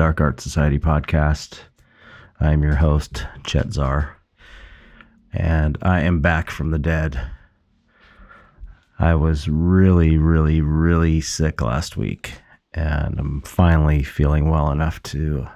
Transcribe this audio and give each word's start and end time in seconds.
Dark 0.00 0.22
Art 0.22 0.40
Society 0.40 0.78
podcast. 0.78 1.58
I'm 2.40 2.62
your 2.62 2.76
host, 2.76 3.26
Chet 3.44 3.74
Zar, 3.74 4.16
and 5.30 5.76
I 5.82 6.00
am 6.00 6.22
back 6.22 6.48
from 6.48 6.70
the 6.70 6.78
dead. 6.78 7.20
I 8.98 9.14
was 9.14 9.46
really, 9.46 10.16
really, 10.16 10.62
really 10.62 11.20
sick 11.20 11.60
last 11.60 11.98
week, 11.98 12.32
and 12.72 13.18
I'm 13.18 13.42
finally 13.42 14.02
feeling 14.02 14.48
well 14.48 14.70
enough 14.70 15.02
to 15.02 15.46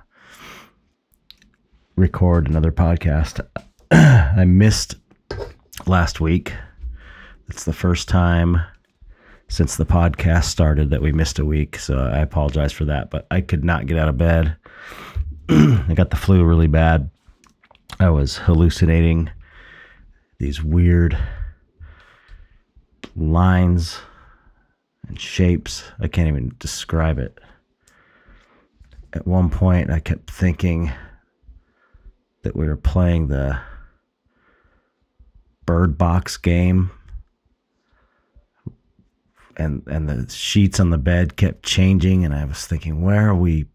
record 1.96 2.46
another 2.46 2.70
podcast. 2.70 3.40
I 3.90 4.44
missed 4.44 4.96
last 5.86 6.20
week. 6.20 6.52
It's 7.48 7.64
the 7.64 7.72
first 7.72 8.10
time 8.10 8.60
since 9.54 9.76
the 9.76 9.86
podcast 9.86 10.46
started 10.46 10.90
that 10.90 11.00
we 11.00 11.12
missed 11.12 11.38
a 11.38 11.44
week. 11.44 11.78
So 11.78 11.96
I 11.96 12.18
apologize 12.18 12.72
for 12.72 12.84
that, 12.86 13.10
but 13.10 13.24
I 13.30 13.40
could 13.40 13.62
not 13.62 13.86
get 13.86 13.96
out 13.96 14.08
of 14.08 14.18
bed. 14.18 14.56
I 15.48 15.92
got 15.94 16.10
the 16.10 16.16
flu 16.16 16.42
really 16.42 16.66
bad. 16.66 17.08
I 18.00 18.10
was 18.10 18.36
hallucinating 18.36 19.30
these 20.40 20.60
weird 20.60 21.16
lines 23.14 23.98
and 25.06 25.20
shapes. 25.20 25.84
I 26.00 26.08
can't 26.08 26.26
even 26.26 26.56
describe 26.58 27.20
it. 27.20 27.38
At 29.12 29.24
one 29.24 29.50
point, 29.50 29.88
I 29.88 30.00
kept 30.00 30.32
thinking 30.32 30.90
that 32.42 32.56
we 32.56 32.66
were 32.66 32.76
playing 32.76 33.28
the 33.28 33.60
bird 35.64 35.96
box 35.96 36.36
game 36.36 36.90
and 39.56 39.82
and 39.86 40.08
the 40.08 40.30
sheets 40.32 40.80
on 40.80 40.90
the 40.90 40.98
bed 40.98 41.36
kept 41.36 41.62
changing 41.62 42.24
and 42.24 42.34
i 42.34 42.44
was 42.44 42.66
thinking 42.66 43.02
where 43.02 43.28
are 43.28 43.34
we 43.34 43.66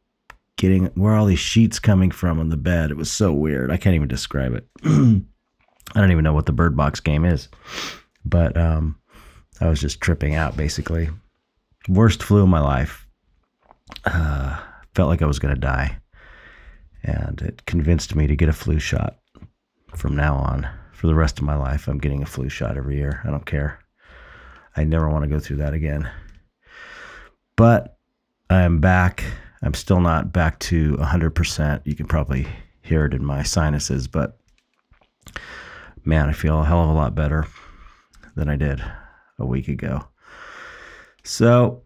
getting 0.60 0.88
where 0.88 1.14
are 1.14 1.18
all 1.18 1.26
these 1.26 1.40
sheets 1.40 1.80
coming 1.80 2.12
from 2.12 2.40
on 2.40 2.50
the 2.50 2.58
bed? 2.58 2.92
It 2.92 2.98
was 2.98 3.10
so 3.10 3.32
weird. 3.32 3.72
I 3.72 3.78
can't 3.78 3.96
even 3.96 4.10
describe 4.10 4.54
it. 4.54 4.68
I 4.84 5.22
don't 5.96 6.12
even 6.12 6.26
know 6.26 6.34
what 6.34 6.46
the 6.46 6.52
bird 6.52 6.76
box 6.76 7.00
game 7.00 7.26
is. 7.26 7.48
But 8.24 8.56
um 8.58 9.00
i 9.62 9.68
was 9.68 9.80
just 9.80 10.02
tripping 10.02 10.36
out 10.36 10.56
basically. 10.56 11.10
Worst 11.88 12.22
flu 12.22 12.44
of 12.44 12.50
my 12.50 12.60
life. 12.60 13.08
Uh, 14.06 14.60
felt 14.94 15.10
like 15.10 15.22
i 15.22 15.26
was 15.26 15.40
going 15.40 15.56
to 15.56 15.60
die. 15.60 15.98
And 17.04 17.42
it 17.42 17.66
convinced 17.66 18.14
me 18.14 18.28
to 18.28 18.36
get 18.36 18.50
a 18.50 18.54
flu 18.54 18.80
shot. 18.80 19.18
From 19.96 20.16
now 20.16 20.36
on 20.36 20.68
for 20.94 21.08
the 21.08 21.16
rest 21.16 21.40
of 21.40 21.46
my 21.46 21.56
life 21.56 21.88
i'm 21.88 21.98
getting 21.98 22.22
a 22.22 22.26
flu 22.26 22.50
shot 22.50 22.78
every 22.78 22.98
year. 22.98 23.22
I 23.26 23.32
don't 23.32 23.46
care 23.46 23.80
I 24.80 24.86
never 24.86 25.10
want 25.10 25.24
to 25.24 25.30
go 25.30 25.42
through 25.42 25.58
that 25.58 25.74
again. 25.74 26.10
But 27.58 27.98
I 28.50 28.62
am 28.62 28.80
back. 28.80 29.26
I'm 29.62 29.74
still 29.74 30.00
not 30.00 30.32
back 30.32 30.58
to 30.60 30.96
100%. 30.96 31.82
You 31.84 31.96
can 31.96 32.08
probably 32.08 32.48
hear 32.82 33.04
it 33.04 33.14
in 33.14 33.26
my 33.26 33.44
sinuses, 33.44 34.08
but 34.08 34.40
man, 36.06 36.30
I 36.30 36.32
feel 36.32 36.62
a 36.62 36.66
hell 36.66 36.82
of 36.82 36.90
a 36.92 36.94
lot 36.94 37.14
better 37.14 37.46
than 38.38 38.48
I 38.48 38.56
did 38.56 38.82
a 39.38 39.46
week 39.46 39.68
ago. 39.68 40.08
So 41.26 41.84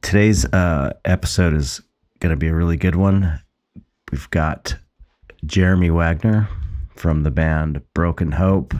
today's 0.00 0.46
uh, 0.46 0.94
episode 1.04 1.52
is 1.52 1.82
going 2.20 2.30
to 2.30 2.38
be 2.38 2.48
a 2.48 2.54
really 2.54 2.78
good 2.78 2.96
one. 2.96 3.42
We've 4.10 4.30
got 4.30 4.74
Jeremy 5.44 5.90
Wagner 5.90 6.48
from 6.94 7.24
the 7.24 7.30
band 7.30 7.82
Broken 7.92 8.32
Hope. 8.32 8.72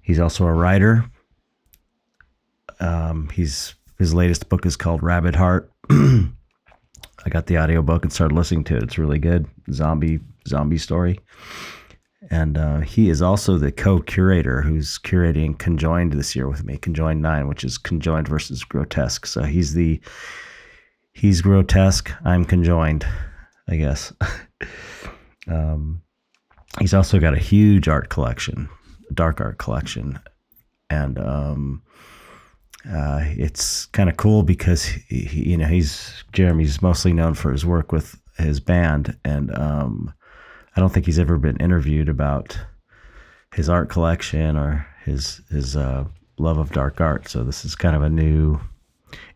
He's 0.00 0.18
also 0.18 0.46
a 0.46 0.52
writer. 0.54 1.04
Um, 2.82 3.28
he's 3.30 3.74
his 3.98 4.12
latest 4.12 4.48
book 4.48 4.66
is 4.66 4.76
called 4.76 5.02
Rabbit 5.02 5.36
Heart. 5.36 5.72
I 5.90 7.28
got 7.30 7.46
the 7.46 7.58
audiobook 7.58 8.02
and 8.02 8.12
started 8.12 8.34
listening 8.34 8.64
to 8.64 8.76
it. 8.76 8.82
It's 8.82 8.98
really 8.98 9.20
good. 9.20 9.46
Zombie 9.70 10.20
zombie 10.48 10.78
story. 10.78 11.20
And 12.30 12.58
uh, 12.58 12.80
he 12.80 13.08
is 13.10 13.20
also 13.20 13.58
the 13.58 13.72
co-curator 13.72 14.62
who's 14.62 14.98
curating 14.98 15.58
Conjoined 15.58 16.12
this 16.12 16.34
year 16.34 16.48
with 16.48 16.64
me, 16.64 16.76
Conjoined 16.78 17.20
Nine, 17.20 17.48
which 17.48 17.64
is 17.64 17.78
Conjoined 17.78 18.28
versus 18.28 18.64
Grotesque. 18.64 19.26
So 19.26 19.42
he's 19.42 19.74
the 19.74 20.00
he's 21.12 21.40
grotesque. 21.40 22.10
I'm 22.24 22.44
conjoined, 22.44 23.06
I 23.68 23.76
guess. 23.76 24.12
um, 25.48 26.02
he's 26.80 26.94
also 26.94 27.18
got 27.18 27.34
a 27.34 27.38
huge 27.38 27.86
art 27.86 28.08
collection, 28.08 28.68
dark 29.14 29.40
art 29.40 29.58
collection, 29.58 30.18
and 30.90 31.18
um, 31.18 31.82
uh, 32.90 33.20
it's 33.22 33.86
kind 33.86 34.08
of 34.08 34.16
cool 34.16 34.42
because 34.42 34.84
he, 34.84 35.20
he, 35.24 35.50
you 35.50 35.56
know 35.56 35.66
he's 35.66 36.24
Jeremy's 36.32 36.82
mostly 36.82 37.12
known 37.12 37.34
for 37.34 37.52
his 37.52 37.64
work 37.64 37.92
with 37.92 38.20
his 38.38 38.60
band, 38.60 39.16
and 39.24 39.56
um, 39.56 40.12
I 40.74 40.80
don't 40.80 40.92
think 40.92 41.06
he's 41.06 41.18
ever 41.18 41.38
been 41.38 41.56
interviewed 41.58 42.08
about 42.08 42.58
his 43.54 43.68
art 43.68 43.88
collection 43.88 44.56
or 44.56 44.86
his 45.04 45.42
his 45.50 45.76
uh, 45.76 46.04
love 46.38 46.58
of 46.58 46.72
dark 46.72 47.00
art. 47.00 47.28
So 47.28 47.44
this 47.44 47.64
is 47.64 47.76
kind 47.76 47.94
of 47.94 48.02
a 48.02 48.10
new 48.10 48.58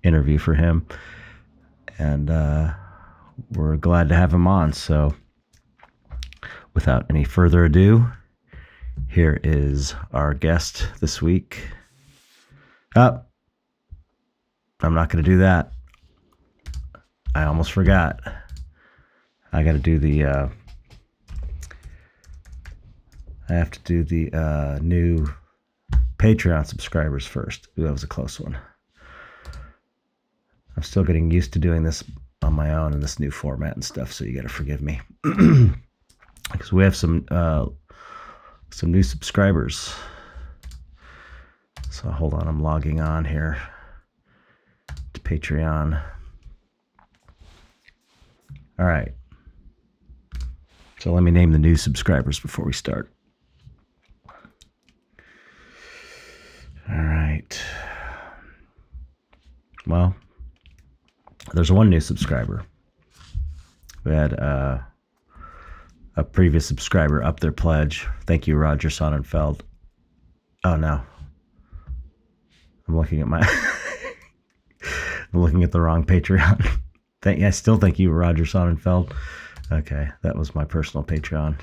interview 0.02 0.38
for 0.38 0.54
him, 0.54 0.86
and 1.98 2.30
uh, 2.30 2.72
we're 3.52 3.76
glad 3.76 4.08
to 4.08 4.16
have 4.16 4.32
him 4.32 4.48
on. 4.48 4.72
So 4.72 5.14
without 6.74 7.06
any 7.10 7.22
further 7.22 7.64
ado, 7.64 8.10
here 9.08 9.38
is 9.44 9.94
our 10.12 10.34
guest 10.34 10.88
this 11.00 11.22
week. 11.22 11.68
Up. 12.96 13.30
I'm 14.80 14.94
not 14.94 15.08
going 15.08 15.24
to 15.24 15.30
do 15.30 15.38
that. 15.38 15.72
I 17.34 17.44
almost 17.44 17.72
forgot. 17.72 18.20
I 19.52 19.62
got 19.62 19.72
to 19.72 19.78
do 19.78 19.98
the. 19.98 20.24
Uh, 20.24 20.48
I 23.48 23.52
have 23.52 23.70
to 23.70 23.80
do 23.80 24.02
the 24.02 24.32
uh, 24.36 24.78
new 24.82 25.28
Patreon 26.18 26.66
subscribers 26.66 27.26
first. 27.26 27.68
Ooh, 27.78 27.84
that 27.84 27.92
was 27.92 28.02
a 28.02 28.08
close 28.08 28.40
one. 28.40 28.56
I'm 30.76 30.82
still 30.82 31.04
getting 31.04 31.30
used 31.30 31.52
to 31.54 31.58
doing 31.58 31.82
this 31.82 32.04
on 32.42 32.52
my 32.52 32.74
own 32.74 32.92
in 32.92 33.00
this 33.00 33.18
new 33.18 33.30
format 33.30 33.74
and 33.74 33.84
stuff, 33.84 34.12
so 34.12 34.24
you 34.24 34.34
got 34.34 34.42
to 34.42 34.48
forgive 34.48 34.82
me. 34.82 35.00
Because 36.52 36.72
we 36.72 36.84
have 36.84 36.94
some 36.94 37.26
uh, 37.32 37.66
some 38.70 38.92
new 38.92 39.02
subscribers. 39.02 39.92
So 41.90 42.08
hold 42.08 42.34
on, 42.34 42.46
I'm 42.46 42.62
logging 42.62 43.00
on 43.00 43.24
here. 43.24 43.58
Patreon. 45.22 46.02
All 48.78 48.86
right. 48.86 49.12
So 50.98 51.12
let 51.12 51.22
me 51.22 51.30
name 51.30 51.52
the 51.52 51.58
new 51.58 51.76
subscribers 51.76 52.40
before 52.40 52.64
we 52.64 52.72
start. 52.72 53.10
All 56.88 56.96
right. 56.96 57.62
Well, 59.86 60.14
there's 61.54 61.72
one 61.72 61.90
new 61.90 62.00
subscriber. 62.00 62.64
We 64.04 64.12
had 64.12 64.38
uh, 64.38 64.78
a 66.16 66.24
previous 66.24 66.66
subscriber 66.66 67.22
up 67.22 67.40
their 67.40 67.52
pledge. 67.52 68.06
Thank 68.26 68.46
you, 68.46 68.56
Roger 68.56 68.88
Sonnenfeld. 68.88 69.60
Oh 70.64 70.76
no. 70.76 71.00
I'm 72.88 72.96
looking 72.96 73.20
at 73.20 73.28
my 73.28 73.42
Looking 75.32 75.64
at 75.64 75.72
the 75.72 75.80
wrong 75.80 76.04
Patreon. 76.04 76.80
thank, 77.22 77.42
I 77.42 77.50
still 77.50 77.76
thank 77.76 77.98
you, 77.98 78.10
Roger 78.10 78.44
Sonnenfeld. 78.44 79.12
Okay, 79.72 80.08
that 80.22 80.36
was 80.36 80.54
my 80.54 80.64
personal 80.64 81.04
Patreon. 81.04 81.58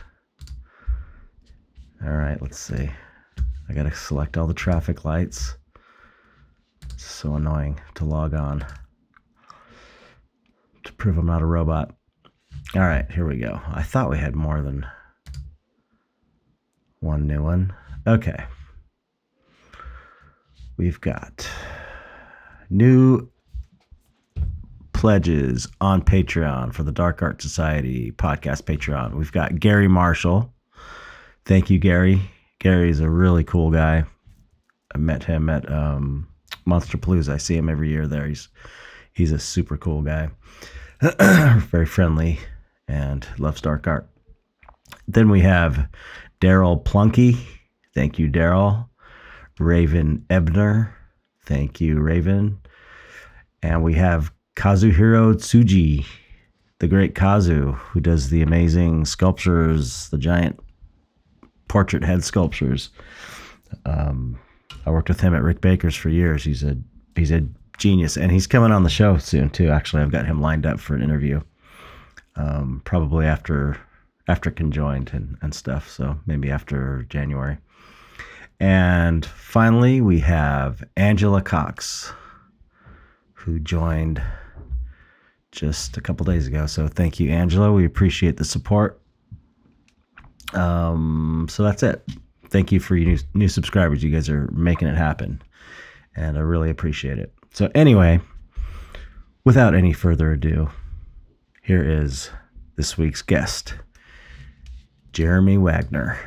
All 2.06 2.12
right, 2.12 2.42
let's 2.42 2.60
see. 2.60 2.90
I 3.70 3.74
gotta 3.74 3.94
select 3.96 4.38
all 4.38 4.48
the 4.48 4.54
traffic 4.54 5.06
lights. 5.06 5.56
It's 6.92 7.06
so 7.06 7.36
annoying 7.36 7.80
to 7.96 8.06
log 8.06 8.34
on 8.34 8.66
to 10.84 10.94
prove 10.94 11.18
I'm 11.18 11.26
not 11.26 11.42
a 11.42 11.46
robot. 11.46 11.96
All 12.76 12.82
right, 12.82 13.10
here 13.12 13.28
we 13.28 13.38
go. 13.38 13.62
I 13.68 13.84
thought 13.84 14.10
we 14.10 14.18
had 14.18 14.36
more 14.36 14.62
than 14.62 14.86
one 17.00 17.28
new 17.28 17.44
one. 17.44 17.74
Okay. 18.08 18.44
We've 20.78 21.00
got 21.00 21.48
new 22.70 23.30
pledges 25.04 25.68
on 25.82 26.02
Patreon 26.02 26.74
for 26.74 26.84
the 26.84 26.92
Dark 26.94 27.22
Art 27.22 27.42
Society 27.42 28.14
podcast 28.14 28.62
Patreon. 28.62 29.16
We've 29.16 29.34
got 29.34 29.60
Gary 29.60 29.90
Marshall. 29.90 30.54
Thank 31.44 31.70
you, 31.70 31.78
Gary. 31.78 32.22
Gary's 32.60 33.02
a 33.02 33.10
really 33.10 33.44
cool 33.44 33.70
guy. 33.70 34.06
I 34.96 34.98
met 34.98 35.26
him 35.26 35.50
at 35.50 35.70
um, 35.70 36.30
Monsterpalooza. 36.66 37.34
I 37.34 37.38
see 37.38 37.58
him 37.58 37.68
every 37.68 37.90
year 37.90 38.08
there. 38.08 38.26
He's 38.26 38.48
he's 39.12 39.34
a 39.34 39.40
super 39.40 39.76
cool 39.76 40.04
guy, 40.04 40.30
very 41.60 41.86
friendly, 41.86 42.40
and 42.88 43.28
loves 43.38 43.60
dark 43.60 43.86
art. 43.88 44.08
Then 45.06 45.30
we 45.30 45.42
have 45.42 45.86
Daryl 46.40 46.82
Plunky. 46.82 47.38
Thank 47.94 48.20
you, 48.20 48.30
Daryl. 48.30 48.88
Raven 49.60 50.26
Ebner. 50.30 50.96
Thank 51.46 51.82
you, 51.82 52.00
Raven. 52.00 52.62
And 53.62 53.84
we 53.84 53.96
have 53.96 54.32
Kazuhiro 54.56 55.34
Tsuji, 55.34 56.06
the 56.80 56.88
great 56.88 57.16
Kazu, 57.16 57.74
who 57.74 58.00
does 58.00 58.30
the 58.30 58.42
amazing 58.42 59.06
sculptures, 59.06 60.10
the 60.10 60.18
giant 60.18 60.60
portrait 61.68 62.04
head 62.04 62.24
sculptures. 62.24 62.90
Um, 63.86 64.40
I 64.86 64.92
worked 64.92 65.10
with 65.10 65.22
him 65.22 65.34
at 65.34 65.44
Rick 65.44 65.62
Baker's 65.62 65.96
for 65.96 66.10
years. 66.10 66.44
He's 66.44 66.64
a 66.64 66.78
he's 67.16 67.32
a 67.32 67.46
genius, 67.78 68.18
and 68.18 68.32
he's 68.32 68.48
coming 68.48 68.72
on 68.72 68.84
the 68.84 68.90
show 68.90 69.18
soon 69.18 69.50
too. 69.50 69.70
Actually, 69.70 70.04
I've 70.04 70.12
got 70.12 70.26
him 70.26 70.42
lined 70.42 70.66
up 70.66 70.80
for 70.80 70.96
an 70.96 71.02
interview, 71.02 71.42
um, 72.36 72.82
probably 72.86 73.26
after 73.26 73.78
after 74.28 74.52
conjoined 74.52 75.12
and, 75.14 75.38
and 75.42 75.54
stuff. 75.54 75.90
So 75.90 76.18
maybe 76.26 76.52
after 76.52 77.06
January. 77.10 77.58
And 78.60 79.26
finally, 79.26 80.00
we 80.00 80.20
have 80.20 80.84
Angela 80.96 81.42
Cox, 81.42 82.14
who 83.34 83.60
joined 83.60 84.22
just 85.54 85.98
a 85.98 86.02
couple 86.02 86.26
days 86.26 86.48
ago. 86.48 86.66
So 86.66 86.88
thank 86.88 87.20
you, 87.20 87.30
Angela. 87.30 87.72
We 87.72 87.86
appreciate 87.86 88.38
the 88.38 88.44
support. 88.44 89.00
Um, 90.54 91.48
so 91.50 91.64
that's 91.64 91.84
it. 91.84 92.04
Thank 92.50 92.72
you 92.72 92.80
for 92.80 92.96
your 92.96 93.12
new, 93.12 93.20
new 93.34 93.48
subscribers. 93.48 94.04
You 94.04 94.10
guys 94.10 94.30
are 94.30 94.50
making 94.52 94.88
it 94.88 94.98
happen, 94.98 95.42
and 96.16 96.38
I 96.38 96.42
really 96.42 96.70
appreciate 96.70 97.18
it. 97.18 97.34
So 97.54 97.72
anyway, 97.74 98.20
without 99.44 99.74
any 99.74 99.94
further 99.94 100.34
ado, 100.34 100.70
here 101.64 101.84
is 101.84 102.30
this 102.76 102.98
week's 102.98 103.22
guest, 103.22 103.76
Jeremy 105.14 105.58
Wagner. 105.58 106.18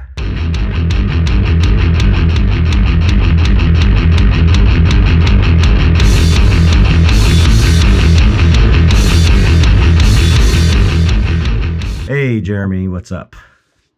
Hey, 12.07 12.41
Jeremy, 12.41 12.87
what's 12.87 13.11
up? 13.11 13.35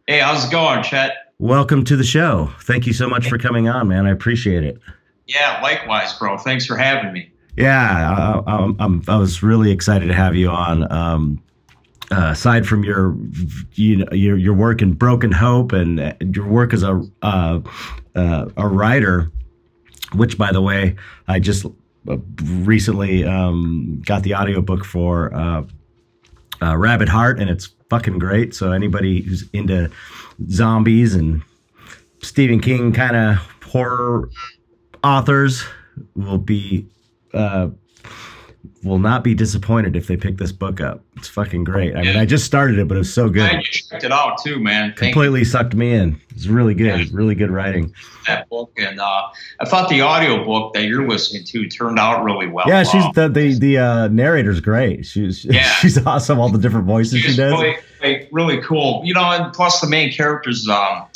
Hey, 0.07 0.21
how's 0.21 0.47
it 0.47 0.51
going, 0.51 0.83
Chet? 0.83 1.35
Welcome 1.39 1.85
to 1.85 1.95
the 1.95 2.05
show. 2.05 2.51
Thank 2.63 2.87
you 2.87 2.95
so 2.95 3.07
much 3.07 3.29
for 3.29 3.37
coming 3.37 3.69
on, 3.69 3.89
man. 3.89 4.07
I 4.07 4.11
appreciate 4.11 4.65
it. 4.65 4.79
Yeah, 5.27 5.61
likewise, 5.63 6.19
bro. 6.19 6.39
Thanks 6.39 6.65
for 6.65 6.79
having 6.79 7.13
me. 7.13 7.31
Yeah, 7.59 8.43
I, 8.47 8.51
I, 8.51 8.73
I'm, 8.79 9.03
I 9.09 9.19
was 9.19 9.43
really 9.43 9.71
excited 9.71 10.07
to 10.07 10.15
have 10.15 10.35
you 10.35 10.49
on. 10.49 10.91
Um, 10.91 11.43
uh, 12.11 12.31
aside 12.33 12.67
from 12.67 12.83
your, 12.83 13.15
you 13.75 13.97
know, 13.97 14.11
your 14.13 14.39
your 14.39 14.55
work 14.55 14.81
in 14.81 14.95
Broken 14.95 15.31
Hope 15.31 15.73
and 15.73 16.35
your 16.35 16.47
work 16.47 16.73
as 16.73 16.83
a 16.83 17.03
uh, 17.21 17.61
uh, 18.15 18.47
a 18.57 18.67
writer, 18.67 19.31
which, 20.15 20.39
by 20.39 20.51
the 20.51 20.63
way, 20.63 20.97
I 21.27 21.41
just 21.41 21.67
uh, 21.67 22.17
recently 22.43 23.27
um, 23.27 24.01
got 24.07 24.23
the 24.23 24.35
audiobook 24.35 24.87
for 24.87 25.35
uh, 25.35 25.65
uh, 26.63 26.75
Rabbit 26.75 27.11
Heart, 27.11 27.39
and 27.39 27.51
it's 27.51 27.69
fucking 27.91 28.19
great. 28.19 28.55
So 28.55 28.73
anybody 28.73 29.23
who's 29.23 29.49
into 29.53 29.91
zombies 30.51 31.15
and 31.15 31.43
Stephen 32.23 32.61
King 32.61 32.93
kind 32.93 33.17
of 33.17 33.37
horror 33.65 34.31
authors 35.05 35.65
will 36.15 36.39
be 36.39 36.87
uh, 37.35 37.69
will 38.85 38.99
not 38.99 39.25
be 39.25 39.35
disappointed 39.35 39.97
if 39.97 40.07
they 40.07 40.17
pick 40.17 40.37
this 40.37 40.53
book 40.53 40.81
up. 40.81 41.03
It's 41.17 41.29
fucking 41.29 41.65
great. 41.65 41.97
I 41.97 42.03
mean, 42.03 42.17
I 42.17 42.25
just 42.25 42.45
started 42.45 42.79
it, 42.79 42.87
but 42.87 42.95
it 42.95 42.99
was 42.99 43.13
so 43.13 43.29
good. 43.29 43.53
you 43.53 43.63
checked 43.63 44.05
it 44.05 44.13
out 44.13 44.43
too, 44.43 44.61
man. 44.61 44.91
Thank 44.91 45.13
Completely 45.13 45.41
you. 45.41 45.45
sucked 45.45 45.75
me 45.75 45.93
in. 45.93 46.21
It's 46.31 46.47
really 46.47 46.75
good. 46.75 47.01
Yeah. 47.01 47.07
Really 47.13 47.35
good 47.35 47.51
writing. 47.51 47.93
That 48.27 48.49
book, 48.49 48.73
and 48.77 49.01
uh, 49.01 49.29
I 49.61 49.65
thought 49.65 49.89
the 49.89 50.01
audio 50.03 50.45
book 50.45 50.75
that 50.75 50.85
you're 50.85 51.09
listening 51.09 51.45
to 51.45 51.69
turned 51.69 51.99
out 51.99 52.23
really 52.23 52.47
well. 52.47 52.69
Yeah, 52.69 52.85
she's 52.85 53.05
the 53.15 53.29
the 53.29 53.59
the 53.59 53.79
uh, 53.79 54.09
narrator's 54.09 54.61
great. 54.61 55.07
She's 55.07 55.45
yeah. 55.49 55.73
she's 55.75 55.99
awesome. 56.07 56.39
All 56.39 56.49
the 56.49 56.59
different 56.59 56.87
voices 56.87 57.21
she's 57.21 57.33
she 57.33 57.37
does. 57.37 57.53
Really, 57.53 57.77
really, 58.03 58.29
really, 58.31 58.63
cool. 58.63 59.03
You 59.05 59.15
know, 59.15 59.31
and 59.31 59.53
plus 59.53 59.81
the 59.81 59.89
main 59.89 60.13
character's 60.13 60.69
um, 60.69 61.07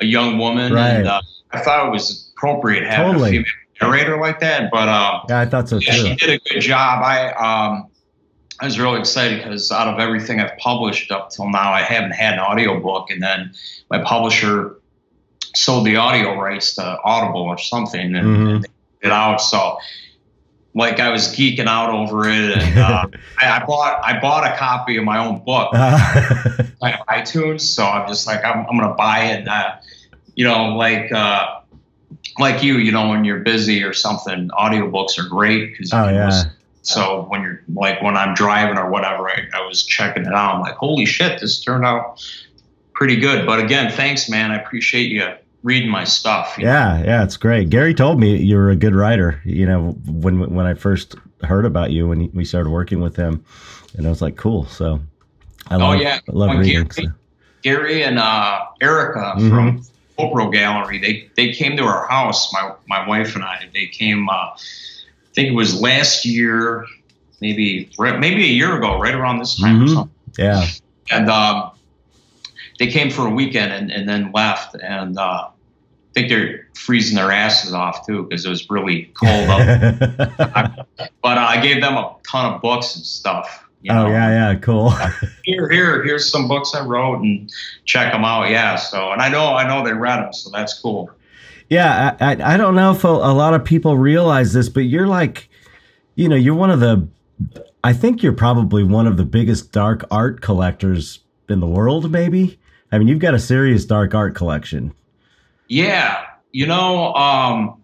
a 0.00 0.04
young 0.04 0.38
woman, 0.38 0.72
right. 0.72 0.90
and 0.90 1.06
uh, 1.06 1.22
I 1.52 1.60
thought 1.60 1.86
it 1.86 1.90
was 1.90 2.32
appropriate 2.36 2.84
having 2.84 3.12
totally. 3.12 3.28
a 3.28 3.32
female 3.32 3.44
narrator 3.80 4.20
like 4.20 4.40
that. 4.40 4.70
But 4.70 4.88
um, 4.88 5.22
yeah, 5.28 5.40
I 5.40 5.46
thought 5.46 5.68
so 5.68 5.78
yeah, 5.78 5.92
too. 5.92 6.08
She 6.08 6.14
did 6.16 6.30
a 6.30 6.38
good 6.54 6.60
job. 6.60 7.02
I 7.02 7.32
um, 7.32 7.88
I 8.60 8.64
was 8.64 8.78
really 8.78 9.00
excited 9.00 9.42
because 9.42 9.70
out 9.70 9.88
of 9.88 9.98
everything 9.98 10.40
I've 10.40 10.56
published 10.58 11.10
up 11.10 11.30
till 11.30 11.48
now, 11.48 11.72
I 11.72 11.82
haven't 11.82 12.12
had 12.12 12.34
an 12.34 12.40
audiobook, 12.40 13.10
and 13.10 13.22
then 13.22 13.52
my 13.90 14.02
publisher 14.02 14.76
sold 15.54 15.86
the 15.86 15.96
audio 15.96 16.38
rights 16.38 16.74
to 16.76 16.98
Audible 17.04 17.42
or 17.42 17.58
something, 17.58 18.14
and, 18.14 18.26
mm-hmm. 18.26 18.54
and 18.56 18.66
it 19.02 19.12
out. 19.12 19.40
So 19.40 19.78
like 20.76 21.00
I 21.00 21.10
was 21.10 21.28
geeking 21.28 21.66
out 21.66 21.90
over 21.90 22.28
it, 22.28 22.58
and 22.58 22.78
uh, 22.78 23.06
I, 23.40 23.60
I, 23.60 23.66
bought 23.66 24.04
I 24.04 24.20
bought 24.20 24.44
a 24.44 24.56
copy 24.56 24.98
of 24.98 25.04
my 25.04 25.18
own 25.18 25.42
book 25.44 25.72
on 25.74 26.92
iTunes. 27.08 27.62
So 27.62 27.84
I'm 27.84 28.06
just 28.06 28.26
like 28.26 28.44
I'm, 28.44 28.66
I'm 28.66 28.78
gonna 28.78 28.94
buy 28.94 29.24
it. 29.24 29.40
And, 29.40 29.48
uh, 29.48 29.76
you 30.34 30.44
know, 30.44 30.76
like 30.76 31.10
uh, 31.10 31.60
like 32.38 32.62
you, 32.62 32.78
you 32.78 32.92
know, 32.92 33.08
when 33.08 33.24
you're 33.24 33.40
busy 33.40 33.82
or 33.82 33.92
something, 33.92 34.48
audiobooks 34.50 35.18
are 35.18 35.28
great 35.28 35.72
because 35.72 35.92
oh, 35.92 36.08
yeah. 36.08 36.26
Listen. 36.26 36.50
So 36.82 37.26
when 37.28 37.42
you're 37.42 37.62
like 37.74 38.00
when 38.00 38.16
I'm 38.16 38.34
driving 38.34 38.78
or 38.78 38.88
whatever, 38.88 39.28
I, 39.28 39.48
I 39.54 39.66
was 39.66 39.84
checking 39.84 40.24
it 40.24 40.32
out. 40.32 40.54
I'm 40.54 40.60
like, 40.60 40.76
holy 40.76 41.04
shit, 41.04 41.40
this 41.40 41.60
turned 41.60 41.84
out 41.84 42.24
pretty 42.94 43.16
good. 43.16 43.44
But 43.44 43.58
again, 43.58 43.90
thanks, 43.90 44.28
man. 44.28 44.52
I 44.52 44.56
appreciate 44.56 45.10
you 45.10 45.34
reading 45.64 45.90
my 45.90 46.04
stuff. 46.04 46.56
Yeah, 46.58 46.98
know? 46.98 47.04
yeah, 47.04 47.24
it's 47.24 47.36
great. 47.36 47.70
Gary 47.70 47.92
told 47.92 48.20
me 48.20 48.36
you 48.36 48.56
were 48.56 48.70
a 48.70 48.76
good 48.76 48.94
writer. 48.94 49.40
You 49.44 49.66
know, 49.66 49.90
when 50.06 50.54
when 50.54 50.66
I 50.66 50.74
first 50.74 51.16
heard 51.42 51.64
about 51.64 51.90
you 51.90 52.08
when 52.08 52.30
we 52.32 52.44
started 52.44 52.70
working 52.70 53.00
with 53.00 53.16
him, 53.16 53.44
and 53.96 54.06
I 54.06 54.10
was 54.10 54.22
like, 54.22 54.36
cool. 54.36 54.66
So 54.66 55.00
I 55.68 55.74
oh 55.74 55.78
love, 55.78 56.00
yeah, 56.00 56.20
I 56.28 56.32
love 56.32 56.56
reading. 56.56 56.84
Gary, 56.84 57.06
so. 57.08 57.12
Gary 57.62 58.04
and 58.04 58.18
uh, 58.20 58.64
Erica 58.80 59.34
mm-hmm. 59.36 59.48
from 59.48 59.82
Copro 60.18 60.52
Gallery. 60.52 60.98
They 60.98 61.30
they 61.36 61.52
came 61.52 61.76
to 61.76 61.84
our 61.84 62.06
house. 62.08 62.52
My 62.52 62.72
my 62.86 63.06
wife 63.06 63.34
and 63.34 63.44
I. 63.44 63.68
They 63.72 63.86
came. 63.86 64.28
Uh, 64.28 64.32
I 64.32 64.58
think 65.34 65.48
it 65.48 65.54
was 65.54 65.80
last 65.80 66.24
year, 66.24 66.86
maybe 67.40 67.90
maybe 67.98 68.44
a 68.44 68.48
year 68.48 68.76
ago, 68.76 68.98
right 68.98 69.14
around 69.14 69.38
this 69.38 69.60
time 69.60 69.76
mm-hmm. 69.76 69.84
or 69.84 69.88
something. 69.88 70.14
Yeah. 70.38 70.66
And 71.10 71.30
um, 71.30 71.70
they 72.78 72.88
came 72.88 73.10
for 73.10 73.26
a 73.26 73.30
weekend 73.30 73.72
and, 73.72 73.90
and 73.90 74.08
then 74.08 74.32
left. 74.32 74.74
And 74.74 75.18
uh, 75.18 75.48
I 75.48 75.50
think 76.14 76.28
they're 76.28 76.68
freezing 76.74 77.16
their 77.16 77.32
asses 77.32 77.72
off 77.72 78.06
too 78.06 78.24
because 78.24 78.44
it 78.44 78.48
was 78.48 78.68
really 78.70 79.10
cold 79.14 79.48
up. 79.48 80.88
but 81.22 81.38
uh, 81.38 81.40
I 81.40 81.60
gave 81.60 81.80
them 81.80 81.94
a 81.94 82.14
ton 82.26 82.54
of 82.54 82.62
books 82.62 82.96
and 82.96 83.04
stuff. 83.04 83.65
You 83.82 83.92
oh, 83.92 83.94
know? 83.94 84.06
Oh 84.06 84.10
yeah, 84.10 84.50
yeah, 84.52 84.58
cool. 84.58 84.90
here, 85.44 85.68
here, 85.68 86.02
here's 86.02 86.30
some 86.30 86.48
books 86.48 86.74
I 86.74 86.84
wrote, 86.84 87.20
and 87.22 87.50
check 87.84 88.12
them 88.12 88.24
out. 88.24 88.50
Yeah, 88.50 88.76
so 88.76 89.12
and 89.12 89.22
I 89.22 89.28
know, 89.28 89.54
I 89.54 89.66
know 89.66 89.84
they 89.84 89.92
read 89.92 90.22
them, 90.22 90.32
so 90.32 90.50
that's 90.50 90.78
cool. 90.80 91.10
Yeah, 91.68 92.16
I, 92.20 92.32
I, 92.32 92.54
I 92.54 92.56
don't 92.56 92.74
know 92.74 92.92
if 92.92 93.04
a, 93.04 93.08
a 93.08 93.34
lot 93.34 93.54
of 93.54 93.64
people 93.64 93.96
realize 93.96 94.52
this, 94.52 94.68
but 94.68 94.80
you're 94.80 95.06
like, 95.06 95.48
you 96.14 96.28
know, 96.28 96.36
you're 96.36 96.54
one 96.54 96.70
of 96.70 96.80
the, 96.80 97.08
I 97.82 97.92
think 97.92 98.22
you're 98.22 98.32
probably 98.32 98.84
one 98.84 99.06
of 99.06 99.16
the 99.16 99.24
biggest 99.24 99.72
dark 99.72 100.04
art 100.10 100.40
collectors 100.40 101.20
in 101.48 101.60
the 101.60 101.66
world, 101.66 102.10
maybe. 102.10 102.58
I 102.92 102.98
mean, 102.98 103.08
you've 103.08 103.18
got 103.18 103.34
a 103.34 103.38
serious 103.38 103.84
dark 103.84 104.14
art 104.14 104.34
collection. 104.34 104.94
Yeah, 105.68 106.24
you 106.52 106.66
know, 106.66 107.12
um, 107.14 107.82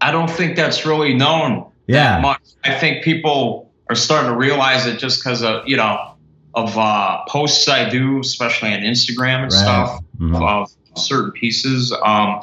I 0.00 0.10
don't 0.10 0.30
think 0.30 0.56
that's 0.56 0.86
really 0.86 1.14
known 1.14 1.70
yeah. 1.86 2.14
that 2.14 2.22
much. 2.22 2.40
I 2.64 2.74
think 2.74 3.04
people 3.04 3.69
are 3.90 3.94
starting 3.96 4.30
to 4.30 4.36
realize 4.36 4.86
it 4.86 4.98
just 4.98 5.22
because 5.22 5.42
of 5.42 5.66
you 5.66 5.76
know 5.76 6.14
of 6.54 6.76
uh, 6.78 7.24
posts 7.28 7.68
I 7.68 7.88
do, 7.88 8.20
especially 8.20 8.72
on 8.72 8.80
Instagram 8.80 9.42
and 9.42 9.52
right. 9.52 9.60
stuff 9.60 10.00
mm-hmm. 10.18 10.36
of 10.36 10.70
certain 10.96 11.32
pieces. 11.32 11.92
Um, 11.92 12.40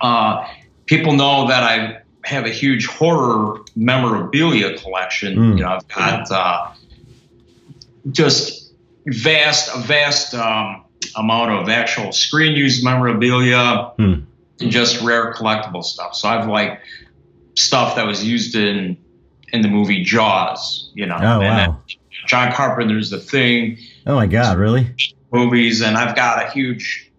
uh, 0.00 0.46
people 0.86 1.12
know 1.12 1.46
that 1.48 1.62
I 1.62 2.02
have 2.24 2.44
a 2.44 2.50
huge 2.50 2.86
horror 2.86 3.60
memorabilia 3.74 4.78
collection. 4.78 5.36
Mm. 5.36 5.58
You 5.58 5.64
know, 5.64 5.68
I've 5.68 5.88
got 5.88 6.30
uh, 6.30 6.72
just 8.10 8.72
vast, 9.06 9.74
a 9.74 9.80
vast 9.80 10.34
um, 10.34 10.84
amount 11.16 11.50
of 11.52 11.68
actual 11.68 12.12
screen 12.12 12.52
use 12.52 12.84
memorabilia 12.84 13.92
mm. 13.98 14.24
and 14.60 14.70
just 14.70 15.00
rare 15.02 15.32
collectible 15.34 15.84
stuff. 15.84 16.14
So 16.14 16.28
I've 16.28 16.48
like 16.48 16.80
stuff 17.54 17.96
that 17.96 18.06
was 18.06 18.24
used 18.24 18.54
in 18.54 18.96
in 19.52 19.62
the 19.62 19.68
movie 19.68 20.02
Jaws. 20.02 20.90
You 20.94 21.06
know, 21.06 21.16
oh, 21.16 21.40
wow. 21.40 21.80
John 22.26 22.52
Carpenter's 22.52 23.10
The 23.10 23.18
Thing. 23.18 23.78
Oh 24.06 24.14
my 24.14 24.26
God, 24.26 24.58
really? 24.58 24.94
Movies, 25.32 25.82
and 25.82 25.96
I've 25.96 26.14
got 26.16 26.44
a 26.44 26.50
huge 26.50 27.10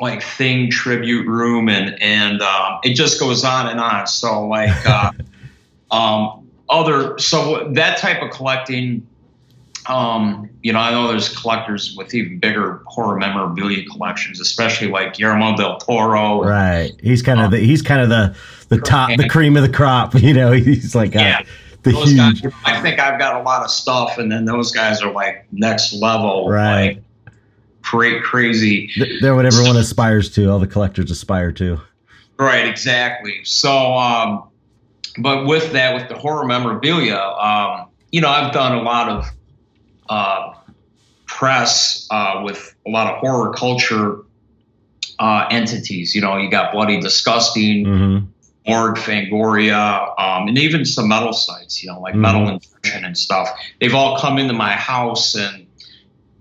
like 0.00 0.22
Thing 0.22 0.70
tribute 0.70 1.26
room, 1.26 1.68
and 1.68 2.00
and 2.00 2.42
um, 2.42 2.80
it 2.84 2.94
just 2.94 3.18
goes 3.20 3.44
on 3.44 3.68
and 3.68 3.80
on. 3.80 4.06
So 4.06 4.46
like, 4.46 4.86
uh, 4.86 5.10
um, 5.90 6.48
other 6.68 7.18
so 7.18 7.70
that 7.72 7.98
type 7.98 8.22
of 8.22 8.30
collecting 8.30 9.06
um, 9.86 10.48
you 10.62 10.72
know, 10.72 10.78
I 10.78 10.90
know 10.92 11.08
there's 11.08 11.34
collectors 11.36 11.94
with 11.96 12.14
even 12.14 12.38
bigger 12.38 12.82
horror 12.86 13.18
memorabilia 13.18 13.84
collections, 13.86 14.40
especially 14.40 14.88
like 14.88 15.14
Guillermo 15.14 15.56
del 15.56 15.78
Toro. 15.78 16.42
Right. 16.42 16.92
He's 17.02 17.22
kind 17.22 17.38
of 17.40 17.46
um, 17.46 17.50
the 17.52 17.58
he's 17.58 17.82
kind 17.82 18.00
of 18.00 18.08
the 18.08 18.36
the 18.68 18.80
top 18.80 19.10
the 19.16 19.28
cream 19.28 19.56
of 19.56 19.62
the 19.62 19.68
crop. 19.68 20.14
You 20.24 20.32
know, 20.32 20.52
he's 20.52 20.94
like 20.94 21.12
yeah. 21.12 21.42
the 21.82 21.92
those 21.92 22.10
huge. 22.10 22.42
Guys, 22.42 22.52
I 22.64 22.80
think 22.80 22.98
I've 22.98 23.18
got 23.18 23.38
a 23.38 23.44
lot 23.44 23.62
of 23.62 23.70
stuff, 23.70 24.16
and 24.16 24.32
then 24.32 24.46
those 24.46 24.72
guys 24.72 25.02
are 25.02 25.12
like 25.12 25.46
next 25.52 25.92
level. 25.92 26.48
Right. 26.48 26.96
Like, 26.96 27.34
great, 27.82 28.22
crazy. 28.22 28.90
They're 29.20 29.34
what 29.34 29.44
everyone 29.44 29.76
aspires 29.76 30.30
to. 30.36 30.50
All 30.50 30.58
the 30.58 30.66
collectors 30.66 31.10
aspire 31.10 31.52
to. 31.52 31.78
Right. 32.38 32.66
Exactly. 32.66 33.44
So, 33.44 33.92
um, 33.94 34.48
but 35.18 35.46
with 35.46 35.72
that, 35.72 35.94
with 35.94 36.08
the 36.08 36.16
horror 36.16 36.46
memorabilia, 36.46 37.18
um, 37.18 37.88
you 38.12 38.22
know, 38.22 38.30
I've 38.30 38.54
done 38.54 38.76
a 38.76 38.82
lot 38.82 39.10
of 39.10 39.30
uh, 40.14 40.54
press 41.26 42.06
uh, 42.10 42.40
with 42.44 42.74
a 42.86 42.90
lot 42.90 43.12
of 43.12 43.18
horror 43.18 43.52
culture 43.52 44.18
uh, 45.18 45.46
entities. 45.50 46.14
You 46.14 46.20
know, 46.20 46.36
you 46.36 46.48
got 46.48 46.72
Bloody 46.72 47.00
Disgusting, 47.00 47.84
mm-hmm. 47.84 48.26
Morgue, 48.70 48.96
Fangoria, 48.96 50.08
um, 50.20 50.46
and 50.46 50.56
even 50.56 50.84
some 50.84 51.08
metal 51.08 51.32
sites, 51.32 51.82
you 51.82 51.90
know, 51.90 52.00
like 52.00 52.12
mm-hmm. 52.12 52.22
Metal 52.22 52.48
Injection 52.48 53.04
and 53.04 53.18
stuff. 53.18 53.48
They've 53.80 53.94
all 53.94 54.18
come 54.18 54.38
into 54.38 54.54
my 54.54 54.72
house 54.72 55.34
and, 55.34 55.66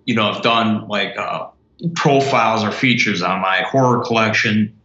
you 0.06 0.14
know, 0.14 0.30
I've 0.30 0.44
done 0.44 0.88
like 0.88 1.18
uh, 1.18 1.48
profiles 1.96 2.64
or 2.64 2.72
features 2.72 3.24
on 3.24 3.42
my 3.42 3.64
horror 3.64 4.06
collection, 4.06 4.80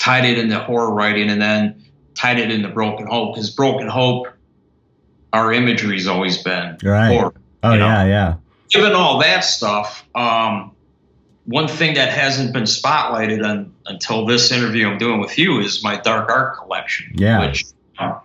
tied 0.00 0.24
it 0.24 0.36
into 0.36 0.58
horror 0.58 0.92
writing, 0.92 1.30
and 1.30 1.40
then 1.40 1.84
tied 2.14 2.40
it 2.40 2.50
into 2.50 2.68
Broken 2.68 3.06
Hope 3.06 3.36
because 3.36 3.50
Broken 3.50 3.86
Hope, 3.86 4.26
our 5.32 5.52
imagery 5.52 5.96
has 5.96 6.08
always 6.08 6.42
been 6.42 6.76
right. 6.82 7.16
horror. 7.16 7.34
Oh, 7.62 7.72
yeah, 7.72 7.78
know? 7.78 8.08
yeah. 8.08 8.34
Given 8.70 8.92
all 8.92 9.18
that 9.20 9.40
stuff, 9.40 10.06
um, 10.14 10.72
one 11.46 11.68
thing 11.68 11.94
that 11.94 12.12
hasn't 12.12 12.52
been 12.52 12.64
spotlighted 12.64 13.44
on, 13.44 13.74
until 13.86 14.24
this 14.24 14.52
interview 14.52 14.88
I'm 14.88 14.98
doing 14.98 15.20
with 15.20 15.38
you 15.38 15.58
is 15.58 15.82
my 15.82 15.96
dark 15.96 16.30
art 16.30 16.56
collection, 16.56 17.12
yeah. 17.14 17.40
which 17.46 17.64
uh, 17.98 18.20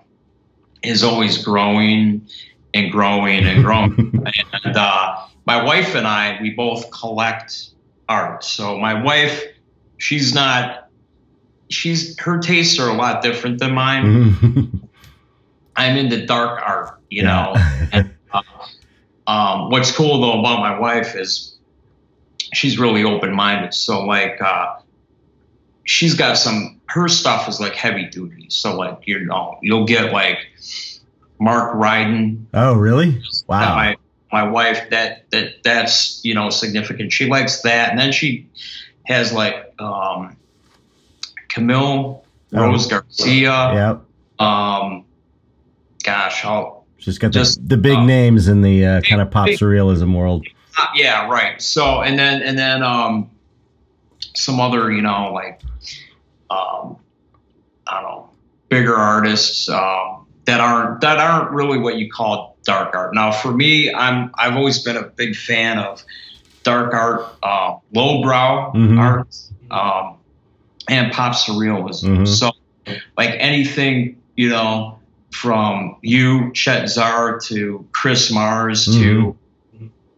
is 0.83 1.03
always 1.03 1.43
growing 1.43 2.27
and 2.73 2.91
growing 2.91 3.43
and 3.45 3.63
growing. 3.63 4.23
and 4.63 4.77
uh, 4.77 5.25
my 5.45 5.63
wife 5.63 5.95
and 5.95 6.05
I, 6.05 6.39
we 6.41 6.51
both 6.51 6.91
collect 6.91 7.69
art. 8.07 8.43
So 8.43 8.77
my 8.77 9.01
wife, 9.01 9.43
she's 9.97 10.33
not, 10.33 10.89
she's 11.69 12.17
her 12.19 12.39
tastes 12.39 12.79
are 12.79 12.89
a 12.89 12.93
lot 12.93 13.23
different 13.23 13.59
than 13.59 13.73
mine. 13.73 14.89
I'm 15.75 15.97
into 15.97 16.25
dark 16.25 16.61
art, 16.61 16.99
you 17.09 17.23
yeah. 17.23 17.27
know. 17.27 17.87
And, 17.91 18.14
um, 19.27 19.69
what's 19.69 19.91
cool 19.91 20.21
though 20.21 20.39
about 20.39 20.59
my 20.59 20.77
wife 20.77 21.15
is 21.15 21.55
she's 22.53 22.77
really 22.77 23.03
open 23.03 23.33
minded. 23.33 23.73
So 23.73 24.05
like 24.05 24.41
uh, 24.41 24.75
she's 25.83 26.13
got 26.13 26.37
some 26.37 26.79
her 26.87 27.07
stuff 27.07 27.47
is 27.49 27.59
like 27.59 27.73
heavy 27.73 28.05
duty. 28.05 28.47
So 28.49 28.75
like 28.75 28.99
you 29.05 29.19
know 29.25 29.57
you'll 29.61 29.85
get 29.85 30.11
like 30.11 30.37
Mark 31.39 31.75
Ryden. 31.75 32.45
Oh 32.53 32.73
really? 32.73 33.21
Wow. 33.47 33.75
My 33.75 33.97
my 34.31 34.43
wife 34.43 34.89
that 34.89 35.29
that 35.31 35.63
that's 35.63 36.23
you 36.23 36.33
know 36.33 36.49
significant. 36.49 37.11
She 37.11 37.27
likes 37.27 37.61
that, 37.61 37.89
and 37.89 37.99
then 37.99 38.11
she 38.11 38.47
has 39.05 39.31
like 39.31 39.73
um, 39.79 40.35
Camille 41.49 42.23
oh. 42.53 42.61
Rose 42.61 42.87
Garcia. 42.87 43.73
Yep. 43.73 44.45
Um, 44.45 45.05
gosh, 46.03 46.43
I'll 46.43 46.84
just 46.97 47.19
got 47.19 47.31
just 47.31 47.61
the, 47.61 47.75
the 47.75 47.81
big 47.81 47.97
uh, 47.97 48.05
names 48.05 48.47
in 48.47 48.61
the 48.61 48.85
uh, 48.85 49.01
kind 49.01 49.21
of 49.21 49.31
pop 49.31 49.47
big, 49.47 49.59
surrealism 49.59 50.15
world. 50.15 50.45
Uh, 50.77 50.87
yeah, 50.95 51.29
right. 51.29 51.61
So 51.61 52.01
and 52.01 52.17
then 52.17 52.41
and 52.41 52.57
then 52.57 52.83
um, 52.83 53.29
some 54.33 54.59
other 54.59 54.91
you 54.91 55.01
know 55.01 55.31
like 55.33 55.61
um, 56.49 56.97
I 57.87 58.01
don't 58.01 58.03
know 58.03 58.29
bigger 58.69 58.95
artists 58.95 59.69
um, 59.69 60.25
that 60.45 60.59
aren't 60.59 61.01
that 61.01 61.19
aren't 61.19 61.51
really 61.51 61.77
what 61.77 61.97
you 61.97 62.09
call 62.09 62.57
dark 62.63 62.95
art. 62.95 63.13
Now 63.13 63.31
for 63.31 63.51
me, 63.51 63.93
I'm 63.93 64.31
I've 64.37 64.55
always 64.55 64.83
been 64.83 64.97
a 64.97 65.03
big 65.03 65.35
fan 65.35 65.79
of 65.79 66.03
dark 66.63 66.93
art, 66.93 67.35
uh, 67.43 67.77
lowbrow 67.93 68.73
mm-hmm. 68.73 68.99
art, 68.99 69.37
um, 69.71 70.17
and 70.89 71.11
pop 71.11 71.35
surrealism. 71.35 72.09
Mm-hmm. 72.09 72.25
So 72.25 72.51
like 73.17 73.31
anything 73.37 74.21
you 74.35 74.49
know 74.49 74.99
from 75.35 75.97
you, 76.01 76.51
Chet 76.53 76.89
Zar, 76.89 77.39
to 77.41 77.85
Chris 77.91 78.31
Mars, 78.31 78.87
mm-hmm. 78.87 79.03
to 79.03 79.37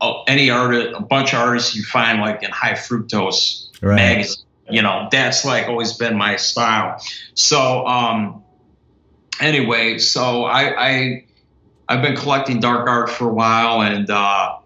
oh, 0.01 0.23
any 0.27 0.49
artist, 0.49 0.95
a 0.95 1.01
bunch 1.01 1.33
of 1.33 1.39
artists 1.39 1.75
you 1.75 1.83
find 1.83 2.21
like 2.21 2.43
in 2.43 2.51
High 2.51 2.73
Fructose 2.73 3.69
right. 3.81 3.95
magazine. 3.95 4.45
You 4.69 4.81
know, 4.81 5.07
that's 5.11 5.45
like 5.45 5.67
always 5.67 5.93
been 5.93 6.17
my 6.17 6.35
style. 6.35 7.01
So, 7.33 7.87
um, 7.87 8.43
anyway, 9.39 9.97
so 9.97 10.43
I, 10.43 10.87
I 10.87 11.25
I've 11.89 12.01
been 12.01 12.15
collecting 12.15 12.59
dark 12.59 12.87
art 12.87 13.09
for 13.09 13.29
a 13.29 13.33
while, 13.33 13.81
and 13.81 14.09
uh, 14.09 14.57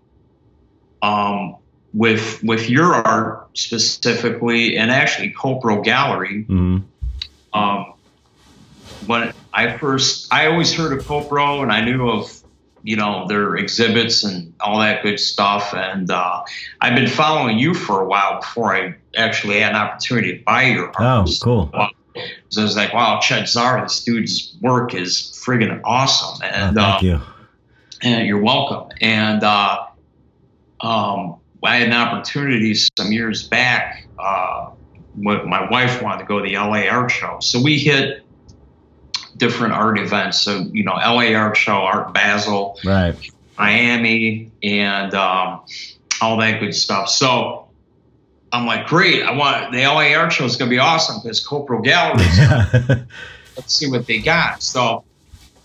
um, 1.01 1.55
with 1.93 2.43
with 2.43 2.69
your 2.69 2.93
art 2.93 3.57
specifically, 3.57 4.77
and 4.77 4.91
actually 4.91 5.33
Copro 5.33 5.83
Gallery. 5.83 6.45
Mm-hmm. 6.49 6.79
Um, 7.53 7.93
when 9.05 9.33
I 9.53 9.77
first, 9.77 10.27
I 10.31 10.47
always 10.47 10.73
heard 10.73 10.97
of 10.97 11.05
Copro 11.05 11.61
and 11.61 11.71
I 11.71 11.83
knew 11.83 12.09
of, 12.09 12.41
you 12.83 12.95
know, 12.95 13.27
their 13.27 13.55
exhibits 13.55 14.23
and 14.23 14.53
all 14.59 14.79
that 14.79 15.03
good 15.03 15.19
stuff. 15.19 15.73
And 15.73 16.09
uh, 16.09 16.43
I've 16.79 16.95
been 16.95 17.09
following 17.09 17.59
you 17.59 17.73
for 17.73 18.01
a 18.01 18.05
while 18.05 18.39
before 18.39 18.75
I 18.75 18.95
actually 19.15 19.59
had 19.59 19.71
an 19.71 19.77
opportunity 19.77 20.37
to 20.37 20.43
buy 20.43 20.63
your 20.63 20.91
art. 20.95 21.29
Oh, 21.29 21.33
cool. 21.41 21.71
So 22.49 22.61
I 22.61 22.63
was 22.63 22.75
like, 22.75 22.93
wow, 22.93 23.19
Chet 23.19 23.47
Zar, 23.47 23.81
this 23.81 24.03
dude's 24.03 24.55
work 24.61 24.93
is 24.93 25.41
friggin' 25.45 25.81
awesome. 25.83 26.41
And 26.43 26.77
oh, 26.77 26.81
thank 26.81 27.03
uh, 27.03 27.05
you. 27.05 27.21
And 28.01 28.27
you're 28.27 28.41
welcome. 28.41 28.91
And 28.99 29.43
uh, 29.43 29.85
um, 30.81 31.37
I 31.63 31.77
had 31.77 31.87
an 31.87 31.93
opportunity 31.93 32.73
some 32.73 33.11
years 33.11 33.47
back. 33.47 34.07
Uh, 34.17 34.71
my 35.15 35.69
wife 35.69 36.01
wanted 36.01 36.19
to 36.19 36.25
go 36.25 36.39
to 36.39 36.49
the 36.49 36.55
LA 36.55 36.87
Art 36.87 37.11
Show, 37.11 37.39
so 37.41 37.61
we 37.61 37.77
hit 37.77 38.23
different 39.41 39.73
art 39.73 39.97
events. 39.97 40.39
So, 40.39 40.59
you 40.71 40.83
know, 40.83 40.93
LA 40.93 41.33
Art 41.33 41.57
Show, 41.57 41.73
Art 41.73 42.13
Basel, 42.13 42.79
right. 42.85 43.15
Miami, 43.57 44.51
and 44.61 45.15
um, 45.15 45.61
all 46.21 46.37
that 46.37 46.59
good 46.59 46.75
stuff. 46.75 47.09
So 47.09 47.67
I'm 48.53 48.67
like, 48.67 48.85
great. 48.85 49.23
I 49.23 49.31
want 49.31 49.71
the 49.71 49.79
LA 49.79 50.13
Art 50.13 50.31
Show 50.31 50.45
is 50.45 50.55
going 50.57 50.69
to 50.69 50.75
be 50.75 50.77
awesome 50.77 51.21
because 51.21 51.43
Copro 51.45 51.83
Galleries. 51.83 53.01
Let's 53.57 53.73
see 53.73 53.89
what 53.89 54.05
they 54.05 54.19
got. 54.19 54.61
So, 54.61 55.03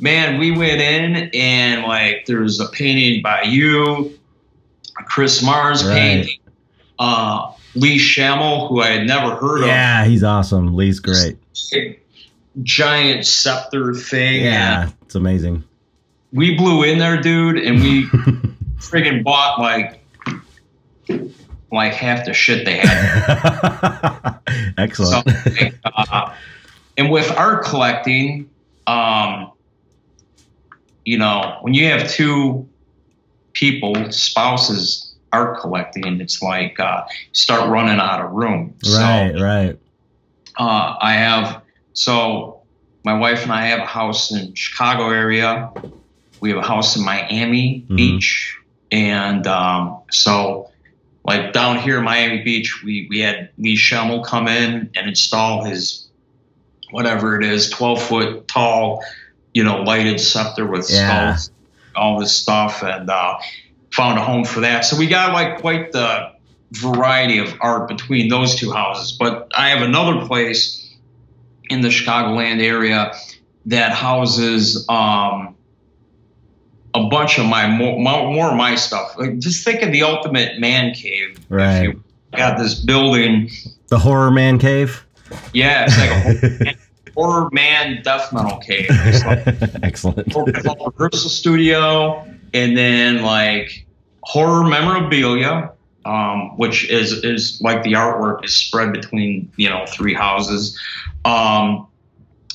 man, 0.01 0.39
we 0.39 0.53
went 0.53 0.81
in 0.81 1.31
and 1.35 1.83
like 1.83 2.25
there 2.25 2.41
was 2.41 2.59
a 2.59 2.69
painting 2.69 3.23
by 3.23 3.43
you, 3.43 4.19
Chris 5.05 5.43
Mars 5.43 5.85
right. 5.85 5.93
painting, 5.93 6.39
uh, 6.99 7.53
Lee 7.75 7.99
Shamel, 7.99 8.71
who 8.71 8.81
I 8.81 8.87
had 8.87 9.07
never 9.07 9.37
heard 9.37 9.61
yeah, 9.61 9.65
of. 9.65 9.69
Yeah, 9.69 10.05
he's 10.07 10.25
awesome. 10.25 10.75
Lee's 10.75 10.99
great 10.99 11.37
giant 12.63 13.27
scepter 13.27 13.95
thing. 13.95 14.45
Yeah, 14.45 14.91
it's 15.03 15.15
amazing. 15.15 15.65
We 16.33 16.57
blew 16.57 16.83
in 16.83 16.99
there, 16.99 17.21
dude, 17.21 17.59
and 17.59 17.81
we 17.81 18.07
friggin' 18.79 19.23
bought 19.25 19.59
like 19.59 20.03
like 21.73 21.93
half 21.93 22.25
the 22.25 22.33
shit 22.33 22.65
they 22.65 22.79
had. 22.79 24.39
Excellent. 24.79 25.29
So, 25.29 25.71
uh, 25.85 26.35
and 26.97 27.11
with 27.11 27.31
art 27.37 27.65
collecting, 27.65 28.49
um, 28.87 29.53
you 31.05 31.19
know, 31.19 31.59
when 31.61 31.75
you 31.75 31.87
have 31.87 32.09
two 32.11 32.69
people, 33.53 34.11
spouses, 34.11 35.15
art 35.33 35.61
collecting, 35.61 36.21
it's 36.21 36.43
like 36.43 36.79
uh, 36.81 37.05
start 37.33 37.69
running 37.71 37.99
out 37.99 38.25
of 38.25 38.33
room. 38.33 38.75
Right, 38.85 39.33
so, 39.35 39.43
right. 39.43 39.79
Uh, 40.59 40.97
I 41.01 41.15
have 41.15 41.63
so 41.97 42.61
my 43.05 43.15
wife 43.15 43.43
and 43.43 43.53
I 43.53 43.67
have 43.67 43.81
a 43.81 43.87
house 43.87 44.31
in 44.31 44.55
Chicago 44.55 45.11
area. 45.11 45.73
We 46.41 46.51
have 46.51 46.59
a 46.59 46.67
house 46.67 46.95
in 46.95 47.05
Miami 47.05 47.81
mm-hmm. 47.81 47.97
Beach, 47.97 48.59
and 48.93 49.47
um, 49.47 50.03
so 50.11 50.71
like 51.25 51.55
down 51.55 51.79
here 51.79 51.99
in 51.99 52.05
Miami 52.05 52.43
Beach, 52.43 52.83
we 52.85 53.07
we 53.09 53.21
had 53.21 53.49
Lee 53.57 53.77
Shamel 53.77 54.25
come 54.25 54.47
in 54.47 54.91
and 54.95 55.09
install 55.09 55.65
his 55.65 56.07
whatever 56.91 57.41
it 57.41 57.47
is, 57.47 57.71
twelve 57.71 58.03
foot 58.03 58.47
tall, 58.47 59.03
you 59.55 59.65
know, 59.65 59.83
lighted 59.83 60.21
scepter 60.21 60.67
with 60.67 60.91
yeah. 60.91 61.37
skulls, 61.37 61.51
all 61.97 62.21
this 62.21 62.37
stuff, 62.37 62.83
and 62.83 63.09
uh, 63.09 63.39
found 63.91 64.19
a 64.19 64.23
home 64.23 64.45
for 64.45 64.61
that. 64.61 64.85
So 64.85 64.99
we 64.99 65.07
got 65.07 65.33
like 65.33 65.61
quite 65.63 65.93
the 65.93 66.33
variety 66.73 67.39
of 67.39 67.55
art 67.61 67.89
between 67.89 68.29
those 68.29 68.55
two 68.55 68.71
houses. 68.71 69.13
But 69.13 69.51
I 69.57 69.71
have 69.71 69.81
another 69.81 70.27
place 70.27 70.86
in 71.69 71.81
the 71.81 71.89
Chicagoland 71.89 72.63
area 72.63 73.13
that 73.67 73.93
houses 73.93 74.87
um, 74.89 75.57
a 76.95 77.09
bunch 77.09 77.39
of 77.39 77.47
my 77.47 77.67
more, 77.69 77.99
more 77.99 78.51
of 78.51 78.57
my 78.57 78.75
stuff. 78.75 79.17
Like 79.19 79.39
just 79.39 79.65
think 79.65 79.83
of 79.83 79.93
the 79.93 80.03
ultimate 80.03 80.59
man 80.59 80.95
cave. 80.95 81.39
Right. 81.49 81.83
You 81.85 82.03
got 82.37 82.59
this 82.59 82.75
building. 82.75 83.51
The 83.89 83.99
horror 83.99 84.31
man 84.31 84.59
cave. 84.59 85.05
Yeah, 85.53 85.87
it's 85.89 85.99
like 85.99 86.75
a 86.75 86.79
horror 87.15 87.49
man, 87.53 88.03
death 88.03 88.33
metal 88.33 88.59
cave. 88.59 88.87
It's 88.89 89.25
like 89.25 89.75
Excellent. 89.83 90.35
rehearsal 90.35 91.31
studio, 91.31 92.25
and 92.55 92.77
then 92.77 93.23
like 93.23 93.87
horror 94.23 94.65
memorabilia, 94.65 95.73
um, 96.07 96.57
which 96.57 96.89
is 96.89 97.25
is 97.25 97.61
like 97.61 97.83
the 97.83 97.95
artwork 97.95 98.45
is 98.45 98.55
spread 98.55 98.93
between 98.93 99.51
you 99.57 99.69
know 99.69 99.85
three 99.87 100.15
houses. 100.15 100.79
Um, 101.25 101.89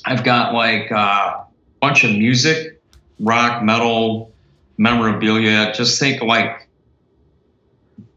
I've 0.05 0.23
got 0.23 0.53
like 0.53 0.89
a 0.89 1.45
bunch 1.81 2.05
of 2.05 2.11
music, 2.11 2.81
rock, 3.19 3.61
metal, 3.61 4.31
memorabilia. 4.77 5.73
Just 5.73 5.99
think 5.99 6.21
like 6.21 6.69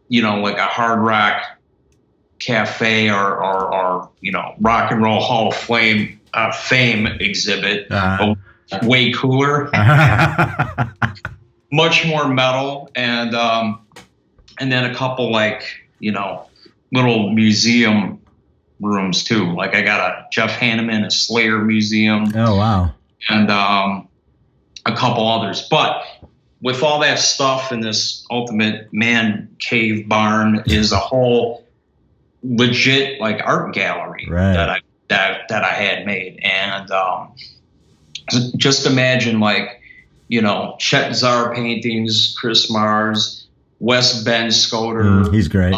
you 0.08 0.22
know 0.22 0.38
like 0.38 0.56
a 0.56 0.66
hard 0.66 1.00
rock 1.00 1.42
cafe 2.38 3.10
or 3.10 3.44
or, 3.44 3.74
or 3.74 4.10
you 4.20 4.30
know 4.30 4.54
rock 4.60 4.92
and 4.92 5.02
roll 5.02 5.20
hall 5.20 5.48
of 5.48 5.56
fame 5.56 6.20
uh, 6.32 6.52
fame 6.52 7.06
exhibit. 7.06 7.90
Uh, 7.90 8.34
Way 8.82 9.12
cooler 9.12 9.70
much 11.70 12.06
more 12.06 12.26
metal 12.26 12.90
and 12.96 13.34
um, 13.34 13.84
and 14.58 14.70
then 14.70 14.90
a 14.90 14.94
couple 14.94 15.30
like 15.30 15.64
you 15.98 16.12
know 16.12 16.46
little 16.92 17.30
museum 17.30 18.20
rooms 18.80 19.24
too. 19.24 19.52
Like 19.52 19.74
I 19.74 19.82
got 19.82 20.00
a 20.00 20.26
Jeff 20.30 20.50
Hanneman, 20.52 21.06
a 21.06 21.10
Slayer 21.10 21.58
museum, 21.58 22.32
oh 22.34 22.56
wow. 22.56 22.94
and 23.28 23.50
um, 23.50 24.08
a 24.86 24.94
couple 24.94 25.26
others. 25.26 25.66
But 25.70 26.02
with 26.60 26.82
all 26.82 27.00
that 27.00 27.18
stuff 27.18 27.72
in 27.72 27.80
this 27.80 28.24
ultimate 28.30 28.92
man 28.92 29.54
cave 29.58 30.08
barn 30.08 30.62
is 30.66 30.92
a 30.92 30.98
whole 30.98 31.64
legit 32.42 33.20
like 33.20 33.40
art 33.44 33.74
gallery 33.74 34.26
Right. 34.28 34.52
that 34.54 34.68
I 34.70 34.80
that 35.08 35.48
that 35.48 35.64
I 35.64 35.72
had 35.72 36.06
made, 36.06 36.40
and 36.42 36.90
um, 36.90 37.34
just 38.56 38.86
imagine 38.86 39.40
like 39.40 39.80
you 40.28 40.40
know 40.40 40.76
Chet 40.78 41.14
Zar 41.14 41.54
paintings, 41.54 42.34
Chris 42.38 42.70
Mars, 42.70 43.43
Wes 43.84 44.24
Benscoter, 44.24 45.04
Mm, 45.26 45.34
he's 45.34 45.46
great. 45.48 45.74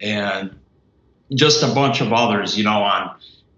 and 0.00 0.54
just 1.34 1.62
a 1.64 1.74
bunch 1.74 2.00
of 2.00 2.12
others, 2.12 2.56
you 2.56 2.62
know, 2.62 2.82
on 2.82 3.10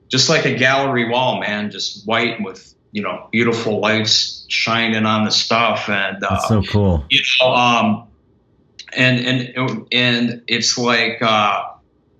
just 0.08 0.30
like 0.30 0.46
a 0.46 0.54
gallery 0.54 1.08
wall, 1.10 1.40
man, 1.40 1.70
just 1.70 2.06
white 2.06 2.42
with 2.42 2.74
you 2.92 3.02
know 3.02 3.28
beautiful 3.32 3.80
lights 3.80 4.46
shining 4.48 5.04
on 5.04 5.24
the 5.24 5.30
stuff, 5.30 5.88
and 5.90 6.22
uh, 6.24 6.30
That's 6.30 6.48
so 6.48 6.62
cool. 6.62 7.04
you 7.10 7.20
know, 7.42 7.52
um, 7.52 8.08
and 8.96 9.18
and 9.26 9.86
and 9.92 10.42
it's 10.46 10.78
like 10.78 11.20
uh, 11.20 11.64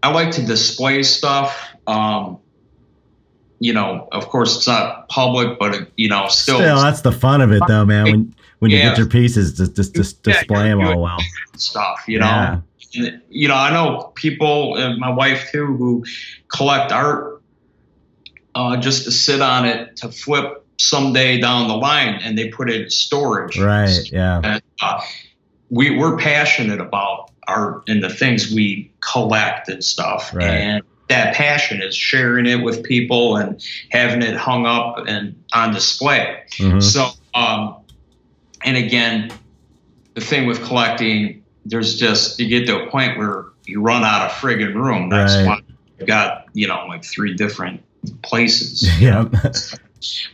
I 0.03 0.13
like 0.13 0.33
to 0.33 0.45
display 0.45 1.03
stuff. 1.05 1.57
Um, 1.87 2.39
you 3.61 3.73
know, 3.73 4.07
of 4.13 4.29
course, 4.29 4.57
it's 4.59 4.67
not 4.67 5.09
public, 5.09 5.59
but 5.59 5.75
it, 5.75 5.91
you 5.97 6.11
know, 6.11 6.27
still, 6.29 6.59
Still, 6.59 6.83
that's 6.83 7.01
the 7.01 7.13
fun 7.13 7.41
of 7.41 7.51
it, 7.53 7.63
though, 7.67 7.87
man. 7.87 8.05
When 8.05 8.35
when 8.59 8.71
you 8.71 8.79
get 8.79 8.97
your 8.99 9.07
pieces, 9.07 9.57
just 9.57 9.77
just, 9.77 9.95
just 9.95 10.27
Yeah, 10.27 10.33
display 10.35 10.69
them 10.69 10.81
all 10.81 11.01
well. 11.03 11.19
stuff. 11.57 12.05
You 12.07 12.21
know, 12.21 12.27
Yeah. 12.27 12.61
And, 12.95 13.21
you 13.29 13.47
know, 13.49 13.55
I 13.57 13.71
know 13.73 14.13
people, 14.15 14.77
and 14.77 14.99
my 14.99 15.11
wife 15.11 15.51
too, 15.53 15.67
who 15.77 16.05
collect 16.49 16.93
art 16.93 17.43
uh, 18.55 18.77
just 18.79 19.05
to 19.05 19.11
sit 19.11 19.43
on 19.43 19.67
it 19.67 19.97
to 19.97 20.09
flip 20.09 20.65
someday 20.79 21.39
down 21.39 21.69
the 21.69 21.77
line, 21.77 22.19
and 22.23 22.39
they 22.39 22.49
put 22.49 22.71
it 22.71 22.81
in 22.83 22.91
storage. 22.91 23.59
Right. 23.59 24.01
Yeah. 24.11 24.41
And, 24.43 24.63
uh, 24.81 25.01
we 25.69 25.91
we're 25.99 26.17
passionate 26.17 26.81
about 26.81 27.31
art 27.49 27.83
and 27.89 28.03
the 28.03 28.09
things 28.09 28.51
we 28.53 28.91
collect 29.01 29.69
and 29.69 29.83
stuff, 29.85 30.31
Right. 30.33 30.47
and 30.47 30.83
that 31.09 31.35
passion 31.35 31.83
is 31.83 31.95
sharing 31.95 32.47
it 32.47 32.63
with 32.63 32.83
people 32.83 33.37
and 33.37 33.61
having 33.91 34.23
it 34.23 34.37
hung 34.37 34.65
up 34.67 35.05
and 35.07 35.35
on 35.53 35.73
display. 35.75 36.39
Mhm. 36.59 36.83
So, 36.83 37.11
um, 37.35 37.75
and 38.67 38.77
again, 38.77 39.33
the 40.15 40.21
thing 40.21 40.47
with 40.47 40.63
collecting, 40.65 41.43
there's 41.65 41.99
just 41.99 42.39
you 42.39 42.49
get 42.49 42.67
to 42.67 42.83
a 42.85 42.91
point 42.91 43.17
where 43.17 43.47
you 43.67 43.81
run 43.81 44.05
out 44.05 44.27
of 44.27 44.33
friggin' 44.33 44.75
room. 44.75 45.09
That's 45.09 45.35
Right. 45.37 45.47
why 45.47 45.61
I've 46.01 46.07
got 46.07 46.45
you 46.53 46.69
know 46.69 46.85
like 46.87 47.05
three 47.05 47.35
different 47.35 47.83
places. 48.23 48.87
Yeah. 49.01 49.25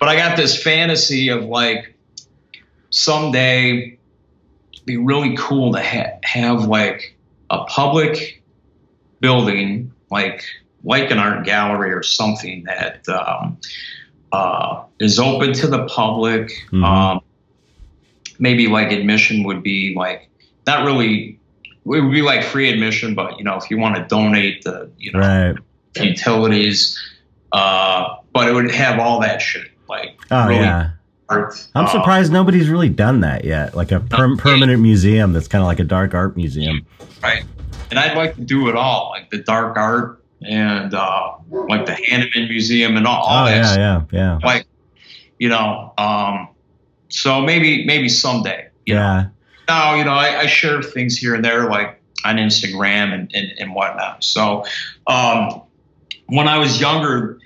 But 0.01 0.09
I 0.09 0.16
got 0.16 0.37
this 0.37 0.61
fantasy 0.61 1.29
of 1.29 1.45
like 1.45 1.95
someday 2.90 3.97
be 4.85 4.97
really 4.97 5.37
cool 5.38 5.73
to 5.73 5.81
ha- 5.81 6.18
have 6.25 6.64
like 6.64 7.16
a 7.51 7.64
public 7.66 8.42
building 9.21 9.92
like 10.11 10.45
like 10.85 11.11
an 11.12 11.18
art 11.18 11.45
gallery 11.47 11.92
or 11.92 12.03
something 12.03 12.64
that 12.64 13.09
um, 13.09 13.57
uh, 14.33 14.83
is 14.99 15.18
open 15.21 15.53
to 15.53 15.68
the 15.68 15.87
public. 15.87 16.51
Mhm. 16.73 16.85
Um, 16.85 17.21
maybe 18.43 18.67
like 18.67 18.91
admission 18.93 19.45
would 19.45 19.63
be 19.63 19.95
like 19.97 20.29
not 20.67 20.85
really. 20.85 21.39
It 21.85 21.89
would 21.89 22.13
be 22.13 22.23
like 22.23 22.45
free 22.45 22.71
admission, 22.71 23.15
but 23.15 23.39
you 23.39 23.45
know, 23.45 23.57
if 23.57 23.71
you 23.71 23.79
want 23.79 23.97
to 23.97 24.05
donate 24.05 24.63
the 24.65 24.91
you 24.99 25.13
know 25.13 25.19
right. 25.21 25.57
utilities, 25.97 26.99
uh, 27.53 28.17
but 28.33 28.49
it 28.49 28.53
would 28.53 28.71
have 28.71 28.99
all 29.01 29.21
that 29.21 29.41
shit 29.41 29.69
like 29.89 30.17
Oh 30.31 30.47
really 30.49 30.61
yeah. 30.61 30.91
art. 31.29 31.67
I'm 31.75 31.87
uh, 31.87 31.89
surprised 31.91 32.33
nobody's 32.33 32.69
really 32.69 32.89
done 32.89 33.21
that 33.21 33.45
yet. 33.45 33.75
Like 33.75 33.91
a 33.93 34.01
per- 34.01 34.37
permanent 34.37 34.81
museum 34.81 35.33
that's 35.33 35.49
kind 35.49 35.63
of 35.63 35.67
like 35.67 35.81
a 35.81 35.85
dark 35.85 36.15
art 36.15 36.37
museum. 36.37 36.87
Right. 37.23 37.45
And 37.91 37.99
I'd 37.99 38.17
like 38.17 38.37
to 38.37 38.41
do 38.43 38.69
it 38.69 38.77
all, 38.77 39.11
like 39.11 39.31
the 39.31 39.39
dark 39.39 39.77
art 39.77 40.23
and 40.41 40.95
uh, 40.95 41.33
like 41.51 41.85
the 41.87 41.93
Hanneman 41.93 42.49
Museum 42.49 42.97
and 42.97 43.07
all, 43.07 43.25
all 43.25 43.43
Oh 43.45 43.47
that. 43.47 43.57
yeah, 43.57 43.73
stuff. 43.73 44.09
yeah, 44.13 44.39
yeah, 44.41 44.47
Like, 44.47 44.67
you 45.39 45.49
know, 45.51 45.93
um, 45.99 46.49
so 47.12 47.40
maybe 47.42 47.85
maybe 47.87 48.09
someday. 48.09 48.68
You 48.87 48.94
Know? 48.94 49.01
yeah. 49.01 49.25
Now, 49.68 49.94
you 49.94 50.05
know, 50.05 50.12
I, 50.12 50.40
I 50.40 50.46
share 50.46 50.83
things 50.83 51.16
here 51.16 51.35
and 51.35 51.44
there, 51.44 51.68
like 51.70 52.03
on 52.25 52.37
Instagram 52.37 53.12
and, 53.14 53.31
and, 53.35 53.53
and 53.59 53.75
whatnot. 53.75 54.25
So 54.25 54.64
um, 55.07 55.62
when 56.27 56.48
I 56.48 56.59
was 56.59 56.81
younger, 56.81 57.38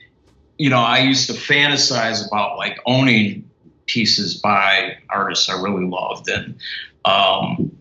you 0.59 0.71
know, 0.71 0.79
I 0.81 1.01
used 1.01 1.27
to 1.29 1.35
fantasize 1.35 2.27
about 2.27 2.57
like 2.57 2.79
owning 2.87 3.49
pieces 3.85 4.35
by 4.35 4.97
artists 5.11 5.49
I 5.51 5.61
really 5.61 5.85
loved. 5.85 6.29
And 6.29 6.57
um, 7.05 7.77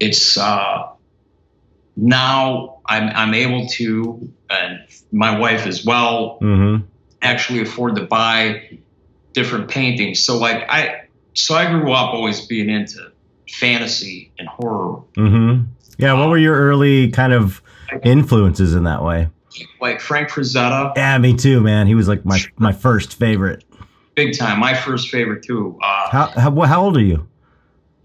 it's 0.00 0.36
uh, 0.36 0.88
now 1.96 2.80
I'm, 2.86 3.08
I'm 3.14 3.34
able 3.34 3.66
to, 3.68 4.32
and 4.50 4.80
my 5.12 5.38
wife 5.38 5.66
as 5.66 5.84
well, 5.84 6.38
Mm-hmm. 6.42 6.84
actually 7.22 7.60
afford 7.62 7.96
to 7.96 8.04
buy 8.06 8.78
different 9.32 9.68
paintings. 9.70 10.18
So 10.20 10.38
like 10.38 10.64
I 10.68 11.02
so 11.34 11.54
I 11.54 11.70
grew 11.70 11.92
up 11.92 12.12
always 12.14 12.46
being 12.46 12.68
into 12.70 13.10
fantasy 13.48 14.32
and 14.38 14.48
horror. 14.48 15.02
Mm-hmm. 15.16 15.64
Yeah. 15.98 16.14
What 16.14 16.28
were 16.28 16.38
your 16.38 16.56
early 16.56 17.10
kind 17.10 17.32
of 17.32 17.62
influences 18.04 18.74
in 18.74 18.84
that 18.84 19.02
way? 19.02 19.28
Like 19.80 20.00
Frank 20.00 20.28
Frazetta, 20.30 20.92
Yeah, 20.96 21.18
me 21.18 21.36
too, 21.36 21.60
man. 21.60 21.86
He 21.86 21.94
was 21.94 22.08
like 22.08 22.24
my 22.24 22.40
my 22.56 22.72
first 22.72 23.14
favorite. 23.16 23.64
big 24.14 24.38
time. 24.38 24.60
My 24.60 24.74
first 24.74 25.08
favorite 25.08 25.42
too. 25.42 25.78
Uh, 25.82 26.08
How 26.10 26.26
how, 26.28 26.60
how 26.62 26.82
old 26.84 26.96
are 26.96 27.02
you? 27.02 27.26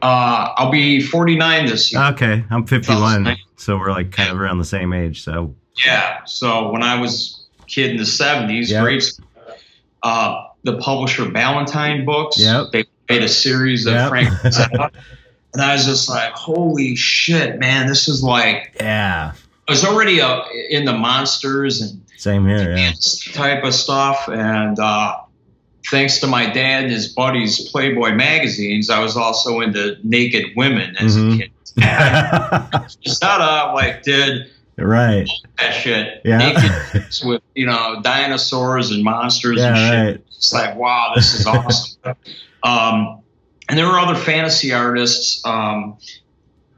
uh, 0.01 0.49
I'll 0.57 0.71
be 0.71 1.01
49 1.01 1.65
this 1.67 1.91
year. 1.93 2.01
Okay, 2.11 2.43
I'm 2.49 2.65
51, 2.65 3.37
so 3.57 3.77
we're 3.77 3.91
like 3.91 4.11
kind 4.11 4.29
of 4.29 4.39
around 4.41 4.57
the 4.59 4.65
same 4.65 4.91
age. 4.93 5.23
So 5.23 5.55
Yeah. 5.85 6.23
So 6.25 6.69
when 6.71 6.83
I 6.83 6.99
was 6.99 7.45
a 7.61 7.65
kid 7.65 7.91
in 7.91 7.97
the 7.97 8.03
70s, 8.03 8.69
Yeah. 8.69 8.81
great. 8.81 9.03
Uh, 10.03 10.43
the 10.63 10.77
publisher 10.79 11.29
Ballantine 11.29 12.05
Books. 12.05 12.39
Yep. 12.39 12.67
They 12.71 12.85
made 13.09 13.23
a 13.23 13.29
series 13.29 13.85
of 13.85 13.93
Yep. 13.93 14.09
Frank 14.09 14.29
and 15.53 15.61
I 15.61 15.73
was 15.73 15.85
just 15.85 16.09
like, 16.09 16.33
holy 16.33 16.95
shit, 16.95 17.59
man, 17.59 17.87
this 17.87 18.07
is 18.07 18.23
like 18.23 18.75
yeah, 18.79 19.33
I 19.67 19.71
was 19.71 19.83
already 19.85 20.21
uh, 20.21 20.41
in 20.69 20.85
the 20.85 20.93
monsters 20.93 21.81
and 21.81 22.01
same 22.17 22.45
here. 22.47 22.75
Yeah. 22.75 22.91
type 23.33 23.63
of 23.63 23.73
stuff. 23.73 24.27
And 24.29 24.79
uh, 24.79 25.17
thanks 25.91 26.19
to 26.21 26.27
my 26.27 26.45
dad 26.47 26.83
and 26.85 26.91
his 26.91 27.09
buddies' 27.13 27.69
Playboy 27.69 28.13
magazines, 28.13 28.89
I 28.89 28.99
was 28.99 29.15
also 29.15 29.59
into 29.61 29.97
naked 30.03 30.51
women 30.55 30.95
as 30.97 31.15
Mhm. 31.17 31.35
a 31.35 31.37
kid. 31.37 31.51
Just 33.01 33.21
not 33.21 33.41
uh, 33.41 33.73
like 33.75 34.01
did 34.03 34.49
right. 34.77 35.29
that 35.59 35.71
shit. 35.71 36.21
Yeah. 36.25 36.37
Naked 36.37 37.03
with 37.25 37.41
you 37.53 37.65
know 37.65 37.99
dinosaurs 38.01 38.91
and 38.91 39.03
monsters 39.03 39.61
and 39.61 39.75
Yeah. 39.75 39.89
shit. 39.91 40.05
Right. 40.15 40.25
It's 40.37 40.53
like 40.53 40.75
wow, 40.77 41.11
this 41.15 41.33
is 41.33 41.45
awesome. 41.45 41.97
um, 42.65 43.21
and 43.69 43.77
there 43.77 43.87
were 43.87 43.97
other 43.99 44.15
fantasy 44.15 44.73
artists 44.73 45.45
um, 45.45 45.97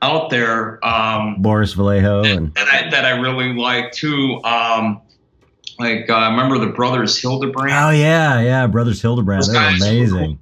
out 0.01 0.29
there. 0.29 0.83
Um, 0.85 1.41
Boris 1.41 1.73
Vallejo 1.73 2.23
and 2.23 2.53
that 2.55 2.67
I 2.67 2.89
that 2.91 3.05
I 3.05 3.11
really 3.19 3.53
like 3.53 3.91
too. 3.91 4.41
Um, 4.43 5.01
like 5.79 6.09
uh, 6.09 6.13
I 6.13 6.29
remember 6.29 6.57
the 6.59 6.71
brothers 6.73 7.19
Hildebrandt. 7.19 7.71
oh 7.73 7.89
yeah, 7.91 8.39
yeah, 8.41 8.67
Brothers 8.67 9.01
Hildebrandt. 9.01 9.45
Those 9.45 9.53
They're 9.53 9.75
amazing. 9.75 10.39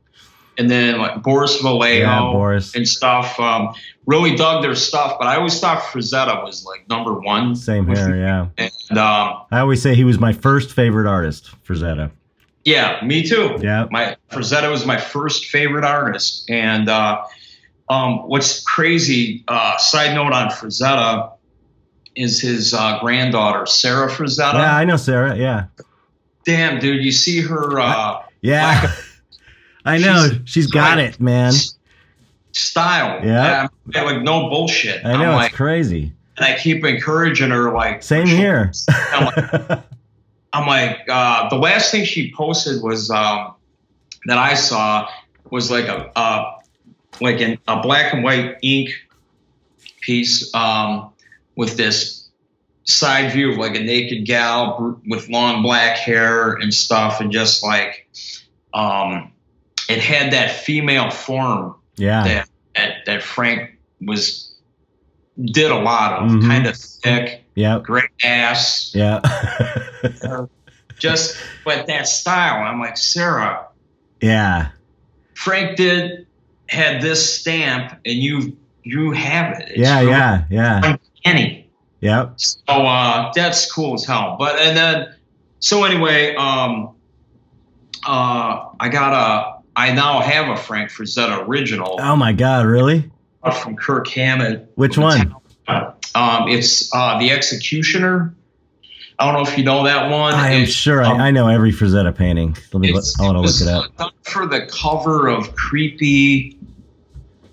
and 0.58 0.70
then 0.72 0.98
like 1.00 1.22
Boris 1.24 1.60
Vallejo 1.62 2.00
Yeah, 2.00 2.20
Boris. 2.32 2.74
and 2.76 2.88
stuff. 2.88 3.38
Um, 3.40 3.74
really 4.06 4.36
dug 4.36 4.62
their 4.62 4.76
stuff, 4.76 5.18
but 5.20 5.28
I 5.28 5.36
always 5.36 5.60
thought 5.60 5.82
Frazetta 5.82 6.44
was 6.44 6.64
like 6.64 6.88
number 6.90 7.20
one. 7.20 7.56
Same 7.56 7.88
here, 7.88 8.16
yeah. 8.16 8.48
And 8.58 8.98
um, 9.00 9.42
I 9.52 9.60
always 9.60 9.82
say 9.82 9.96
he 9.96 10.04
was 10.04 10.20
my 10.20 10.32
first 10.32 10.72
favorite 10.74 11.08
artist, 11.10 11.50
Frazetta. 11.68 12.12
Yeah, 12.66 13.00
me 13.04 13.24
too. 13.24 13.58
Yeah. 13.62 13.86
My 13.92 14.18
Frazetta 14.32 14.70
was 14.70 14.86
my 14.86 14.98
first 14.98 15.46
favorite 15.46 15.86
artist, 15.86 16.50
and 16.50 16.90
uh, 16.90 17.24
um, 17.90 18.28
what's 18.28 18.62
crazy? 18.64 19.44
Uh, 19.48 19.78
side 19.78 20.14
note 20.16 20.34
on 20.34 20.50
Frazetta 20.50 21.32
is 22.16 22.42
his 22.42 22.74
uh, 22.74 23.00
granddaughter 23.00 23.66
Sarah 23.66 24.10
Frazetta. 24.10 24.56
Yeah, 24.56 24.76
I 24.76 24.84
know 24.86 24.98
Sarah. 24.98 25.38
Yeah. 25.38 25.66
Damn, 26.46 26.80
dude, 26.80 27.04
you 27.04 27.12
see 27.12 27.42
her 27.42 27.80
uh, 27.80 28.22
Yeah. 28.42 28.92
I 29.86 29.98
know. 30.00 30.28
She's- 30.28 30.42
she's 30.46 30.68
got 30.68 30.98
it, 31.00 31.20
man. 31.20 31.54
style. 32.54 33.24
Yeah. 33.26 33.68
Um, 33.96 34.06
like 34.06 34.22
no 34.24 34.50
bullshit. 34.50 35.06
I 35.06 35.12
I'm 35.14 35.20
know. 35.20 35.34
like, 35.34 35.50
It's 35.52 35.58
crazy. 35.58 36.14
and 36.38 36.46
I 36.46 36.58
keep 36.58 36.84
encouraging 36.86 37.50
her. 37.52 37.72
Like, 37.74 38.02
Same 38.02 38.26
here. 38.28 38.72
I'm 40.56 40.68
like, 40.68 41.00
uh, 41.10 41.50
the 41.50 41.58
last 41.58 41.92
thing 41.92 42.06
she 42.06 42.34
posted 42.34 42.82
was 42.82 43.10
um, 43.10 43.56
that 44.26 44.38
I 44.38 44.54
saw 44.54 45.10
was 45.52 45.70
like 45.70 45.86
a 45.86 46.18
uh, 46.18 46.60
like 47.20 47.42
an, 47.42 47.58
a 47.68 47.82
black 47.82 48.14
and 48.14 48.24
white 48.24 48.58
ink 48.62 48.90
piece 50.00 50.54
um, 50.56 51.12
with 51.58 51.76
this 51.76 52.30
side 52.86 53.34
view 53.34 53.52
of 53.52 53.58
like 53.58 53.76
a 53.76 53.80
naked 53.82 54.26
gal 54.26 55.00
with 55.08 55.28
long 55.28 55.62
black 55.62 55.98
hair 55.98 56.54
and 56.54 56.74
stuff, 56.74 57.20
and 57.20 57.32
just 57.32 57.62
like 57.62 58.08
um, 58.74 59.32
it 59.90 60.00
had 60.00 60.32
that 60.32 60.52
female 60.52 61.12
form 61.12 61.76
yeah. 61.98 62.24
that 62.24 62.50
that, 62.76 63.06
that 63.06 63.24
Frank 63.24 63.78
was 64.02 64.56
did 65.44 65.70
a 65.70 65.76
lot 65.80 66.24
of, 66.24 66.32
Mhm. 66.32 66.48
kind 66.48 66.66
of 66.66 66.78
thick, 66.78 67.44
Yeah. 67.56 67.80
great 67.84 68.10
ass, 68.24 68.92
Yeah. 68.96 69.20
just 71.00 71.38
but 71.64 71.88
that 71.88 72.08
style. 72.08 72.64
I'm 72.64 72.80
like 72.80 72.98
Sarah, 72.98 73.68
yeah. 74.22 74.70
Frank 75.34 75.78
did 75.78 76.28
had 76.70 77.02
this 77.02 77.40
stamp, 77.40 78.00
and 78.06 78.16
you 78.16 78.58
you 78.84 79.12
have 79.12 79.60
it. 79.60 79.70
It's 79.70 79.78
Yeah. 79.80 80.00
really 80.00 80.12
Yeah. 80.12 80.44
Yeah. 80.50 80.98
Uncanny. 81.26 81.70
Yep. 82.02 82.34
So 82.38 82.58
uh, 82.68 83.32
that's 83.36 83.72
cool 83.72 83.96
as 83.96 84.06
hell. 84.06 84.36
But 84.38 84.60
and 84.60 84.78
then 84.78 85.16
so 85.60 85.84
anyway, 85.84 86.36
um, 86.36 86.96
uh, 88.06 88.66
I 88.80 88.90
got 88.90 89.14
a. 89.14 89.56
I 89.78 89.92
now 89.92 90.22
have 90.22 90.48
a 90.48 90.56
Frank 90.56 90.90
Frazetta 90.90 91.46
original 91.48 91.98
Oh 92.00 92.16
my 92.16 92.32
God. 92.32 92.66
Really? 92.66 93.12
from 93.62 93.76
Kirk 93.76 94.08
Hammett. 94.08 94.72
Which 94.76 94.98
one? 94.98 95.36
Um, 95.68 96.48
it's 96.48 96.90
uh, 96.96 97.20
the 97.20 97.30
Executioner. 97.32 98.34
I 99.18 99.26
don't 99.32 99.34
know 99.44 99.50
if 99.50 99.58
you 99.58 99.64
know 99.64 99.84
that 99.86 100.10
one. 100.12 100.34
I 100.34 100.52
am 100.52 100.64
It's, 100.64 100.72
sure 100.74 101.04
um, 101.04 101.20
I, 101.22 101.28
I 101.28 101.32
know 101.32 101.48
every 101.48 101.72
Frazetta 101.72 102.14
painting. 102.16 102.56
Let 102.74 102.82
me. 102.82 102.92
Look, 102.94 103.06
I 103.20 103.24
want 103.24 103.36
to 103.38 103.42
look 103.42 103.62
it 103.62 104.02
up. 104.02 104.14
For 104.24 104.46
the 104.46 104.66
cover 104.68 105.28
of 105.30 105.56
Creepy 105.56 106.58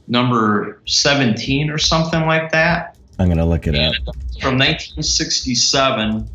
number 0.08 0.80
17 0.86 1.70
or 1.70 1.78
something 1.78 2.26
like 2.26 2.50
that 2.50 2.96
I'm 3.18 3.28
gonna 3.28 3.46
look 3.46 3.66
it 3.68 3.74
up. 3.76 3.94
from 4.40 4.58
1967. 4.58 6.28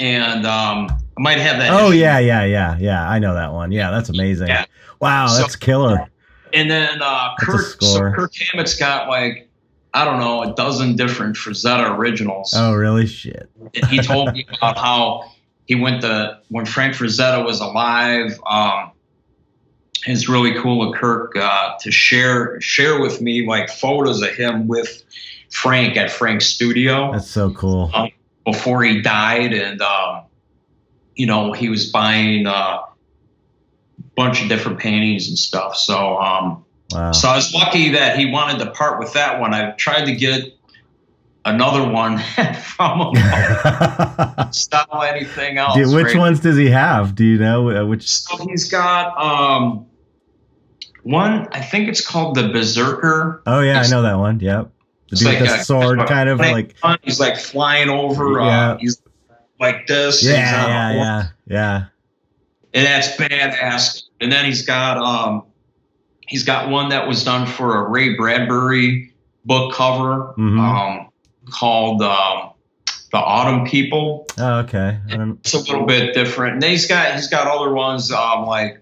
And 0.00 0.46
um, 0.46 0.88
I 0.90 1.20
might 1.20 1.38
have 1.38 1.58
that. 1.58 1.72
Oh 1.72 1.88
issue. 1.88 1.98
yeah, 1.98 2.18
yeah, 2.18 2.44
yeah, 2.44 2.76
yeah. 2.78 3.08
I 3.08 3.18
know 3.18 3.34
that 3.34 3.52
one. 3.52 3.72
Yeah, 3.72 3.90
that's 3.90 4.10
amazing. 4.10 4.48
Yeah. 4.48 4.64
Wow, 5.00 5.26
So- 5.28 5.40
that's 5.40 5.56
killer. 5.56 6.06
And 6.54 6.70
then 6.70 7.02
uh, 7.02 7.34
Kirk, 7.40 7.76
so 7.82 8.00
Kirk 8.12 8.32
Hammett's 8.34 8.74
got 8.78 9.08
like, 9.08 9.47
I 9.94 10.04
don't 10.04 10.20
know, 10.20 10.42
a 10.42 10.54
dozen 10.54 10.96
different 10.96 11.36
Frazetta 11.36 11.96
originals. 11.96 12.52
Oh 12.56 12.74
really? 12.74 13.06
Shit. 13.06 13.50
He 13.88 13.98
told 13.98 14.32
me 14.32 14.46
about 14.58 14.76
how 14.76 15.30
he 15.66 15.74
went 15.74 16.02
to 16.02 16.40
when 16.48 16.66
Frank 16.66 16.94
Frazetta 16.94 17.44
was 17.44 17.60
alive. 17.60 18.38
Um, 18.46 18.92
it's 20.06 20.28
really 20.28 20.54
cool 20.54 20.88
of 20.88 20.98
Kirk 20.98 21.36
uh, 21.36 21.76
to 21.80 21.90
share 21.90 22.60
share 22.60 23.00
with 23.00 23.20
me 23.20 23.46
like 23.46 23.68
photos 23.68 24.22
of 24.22 24.30
him 24.30 24.68
with 24.68 25.04
Frank 25.50 25.96
at 25.96 26.10
Frank's 26.10 26.46
studio 26.46 27.12
That's 27.12 27.30
so 27.30 27.52
cool. 27.52 27.92
before 28.44 28.82
he 28.82 29.00
died, 29.02 29.52
and 29.52 29.80
um, 29.82 30.22
you 31.16 31.26
know 31.26 31.52
he 31.52 31.68
was 31.68 31.90
buying 31.90 32.46
uh, 32.46 32.50
a 32.50 32.86
bunch 34.14 34.42
of 34.42 34.48
different 34.48 34.78
paintings 34.78 35.28
and 35.28 35.38
stuff. 35.38 35.76
So 35.76 36.18
um, 36.18 36.64
Wow. 36.92 37.12
so 37.12 37.28
I 37.28 37.36
was 37.36 37.52
lucky 37.52 37.90
that 37.90 38.18
he 38.18 38.30
wanted 38.30 38.64
to 38.64 38.70
part 38.70 38.98
with 38.98 39.12
that 39.12 39.40
one. 39.40 39.52
I 39.52 39.72
tried 39.72 40.06
to 40.06 40.14
get 40.14 40.54
another 41.44 41.90
one 41.90 42.18
from 42.62 43.14
him. 43.14 44.52
Stop 44.52 44.88
anything 45.04 45.58
else. 45.58 45.76
Dude, 45.76 45.94
which 45.94 46.06
right? 46.06 46.16
ones 46.16 46.40
does 46.40 46.56
he 46.56 46.70
have? 46.70 47.14
Do 47.14 47.24
you 47.24 47.38
know 47.38 47.70
uh, 47.70 47.86
which? 47.86 48.08
So 48.08 48.36
he's 48.38 48.70
got 48.70 49.18
um 49.18 49.86
one. 51.02 51.48
I 51.52 51.60
think 51.60 51.88
it's 51.88 52.04
called 52.04 52.36
the 52.36 52.48
Berserker. 52.48 53.42
Oh 53.46 53.60
yeah, 53.60 53.80
I 53.80 53.88
know 53.88 54.02
that 54.02 54.18
one. 54.18 54.40
Yep. 54.40 54.70
The 55.10 55.16
dude 55.16 55.26
like 55.28 55.40
with 55.40 55.48
the 55.50 55.56
a- 55.56 55.64
sword, 55.64 55.98
kind 56.06 56.28
of 56.28 56.38
like. 56.38 56.74
he's 57.02 57.18
like 57.20 57.38
flying 57.38 57.88
over. 57.88 58.40
Yeah. 58.40 58.70
Uh, 58.72 58.78
he's 58.78 59.02
like 59.58 59.86
this. 59.86 60.24
Yeah, 60.24 60.44
he's 60.44 60.54
on 60.54 60.64
a 60.64 60.68
yeah, 60.68 60.92
yeah, 60.92 61.28
yeah. 61.46 61.84
And 62.74 62.86
that's 62.86 63.16
badass. 63.16 64.04
And 64.20 64.30
then 64.30 64.44
he's 64.44 64.66
got 64.66 64.98
um 64.98 65.44
he's 66.28 66.44
got 66.44 66.68
one 66.68 66.90
that 66.90 67.08
was 67.08 67.24
done 67.24 67.46
for 67.46 67.84
a 67.84 67.88
Ray 67.88 68.14
Bradbury 68.14 69.12
book 69.44 69.74
cover 69.74 70.34
Mhm. 70.36 70.60
um 70.60 71.08
called 71.50 72.02
um 72.02 72.50
the 73.10 73.16
Autumn 73.18 73.66
People. 73.66 74.26
Oh, 74.36 74.58
okay. 74.60 74.98
It's 75.08 75.54
a 75.54 75.58
little 75.60 75.86
bit 75.86 76.12
different. 76.14 76.54
And 76.56 76.64
he's 76.64 76.86
got 76.86 77.14
he's 77.14 77.28
got 77.28 77.46
other 77.46 77.72
ones 77.72 78.12
um, 78.12 78.46
like 78.46 78.80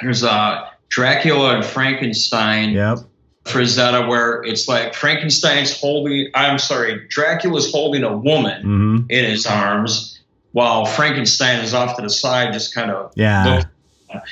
there's 0.00 0.24
uh, 0.24 0.66
Dracula 0.88 1.56
and 1.56 1.64
Frankenstein 1.64 2.70
yep. 2.70 2.98
Frazetta, 3.44 4.08
where 4.08 4.42
it's 4.44 4.68
like 4.68 4.94
Frankenstein's 4.94 5.78
holding 5.78 6.28
I'm 6.34 6.58
sorry, 6.58 7.06
Dracula's 7.08 7.70
holding 7.70 8.02
a 8.02 8.16
woman 8.16 8.62
hmm 8.62 8.96
in 9.10 9.24
his 9.24 9.46
arms 9.46 10.20
while 10.52 10.86
Frankenstein 10.86 11.60
is 11.60 11.74
off 11.74 11.96
to 11.96 12.02
the 12.02 12.10
side, 12.10 12.52
just 12.54 12.74
kind 12.74 12.90
of. 12.90 13.12
Yeah, 13.14 13.64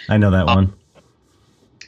I 0.09 0.17
know 0.17 0.31
that 0.31 0.47
one. 0.47 0.73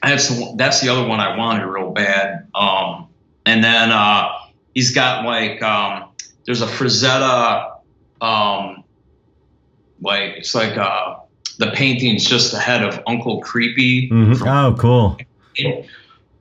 That's 0.02 0.28
the 0.28 0.54
that's 0.56 0.80
the 0.80 0.88
other 0.88 1.06
one 1.06 1.20
I 1.20 1.36
wanted 1.36 1.64
real 1.66 1.90
bad. 1.90 2.46
Um, 2.54 3.08
and 3.46 3.62
then 3.64 3.90
uh, 3.90 4.28
he's 4.74 4.92
got 4.94 5.24
like 5.24 5.62
um, 5.62 6.10
there's 6.44 6.62
a 6.62 6.66
Frazetta, 6.66 7.78
um, 8.20 8.84
like 10.00 10.34
it's 10.36 10.54
like 10.54 10.76
uh, 10.76 11.16
the 11.58 11.70
painting's 11.72 12.24
just 12.24 12.54
ahead 12.54 12.82
of 12.84 13.00
Uncle 13.06 13.40
Creepy. 13.40 14.08
hmm 14.08 14.34
from- 14.34 14.48
Oh, 14.48 14.76
cool. 14.78 15.18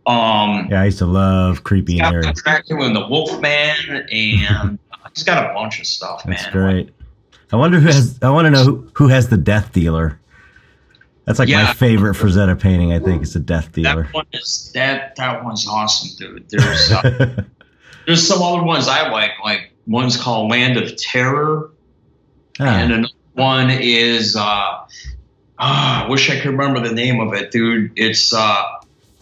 Um, 0.06 0.68
Yeah, 0.70 0.82
I 0.82 0.86
used 0.86 1.00
to 1.00 1.06
love 1.06 1.64
creepy 1.64 2.00
and 2.00 2.14
eerie. 2.14 2.24
the 2.24 2.34
Dracula 2.34 2.86
and 2.86 2.96
the 2.96 3.08
Wolfman, 3.08 4.08
and 4.12 4.80
he's 5.14 5.24
got 5.24 5.50
a 5.50 5.54
bunch 5.54 5.80
of 5.80 5.86
stuff, 5.88 6.26
man. 6.26 6.38
That's 6.38 6.50
great. 6.52 6.90
I 7.52 7.56
wonder 7.56 7.80
who 7.80 7.88
has. 7.88 8.18
I 8.22 8.30
want 8.30 8.46
to 8.46 8.52
know 8.52 8.64
who, 8.64 8.90
who 8.94 9.08
has 9.10 9.30
the 9.30 9.38
Death 9.38 9.74
Dealer. 9.74 10.20
That's 11.28 11.40
like 11.40 11.50
my 11.50 11.74
favorite 11.74 12.16
Frazetta 12.16 12.58
painting. 12.60 12.94
I 12.94 13.00
think 13.00 13.22
it's 13.22 13.34
the 13.34 13.42
Death 13.42 13.74
Dealer. 13.74 14.04
That 14.04 14.14
one 14.14 14.26
is 14.32 14.72
that 14.74 15.18
that 15.18 15.44
one's 15.44 15.68
awesome, 15.68 16.16
dude. 16.18 16.50
There's 16.50 16.90
uh, 16.90 17.44
there's 18.06 18.26
some 18.26 18.42
other 18.42 18.64
ones 18.64 18.88
I 18.88 19.10
like, 19.10 19.32
like 19.44 19.74
one's 19.86 20.16
called 20.16 20.50
Land 20.50 20.78
of 20.78 20.96
Terror, 20.96 21.70
and 22.60 22.94
Ah, 22.94 22.96
another 22.96 23.14
one 23.34 23.70
is 23.70 24.38
uh, 24.38 24.40
ah, 25.60 26.06
I 26.06 26.10
wish 26.10 26.30
I 26.30 26.40
could 26.40 26.52
remember 26.52 26.80
the 26.80 26.96
name 26.96 27.20
of 27.20 27.34
it, 27.34 27.52
dude. 27.52 27.92
It's 27.98 28.34
uh, 28.34 28.64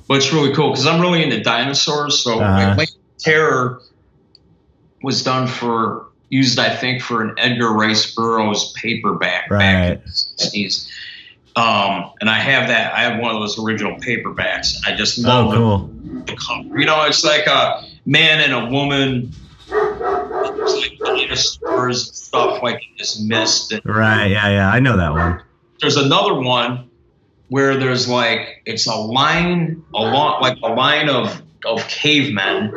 but 0.07 0.17
it's 0.17 0.31
really 0.31 0.53
cool 0.53 0.69
because 0.69 0.85
I'm 0.85 1.01
really 1.01 1.23
into 1.23 1.41
dinosaurs. 1.41 2.23
So 2.23 2.39
Uh-huh. 2.39 2.75
Land 2.75 2.81
of 2.81 3.17
Terror 3.17 3.81
was 5.01 5.23
done 5.23 5.47
for 5.47 6.05
used, 6.29 6.59
I 6.59 6.75
think, 6.75 7.01
for 7.01 7.23
an 7.23 7.33
Edgar 7.39 7.71
Rice 7.71 8.13
Burroughs 8.13 8.73
paperback 8.73 9.49
back 9.49 9.93
in 9.93 10.01
the 10.01 10.07
60s. 10.07 10.87
Um, 11.55 12.11
and 12.19 12.29
I 12.29 12.37
have 12.37 12.67
that. 12.67 12.93
I 12.93 13.01
have 13.01 13.19
one 13.19 13.33
of 13.33 13.41
those 13.41 13.57
original 13.57 13.97
paperbacks. 13.97 14.75
I 14.85 14.93
just 14.95 15.17
love 15.17 15.47
oh, 15.47 15.51
it 15.51 15.55
cool. 15.55 16.23
the 16.25 16.35
cover. 16.35 16.79
You 16.79 16.85
know, 16.85 17.05
it's 17.05 17.23
like 17.23 17.47
a 17.47 17.83
man 18.05 18.41
and 18.41 18.53
a 18.53 18.69
woman. 18.69 19.31
Like 19.69 20.97
dinosaurs 20.99 22.07
and 22.07 22.15
stuff 22.15 22.61
like 22.61 22.81
this 22.97 23.19
mist. 23.21 23.71
And 23.71 23.81
Right. 23.85 24.27
Yeah. 24.27 24.49
Yeah. 24.49 24.69
I 24.69 24.79
know 24.79 24.97
that 24.97 25.11
one. 25.11 25.41
there's 25.81 25.97
another 25.97 26.33
one 26.35 26.89
where 27.49 27.77
there's 27.77 28.07
like 28.09 28.61
it's 28.65 28.87
a 28.87 28.95
line, 28.95 29.83
a 29.93 30.01
lot 30.01 30.41
like 30.41 30.57
a 30.63 30.67
line 30.67 31.09
of 31.09 31.41
of 31.65 31.87
cavemen, 31.87 32.71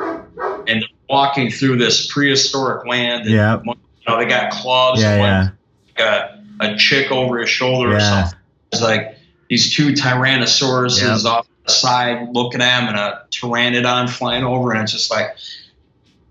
and 0.66 0.84
walking 1.10 1.50
through 1.50 1.76
this 1.78 2.10
prehistoric 2.12 2.86
land. 2.86 3.22
And, 3.22 3.30
Yeah. 3.34 3.60
You 3.64 3.74
know, 4.08 4.18
they 4.18 4.26
got 4.26 4.50
clubs. 4.52 5.00
Yeah. 5.02 5.16
Yeah. 5.16 5.48
got 5.96 6.30
a 6.60 6.76
chick 6.76 7.10
over 7.10 7.38
his 7.38 7.50
shoulder 7.50 7.90
or 7.90 7.98
Yeah. 7.98 8.22
something. 8.24 8.37
It's 8.72 8.82
like 8.82 9.16
these 9.48 9.74
two 9.74 9.92
Tyrannosauruses 9.92 11.24
yep. 11.24 11.32
off 11.32 11.48
the 11.66 11.72
side 11.72 12.28
looking 12.32 12.60
at 12.60 12.80
him 12.80 12.88
and 12.88 12.98
a 12.98 13.24
pteranodon 13.30 14.10
flying 14.10 14.44
over, 14.44 14.72
and 14.72 14.82
it's 14.82 14.92
just 14.92 15.10
like, 15.10 15.36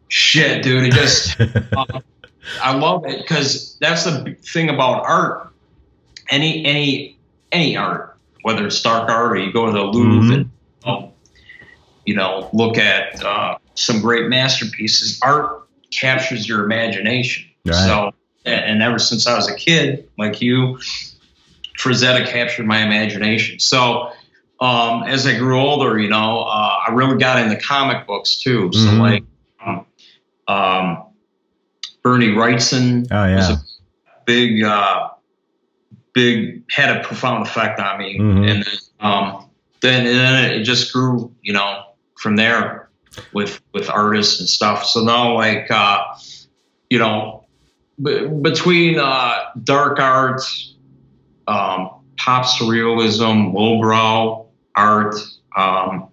shit, 0.08 0.63
dude. 0.63 0.86
It 0.86 0.93
just, 0.93 1.39
uh, 1.76 1.86
I 2.62 2.76
love 2.76 3.06
it 3.06 3.19
because 3.19 3.78
that's 3.80 4.04
the 4.04 4.36
thing 4.41 4.69
about 4.69 5.04
art. 5.06 5.52
Any 6.30 6.65
any 6.65 7.17
any 7.52 7.78
art, 7.78 8.17
whether 8.41 8.65
it's 8.67 8.82
dark 8.82 9.10
art 9.10 9.32
or 9.32 9.38
you 9.38 9.52
go 9.52 9.65
to 9.65 9.71
the 9.71 9.84
Louvre 9.84 10.21
mm-hmm. 10.21 10.34
and 10.34 10.52
um, 10.86 11.12
you 12.06 12.15
know 12.15 12.50
look 12.54 12.78
at 12.78 13.23
uh, 13.23 13.58
some 13.76 14.02
great 14.02 14.28
masterpieces. 14.28 15.19
Art 15.21 15.67
captures 15.91 16.47
your 16.47 16.65
imagination. 16.65 17.45
Right. 17.65 17.76
So, 17.76 18.12
and 18.45 18.82
ever 18.82 19.00
since 19.00 19.28
I 19.28 19.36
was 19.36 19.50
a 19.50 19.56
kid, 19.56 20.10
like 20.17 20.41
you, 20.41 20.80
Frazetta 21.78 22.28
captured 22.28 22.66
my 22.66 22.84
imagination. 22.84 23.60
So, 23.60 24.12
um, 24.60 25.04
as 25.04 25.28
I 25.28 25.38
grew 25.38 25.60
older, 25.60 26.00
you 26.00 26.10
know, 26.10 26.42
uh, 26.42 26.80
I 26.88 26.92
really 26.92 27.18
got 27.18 27.40
into 27.40 27.58
comic 27.58 28.08
books 28.08 28.38
too. 28.38 28.72
So, 28.74 28.80
mm-hmm. 28.80 29.00
like, 29.00 29.24
um, 29.66 29.86
um, 30.48 31.04
Bernie 32.02 32.30
Wrightson 32.30 33.08
oh, 33.12 33.26
yeah. 33.26 33.36
was 33.36 33.50
a 33.50 33.62
big, 34.26 34.63
uh, 34.63 35.10
big 36.13 36.63
had 36.72 36.98
a 36.98 37.04
profound 37.04 37.46
effect 37.46 37.80
on 37.80 38.00
me, 38.00 38.18
mm-hmm. 38.18 38.44
and 38.44 38.63
then, 38.63 38.78
um, 39.00 39.50
then 39.82 40.08
and 40.08 40.16
then 40.16 40.52
it 40.52 40.63
just 40.63 40.92
grew, 40.92 41.32
you 41.44 41.54
know, 41.54 41.84
from 42.16 42.36
there 42.36 42.90
with 43.34 43.62
with 43.74 43.90
artists 43.90 44.40
and 44.40 44.50
stuff. 44.50 44.86
So 44.86 45.04
now, 45.04 45.36
like, 45.36 45.70
uh, 45.70 46.04
you 46.90 46.98
know, 46.98 47.46
b- 48.02 48.28
between 48.28 48.98
uh, 49.00 49.52
dark 49.63 50.00
art, 50.00 50.42
um, 51.48 51.90
pop 52.18 52.46
surrealism, 52.46 53.54
lowbrow 53.54 54.46
art. 54.76 55.16
Um, 55.56 56.10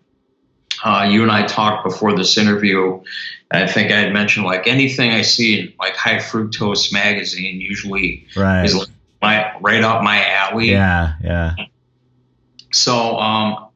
uh, 0.85 1.09
you 1.11 1.23
and 1.23 1.31
I 1.31 1.47
talked 1.47 1.85
before 1.85 2.15
this 2.17 2.37
interview. 2.37 3.03
I 3.51 3.67
think 3.67 3.93
I 3.93 4.01
had 4.01 4.13
mentioned 4.13 4.45
like 4.45 4.67
anything 4.67 5.13
I 5.13 5.23
see 5.23 5.61
in 5.61 5.73
like 5.79 5.95
High 5.95 6.17
Fructose 6.17 6.93
magazine 6.93 7.61
usually 7.61 8.27
right. 8.37 8.65
is 8.65 8.75
like 8.75 8.89
my 9.23 9.57
right 9.61 9.83
up 9.83 10.03
my 10.03 10.27
alley. 10.29 10.71
Yeah, 10.71 11.15
yeah. 11.23 11.55
So 12.73 13.17
um, 13.19 13.69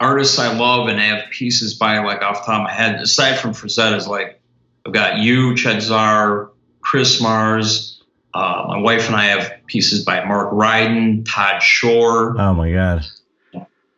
artists 0.00 0.38
I 0.38 0.52
love 0.56 0.88
and 0.88 1.00
I 1.00 1.04
have 1.04 1.30
pieces 1.30 1.74
by 1.74 1.98
like 2.00 2.22
off 2.22 2.40
the 2.40 2.52
top 2.52 2.60
of 2.60 2.64
my 2.64 2.72
head. 2.72 3.00
Aside 3.00 3.38
from 3.38 3.54
Frazetta's, 3.54 4.08
like 4.08 4.40
I've 4.84 4.92
got 4.92 5.18
you, 5.18 5.56
Chet 5.56 5.82
Zar, 5.82 6.50
Chris 6.80 7.20
Mars. 7.20 8.02
Uh, 8.34 8.64
my 8.66 8.78
wife 8.78 9.06
and 9.06 9.16
I 9.16 9.26
have 9.26 9.52
pieces 9.72 10.04
by 10.04 10.22
Mark 10.24 10.52
Ryden, 10.52 11.26
Todd 11.26 11.62
Schorr. 11.62 12.38
Oh 12.38 12.54
my 12.54 12.70
god. 12.70 13.06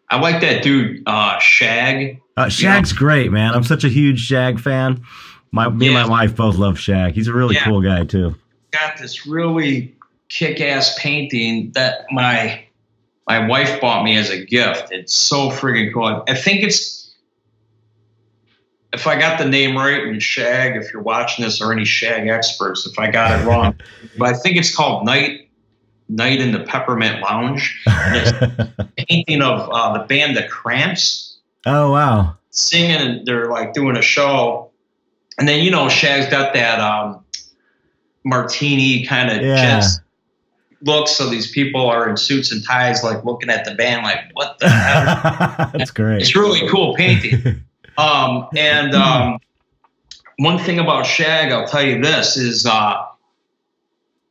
I 0.09 0.21
like 0.21 0.41
that 0.43 0.63
dude, 0.63 1.03
uh, 1.07 1.39
Shag. 1.41 2.21
Uh, 2.37 2.49
Shag's 2.49 2.93
you 2.93 2.95
know? 2.95 2.99
great, 2.99 3.33
man. 3.33 3.53
I'm 3.53 3.65
such 3.65 3.83
a 3.83 3.89
huge 3.89 4.21
Shag 4.21 4.61
fan. 4.61 5.05
My 5.51 5.69
me 5.69 5.91
yeah. 5.91 5.99
and 5.99 6.09
my 6.09 6.25
wife 6.25 6.37
both 6.37 6.57
love 6.57 6.79
Shag. 6.79 7.15
He's 7.15 7.27
a 7.27 7.33
really 7.33 7.57
yeah. 7.57 7.65
cool 7.65 7.83
guy 7.83 8.05
too. 8.05 8.37
Got 8.71 8.99
this 8.99 9.27
really 9.27 9.95
kick-ass 10.29 10.99
painting 10.99 11.73
that 11.75 12.07
my 12.11 12.65
my 13.27 13.47
wife 13.47 13.81
bought 13.81 14.05
me 14.05 14.17
as 14.17 14.31
a 14.31 14.45
gift. 14.45 14.89
It's 14.93 15.15
so 15.15 15.49
friggin' 15.49 15.93
cool. 15.93 16.25
I 16.29 16.35
think 16.35 16.63
it's 16.63 17.13
if 18.93 19.09
I 19.09 19.19
got 19.19 19.39
the 19.39 19.49
name 19.49 19.77
right, 19.77 20.05
and 20.05 20.23
Shag, 20.23 20.77
if 20.77 20.93
you're 20.93 21.03
watching 21.03 21.45
this, 21.45 21.61
or 21.61 21.73
any 21.73 21.85
Shag 21.85 22.29
experts, 22.29 22.87
if 22.87 22.99
I 22.99 23.11
got 23.11 23.41
it 23.41 23.45
wrong, 23.45 23.75
but 24.19 24.29
I 24.29 24.33
think 24.35 24.57
it's 24.57 24.75
called 24.75 25.05
Night 25.05 25.49
Night 26.09 26.41
in 26.41 26.53
the 26.53 26.61
Peppermint 26.61 27.23
Lounge. 27.23 27.83
painting 28.97 29.43
of 29.43 29.69
uh, 29.73 29.99
the 29.99 30.05
band 30.05 30.37
The 30.37 30.47
Cramps. 30.49 31.39
Oh 31.67 31.93
wow! 31.93 32.37
Singing, 32.51 32.97
and 32.97 33.27
they're 33.27 33.51
like 33.51 33.73
doing 33.73 33.97
a 33.97 34.03
show, 34.03 34.71
and 35.39 35.49
then 35.49 35.65
you 35.65 35.71
know 35.71 35.89
Shag's 35.89 36.31
got 36.31 36.53
that 36.55 36.79
um, 36.79 37.25
martini 38.25 39.07
kind 39.07 39.31
of 39.31 39.43
yeah 39.43 39.83
look. 40.85 41.09
So 41.09 41.29
these 41.29 41.51
people 41.51 41.87
are 41.87 42.09
in 42.09 42.17
suits 42.17 42.53
and 42.53 42.65
ties, 42.65 43.03
like 43.03 43.25
looking 43.25 43.51
at 43.51 43.65
the 43.65 43.75
band, 43.75 44.03
like, 44.03 44.21
what 44.35 44.59
the 44.59 44.69
hell? 44.69 45.71
That's 45.75 45.91
great. 45.91 46.23
It's 46.23 46.37
really 46.37 46.69
cool 46.69 46.95
painting. 46.95 47.65
um, 47.99 48.49
and 48.57 48.95
um, 48.95 49.39
one 50.39 50.59
thing 50.59 50.79
about 50.79 51.07
Shag, 51.07 51.53
I'll 51.53 51.67
tell 51.67 51.83
you 51.83 52.01
this 52.01 52.37
is 52.37 52.67
uh, 52.67 53.05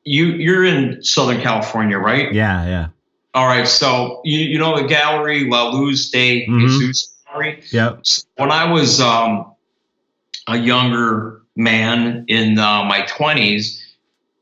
you 0.04 0.28
you're 0.28 0.66
in 0.66 1.04
Southern 1.04 1.42
California, 1.42 1.98
right? 1.98 2.34
Yeah, 2.34 2.66
yeah. 2.66 2.88
All 3.34 3.46
right. 3.46 3.68
So 3.68 4.22
you 4.24 4.40
you 4.40 4.60
know 4.60 4.82
the 4.82 4.88
gallery 4.88 5.46
La 5.46 5.70
Luz 5.70 6.10
de 6.12 6.46
mm-hmm. 6.46 6.68
Jesus 6.68 7.16
Gallery. 7.26 7.64
Yep. 7.72 8.00
So 8.04 8.24
when 8.38 8.52
I 8.52 8.72
was 8.72 9.02
um, 9.02 9.54
a 10.48 10.58
younger 10.58 11.42
man 11.56 12.26
in 12.28 12.58
uh, 12.60 12.84
my 12.84 13.06
twenties 13.06 13.84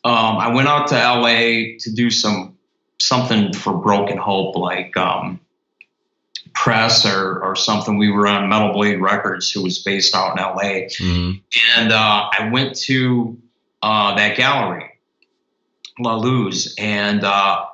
um, 0.04 0.38
I 0.38 0.54
went 0.54 0.67
out 0.67 0.88
to 0.88 0.95
LA 0.95 1.78
to 1.80 1.91
do 1.93 2.10
some 2.10 2.58
something 3.00 3.54
for 3.54 3.74
Broken 3.74 4.17
Hope, 4.17 4.56
like 4.56 4.95
um, 4.97 5.39
press 6.54 7.06
or, 7.06 7.39
or 7.43 7.56
something. 7.56 7.97
We 7.97 8.12
were 8.12 8.28
on 8.28 8.50
Metal 8.50 8.74
Blade 8.74 9.00
Records, 9.00 9.52
who 9.52 9.63
was 9.63 9.80
based 9.80 10.15
out 10.15 10.38
in 10.38 10.43
LA, 10.43 10.88
mm-hmm. 10.88 11.39
and 11.78 11.91
uh, 11.91 12.30
I 12.32 12.50
went 12.52 12.76
to 12.82 13.38
uh, 13.84 14.15
that 14.15 14.38
gallery, 14.38 14.90
La 16.04 16.16
Luz, 16.16 16.76
and 16.78 17.24
uh, 17.24 17.66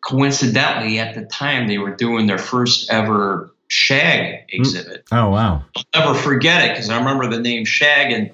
coincidentally, 0.00 0.98
at 0.98 1.14
the 1.14 1.24
time 1.24 1.68
they 1.68 1.78
were 1.78 1.94
doing 1.94 2.26
their 2.26 2.38
first 2.38 2.90
ever 2.90 3.52
Shag 3.68 4.44
exhibit. 4.48 5.04
Oh 5.10 5.30
wow! 5.30 5.64
I'll 5.76 6.06
never 6.06 6.14
forget 6.14 6.64
it 6.64 6.74
because 6.74 6.88
I 6.88 6.98
remember 6.98 7.28
the 7.28 7.40
name 7.40 7.64
Shag 7.64 8.12
and 8.12 8.30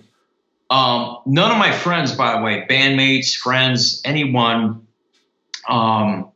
um, 0.73 1.19
none 1.27 1.51
of 1.51 1.59
my 1.59 1.71
friends, 1.71 2.13
by 2.13 2.37
the 2.37 2.43
way, 2.43 2.67
bandmates, 2.69 3.35
friends, 3.35 4.01
anyone, 4.07 4.87
um, 5.69 6.31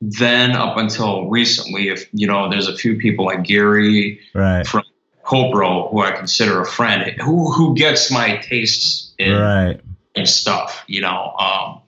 then 0.00 0.52
up 0.52 0.76
until 0.76 1.28
recently, 1.28 1.88
if 1.88 2.08
you 2.12 2.26
know, 2.26 2.48
there's 2.48 2.68
a 2.68 2.76
few 2.76 2.96
people 2.96 3.24
like 3.24 3.42
Gary 3.42 4.20
right. 4.32 4.64
from 4.64 4.84
Copro, 5.24 5.90
who 5.90 6.02
I 6.02 6.12
consider 6.12 6.60
a 6.60 6.66
friend, 6.66 7.20
who 7.20 7.50
who 7.50 7.74
gets 7.74 8.12
my 8.12 8.36
tastes 8.36 9.12
in, 9.18 9.32
right. 9.32 9.80
In 10.14 10.26
stuff, 10.26 10.84
you 10.86 11.00
know. 11.00 11.34
Um, 11.38 11.82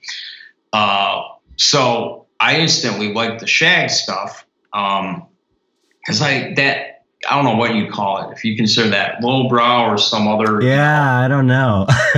uh, 0.73 1.23
so 1.55 2.27
I 2.39 2.57
instantly 2.57 3.13
like 3.13 3.39
the 3.39 3.47
shag 3.47 3.89
stuff 3.89 4.45
because 4.71 6.21
um, 6.21 6.21
I 6.21 6.53
that 6.55 7.05
I 7.29 7.35
don't 7.35 7.45
know 7.45 7.55
what 7.55 7.75
you 7.75 7.89
call 7.89 8.29
it. 8.29 8.33
If 8.35 8.45
you 8.45 8.55
consider 8.55 8.89
that 8.89 9.21
lowbrow 9.21 9.85
or 9.85 9.97
some 9.97 10.27
other. 10.27 10.61
Yeah, 10.61 11.19
I 11.19 11.27
don't 11.27 11.47
know. 11.47 11.87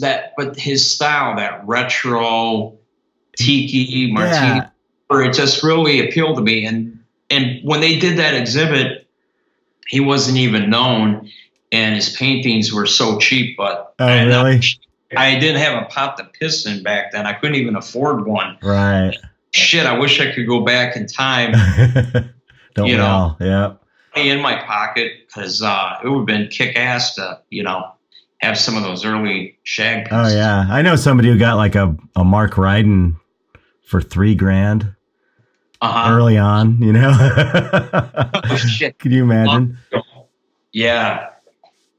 that, 0.00 0.32
but 0.36 0.56
his 0.56 0.88
style, 0.88 1.36
that 1.36 1.66
retro 1.66 2.78
tiki 3.36 4.12
martini, 4.12 4.60
yeah. 4.60 4.68
it 5.10 5.32
just 5.32 5.62
really 5.62 6.06
appealed 6.06 6.36
to 6.36 6.42
me. 6.42 6.66
And 6.66 7.02
and 7.30 7.60
when 7.64 7.80
they 7.80 7.98
did 7.98 8.18
that 8.18 8.34
exhibit, 8.34 9.08
he 9.88 10.00
wasn't 10.00 10.36
even 10.38 10.68
known, 10.68 11.30
and 11.72 11.94
his 11.94 12.14
paintings 12.16 12.72
were 12.72 12.86
so 12.86 13.18
cheap. 13.18 13.56
But 13.56 13.94
oh, 13.98 14.06
I, 14.06 14.24
really? 14.24 14.60
I 15.16 15.38
didn't 15.38 15.60
have 15.60 15.82
a 15.82 15.86
pop 15.86 16.16
the 16.16 16.24
piston 16.24 16.82
back 16.82 17.12
then. 17.12 17.26
I 17.26 17.32
couldn't 17.32 17.56
even 17.56 17.76
afford 17.76 18.26
one. 18.26 18.58
Right. 18.62 19.16
Shit, 19.52 19.86
I 19.86 19.98
wish 19.98 20.20
I 20.20 20.32
could 20.32 20.46
go 20.46 20.60
back 20.60 20.96
in 20.96 21.06
time 21.08 21.52
Don't 22.74 22.86
you 22.86 22.96
know, 22.96 23.36
yeah. 23.40 23.74
In 24.16 24.40
my 24.40 24.56
pocket 24.62 25.12
because 25.26 25.62
uh, 25.62 25.98
it 26.02 26.08
would 26.08 26.18
have 26.18 26.26
been 26.26 26.48
kick 26.48 26.76
ass 26.76 27.14
to 27.14 27.40
you 27.50 27.62
know 27.62 27.92
have 28.38 28.58
some 28.58 28.76
of 28.76 28.82
those 28.82 29.04
early 29.04 29.58
shag. 29.62 30.08
Oh 30.10 30.28
yeah, 30.28 30.66
I 30.68 30.82
know 30.82 30.96
somebody 30.96 31.28
who 31.28 31.38
got 31.38 31.56
like 31.56 31.74
a 31.74 31.96
a 32.16 32.24
Mark 32.24 32.54
Ryden 32.54 33.16
for 33.82 34.00
three 34.00 34.34
grand. 34.34 34.94
Uh-huh. 35.82 36.12
Early 36.12 36.36
on, 36.36 36.82
you 36.82 36.92
know. 36.92 37.10
oh, 37.14 38.56
shit. 38.56 38.98
Can 38.98 39.12
you 39.12 39.22
imagine? 39.22 39.78
Yeah, 40.72 41.30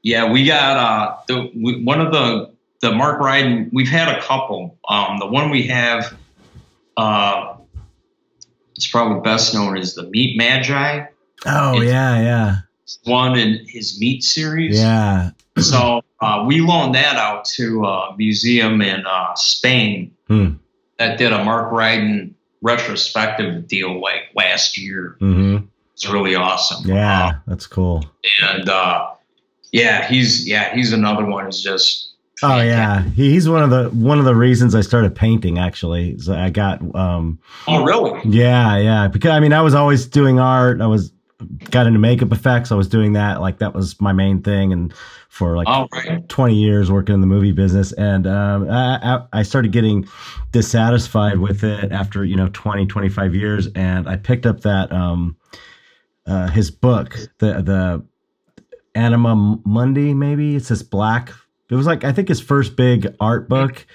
yeah. 0.04 0.32
We 0.32 0.46
got 0.46 0.78
uh, 0.78 1.18
the 1.28 1.52
we, 1.56 1.84
one 1.84 2.02
of 2.02 2.12
the 2.12 2.52
the 2.82 2.92
Mark 2.92 3.20
Ryden. 3.20 3.70
We've 3.72 3.90
had 3.90 4.08
a 4.08 4.22
couple. 4.22 4.78
Um, 4.88 5.18
the 5.20 5.28
one 5.28 5.50
we 5.50 5.68
have 5.68 6.14
uh, 6.98 7.56
it's 8.76 8.88
probably 8.88 9.22
best 9.22 9.54
known 9.54 9.78
as 9.78 9.96
the 9.96 10.04
Meat 10.04 10.38
Magi. 10.38 11.06
Oh 11.46 11.82
it's 11.82 11.86
yeah, 11.86 12.22
yeah. 12.22 12.56
One 13.06 13.38
in 13.38 13.66
his 13.68 14.00
Meat 14.00 14.24
series. 14.24 14.80
Yeah. 14.80 15.32
so 15.60 16.02
uh, 16.20 16.44
we 16.48 16.62
loaned 16.62 16.96
that 16.96 17.16
out 17.16 17.46
to 17.46 17.86
a 17.86 18.16
museum 18.18 18.82
in 18.82 19.06
uh, 19.06 19.34
Spain 19.36 20.16
hmm. 20.28 20.54
that 20.98 21.18
did 21.18 21.32
a 21.32 21.44
Mark 21.44 21.72
Ryden 21.72 22.34
retrospective 22.62 23.68
deal 23.68 24.00
like 24.02 24.24
last 24.36 24.78
year. 24.78 25.18
Mm-hmm. 25.22 25.66
It's 25.94 26.10
really 26.10 26.36
awesome. 26.36 26.88
Yeah, 26.88 27.26
uh, 27.26 27.32
that's 27.48 27.68
cool. 27.68 28.04
And 28.42 28.68
uh, 28.68 29.11
yeah, 29.71 30.07
he's 30.07 30.47
yeah 30.47 30.73
he's 30.73 30.93
another 30.93 31.25
one 31.25 31.45
who's 31.45 31.62
just 31.62 32.12
Oh 32.43 32.60
yeah, 32.60 33.03
he's 33.10 33.47
one 33.47 33.62
of 33.62 33.69
the 33.69 33.89
one 33.89 34.17
of 34.17 34.25
the 34.25 34.36
reasons 34.36 34.73
I 34.73 34.81
started 34.81 35.15
painting. 35.15 35.60
Actually, 35.60 36.17
so 36.17 36.34
I 36.34 36.49
got. 36.49 36.81
um 36.95 37.39
Oh 37.67 37.84
really? 37.84 38.19
Yeah, 38.25 38.77
yeah. 38.77 39.07
Because 39.07 39.31
I 39.31 39.39
mean, 39.39 39.53
I 39.53 39.62
was 39.62 39.75
always 39.75 40.07
doing 40.07 40.39
art. 40.39 40.81
I 40.81 40.88
was 40.88 41.12
got 41.69 41.86
into 41.86 41.99
makeup 41.99 42.31
effects. 42.31 42.71
I 42.71 42.75
was 42.75 42.88
doing 42.88 43.13
that. 43.13 43.41
Like 43.41 43.60
that 43.60 43.75
was 43.75 43.99
my 44.01 44.12
main 44.12 44.41
thing, 44.41 44.73
and 44.73 44.91
for 45.29 45.55
like 45.55 45.67
oh, 45.69 45.88
right. 45.93 46.27
20 46.27 46.55
years 46.55 46.91
working 46.91 47.15
in 47.15 47.21
the 47.21 47.27
movie 47.27 47.51
business. 47.51 47.93
And 47.93 48.25
um, 48.27 48.69
I, 48.69 49.23
I 49.31 49.43
started 49.43 49.71
getting 49.71 50.07
dissatisfied 50.51 51.38
with 51.38 51.63
it 51.63 51.91
after 51.91 52.25
you 52.25 52.36
know 52.36 52.49
20, 52.53 52.88
25 52.88 53.36
years, 53.36 53.67
and 53.75 54.10
I 54.10 54.17
picked 54.17 54.47
up 54.47 54.62
that 54.62 54.91
um, 54.91 55.38
uh, 56.25 56.47
his 56.47 56.71
book, 56.71 57.17
the 57.38 57.62
the 57.62 58.03
Anima 58.95 59.60
Mundi, 59.65 60.13
maybe 60.13 60.56
it's 60.56 60.69
this 60.69 60.84
black. 60.84 61.32
It 61.69 61.75
was 61.75 61.86
like 61.86 62.04
I 62.04 62.12
think 62.12 62.27
his 62.27 62.41
first 62.41 62.75
big 62.75 63.15
art 63.19 63.47
book. 63.47 63.86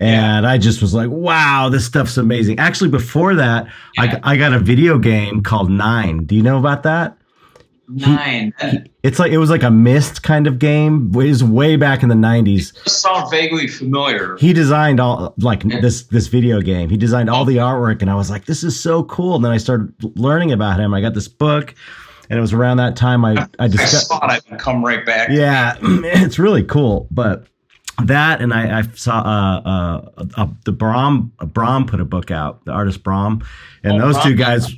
And 0.00 0.44
yeah. 0.46 0.50
I 0.50 0.56
just 0.56 0.80
was 0.80 0.94
like, 0.94 1.10
wow, 1.10 1.68
this 1.68 1.84
stuff's 1.84 2.16
amazing. 2.16 2.58
Actually, 2.58 2.88
before 2.88 3.34
that, 3.34 3.66
yeah. 3.98 4.18
I, 4.22 4.32
I 4.32 4.36
got 4.38 4.54
a 4.54 4.58
video 4.58 4.98
game 4.98 5.42
called 5.42 5.70
Nine. 5.70 6.24
Do 6.24 6.34
you 6.34 6.42
know 6.42 6.58
about 6.58 6.84
that? 6.84 7.18
Nine. 7.86 8.54
He, 8.60 8.78
it's 9.02 9.18
like 9.18 9.32
it 9.32 9.38
was 9.38 9.50
like 9.50 9.62
a 9.62 9.70
mist 9.70 10.22
kind 10.22 10.46
of 10.46 10.58
game. 10.58 11.10
It 11.14 11.16
was 11.16 11.44
way 11.44 11.76
back 11.76 12.02
in 12.02 12.08
the 12.08 12.14
nineties. 12.14 12.72
Sound 12.86 13.30
vaguely 13.30 13.66
familiar. 13.66 14.36
He 14.38 14.52
designed 14.52 15.00
all 15.00 15.34
like 15.38 15.64
this 15.64 16.04
this 16.04 16.28
video 16.28 16.60
game. 16.60 16.88
He 16.88 16.96
designed 16.96 17.28
all 17.28 17.44
the 17.44 17.56
artwork, 17.56 18.00
and 18.00 18.08
I 18.08 18.14
was 18.14 18.30
like, 18.30 18.44
this 18.44 18.62
is 18.62 18.78
so 18.80 19.02
cool. 19.04 19.34
And 19.34 19.44
then 19.44 19.52
I 19.52 19.58
started 19.58 19.92
learning 20.16 20.52
about 20.52 20.78
him. 20.78 20.94
I 20.94 21.00
got 21.00 21.14
this 21.14 21.28
book, 21.28 21.74
and 22.30 22.38
it 22.38 22.40
was 22.40 22.52
around 22.52 22.76
that 22.76 22.96
time 22.96 23.24
I 23.24 23.46
I, 23.58 23.66
discussed. 23.68 24.10
I 24.10 24.18
thought 24.18 24.30
I'd 24.30 24.58
come 24.58 24.84
right 24.84 25.04
back. 25.04 25.28
Yeah, 25.30 25.76
it's 25.82 26.38
really 26.38 26.62
cool, 26.62 27.08
but 27.10 27.46
that 28.04 28.40
and 28.40 28.54
I, 28.54 28.78
I 28.78 28.82
saw 28.94 29.18
uh, 29.18 29.60
uh, 29.68 30.24
uh, 30.36 30.46
the 30.64 30.72
Brom 30.72 31.32
Brom 31.38 31.86
put 31.86 32.00
a 32.00 32.04
book 32.04 32.30
out, 32.30 32.64
the 32.64 32.72
artist 32.72 33.02
Brom, 33.02 33.44
and 33.82 33.94
oh, 33.94 34.06
those 34.06 34.14
Brom. 34.14 34.28
two 34.28 34.36
guys. 34.36 34.72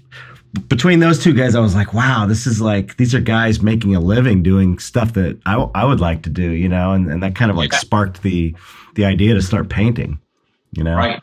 Between 0.69 1.01
those 1.01 1.23
two 1.23 1.33
guys, 1.33 1.55
I 1.55 1.61
was 1.61 1.75
like, 1.75 1.95
"Wow, 1.95 2.27
this 2.27 2.47
is 2.47 2.61
like 2.61 2.97
these 2.97 3.15
are 3.15 3.21
guys 3.21 3.63
making 3.63 3.95
a 3.95 4.01
living 4.01 4.43
doing 4.43 4.79
stuff 4.79 5.15
that 5.15 5.39
I, 5.47 5.55
I 5.75 5.85
would 5.85 6.01
like 6.01 6.23
to 6.25 6.31
do," 6.31 6.51
you 6.51 6.69
know, 6.69 6.93
and, 6.93 7.11
and 7.11 7.23
that 7.23 7.35
kind 7.35 7.51
of 7.51 7.57
like 7.57 7.73
yeah. 7.73 7.79
sparked 7.79 8.23
the 8.23 8.55
the 8.95 9.07
idea 9.07 9.33
to 9.33 9.41
start 9.41 9.71
painting, 9.71 10.19
you 10.73 10.85
know. 10.85 10.95
Right, 10.95 11.23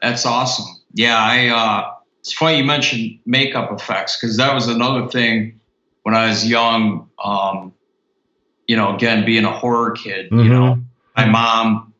that's 0.00 0.24
awesome. 0.24 0.66
Yeah, 0.94 1.18
I. 1.18 1.48
uh 1.48 1.90
It's 2.20 2.32
funny 2.32 2.58
you 2.58 2.64
mentioned 2.64 3.18
makeup 3.26 3.72
effects 3.72 4.18
because 4.18 4.38
that 4.38 4.54
was 4.54 4.68
another 4.68 5.06
thing 5.08 5.60
when 6.02 6.14
I 6.14 6.28
was 6.28 6.46
young. 6.46 7.08
Um, 7.22 7.72
you 8.66 8.76
know, 8.76 8.94
again, 8.94 9.24
being 9.24 9.44
a 9.44 9.52
horror 9.52 9.90
kid, 9.90 10.26
mm-hmm. 10.26 10.38
you 10.38 10.48
know, 10.48 10.78
my 11.16 11.26
mom, 11.26 11.92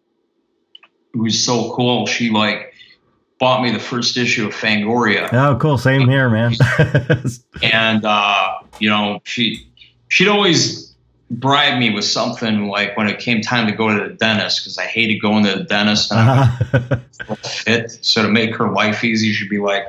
who's 1.12 1.42
so 1.42 1.74
cool, 1.74 2.06
she 2.06 2.30
like 2.30 2.72
bought 3.38 3.62
me 3.62 3.72
the 3.72 3.80
first 3.80 4.16
issue 4.16 4.46
of 4.46 4.54
Fangoria. 4.54 5.28
Oh, 5.32 5.58
cool. 5.60 5.76
Same 5.76 6.08
here, 6.08 6.30
man. 6.30 6.54
and 7.62 8.04
uh, 8.04 8.52
you 8.78 8.88
know, 8.88 9.20
she 9.24 9.66
she'd 10.08 10.28
always 10.28 10.94
bribe 11.28 11.78
me 11.78 11.92
with 11.92 12.04
something 12.04 12.68
like 12.68 12.96
when 12.96 13.08
it 13.08 13.18
came 13.18 13.40
time 13.40 13.66
to 13.66 13.72
go 13.72 13.88
to 13.88 14.08
the 14.08 14.14
dentist 14.14 14.60
because 14.60 14.78
I 14.78 14.84
hated 14.84 15.20
going 15.20 15.44
to 15.44 15.56
the 15.56 15.64
dentist 15.64 16.12
and 16.12 16.20
uh-huh. 16.20 17.36
fit. 17.42 17.98
So 18.02 18.22
to 18.22 18.28
make 18.28 18.54
her 18.56 18.70
life 18.70 19.02
easy, 19.02 19.32
she'd 19.32 19.50
be 19.50 19.58
like, 19.58 19.84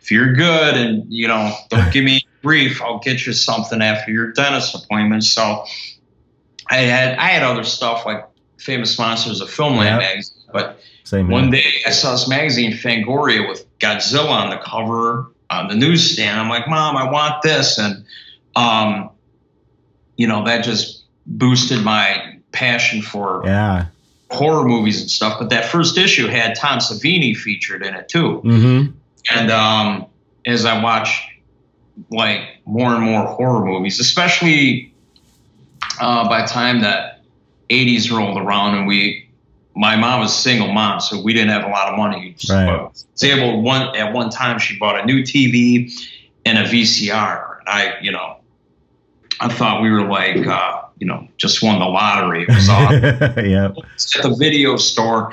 "If 0.00 0.10
you're 0.10 0.34
good 0.34 0.76
and 0.76 1.10
you 1.10 1.28
know, 1.28 1.56
don't 1.70 1.90
give 1.92 2.04
me 2.04 2.27
grief, 2.42 2.80
I'll 2.82 2.98
get 2.98 3.26
you 3.26 3.32
something 3.32 3.82
after 3.82 4.10
your 4.10 4.32
dentist 4.32 4.74
appointment." 4.74 5.24
So 5.24 5.64
I 6.70 6.76
had 6.76 7.18
I 7.18 7.28
had 7.28 7.42
other 7.42 7.64
stuff 7.64 8.04
like 8.06 8.26
Famous 8.58 8.98
Monsters 8.98 9.40
of 9.40 9.48
Filmland 9.48 9.84
yep. 9.84 9.98
magazine. 10.00 10.42
But 10.52 10.80
Same 11.04 11.28
one 11.28 11.50
day 11.50 11.82
I 11.86 11.90
saw 11.90 12.12
this 12.12 12.28
magazine, 12.28 12.72
Fangoria, 12.72 13.48
with 13.48 13.66
Godzilla 13.78 14.30
on 14.30 14.50
the 14.50 14.58
cover 14.58 15.30
on 15.50 15.68
the 15.68 15.74
newsstand. 15.74 16.40
I'm 16.40 16.48
like, 16.48 16.68
Mom, 16.68 16.96
I 16.96 17.10
want 17.10 17.42
this. 17.42 17.78
And, 17.78 18.04
um, 18.56 19.10
you 20.16 20.26
know, 20.26 20.44
that 20.44 20.64
just 20.64 21.04
boosted 21.26 21.82
my 21.82 22.38
passion 22.52 23.02
for 23.02 23.42
yeah. 23.44 23.86
horror 24.30 24.66
movies 24.66 25.00
and 25.00 25.10
stuff. 25.10 25.38
But 25.38 25.50
that 25.50 25.66
first 25.66 25.96
issue 25.96 26.26
had 26.26 26.54
Tom 26.54 26.78
Savini 26.78 27.36
featured 27.36 27.84
in 27.84 27.94
it 27.94 28.08
too. 28.08 28.42
Mm-hmm. 28.44 28.92
And 29.30 29.50
um, 29.50 30.06
as 30.46 30.64
I 30.64 30.82
watch 30.82 31.28
like 32.10 32.58
more 32.64 32.94
and 32.94 33.02
more 33.02 33.24
horror 33.24 33.64
movies, 33.64 34.00
especially 34.00 34.92
uh, 36.00 36.28
by 36.28 36.42
the 36.42 36.48
time 36.48 36.80
that 36.82 37.22
80s 37.70 38.10
rolled 38.10 38.38
around 38.38 38.76
and 38.76 38.86
we 38.86 39.28
my 39.74 39.94
mom 39.94 40.18
was 40.20 40.32
a 40.32 40.36
single 40.36 40.72
mom, 40.72 41.00
so 41.00 41.22
we 41.22 41.32
didn't 41.32 41.50
have 41.50 41.64
a 41.64 41.68
lot 41.68 41.88
of 41.88 41.96
money. 41.96 42.34
Right. 42.50 42.82
Was 42.82 43.22
able 43.22 43.62
one 43.62 43.96
at 43.96 44.12
one 44.12 44.28
time 44.28 44.58
she 44.58 44.76
bought 44.76 44.98
a 44.98 45.06
new 45.06 45.22
TV 45.22 45.92
and 46.44 46.58
a 46.58 46.64
VCR. 46.64 47.60
And 47.60 47.68
I, 47.68 48.00
you 48.00 48.10
know, 48.10 48.38
I 49.38 49.48
thought 49.48 49.80
we 49.80 49.90
were 49.90 50.08
like 50.08 50.44
uh, 50.44 50.82
you 50.98 51.06
know, 51.06 51.28
just 51.36 51.62
won 51.62 51.78
the 51.78 51.86
lottery. 51.86 52.42
It 52.42 52.48
was 52.48 52.68
awesome. 52.68 53.02
yeah. 53.46 53.66
At 54.16 54.22
the 54.22 54.34
video 54.36 54.76
store, 54.78 55.32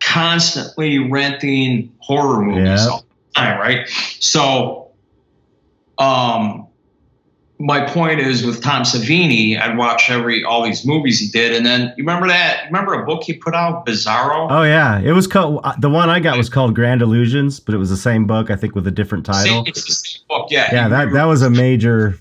constantly 0.00 0.98
renting 0.98 1.90
horror 2.00 2.42
movies 2.42 2.82
yep. 2.82 2.90
all 2.90 3.00
the 3.00 3.40
time, 3.40 3.60
right? 3.60 3.88
So 4.18 4.89
um 6.00 6.66
my 7.60 7.86
point 7.86 8.20
is 8.20 8.44
with 8.44 8.62
Tom 8.62 8.84
Savini, 8.84 9.60
I'd 9.60 9.76
watch 9.76 10.10
every 10.10 10.42
all 10.42 10.64
these 10.64 10.86
movies 10.86 11.20
he 11.20 11.28
did, 11.28 11.54
and 11.54 11.64
then 11.64 11.92
you 11.96 12.04
remember 12.04 12.26
that? 12.26 12.64
Remember 12.66 12.94
a 12.94 13.04
book 13.04 13.22
he 13.22 13.34
put 13.34 13.54
out, 13.54 13.84
Bizarro? 13.84 14.48
Oh 14.50 14.62
yeah, 14.62 14.98
it 15.00 15.12
was 15.12 15.26
called 15.26 15.60
uh, 15.62 15.74
the 15.78 15.90
one 15.90 16.08
I 16.08 16.20
got 16.20 16.38
was 16.38 16.48
called 16.48 16.74
Grand 16.74 17.02
Illusions, 17.02 17.60
but 17.60 17.74
it 17.74 17.78
was 17.78 17.90
the 17.90 17.98
same 17.98 18.26
book, 18.26 18.50
I 18.50 18.56
think, 18.56 18.74
with 18.74 18.86
a 18.86 18.90
different 18.90 19.26
title. 19.26 19.64
it's 19.66 19.84
the 19.86 19.92
same 19.92 20.22
book, 20.28 20.48
yeah. 20.50 20.70
Yeah, 20.72 20.88
that 20.88 21.12
that 21.12 21.24
was 21.24 21.42
a 21.42 21.50
major 21.50 22.18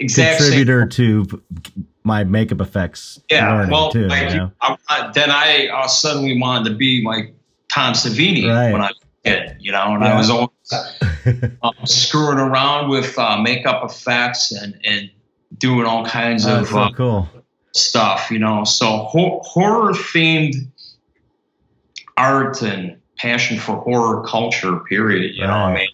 exact 0.00 0.38
contributor 0.38 0.84
to 0.86 1.42
my 2.02 2.24
makeup 2.24 2.60
effects. 2.60 3.20
Yeah, 3.30 3.68
well, 3.70 3.92
too, 3.92 4.02
you 4.02 4.08
know? 4.08 4.52
I, 4.60 5.10
then 5.14 5.30
I 5.30 5.68
uh, 5.68 5.86
suddenly 5.86 6.40
wanted 6.40 6.70
to 6.70 6.76
be 6.76 7.04
like 7.04 7.34
Tom 7.72 7.94
Savini 7.94 8.48
right. 8.48 8.72
when 8.72 8.82
I 8.82 8.88
was 8.88 9.00
a 9.24 9.28
kid, 9.28 9.56
you 9.60 9.70
know, 9.70 9.94
and 9.94 10.02
yeah. 10.02 10.14
I 10.14 10.18
was 10.18 10.28
always 10.28 10.50
um, 11.62 11.74
screwing 11.84 12.38
around 12.38 12.88
with 12.88 13.18
uh, 13.18 13.40
makeup 13.40 13.84
effects 13.84 14.52
and, 14.52 14.78
and 14.84 15.10
doing 15.58 15.86
all 15.86 16.04
kinds 16.04 16.46
oh, 16.46 16.60
of 16.60 16.68
so 16.68 16.78
uh, 16.78 16.92
cool. 16.92 17.28
stuff, 17.72 18.30
you 18.30 18.38
know. 18.38 18.64
So 18.64 18.86
ho- 18.86 19.40
horror 19.44 19.92
themed 19.92 20.54
art 22.16 22.62
and 22.62 23.00
passion 23.16 23.58
for 23.58 23.76
horror 23.76 24.24
culture, 24.26 24.78
period. 24.80 25.34
You 25.34 25.44
right. 25.44 25.48
know, 25.48 25.54
I 25.54 25.74
mean, 25.74 25.88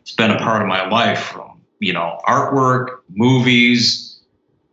it's 0.00 0.12
been 0.12 0.30
a 0.30 0.38
part 0.38 0.62
of 0.62 0.68
my 0.68 0.88
life 0.88 1.20
from, 1.20 1.60
you 1.80 1.92
know, 1.92 2.20
artwork, 2.26 2.98
movies, 3.08 4.20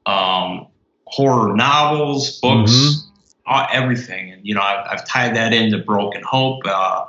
um, 0.05 0.67
horror 1.05 1.55
novels, 1.55 2.39
books, 2.39 2.71
mm-hmm. 2.71 3.53
uh, 3.53 3.67
everything. 3.71 4.31
And, 4.31 4.45
you 4.45 4.55
know, 4.55 4.61
I've, 4.61 4.87
I've, 4.89 5.07
tied 5.07 5.35
that 5.35 5.53
into 5.53 5.77
Broken 5.79 6.23
Hope. 6.23 6.61
Uh, 6.65 7.05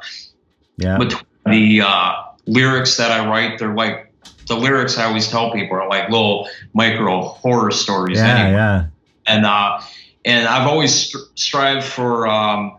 yeah. 0.78 0.98
Between 0.98 1.24
the 1.46 1.80
uh, 1.82 2.14
lyrics 2.46 2.96
that 2.96 3.10
I 3.10 3.28
write, 3.28 3.58
they're 3.58 3.74
like 3.74 4.12
the 4.46 4.56
lyrics 4.56 4.98
I 4.98 5.04
always 5.04 5.28
tell 5.28 5.52
people 5.52 5.76
are 5.76 5.88
like 5.88 6.08
little 6.08 6.48
micro 6.72 7.22
horror 7.22 7.70
stories. 7.70 8.18
Yeah, 8.18 8.38
anyway. 8.38 8.52
yeah. 8.52 8.86
And 9.26 9.44
uh, 9.44 9.80
and 10.24 10.48
I've 10.48 10.66
always 10.66 10.94
st- 10.94 11.24
strived 11.34 11.84
for 11.84 12.26
um, 12.26 12.78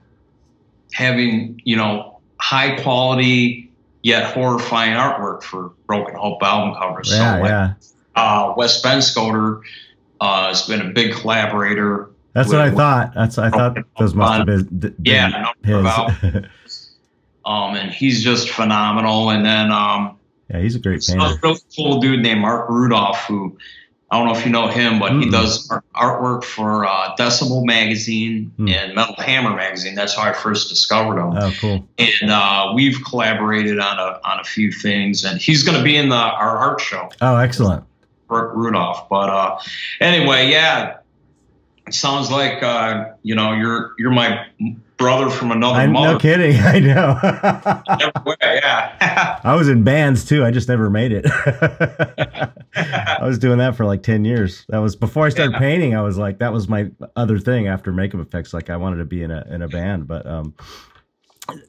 having 0.94 1.62
you 1.66 1.76
know 1.76 2.20
high 2.40 2.82
quality 2.82 3.70
yet 4.04 4.34
horrifying 4.34 4.94
artwork 4.94 5.44
for 5.44 5.74
Broken 5.86 6.16
Hope 6.16 6.42
album 6.42 6.76
covers. 6.76 7.10
Yeah, 7.12 7.36
so, 7.36 7.42
like, 7.42 7.50
yeah. 7.50 7.74
Uh, 8.16 8.54
Wes 8.56 8.82
Benscoter 8.82 9.62
uh, 10.22 10.48
has 10.48 10.66
been 10.66 10.82
a 10.82 10.90
big 10.92 11.14
collaborator. 11.14 12.10
That's 12.34 12.50
with, 12.50 12.58
what 12.58 12.68
I 12.68 12.72
thought. 12.72 13.14
That's 13.14 13.38
I 13.38 13.50
thought 13.50 13.78
those 14.00 14.16
must 14.16 14.38
have 14.38 14.46
been, 14.46 14.80
been 14.80 14.96
yeah, 15.04 15.52
his. 15.64 16.44
Um, 17.48 17.76
and 17.76 17.92
he's 17.92 18.24
just 18.24 18.50
phenomenal. 18.50 19.30
And 19.30 19.46
then, 19.46 19.72
um, 19.72 20.18
yeah, 20.50 20.60
he's 20.60 20.76
a 20.76 20.80
great 20.80 21.02
painter. 21.02 21.26
A 21.26 21.40
really 21.42 21.60
cool 21.76 22.00
dude 22.02 22.22
named 22.22 22.42
Mark 22.42 22.70
Rudolph, 22.70 23.24
who 23.26 23.58
I 24.10 24.18
don't 24.18 24.28
know 24.28 24.38
if 24.38 24.46
you 24.46 24.52
know 24.52 24.68
him, 24.68 25.00
but 25.00 25.14
mm. 25.14 25.24
he 25.24 25.30
does 25.30 25.70
artwork 25.96 26.44
for 26.44 26.86
uh, 26.86 27.16
Decibel 27.18 27.66
magazine 27.66 28.54
mm. 28.58 28.70
and 28.70 28.96
Metal 28.96 29.16
Hammer 29.16 29.56
magazine. 29.56 29.96
That's 29.96 30.16
how 30.16 30.24
I 30.24 30.34
first 30.34 30.70
discovered 30.70 31.20
him. 31.20 31.34
Oh, 31.36 31.54
cool! 31.60 31.88
And 31.98 32.32
uh, 32.32 32.72
we've 32.74 33.04
collaborated 33.04 33.80
on 33.80 34.00
a 34.00 34.20
on 34.24 34.40
a 34.40 34.46
few 34.46 34.72
things, 34.72 35.26
and 35.26 35.42
he's 35.42 35.64
going 35.64 35.78
to 35.78 35.84
be 35.84 35.98
in 35.98 36.10
the 36.10 36.16
our 36.16 36.58
art 36.58 36.80
show. 36.80 37.10
Oh, 37.20 37.36
excellent! 37.36 37.84
Mark 38.30 38.56
Rudolph. 38.56 39.10
But 39.10 39.30
uh, 39.30 39.60
anyway, 40.00 40.50
yeah, 40.50 40.98
it 41.86 41.94
sounds 41.94 42.32
like 42.32 42.64
uh, 42.64 43.12
you 43.24 43.36
know 43.36 43.54
you're 43.54 43.94
you're 43.98 44.12
my 44.12 44.46
brother 44.98 45.30
from 45.30 45.52
another 45.52 45.80
I, 45.80 45.88
mother. 45.88 46.14
No 46.14 46.20
kidding. 46.20 46.56
I 46.60 46.80
know. 46.80 47.20
yeah. 48.42 49.40
I 49.44 49.56
was 49.56 49.70
in 49.70 49.84
bands 49.84 50.26
too. 50.26 50.44
I 50.44 50.52
just 50.52 50.68
never 50.68 50.90
made 50.90 51.12
it. 51.12 51.26
I 52.76 53.20
was 53.22 53.40
doing 53.40 53.60
that 53.60 53.76
for 53.76 53.86
like 53.86 54.04
10 54.04 54.26
years. 54.26 54.66
That 54.70 54.80
was 54.80 54.96
before 54.96 55.26
I 55.26 55.30
started 55.30 55.54
yeah. 55.54 55.60
painting. 55.60 55.96
I 55.96 56.02
was 56.02 56.18
like, 56.18 56.40
that 56.40 56.52
was 56.52 56.68
my 56.68 56.92
other 57.16 57.40
thing 57.40 57.68
after 57.68 57.92
makeup 57.94 58.20
effects. 58.20 58.54
Like 58.54 58.70
I 58.70 58.78
wanted 58.78 58.98
to 58.98 59.06
be 59.06 59.24
in 59.24 59.32
a, 59.32 59.46
in 59.50 59.62
a 59.62 59.68
band, 59.68 60.08
but, 60.08 60.26
um, 60.26 60.54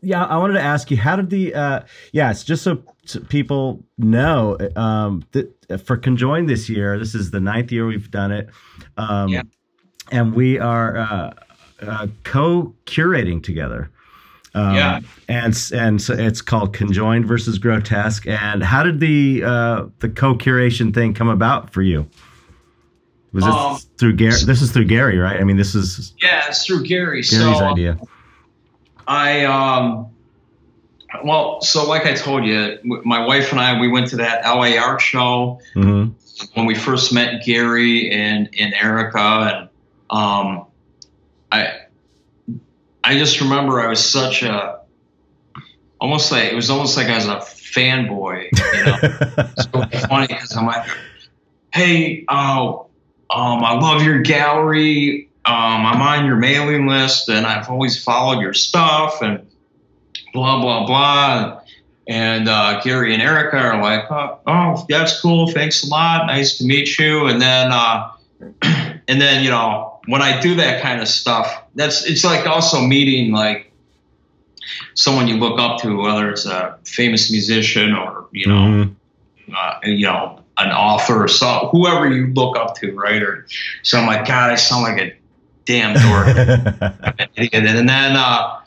yeah, 0.02 0.24
I 0.24 0.38
wanted 0.38 0.54
to 0.54 0.62
ask 0.62 0.90
you, 0.90 0.96
how 0.96 1.14
did 1.14 1.30
the, 1.30 1.54
uh, 1.54 1.80
yeah, 2.12 2.32
it's 2.32 2.42
just 2.42 2.64
so, 2.64 2.82
people 3.28 3.84
know, 3.96 4.58
um, 4.74 5.22
that 5.32 5.54
for 5.84 5.96
Conjoin 5.96 6.48
this 6.48 6.68
year, 6.68 6.98
this 6.98 7.14
is 7.14 7.30
the 7.30 7.38
ninth 7.38 7.70
year 7.70 7.86
we've 7.86 8.10
done 8.10 8.32
it. 8.32 8.48
Um, 8.96 9.28
yeah. 9.28 9.42
and 10.10 10.34
we 10.34 10.58
are, 10.58 10.96
uh, 10.96 11.30
uh, 11.80 12.06
co-curating 12.24 13.42
together. 13.42 13.90
Um, 14.54 14.74
yeah, 14.74 15.00
and 15.28 15.56
and 15.74 16.00
so 16.00 16.14
it's 16.14 16.40
called 16.40 16.72
conjoined 16.72 17.26
versus 17.26 17.58
grotesque. 17.58 18.26
And 18.26 18.62
how 18.62 18.82
did 18.82 18.98
the 18.98 19.44
uh, 19.44 19.86
the 20.00 20.08
co-curation 20.08 20.92
thing 20.92 21.14
come 21.14 21.28
about 21.28 21.70
for 21.70 21.82
you? 21.82 22.08
Was 23.32 23.44
this 23.44 23.54
um, 23.54 23.78
through 23.98 24.14
Gary? 24.14 24.40
This 24.44 24.62
is 24.62 24.72
through 24.72 24.86
Gary, 24.86 25.18
right? 25.18 25.38
I 25.38 25.44
mean, 25.44 25.58
this 25.58 25.74
is 25.74 26.14
yeah, 26.20 26.46
it's 26.48 26.64
through 26.64 26.84
Gary. 26.84 27.22
Gary's 27.22 27.30
so, 27.30 27.64
idea. 27.64 27.98
I 29.06 29.44
um, 29.44 30.10
well, 31.24 31.60
so 31.60 31.86
like 31.86 32.06
I 32.06 32.14
told 32.14 32.44
you, 32.44 32.78
my 32.84 33.24
wife 33.24 33.52
and 33.52 33.60
I 33.60 33.78
we 33.78 33.88
went 33.88 34.08
to 34.08 34.16
that 34.16 34.44
LA 34.44 34.78
art 34.78 35.00
show 35.00 35.60
mm-hmm. 35.74 36.12
when 36.54 36.66
we 36.66 36.74
first 36.74 37.12
met 37.12 37.44
Gary 37.44 38.10
and 38.10 38.48
and 38.58 38.74
Erica, 38.74 39.18
and 39.20 39.68
um, 40.10 40.66
I 41.50 41.80
I 43.04 43.18
just 43.18 43.40
remember 43.40 43.80
I 43.80 43.88
was 43.88 44.04
such 44.04 44.42
a 44.42 44.80
almost 46.00 46.30
like 46.30 46.52
it 46.52 46.54
was 46.54 46.70
almost 46.70 46.96
like 46.96 47.08
I 47.08 47.16
was 47.16 47.26
a 47.26 47.36
fanboy. 47.36 48.48
You 48.52 48.84
know, 48.84 48.98
it's 49.02 49.64
so 50.02 50.06
funny 50.08 50.26
because 50.26 50.56
I'm 50.56 50.66
like, 50.66 50.88
hey, 51.72 52.24
oh, 52.28 52.86
um, 53.30 53.64
I 53.64 53.78
love 53.78 54.02
your 54.02 54.20
gallery. 54.20 55.28
Um, 55.44 55.86
I'm 55.86 56.02
on 56.02 56.26
your 56.26 56.36
mailing 56.36 56.86
list, 56.86 57.28
and 57.28 57.46
I've 57.46 57.70
always 57.70 58.02
followed 58.02 58.40
your 58.40 58.54
stuff, 58.54 59.22
and 59.22 59.46
blah 60.32 60.60
blah 60.60 60.86
blah. 60.86 61.60
And 62.06 62.48
uh, 62.48 62.80
Gary 62.82 63.12
and 63.12 63.22
Erica 63.22 63.58
are 63.58 63.82
like, 63.82 64.10
oh, 64.10 64.38
oh, 64.46 64.86
that's 64.88 65.20
cool. 65.20 65.46
Thanks 65.48 65.84
a 65.84 65.88
lot. 65.88 66.26
Nice 66.26 66.56
to 66.56 66.64
meet 66.64 66.98
you. 66.98 67.26
And 67.26 67.40
then, 67.40 67.70
uh, 67.70 68.12
and 68.62 69.20
then 69.20 69.44
you 69.44 69.50
know, 69.50 69.97
when 70.08 70.22
I 70.22 70.40
do 70.40 70.54
that 70.54 70.82
kind 70.82 71.02
of 71.02 71.06
stuff, 71.06 71.64
that's 71.74 72.06
it's 72.06 72.24
like 72.24 72.46
also 72.46 72.80
meeting 72.80 73.30
like 73.30 73.70
someone 74.94 75.28
you 75.28 75.36
look 75.36 75.60
up 75.60 75.80
to, 75.82 75.98
whether 75.98 76.30
it's 76.30 76.46
a 76.46 76.78
famous 76.84 77.30
musician 77.30 77.94
or 77.94 78.26
you 78.32 78.46
know, 78.46 78.54
mm-hmm. 78.54 79.54
uh, 79.54 79.78
you 79.82 80.06
know, 80.06 80.42
an 80.56 80.70
author 80.70 81.24
or 81.24 81.28
so, 81.28 81.68
whoever 81.72 82.10
you 82.10 82.28
look 82.28 82.56
up 82.56 82.74
to, 82.76 82.92
right? 82.92 83.22
Or 83.22 83.46
so 83.82 83.98
I'm 83.98 84.06
like, 84.06 84.26
God, 84.26 84.50
I 84.50 84.54
sound 84.54 84.82
like 84.82 84.98
a 84.98 85.14
damn 85.66 85.92
dork. 85.92 86.28
and 87.52 87.88
then, 87.88 88.16
uh, 88.16 88.60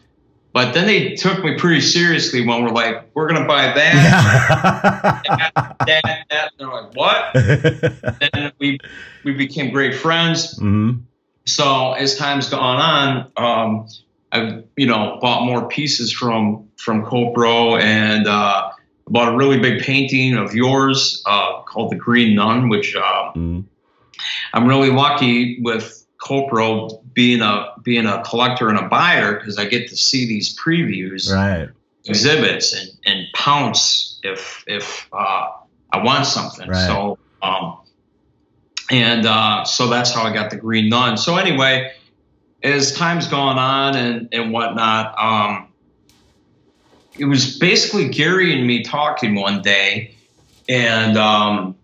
but 0.54 0.74
then 0.74 0.86
they 0.86 1.16
took 1.16 1.44
me 1.44 1.58
pretty 1.58 1.82
seriously 1.82 2.46
when 2.46 2.64
we're 2.64 2.70
like, 2.70 3.10
we're 3.16 3.28
gonna 3.28 3.48
buy 3.48 3.74
that, 3.74 5.24
that, 5.26 5.78
that, 5.88 6.26
that. 6.30 6.52
They're 6.60 6.68
like, 6.68 6.94
what? 6.94 7.34
then 8.34 8.52
we 8.60 8.78
we 9.24 9.34
became 9.34 9.72
great 9.74 9.96
friends. 9.96 10.60
Mm-hmm 10.60 11.06
so 11.46 11.94
as 11.94 12.18
time's 12.18 12.50
gone 12.50 12.78
on, 12.78 13.32
um, 13.38 13.88
I've 14.32 14.64
you 14.78 14.86
know 14.86 15.18
bought 15.22 15.46
more 15.46 15.68
pieces 15.68 16.12
from 16.12 16.70
from 16.78 17.06
Copro 17.06 17.80
and 17.82 18.28
uh, 18.28 18.72
bought 19.08 19.34
a 19.34 19.36
really 19.36 19.60
big 19.60 19.82
painting 19.82 20.36
of 20.36 20.54
yours 20.54 21.22
uh, 21.26 21.62
called 21.64 21.92
the 21.92 21.96
Green 21.96 22.36
Nun, 22.36 22.70
which 22.70 22.96
uh, 22.96 23.34
mm. 23.34 23.64
I'm 24.54 24.68
really 24.68 24.92
lucky 24.92 25.60
with 25.62 26.06
Copro 26.22 27.02
being 27.14 27.42
a 27.42 27.74
being 27.84 28.06
a 28.06 28.24
collector 28.24 28.70
and 28.70 28.78
a 28.78 28.88
buyer 28.88 29.36
because 29.38 29.58
I 29.58 29.66
get 29.66 29.90
to 29.90 29.98
see 29.98 30.26
these 30.28 30.58
previews, 30.58 31.32
right. 31.32 31.70
exhibits, 32.06 32.74
and, 32.74 32.90
and 33.06 33.28
pounce 33.34 34.20
if 34.24 34.64
if 34.68 35.08
uh, 35.12 35.50
I 35.92 36.04
want 36.04 36.26
something. 36.26 36.70
Right. 36.70 36.88
So. 36.88 37.18
Um, 37.42 37.80
and 38.92 39.26
uh, 39.26 39.64
so 39.64 39.88
that's 39.88 40.14
how 40.14 40.24
I 40.24 40.34
got 40.34 40.52
the 40.52 40.58
Green 40.58 40.90
Nun. 40.90 41.18
So 41.18 41.38
anyway, 41.38 41.94
as 42.62 42.94
time's 42.94 43.28
gone 43.28 43.58
on 43.58 43.96
and 43.96 44.30
and 44.34 44.52
whatnot, 44.52 45.16
um, 45.18 45.70
it 47.18 47.26
was 47.26 47.58
basically 47.58 48.10
Gary 48.10 48.54
and 48.54 48.68
me 48.68 48.84
talking 48.84 49.34
one 49.34 49.62
day, 49.62 50.14
and 50.68 51.18
um, 51.18 51.76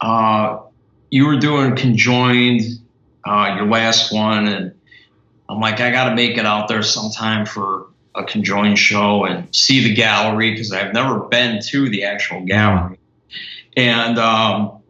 uh, 0.00 0.58
you 1.10 1.26
were 1.26 1.38
doing 1.38 1.76
conjoined 1.76 2.62
uh, 3.24 3.54
your 3.56 3.66
last 3.66 4.12
one, 4.12 4.48
and 4.48 4.74
I'm 5.48 5.60
like, 5.60 5.80
I 5.80 5.92
got 5.92 6.08
to 6.08 6.16
make 6.16 6.36
it 6.36 6.44
out 6.44 6.66
there 6.66 6.82
sometime 6.82 7.46
for 7.46 7.86
a 8.16 8.24
conjoined 8.24 8.78
show 8.78 9.24
and 9.24 9.54
see 9.54 9.84
the 9.84 9.94
gallery 9.94 10.50
because 10.50 10.72
I've 10.72 10.92
never 10.92 11.20
been 11.20 11.62
to 11.62 11.88
the 11.88 12.02
actual 12.04 12.40
gallery, 12.44 12.98
and 13.76 14.18
um, 14.18 14.81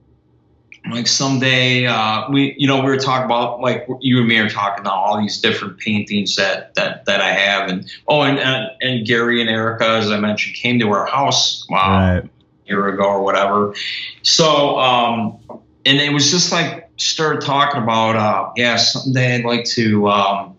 like 0.92 1.06
someday 1.06 1.86
uh, 1.86 2.30
we 2.30 2.54
you 2.58 2.66
know 2.66 2.76
we 2.76 2.86
were 2.86 2.98
talking 2.98 3.24
about 3.24 3.60
like 3.60 3.86
you 4.00 4.18
and 4.18 4.28
me 4.28 4.38
are 4.38 4.48
talking 4.48 4.80
about 4.80 4.94
all 4.94 5.20
these 5.20 5.40
different 5.40 5.78
paintings 5.78 6.36
that 6.36 6.74
that 6.74 7.04
that 7.06 7.20
I 7.20 7.32
have. 7.32 7.68
And 7.68 7.90
oh 8.08 8.22
and 8.22 8.38
and, 8.38 8.70
and 8.80 9.06
Gary 9.06 9.40
and 9.40 9.50
Erica 9.50 9.86
as 9.86 10.10
I 10.10 10.18
mentioned 10.18 10.56
came 10.56 10.78
to 10.80 10.90
our 10.90 11.06
house 11.06 11.66
wow 11.68 12.14
right. 12.14 12.24
a 12.24 12.30
year 12.66 12.88
ago 12.88 13.04
or 13.04 13.22
whatever. 13.22 13.74
So 14.22 14.78
um 14.78 15.38
and 15.84 15.98
it 15.98 16.12
was 16.12 16.30
just 16.30 16.52
like 16.52 16.90
started 16.96 17.42
talking 17.42 17.82
about 17.82 18.16
uh 18.16 18.52
yeah 18.56 18.76
someday 18.76 19.36
I'd 19.36 19.44
like 19.44 19.64
to 19.64 20.08
um 20.08 20.56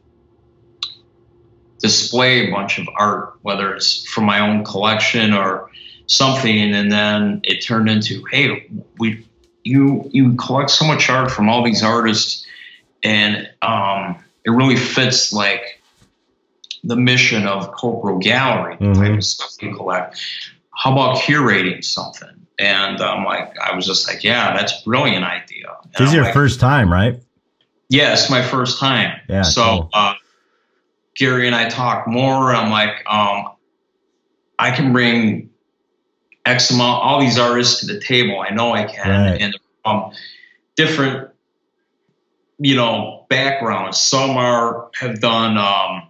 display 1.80 2.48
a 2.48 2.52
bunch 2.52 2.80
of 2.80 2.88
art 2.96 3.38
whether 3.42 3.74
it's 3.76 4.06
from 4.06 4.26
my 4.26 4.40
own 4.40 4.64
collection 4.64 5.34
or 5.34 5.70
something. 6.08 6.74
And 6.74 6.92
then 6.92 7.42
it 7.44 7.62
turned 7.62 7.90
into 7.90 8.24
hey 8.32 8.68
we 8.98 9.26
you 9.64 10.10
you 10.12 10.36
collect 10.36 10.70
so 10.70 10.86
much 10.86 11.10
art 11.10 11.32
from 11.32 11.50
all 11.50 11.64
these 11.64 11.84
artists, 11.84 12.46
and 13.04 13.50
um, 13.62 14.24
it 14.46 14.52
really 14.52 14.76
fits 14.76 15.34
like 15.34 15.82
the 16.84 16.96
mission 16.96 17.48
of 17.48 17.74
Copro 17.74 18.22
Gallery, 18.22 18.76
mm-hmm. 18.76 18.94
type 18.94 19.18
of 19.18 19.24
stuff 19.24 19.52
you 19.62 19.76
collect. 19.76 20.20
How 20.76 20.92
about 20.92 21.18
curating 21.18 21.84
something? 21.84 22.30
And 22.60 23.02
I'm 23.02 23.24
like, 23.24 23.58
I 23.60 23.76
was 23.76 23.86
just 23.86 24.08
like, 24.08 24.24
yeah, 24.24 24.56
that's 24.56 24.82
a 24.82 24.84
brilliant 24.84 25.24
idea. 25.24 25.76
And 25.84 25.94
this 25.98 26.10
is 26.10 26.14
your 26.14 26.24
like, 26.24 26.34
first 26.34 26.60
time, 26.60 26.92
right? 26.92 27.20
Yeah, 27.90 28.16
my 28.30 28.42
first 28.42 28.80
time. 28.80 29.20
Yeah. 29.30 29.44
So 29.44 29.64
cool. 29.64 29.90
uh, 29.94 30.14
Gary 31.16 31.48
and 31.48 31.56
I 31.56 31.70
talk 31.70 32.08
more. 32.08 32.54
I'm 32.54 32.72
like, 32.72 33.04
um, 33.08 33.54
I 34.60 34.72
can 34.72 34.92
bring 34.94 35.50
X 36.46 36.72
amount, 36.72 37.04
all 37.04 37.20
these 37.20 37.40
artists 37.40 37.80
to 37.80 37.86
the 37.86 38.00
table. 38.00 38.42
I 38.42 38.54
know 38.54 38.74
I 38.74 38.84
can. 38.84 39.32
Right. 39.32 39.42
And 39.42 39.56
from 39.84 40.12
different, 40.76 41.30
you 42.60 42.76
know, 42.76 43.26
backgrounds. 43.30 43.98
Some 43.98 44.32
are 44.32 44.90
have 44.96 45.20
done 45.20 45.58
um, 45.58 46.10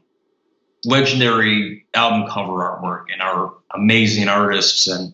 legendary 0.86 1.86
album 1.94 2.30
cover 2.30 2.54
artwork 2.54 3.06
and 3.12 3.22
are 3.22 3.54
amazing 3.74 4.28
artists 4.28 4.88
and 4.88 5.14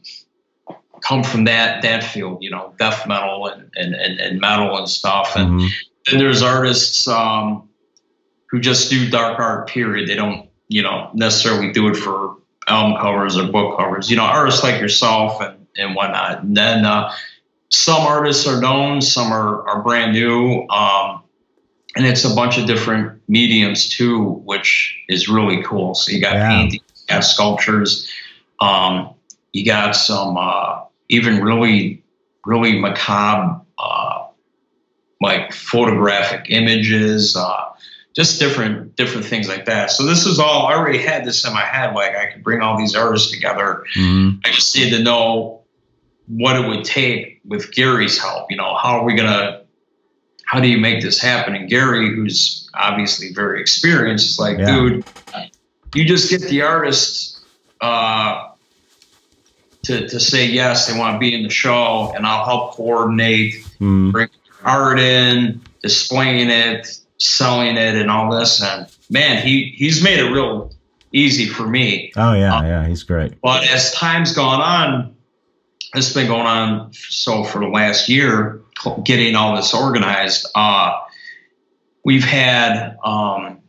come 1.02 1.24
from 1.24 1.46
that 1.46 1.82
that 1.82 2.04
field, 2.04 2.40
you 2.42 2.50
know, 2.50 2.74
death 2.80 3.08
metal 3.08 3.48
and 3.48 3.70
and, 3.76 3.94
and, 3.96 4.20
and 4.20 4.40
metal 4.40 4.78
and 4.78 4.90
stuff. 4.90 5.36
And 5.36 5.60
mm-hmm. 5.60 5.68
then 6.10 6.20
there's 6.20 6.42
artists 6.42 7.08
um, 7.08 7.68
who 8.48 8.60
just 8.60 8.90
do 8.90 9.10
dark 9.10 9.40
art. 9.40 9.68
Period. 9.68 10.10
They 10.10 10.16
don't, 10.16 10.50
you 10.68 10.82
know, 10.82 11.10
necessarily 11.14 11.72
do 11.72 11.88
it 11.90 11.96
for 11.96 12.38
album 12.70 13.00
covers 13.02 13.38
or 13.38 13.52
book 13.52 13.78
covers. 13.78 14.10
You 14.10 14.18
know, 14.18 14.24
artists 14.24 14.64
like 14.64 14.80
yourself 14.80 15.42
and 15.42 15.66
and 15.78 15.96
whatnot. 15.96 16.44
And 16.44 16.56
then 16.56 16.86
uh, 16.86 17.12
some 17.70 18.02
artists 18.02 18.48
are 18.48 18.60
known, 18.60 19.02
some 19.02 19.32
are 19.32 19.68
are 19.68 19.82
brand 19.82 20.14
new. 20.14 20.68
Um, 20.70 21.24
and 21.96 22.06
it's 22.06 22.24
a 22.24 22.34
bunch 22.34 22.58
of 22.58 22.68
different 22.68 23.22
mediums 23.28 23.90
too, 23.90 24.42
which 24.46 24.98
is 25.10 25.28
really 25.28 25.64
cool. 25.64 25.96
So 25.96 26.12
you 26.12 26.22
got 26.22 26.36
yeah. 26.36 26.50
painting, 26.50 26.82
you 26.82 27.06
got 27.08 27.22
sculptures, 27.22 28.12
um, 28.60 29.14
you 29.54 29.66
got 29.66 29.96
some 29.96 30.38
uh, 30.38 30.84
even 31.10 31.42
really, 31.44 32.04
really 32.46 32.80
macabre, 32.80 33.60
uh, 33.78 34.28
like 35.20 35.52
photographic 35.52 36.46
images. 36.50 37.36
Uh, 37.36 37.66
just 38.16 38.40
different 38.40 38.96
different 38.96 39.26
things 39.26 39.48
like 39.48 39.66
that. 39.66 39.92
So 39.92 40.06
this 40.06 40.26
is 40.26 40.40
all 40.40 40.68
I 40.68 40.74
already 40.76 40.98
had 40.98 41.26
this 41.26 41.46
in 41.46 41.54
my 41.54 41.62
head. 41.66 41.94
Like 41.94 42.16
I 42.16 42.32
could 42.32 42.44
bring 42.44 42.62
all 42.62 42.78
these 42.78 42.96
artists 42.96 43.32
together. 43.32 43.84
Mm-hmm. 43.96 44.40
I 44.46 44.52
just 44.52 44.76
need 44.76 44.90
to 44.92 45.04
know 45.04 45.62
what 46.28 46.56
it 46.56 46.68
would 46.68 46.84
take 46.86 47.40
with 47.46 47.72
Gary's 47.74 48.20
help. 48.20 48.50
You 48.52 48.58
know, 48.58 48.76
how 48.76 49.00
are 49.00 49.04
we 49.06 49.16
gonna 49.16 49.62
how 50.46 50.60
do 50.60 50.68
you 50.68 50.80
make 50.80 51.04
this 51.04 51.22
happen? 51.22 51.56
And 51.56 51.70
Gary, 51.70 52.14
who's 52.14 52.70
obviously 52.74 53.32
very 53.34 53.62
experienced, 53.62 54.32
is 54.32 54.40
like, 54.40 54.58
Yeah. 54.58 54.66
dude, 54.76 55.06
you 55.94 56.06
just 56.06 56.30
get 56.32 56.42
the 56.50 56.64
artists 56.64 57.40
uh, 57.82 58.50
to, 59.84 60.08
to 60.08 60.20
say 60.20 60.46
yes, 60.48 60.88
they 60.88 60.98
want 60.98 61.16
to 61.16 61.20
be 61.20 61.34
in 61.36 61.44
the 61.44 61.50
show, 61.52 62.12
and 62.16 62.26
I'll 62.26 62.46
help 62.46 62.74
coordinate 62.74 63.64
Mm. 63.80 64.28
art 64.66 65.00
in, 65.00 65.62
displaying 65.82 66.50
it, 66.50 67.00
selling 67.20 67.78
it, 67.78 67.96
and 67.96 68.10
all 68.10 68.32
this. 68.32 68.62
And 68.62 68.88
man, 69.10 69.46
he 69.46 69.74
he's 69.76 70.04
made 70.04 70.20
it 70.20 70.32
real 70.32 70.72
easy 71.12 71.48
for 71.48 71.68
me. 71.68 72.12
Oh 72.16 72.34
yeah, 72.34 72.62
yeah, 72.64 72.88
he's 72.88 73.04
great. 73.04 73.40
But 73.42 73.68
as 73.70 73.92
time's 73.94 74.34
gone 74.34 74.62
on, 74.62 75.16
it's 75.96 76.14
been 76.14 76.28
going 76.28 76.46
on 76.46 76.94
so 76.94 77.44
for 77.44 77.60
the 77.60 77.68
last 77.68 78.10
year, 78.10 78.62
getting 79.04 79.36
all 79.36 79.56
this 79.56 79.74
organized. 79.74 80.48
Uh, 80.56 81.00
we've 82.04 82.24
had 82.24 82.98
um, 83.04 83.60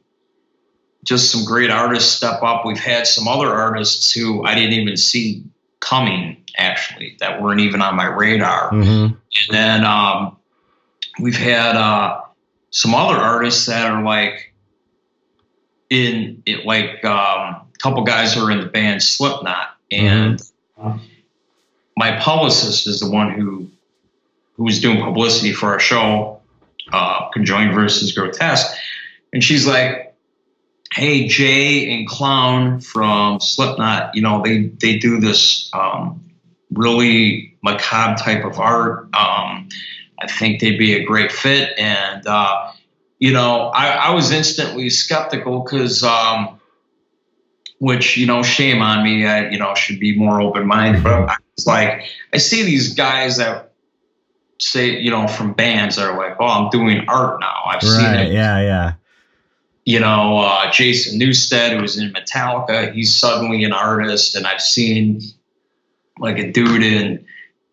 just 1.05 1.31
some 1.31 1.45
great 1.45 1.71
artists 1.71 2.13
step 2.13 2.43
up. 2.43 2.65
We've 2.65 2.79
had 2.79 3.07
some 3.07 3.27
other 3.27 3.49
artists 3.49 4.13
who 4.13 4.45
I 4.45 4.55
didn't 4.55 4.75
even 4.75 4.97
see 4.97 5.45
coming, 5.81 6.45
actually, 6.59 7.17
that 7.21 7.41
weren't 7.41 7.61
even 7.61 7.81
on 7.81 7.97
my 7.97 8.07
radar. 8.07 8.71
hmm 8.71 8.85
And 8.85 9.17
then 9.51 9.85
um, 9.85 10.37
we've 11.21 11.37
had 11.39 11.75
uh, 11.77 12.21
some 12.71 12.95
other 12.95 13.17
artists 13.17 13.67
that 13.67 13.91
are 13.91 14.03
like 14.03 14.55
in 15.91 16.43
it, 16.47 16.65
like 16.65 17.05
um, 17.05 17.55
a 17.55 17.79
couple 17.79 18.03
guys 18.05 18.35
who 18.35 18.45
are 18.47 18.51
in 18.51 18.61
the 18.61 18.67
band 18.67 19.03
Slipknot, 19.03 19.77
and 19.91 20.41
my 21.97 22.19
publicist 22.21 22.87
is 22.87 23.01
the 23.01 23.11
one 23.11 23.33
who 23.33 23.69
who 24.55 24.65
was 24.65 24.81
doing 24.81 25.03
publicity 25.03 25.53
for 25.53 25.71
our 25.71 25.81
show, 25.81 26.41
uh, 26.93 27.29
Conjoined 27.31 27.75
versus 27.75 28.13
Grotesque, 28.13 28.77
and 29.33 29.43
she's 29.43 29.67
like, 29.67 30.15
"Hey, 30.93 31.27
Jay 31.27 31.93
and 31.93 32.07
Clown 32.07 32.81
from 32.81 33.41
Slipknot, 33.41 34.15
you 34.15 34.23
know 34.23 34.43
they 34.43 34.67
they 34.81 34.99
do 34.99 35.21
this." 35.21 35.71
Um, 35.73 36.25
really 36.73 37.57
macabre 37.63 38.17
type 38.17 38.45
of 38.45 38.59
art. 38.59 39.09
Um, 39.15 39.69
I 40.21 40.27
think 40.27 40.61
they'd 40.61 40.79
be 40.79 40.95
a 40.95 41.05
great 41.05 41.33
fit. 41.33 41.79
And, 41.79 42.27
uh, 42.27 42.73
you 43.19 43.33
know, 43.33 43.69
I, 43.69 43.89
I 43.93 44.11
was 44.15 44.31
instantly 44.31 44.91
skeptical 44.91 45.61
because, 45.61 46.03
um, 46.03 46.61
which, 47.79 48.17
you 48.17 48.27
know, 48.27 48.43
shame 48.43 48.83
on 48.83 49.03
me. 49.03 49.27
I, 49.27 49.49
you 49.49 49.59
know, 49.59 49.75
should 49.75 49.99
be 49.99 50.17
more 50.17 50.41
open 50.41 50.67
minded. 50.67 51.03
But 51.03 51.31
I 51.31 51.37
was 51.57 51.67
like, 51.67 52.05
I 52.35 52.39
see 52.39 52.63
these 52.63 52.95
guys 52.95 53.39
that 53.39 53.73
say, 54.59 54.99
you 54.99 55.11
know, 55.11 55.27
from 55.27 55.55
bands 55.55 55.97
that 55.97 56.07
are 56.07 56.17
like, 56.19 56.37
oh, 56.39 56.47
I'm 56.47 56.71
doing 56.71 57.09
art 57.09 57.41
now. 57.41 57.63
I've 57.67 57.83
seen 57.83 58.15
it 58.15 58.33
Yeah. 58.33 58.61
Yeah. 58.61 58.93
you 59.87 59.99
know, 59.99 60.39
uh, 60.39 60.71
Jason 60.71 61.19
Newsted, 61.19 61.75
who 61.75 61.81
was 61.81 61.99
in 61.99 62.13
Metallica, 62.13 62.93
he's 62.93 63.15
suddenly 63.15 63.65
an 63.65 63.73
artist, 63.73 64.35
and 64.35 64.47
I've 64.47 64.61
seen 64.61 65.21
like 66.19 66.39
a 66.39 66.53
dude 66.53 66.83
in, 66.83 67.25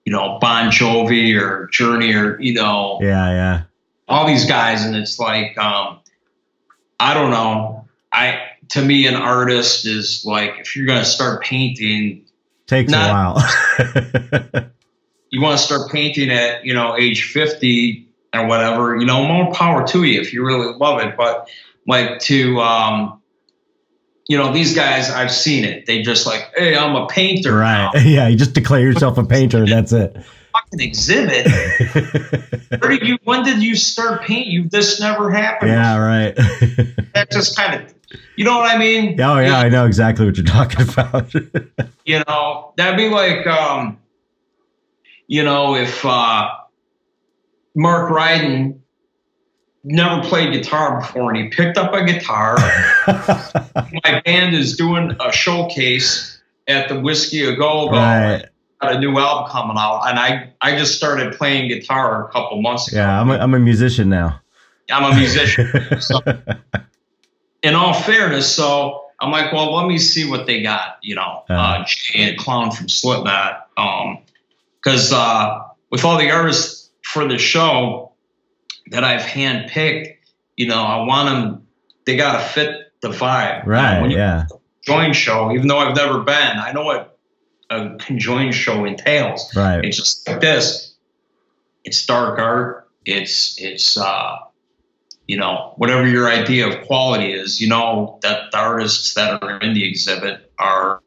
you 0.07 0.13
know, 0.13 0.37
Bon 0.39 0.71
Jovi 0.71 1.37
or 1.37 1.67
Journey 1.73 2.13
or 2.13 2.39
you 2.39 2.53
know, 2.53 2.97
Yeah. 3.01 3.29
Yeah. 3.29 3.61
all 4.07 4.25
these 4.25 4.45
guys, 4.45 4.85
and 4.85 4.95
it's 4.95 5.19
like, 5.19 5.57
um, 5.57 5.99
I 6.97 7.13
don't 7.13 7.29
know. 7.29 7.85
I 8.13 8.39
to 8.69 8.81
me, 8.81 9.05
an 9.05 9.15
artist 9.15 9.85
is 9.85 10.23
like 10.25 10.59
if 10.59 10.77
you're 10.77 10.85
gonna 10.87 11.03
start 11.03 11.43
painting, 11.43 12.23
Takes 12.67 12.89
Not- 12.89 13.09
a 13.09 13.13
while. 13.13 14.63
you 15.29 15.41
want 15.41 15.57
to 15.59 15.63
start 15.63 15.91
painting 15.91 16.29
at 16.31 16.63
you 16.63 16.73
know 16.73 16.95
age 16.97 17.25
50 17.33 18.07
or 18.33 18.47
whatever 18.47 18.95
you 18.95 19.05
know 19.05 19.25
more 19.27 19.53
power 19.53 19.85
to 19.87 20.03
you 20.03 20.21
if 20.21 20.31
you 20.33 20.45
really 20.45 20.73
love 20.77 21.01
it 21.01 21.15
but 21.17 21.49
like 21.85 22.19
to 22.21 22.59
um 22.61 23.16
you 24.27 24.37
know 24.37 24.51
these 24.53 24.75
guys 24.75 25.09
i've 25.09 25.31
seen 25.31 25.63
it 25.63 25.85
they 25.85 26.01
just 26.01 26.25
like 26.25 26.51
hey 26.55 26.75
i'm 26.77 26.95
a 26.95 27.07
painter 27.07 27.55
right. 27.55 27.89
now. 27.93 28.01
Yeah. 28.01 28.27
You 28.27 28.37
just 28.37 28.53
declare 28.53 28.81
yourself 28.81 29.17
a 29.17 29.23
painter 29.23 29.59
and 29.59 29.67
that's 29.71 29.93
it. 29.93 30.15
fucking 30.53 30.79
exhibit 30.79 31.47
Where 32.81 32.91
did 32.91 33.07
you 33.07 33.17
when 33.23 33.43
did 33.43 33.61
you 33.61 33.75
start 33.75 34.23
painting 34.23 34.51
you 34.51 34.69
this 34.69 34.99
never 34.99 35.31
happened 35.31 35.71
yeah. 35.71 35.97
Right. 35.97 36.35
that 37.13 37.27
just 37.31 37.55
kind 37.55 37.81
of 37.81 37.93
you 38.35 38.45
know 38.45 38.57
what 38.57 38.73
i 38.73 38.77
mean 38.77 39.19
oh 39.21 39.39
yeah. 39.39 39.59
I 39.59 39.69
know 39.69 39.85
exactly 39.85 40.25
what 40.25 40.37
you're 40.37 40.45
talking 40.45 40.81
about. 40.89 41.33
you 42.05 42.21
know 42.27 42.73
that'd 42.77 42.97
be 42.97 43.09
like 43.09 43.45
um 43.47 43.97
you 45.27 45.43
know 45.43 45.75
if 45.75 46.05
uh 46.05 46.49
mark 47.75 48.11
ryden 48.11 48.79
never 49.87 50.21
played 50.27 50.51
guitar 50.53 50.99
before 50.99 51.31
and 51.33 51.43
he 51.43 51.49
picked 51.49 51.77
up 51.77 51.93
a 51.93 52.03
guitar 52.05 52.57
my 53.07 54.21
band 54.25 54.55
is 54.55 54.75
doing 54.75 55.15
a 55.19 55.31
showcase 55.31 56.39
at 56.67 56.89
the 56.89 56.99
Whisky 56.99 57.43
a 57.43 57.55
Go 57.55 57.87
Go 57.89 57.91
right. 57.97 58.45
got 58.81 58.95
a 58.95 58.99
new 58.99 59.17
album 59.17 59.49
coming 59.49 59.77
out 59.77 60.01
and 60.07 60.19
i 60.19 60.51
i 60.61 60.77
just 60.77 60.95
started 60.95 61.33
playing 61.33 61.69
guitar 61.69 62.27
a 62.27 62.31
couple 62.31 62.61
months 62.61 62.87
ago 62.89 62.97
Yeah. 62.97 63.19
I'm 63.21 63.29
a, 63.29 63.37
I'm 63.37 63.53
a 63.53 63.59
musician 63.59 64.09
now. 64.09 64.39
I'm 64.91 65.11
a 65.11 65.15
musician 65.17 65.67
so 65.99 66.19
in 67.63 67.73
all 67.75 67.93
fairness, 67.93 68.53
so 68.53 69.03
I'm 69.19 69.31
like, 69.31 69.51
well, 69.51 69.73
let 69.75 69.87
me 69.87 69.97
see 69.97 70.29
what 70.29 70.45
they 70.45 70.61
got, 70.61 70.97
you 71.01 71.15
know, 71.15 71.43
uh, 71.49 71.53
Uh. 71.53 71.85
Jay 71.87 72.21
and 72.29 72.37
Clown 72.37 72.71
from 72.71 72.87
Slipknot. 72.87 73.67
Um, 73.77 74.19
because 74.83 75.11
uh, 75.11 75.59
with 75.89 76.05
all 76.05 76.17
the 76.19 76.29
artists 76.29 76.89
for 77.03 77.27
the 77.27 77.37
show 77.37 78.06
that 78.91 79.03
I've 79.03 79.21
handpicked, 79.21 80.15
you 80.55 80.67
know, 80.67 80.81
I 80.81 81.03
want 81.05 81.29
them, 81.29 81.67
they 82.05 82.15
got 82.15 82.33
to 82.33 82.47
fit 82.47 82.91
the 83.01 83.09
vibe. 83.09 83.65
Right. 83.65 84.01
when 84.01 84.11
you 84.11 84.17
Yeah. 84.17 84.45
join 84.85 85.13
show, 85.13 85.51
even 85.51 85.67
though 85.67 85.77
I've 85.79 85.95
never 85.95 86.19
been, 86.21 86.57
I 86.57 86.71
know 86.71 86.83
what 86.83 87.17
a 87.69 87.95
conjoined 87.99 88.55
show 88.55 88.85
entails. 88.85 89.53
Right. 89.55 89.83
It's 89.83 89.97
just 89.97 90.27
like 90.27 90.39
this. 90.39 90.95
It's 91.83 92.05
dark 92.05 92.39
art. 92.39 92.89
It's 93.05 93.55
it's 93.61 93.95
uh, 93.97 94.37
you 95.27 95.37
know 95.37 95.73
whatever 95.77 96.05
your 96.07 96.29
idea 96.29 96.67
of 96.67 96.85
quality 96.87 97.31
is. 97.33 97.61
You 97.61 97.69
know 97.69 98.19
that 98.23 98.51
the 98.51 98.57
artists 98.57 99.13
that 99.13 99.41
are 99.43 99.59
in 99.59 99.73
the 99.73 99.87
exhibit 99.87 100.51
are 100.59 101.01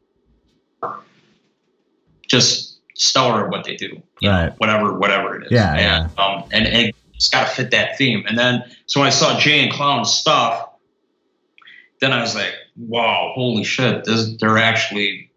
just 2.28 2.78
stellar 2.94 3.44
at 3.44 3.50
what 3.50 3.64
they 3.64 3.76
do. 3.76 4.00
You 4.20 4.28
know, 4.28 4.30
Right. 4.30 4.52
whatever 4.58 4.98
whatever 4.98 5.36
it 5.40 5.46
is. 5.46 5.52
Yeah, 5.52 5.74
And, 6.04 6.18
um, 6.18 6.44
and 6.52 6.66
and 6.66 6.92
it's 7.20 7.28
got 7.28 7.48
to 7.50 7.54
fit 7.54 7.70
that 7.72 7.98
theme. 7.98 8.24
And 8.26 8.38
then 8.38 8.64
so 8.86 8.98
when 9.00 9.06
I 9.06 9.10
saw 9.10 9.38
Jay 9.38 9.60
and 9.62 9.70
Clown's 9.70 10.10
stuff, 10.10 10.70
then 12.00 12.14
I 12.14 12.20
was 12.22 12.34
like, 12.34 12.54
wow, 12.78 13.32
holy 13.34 13.62
shit! 13.62 14.04
This, 14.06 14.36
they're 14.40 14.56
actually 14.56 15.30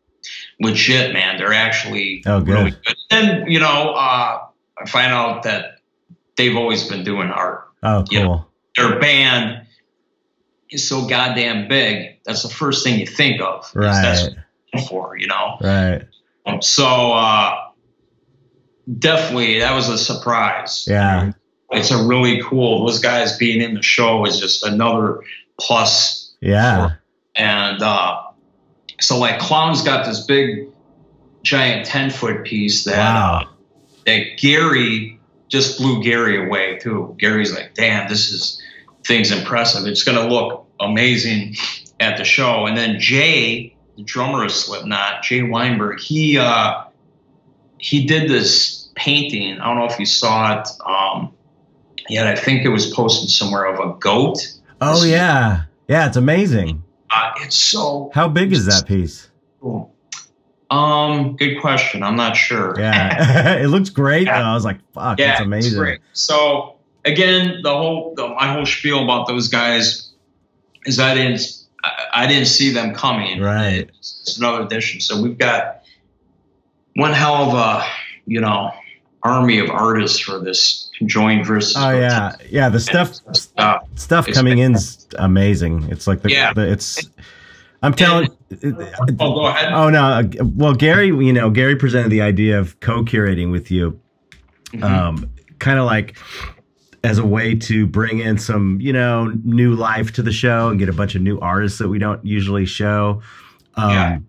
legit, 0.62 1.12
man. 1.12 1.38
They're 1.38 1.52
actually 1.52 2.24
Oh, 2.26 2.40
good. 2.40 2.54
really 2.54 2.72
good. 2.72 2.96
Then 3.10 3.48
you 3.52 3.60
know, 3.60 3.90
uh, 3.92 4.46
I 4.82 4.86
find 4.88 5.12
out 5.12 5.44
that 5.44 5.80
they've 6.38 6.56
always 6.56 6.88
been 6.88 7.04
doing 7.04 7.28
art. 7.30 7.68
Oh, 7.84 8.06
cool. 8.10 8.48
Their 8.78 8.98
band 9.02 9.68
is 10.70 10.88
so 10.88 11.06
goddamn 11.06 11.68
big. 11.68 12.18
That's 12.24 12.44
the 12.44 12.50
first 12.50 12.86
thing 12.86 12.98
you 12.98 13.06
think 13.08 13.42
of. 13.42 13.70
Right. 13.76 14.02
That's 14.02 14.30
what 14.72 14.88
for 14.88 15.18
you 15.18 15.28
know. 15.28 15.58
Right. 15.60 16.04
Um, 16.46 16.62
So 16.62 16.86
uh, 16.88 17.56
definitely, 19.00 19.60
that 19.60 19.76
was 19.76 19.90
a 19.90 19.98
surprise. 19.98 20.88
Yeah. 20.90 21.34
It's 21.76 21.92
a 21.92 22.04
really 22.04 22.42
cool. 22.44 22.86
Those 22.86 23.00
guys 23.00 23.38
being 23.38 23.62
in 23.62 23.74
the 23.76 23.82
show 23.82 24.26
is 24.26 24.40
just 24.40 24.64
another 24.66 25.22
plus 25.60 26.34
Yeah. 26.42 26.92
and 27.36 27.82
uh, 27.82 28.22
so 29.00 29.18
like 29.20 29.40
clown's 29.40 29.82
got 29.82 30.06
this 30.06 30.26
big 30.26 30.68
giant 31.44 31.86
10 31.86 32.10
foot 32.10 32.44
piece 32.46 32.84
that 32.86 32.98
Wow. 32.98 33.42
uh, 33.44 33.50
that 34.06 34.38
gary 34.38 35.20
just 35.50 35.78
blew 35.78 36.02
gary 36.02 36.46
away 36.46 36.80
too 36.80 37.16
gary's 37.20 37.54
like 37.54 37.74
damn 37.76 38.08
this 38.10 38.32
is 38.32 38.62
thing's 39.06 39.32
impressive 39.32 39.86
it's 39.86 40.04
going 40.04 40.18
to 40.18 40.34
look 40.34 40.66
amazing 40.80 41.56
at 42.00 42.18
the 42.18 42.24
show 42.24 42.66
and 42.66 42.76
then 42.78 43.00
jay 43.00 43.76
the 43.98 44.04
drummer 44.04 44.44
of 44.46 44.52
slipknot 44.52 45.22
jay 45.24 45.44
weinberg 45.44 46.00
he 46.00 46.38
uh 46.38 46.84
he 47.78 48.06
did 48.06 48.30
this 48.30 48.90
painting 48.96 49.60
i 49.60 49.66
don't 49.66 49.78
know 49.78 49.86
if 49.86 50.00
you 50.00 50.06
saw 50.06 50.60
it 50.62 50.68
um 50.86 51.32
yet 52.10 52.28
i 52.28 52.36
think 52.36 52.64
it 52.64 52.70
was 52.70 52.94
posted 52.94 53.30
somewhere 53.30 53.66
of 53.66 53.80
a 53.80 53.98
goat 54.00 54.40
Oh 54.84 55.04
yeah. 55.06 55.64
Yeah. 55.88 56.08
It's 56.08 56.18
amazing. 56.18 56.84
uh, 57.10 57.32
it's 57.38 57.56
so 57.56 58.12
How 58.14 58.28
big 58.28 58.52
is 58.52 58.66
that 58.66 58.86
piece? 58.86 59.30
Cool. 59.62 59.94
Um, 60.70 61.36
good 61.36 61.62
question. 61.62 62.04
I'm 62.04 62.16
not 62.16 62.36
sure. 62.36 62.76
Yeah. 62.78 63.58
it 63.64 63.68
looks 63.68 63.90
great. 63.90 64.28
Yeah. 64.28 64.40
though. 64.40 64.50
I 64.50 64.54
was 64.54 64.66
like, 64.66 64.80
fuck, 64.94 65.20
yeah, 65.20 65.28
that's 65.28 65.40
it's 65.42 65.46
amazing. 65.46 66.00
So 66.14 66.78
again, 67.06 67.62
the 67.64 67.70
whole 67.70 68.14
the, 68.16 68.28
my 68.28 68.52
whole 68.54 68.66
spiel 68.66 69.04
about 69.04 69.28
those 69.28 69.48
guys 69.48 70.12
is 70.86 71.00
I 71.00 71.14
didn't 71.14 71.42
I, 71.84 72.06
I 72.14 72.28
didn't 72.28 72.48
see 72.48 72.72
them 72.72 72.94
coming. 72.94 73.40
Right. 73.40 73.90
It's, 74.00 74.22
it's 74.22 74.38
another 74.38 74.64
edition. 74.64 75.00
So 75.00 75.22
we've 75.22 75.38
got 75.38 75.84
one 76.96 77.14
hell 77.14 77.36
of 77.36 77.54
a 77.54 77.86
you 78.26 78.42
know 78.42 78.72
army 79.24 79.60
of 79.60 79.70
artists 79.70 80.20
for 80.20 80.40
this 80.40 80.90
conjoined 80.98 81.46
versus. 81.46 81.76
Oh 81.78 81.92
yeah, 81.92 82.36
yeah. 82.50 82.70
The 82.70 82.80
stuff 82.80 83.20
uh, 83.58 83.80
stuff 83.96 84.28
coming 84.28 84.60
in 84.60 84.76
is 84.76 85.08
amazing. 85.18 85.90
It's 85.90 86.08
like 86.08 86.22
the, 86.22 86.32
yeah. 86.32 86.54
The, 86.54 86.72
it's. 86.72 87.10
I'm 87.82 87.94
telling. 87.94 88.30
oh, 89.20 89.34
go 89.34 89.48
ahead. 89.48 89.74
Oh 89.74 89.90
no. 89.90 90.30
Well, 90.56 90.74
Gary, 90.74 91.08
you 91.08 91.34
know, 91.34 91.50
Gary 91.50 91.76
presented 91.76 92.10
the 92.10 92.22
idea 92.22 92.60
of 92.60 92.80
co-curating 92.80 93.52
with 93.52 93.72
you, 93.72 94.00
mm-hmm. 94.68 94.84
um, 94.84 95.30
kind 95.60 95.80
of 95.80 95.86
like 95.86 96.18
as 97.04 97.18
a 97.18 97.26
way 97.26 97.54
to 97.54 97.86
bring 97.86 98.20
in 98.20 98.38
some, 98.38 98.80
you 98.80 98.94
know, 98.94 99.34
new 99.44 99.76
life 99.76 100.14
to 100.14 100.22
the 100.22 100.32
show 100.32 100.70
and 100.70 100.80
get 100.80 100.88
a 100.88 100.94
bunch 100.94 101.16
of 101.16 101.22
new 101.22 101.38
artists 101.40 101.80
that 101.80 101.90
we 101.90 102.00
don't 102.00 102.26
usually 102.26 102.66
show. 102.66 103.22
Um, 103.76 103.90
yeah. 103.90 104.20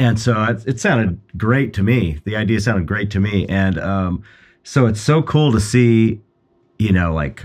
And 0.00 0.18
so 0.18 0.42
it, 0.44 0.66
it, 0.66 0.80
sounded 0.80 1.20
great 1.36 1.74
to 1.74 1.82
me. 1.82 2.20
The 2.24 2.34
idea 2.34 2.58
sounded 2.60 2.86
great 2.86 3.10
to 3.10 3.20
me, 3.20 3.46
and 3.48 3.78
um, 3.78 4.22
so 4.62 4.86
it's 4.86 5.00
so 5.00 5.22
cool 5.22 5.52
to 5.52 5.60
see, 5.60 6.22
you 6.78 6.90
know, 6.90 7.12
like 7.12 7.44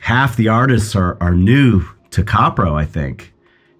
half 0.00 0.36
the 0.36 0.48
artists 0.48 0.96
are 0.96 1.16
are 1.22 1.32
new 1.32 1.84
to 2.10 2.24
Copro. 2.24 2.74
I 2.74 2.84
think, 2.84 3.32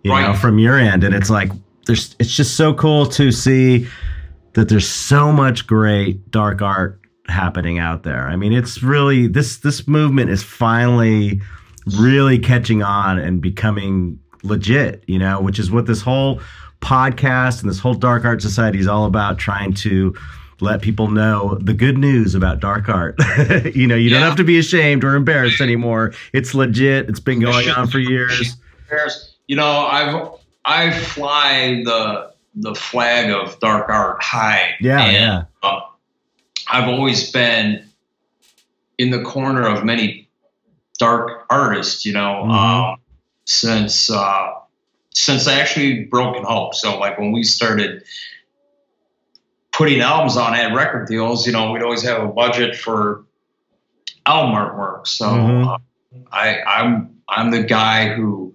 you 0.04 0.12
right. 0.12 0.28
know, 0.28 0.34
from 0.34 0.60
your 0.60 0.78
end, 0.78 1.02
and 1.02 1.16
it's 1.16 1.30
like 1.30 1.50
there's. 1.86 2.14
It's 2.20 2.34
just 2.34 2.56
so 2.56 2.74
cool 2.74 3.06
to 3.06 3.32
see 3.32 3.88
that 4.52 4.68
there's 4.68 4.88
so 4.88 5.32
much 5.32 5.66
great 5.66 6.30
dark 6.30 6.62
art 6.62 7.00
happening 7.26 7.80
out 7.80 8.04
there. 8.04 8.28
I 8.28 8.36
mean, 8.36 8.52
it's 8.52 8.84
really 8.84 9.26
this 9.26 9.58
this 9.58 9.88
movement 9.88 10.30
is 10.30 10.44
finally 10.44 11.40
really 11.98 12.38
catching 12.38 12.84
on 12.84 13.18
and 13.18 13.42
becoming 13.42 14.20
legit, 14.44 15.02
you 15.08 15.18
know, 15.18 15.40
which 15.40 15.58
is 15.58 15.72
what 15.72 15.86
this 15.86 16.02
whole 16.02 16.40
podcast 16.84 17.62
and 17.62 17.70
this 17.70 17.78
whole 17.78 17.94
dark 17.94 18.24
art 18.24 18.42
society 18.42 18.78
is 18.78 18.86
all 18.86 19.06
about 19.06 19.38
trying 19.38 19.72
to 19.72 20.14
let 20.60 20.82
people 20.82 21.08
know 21.08 21.56
the 21.60 21.74
good 21.74 21.98
news 21.98 22.34
about 22.34 22.60
dark 22.60 22.88
art. 22.88 23.16
you 23.74 23.86
know, 23.86 23.96
you 23.96 24.10
yeah. 24.10 24.18
don't 24.18 24.28
have 24.28 24.36
to 24.36 24.44
be 24.44 24.58
ashamed 24.58 25.02
or 25.02 25.16
embarrassed 25.16 25.60
anymore. 25.60 26.12
It's 26.32 26.54
legit. 26.54 27.08
It's 27.08 27.20
been 27.20 27.40
going 27.40 27.68
on 27.70 27.88
for 27.88 27.98
years. 27.98 28.56
You 29.46 29.56
know, 29.56 29.86
I've 29.86 30.30
I 30.64 30.90
fly 30.92 31.82
the 31.84 32.32
the 32.54 32.74
flag 32.74 33.30
of 33.30 33.58
dark 33.60 33.88
art 33.88 34.22
high. 34.22 34.74
Yeah, 34.80 35.02
and, 35.02 35.12
yeah. 35.12 35.42
Uh, 35.62 35.80
I've 36.68 36.88
always 36.88 37.30
been 37.30 37.86
in 38.98 39.10
the 39.10 39.22
corner 39.22 39.66
of 39.66 39.84
many 39.84 40.28
dark 40.98 41.46
artists, 41.50 42.06
you 42.06 42.12
know, 42.12 42.44
mm-hmm. 42.44 42.50
um, 42.50 42.96
since 43.44 44.10
uh, 44.10 44.52
since 45.14 45.46
I 45.46 45.60
actually 45.60 46.04
Broken 46.04 46.44
Hope. 46.44 46.74
So 46.74 46.98
like 46.98 47.18
when 47.18 47.32
we 47.32 47.44
started 47.44 48.04
putting 49.72 50.00
albums 50.00 50.36
on 50.36 50.54
at 50.54 50.74
record 50.74 51.08
deals, 51.08 51.46
you 51.46 51.52
know, 51.52 51.72
we'd 51.72 51.82
always 51.82 52.02
have 52.02 52.22
a 52.22 52.28
budget 52.28 52.76
for 52.76 53.24
album 54.26 54.54
artwork. 54.54 55.06
So 55.06 55.26
mm-hmm. 55.26 55.68
uh, 55.68 55.78
I, 56.30 56.60
I'm 56.62 57.20
I'm 57.28 57.50
the 57.50 57.62
guy 57.62 58.14
who 58.14 58.54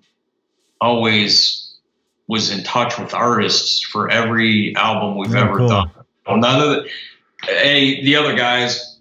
always 0.79 1.73
was 2.27 2.51
in 2.51 2.63
touch 2.63 2.99
with 2.99 3.13
artists 3.13 3.81
for 3.81 4.09
every 4.09 4.75
album 4.75 5.17
we've 5.17 5.33
oh, 5.33 5.39
ever 5.39 5.57
cool. 5.57 5.67
done. 5.67 5.91
Well, 6.27 6.37
none 6.37 6.61
of 6.61 6.69
the 6.69 6.89
any 7.47 8.03
the 8.03 8.15
other 8.17 8.35
guys 8.35 8.99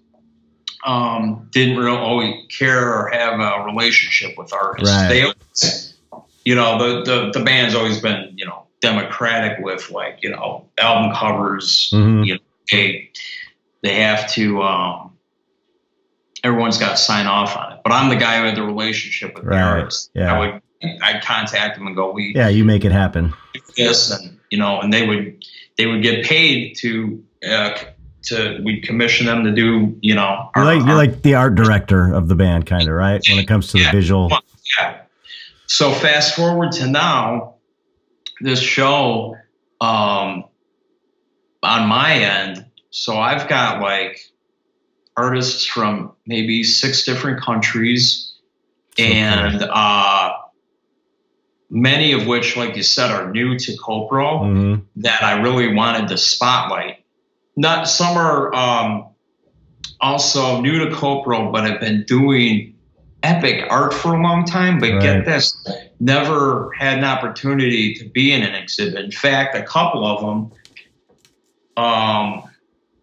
um, 0.85 1.49
didn't 1.53 1.77
really 1.77 1.97
always 1.97 2.35
care 2.49 2.95
or 2.95 3.11
have 3.11 3.39
a 3.41 3.65
relationship 3.65 4.39
with 4.39 4.53
artists. 4.53 4.95
Right. 4.95 5.09
They, 5.09 5.23
always, 5.23 5.88
you 6.49 6.55
know, 6.55 6.79
the, 6.79 7.03
the 7.03 7.39
the 7.39 7.45
band's 7.45 7.75
always 7.75 8.01
been 8.01 8.33
you 8.35 8.47
know 8.47 8.63
democratic 8.81 9.63
with 9.63 9.91
like 9.91 10.23
you 10.23 10.31
know 10.31 10.67
album 10.79 11.15
covers. 11.15 11.91
Mm-hmm. 11.93 12.23
You 12.23 12.35
know, 12.37 12.41
they 12.73 13.11
they 13.83 13.97
have 13.97 14.33
to. 14.33 14.63
Um, 14.63 15.13
everyone's 16.43 16.79
got 16.79 16.93
to 16.93 16.97
sign 16.97 17.27
off 17.27 17.55
on 17.55 17.75
it. 17.75 17.81
But 17.85 17.93
I'm 17.93 18.09
the 18.09 18.17
guy 18.17 18.39
who 18.39 18.45
had 18.45 18.57
the 18.57 18.63
relationship 18.63 19.35
with 19.35 19.45
right. 19.45 19.59
the 19.59 19.63
artist. 19.63 20.11
Yeah. 20.15 20.35
I 20.35 20.39
would 20.39 20.63
I'd 21.03 21.23
contact 21.23 21.77
them 21.77 21.87
and 21.87 21.95
go, 21.95 22.13
we 22.13 22.33
yeah, 22.35 22.49
you 22.49 22.65
make 22.65 22.87
it 22.87 22.93
happen. 22.93 23.35
This 23.77 24.11
and 24.11 24.41
you 24.49 24.57
know, 24.57 24.81
and 24.81 24.91
they 24.91 25.07
would 25.07 25.45
they 25.77 25.85
would 25.85 26.03
get 26.03 26.25
paid 26.25 26.77
to 26.77 27.23
uh, 27.47 27.77
to 28.23 28.59
we 28.65 28.81
commission 28.81 29.27
them 29.27 29.45
to 29.45 29.51
do 29.53 29.95
you 30.01 30.15
know 30.15 30.51
you're 30.57 30.65
like 30.65 30.87
you're 30.87 30.97
like 30.97 31.21
the 31.21 31.35
art 31.35 31.55
director 31.55 32.11
of 32.13 32.29
the 32.29 32.35
band 32.35 32.65
kind 32.65 32.89
of 32.89 32.95
right 32.95 33.23
when 33.29 33.39
it 33.39 33.47
comes 33.47 33.69
to 33.69 33.79
yeah, 33.79 33.93
the 33.93 33.97
visual 33.97 34.29
yeah 34.79 35.03
so 35.69 35.93
fast 35.93 36.35
forward 36.35 36.73
to 36.73 36.87
now 36.87 37.55
this 38.41 38.61
show 38.61 39.37
um 39.81 40.45
on 41.63 41.89
my 41.89 42.15
end 42.15 42.67
so 42.91 43.19
i've 43.19 43.49
got 43.49 43.81
like 43.81 44.19
artists 45.17 45.65
from 45.67 46.13
maybe 46.27 46.65
six 46.65 47.05
different 47.05 47.41
countries 47.41 48.35
and 48.99 49.63
uh 49.63 50.33
many 51.71 52.13
of 52.13 52.27
which 52.27 52.57
like 52.57 52.77
you 52.77 52.83
said 52.83 53.11
are 53.11 53.31
new 53.31 53.59
to 53.59 53.73
copro 53.77 54.41
mm-hmm. 54.41 54.83
that 54.97 55.23
i 55.23 55.41
really 55.41 55.73
wanted 55.75 56.09
to 56.09 56.17
spotlight 56.17 57.05
not 57.59 57.89
some 57.89 58.17
are 58.17 58.55
um, 58.55 59.09
also 60.01 60.61
new 60.61 60.79
to 60.79 60.95
Copro, 60.95 61.53
but 61.53 61.69
have 61.69 61.81
been 61.81 62.05
doing 62.05 62.75
epic 63.25 63.67
art 63.69 63.93
for 63.93 64.15
a 64.15 64.23
long 64.23 64.45
time. 64.45 64.79
But 64.79 64.93
right. 64.93 65.03
get 65.03 65.25
this, 65.25 65.58
never 66.01 66.73
had 66.73 66.99
an 66.99 67.05
opportunity 67.05 67.95
to 67.95 68.09
be 68.09 68.33
in 68.33 68.43
an 68.43 68.55
exhibit. 68.55 69.05
In 69.05 69.11
fact, 69.11 69.57
a 69.57 69.63
couple 69.63 70.05
of 70.05 70.21
them. 70.21 70.53
Um, 71.77 72.51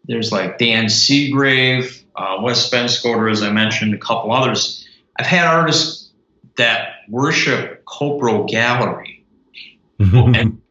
there's 0.05 0.32
like 0.32 0.57
Dan 0.57 0.86
Seagrave, 0.86 2.03
uh, 2.16 2.38
Wes 2.41 2.70
Benscoter, 2.70 3.32
as 3.32 3.41
I 3.41 3.51
mentioned, 3.51 3.93
a 3.93 3.97
couple 3.97 4.32
others. 4.32 4.88
I've 5.18 5.26
had 5.26 5.47
artists 5.47 6.11
that 6.57 6.95
worship 7.09 7.84
Copro 7.86 8.47
Gallery, 8.47 9.26
and 9.99 10.61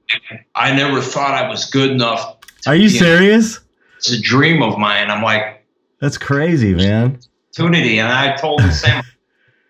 I 0.55 0.74
never 0.74 1.01
thought 1.01 1.32
I 1.32 1.49
was 1.49 1.64
good 1.66 1.90
enough. 1.90 2.36
Are 2.66 2.76
you 2.76 2.88
serious? 2.88 3.61
it's 3.97 4.12
a 4.12 4.20
dream 4.20 4.62
of 4.62 4.78
mine. 4.78 5.11
I'm 5.11 5.22
like, 5.22 5.64
that's 5.99 6.18
crazy, 6.18 6.74
man. 6.74 7.18
Opportunity, 7.51 7.99
and 7.99 8.12
I 8.12 8.36
told 8.36 8.61
him, 8.61 8.70
Sam, 8.72 9.03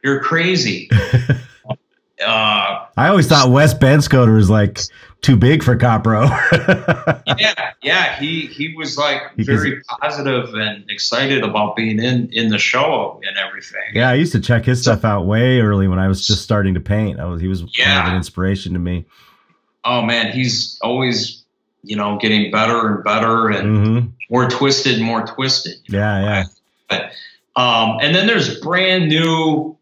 you're 0.02 0.20
crazy. 0.20 0.90
Uh, 2.24 2.86
I 2.96 3.08
always 3.08 3.28
thought 3.28 3.50
Wes 3.50 3.74
Benscoter 3.74 4.34
was 4.34 4.50
like 4.50 4.80
too 5.20 5.36
big 5.36 5.62
for 5.62 5.76
Copro. 5.76 6.28
yeah, 7.38 7.72
yeah, 7.82 8.18
he 8.18 8.46
he 8.46 8.74
was 8.76 8.96
like 8.96 9.22
very 9.36 9.82
positive 9.82 10.54
and 10.54 10.88
excited 10.90 11.42
about 11.42 11.76
being 11.76 11.98
in 11.98 12.28
in 12.32 12.48
the 12.48 12.58
show 12.58 13.20
and 13.26 13.36
everything. 13.36 13.82
Yeah, 13.92 14.10
I 14.10 14.14
used 14.14 14.32
to 14.32 14.40
check 14.40 14.64
his 14.64 14.80
stuff 14.80 15.04
out 15.04 15.26
way 15.26 15.60
early 15.60 15.88
when 15.88 15.98
I 15.98 16.08
was 16.08 16.26
just 16.26 16.42
starting 16.42 16.74
to 16.74 16.80
paint. 16.80 17.20
I 17.20 17.26
was 17.26 17.40
he 17.40 17.48
was 17.48 17.64
yeah. 17.76 17.94
kind 17.94 18.06
of 18.06 18.12
an 18.12 18.16
inspiration 18.16 18.72
to 18.74 18.78
me. 18.78 19.04
Oh 19.84 20.02
man, 20.02 20.32
he's 20.32 20.78
always 20.82 21.44
you 21.84 21.96
know, 21.96 22.18
getting 22.18 22.50
better 22.50 22.94
and 22.94 23.04
better 23.04 23.50
and 23.50 23.78
mm-hmm. 23.78 24.08
more 24.30 24.48
twisted 24.48 25.00
more 25.00 25.26
twisted. 25.26 25.76
Yeah, 25.86 26.20
know? 26.20 26.26
yeah. 26.26 26.44
But, 26.88 27.60
um, 27.60 27.98
and 28.00 28.14
then 28.14 28.26
there's 28.26 28.60
brand 28.60 29.08
new 29.08 29.73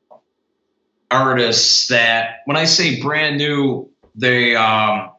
artists 1.13 1.89
that, 1.89 2.39
when 2.47 2.57
I 2.57 2.65
say 2.65 3.01
brand 3.01 3.37
new, 3.39 3.91
they 4.15 4.57
um, 4.57 5.11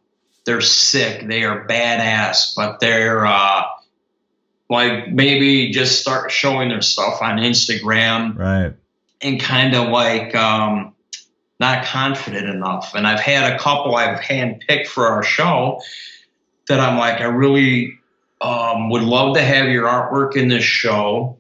they're 0.46 0.62
sick, 0.62 1.28
they 1.28 1.44
are 1.44 1.68
badass, 1.68 2.54
but 2.56 2.80
they're 2.80 3.26
uh, 3.26 3.64
like 4.70 5.10
maybe 5.10 5.72
just 5.72 6.00
start 6.02 6.32
showing 6.32 6.70
their 6.70 6.82
stuff 6.82 7.22
on 7.22 7.38
Instagram, 7.38 8.38
right? 8.38 8.74
And 9.22 9.40
kind 9.40 9.76
of 9.76 9.90
like 9.90 10.36
um, 10.36 10.94
not 11.60 11.86
confident 11.86 12.50
enough. 12.50 12.94
And 12.94 13.08
I've 13.08 13.22
had 13.22 13.54
a 13.54 13.58
couple 13.58 13.96
I've 13.96 14.20
handpicked 14.20 14.88
for 14.88 15.08
our 15.08 15.24
show 15.24 15.82
that 16.68 16.80
I'm 16.80 16.98
like, 16.98 17.22
I 17.22 17.26
really 17.26 18.00
um, 18.42 18.90
would 18.90 19.04
love 19.04 19.36
to 19.36 19.42
have 19.42 19.70
your 19.70 19.88
artwork 19.88 20.36
in 20.36 20.50
this 20.50 20.64
show. 20.64 21.38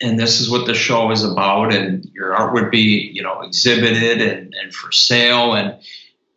And 0.00 0.18
this 0.18 0.40
is 0.40 0.48
what 0.48 0.66
the 0.66 0.74
show 0.74 1.10
is 1.10 1.24
about. 1.24 1.74
And 1.74 2.04
your 2.14 2.34
art 2.34 2.54
would 2.54 2.70
be, 2.70 3.10
you 3.12 3.22
know, 3.22 3.40
exhibited 3.40 4.20
and, 4.20 4.54
and 4.54 4.72
for 4.72 4.92
sale. 4.92 5.54
And 5.54 5.76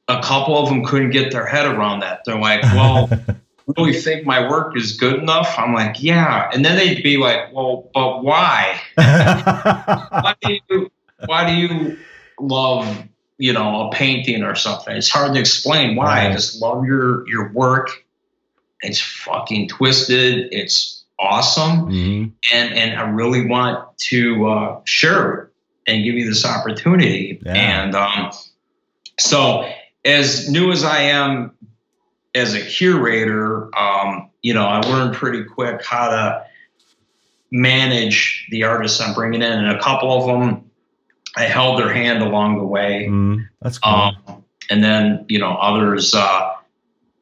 a 0.08 0.22
couple 0.22 0.58
of 0.58 0.70
them 0.70 0.84
couldn't 0.84 1.12
get 1.12 1.32
their 1.32 1.46
head 1.46 1.68
around 1.68 2.00
that. 2.00 2.22
They're 2.26 2.40
like, 2.40 2.64
well, 2.74 3.08
do 3.08 3.34
really 3.78 3.94
think 3.94 4.26
my 4.26 4.50
work 4.50 4.76
is 4.76 4.98
good 4.98 5.16
enough? 5.16 5.54
I'm 5.58 5.74
like, 5.74 6.02
yeah. 6.02 6.50
And 6.54 6.66
then 6.66 6.76
they'd 6.76 7.04
be 7.04 7.18
like, 7.18 7.54
well, 7.54 7.90
but 7.94 8.24
why? 8.24 8.82
why 8.96 10.36
do 10.42 10.54
you 10.70 10.92
why 11.26 11.48
do 11.48 11.56
you 11.56 11.98
love 12.40 13.08
you 13.42 13.52
know, 13.52 13.88
a 13.88 13.92
painting 13.92 14.44
or 14.44 14.54
something. 14.54 14.96
It's 14.96 15.10
hard 15.10 15.34
to 15.34 15.40
explain 15.40 15.96
why. 15.96 16.06
Right. 16.06 16.30
I 16.30 16.32
just 16.32 16.62
love 16.62 16.86
your 16.86 17.28
your 17.28 17.52
work. 17.54 18.06
It's 18.82 19.02
fucking 19.02 19.70
twisted. 19.70 20.50
It's 20.52 21.01
awesome, 21.22 21.88
mm-hmm. 21.88 22.30
and 22.54 22.74
and 22.74 23.00
I 23.00 23.10
really 23.10 23.46
want 23.46 23.98
to 24.10 24.48
uh, 24.48 24.82
share 24.86 25.52
and 25.88 26.04
give 26.04 26.16
you 26.16 26.28
this 26.28 26.46
opportunity. 26.46 27.40
Yeah. 27.46 27.54
And 27.54 27.96
um, 27.96 28.32
so, 29.20 29.70
as 30.04 30.50
new 30.50 30.72
as 30.72 30.84
I 30.84 31.02
am 31.02 31.54
as 32.34 32.54
a 32.54 32.62
curator, 32.62 33.76
um, 33.78 34.30
you 34.42 34.54
know, 34.54 34.66
I 34.66 34.80
learned 34.82 35.16
pretty 35.16 35.44
quick 35.44 35.84
how 35.84 36.10
to 36.10 36.46
manage 37.52 38.48
the 38.50 38.64
artists 38.64 39.00
I'm 39.00 39.14
bringing 39.14 39.42
in, 39.42 39.52
and 39.52 39.68
a 39.68 39.82
couple 39.82 40.12
of 40.12 40.28
them 40.28 40.72
I 41.36 41.44
held 41.44 41.80
their 41.80 41.94
hand 41.94 42.24
along 42.24 42.58
the 42.58 42.66
way. 42.66 43.08
Mm, 43.10 43.48
that's 43.62 43.78
cool. 43.78 43.94
Um, 43.94 44.44
and 44.70 44.84
then 44.84 45.26
you 45.28 45.40
know 45.40 45.54
others, 45.56 46.16
uh, 46.16 46.54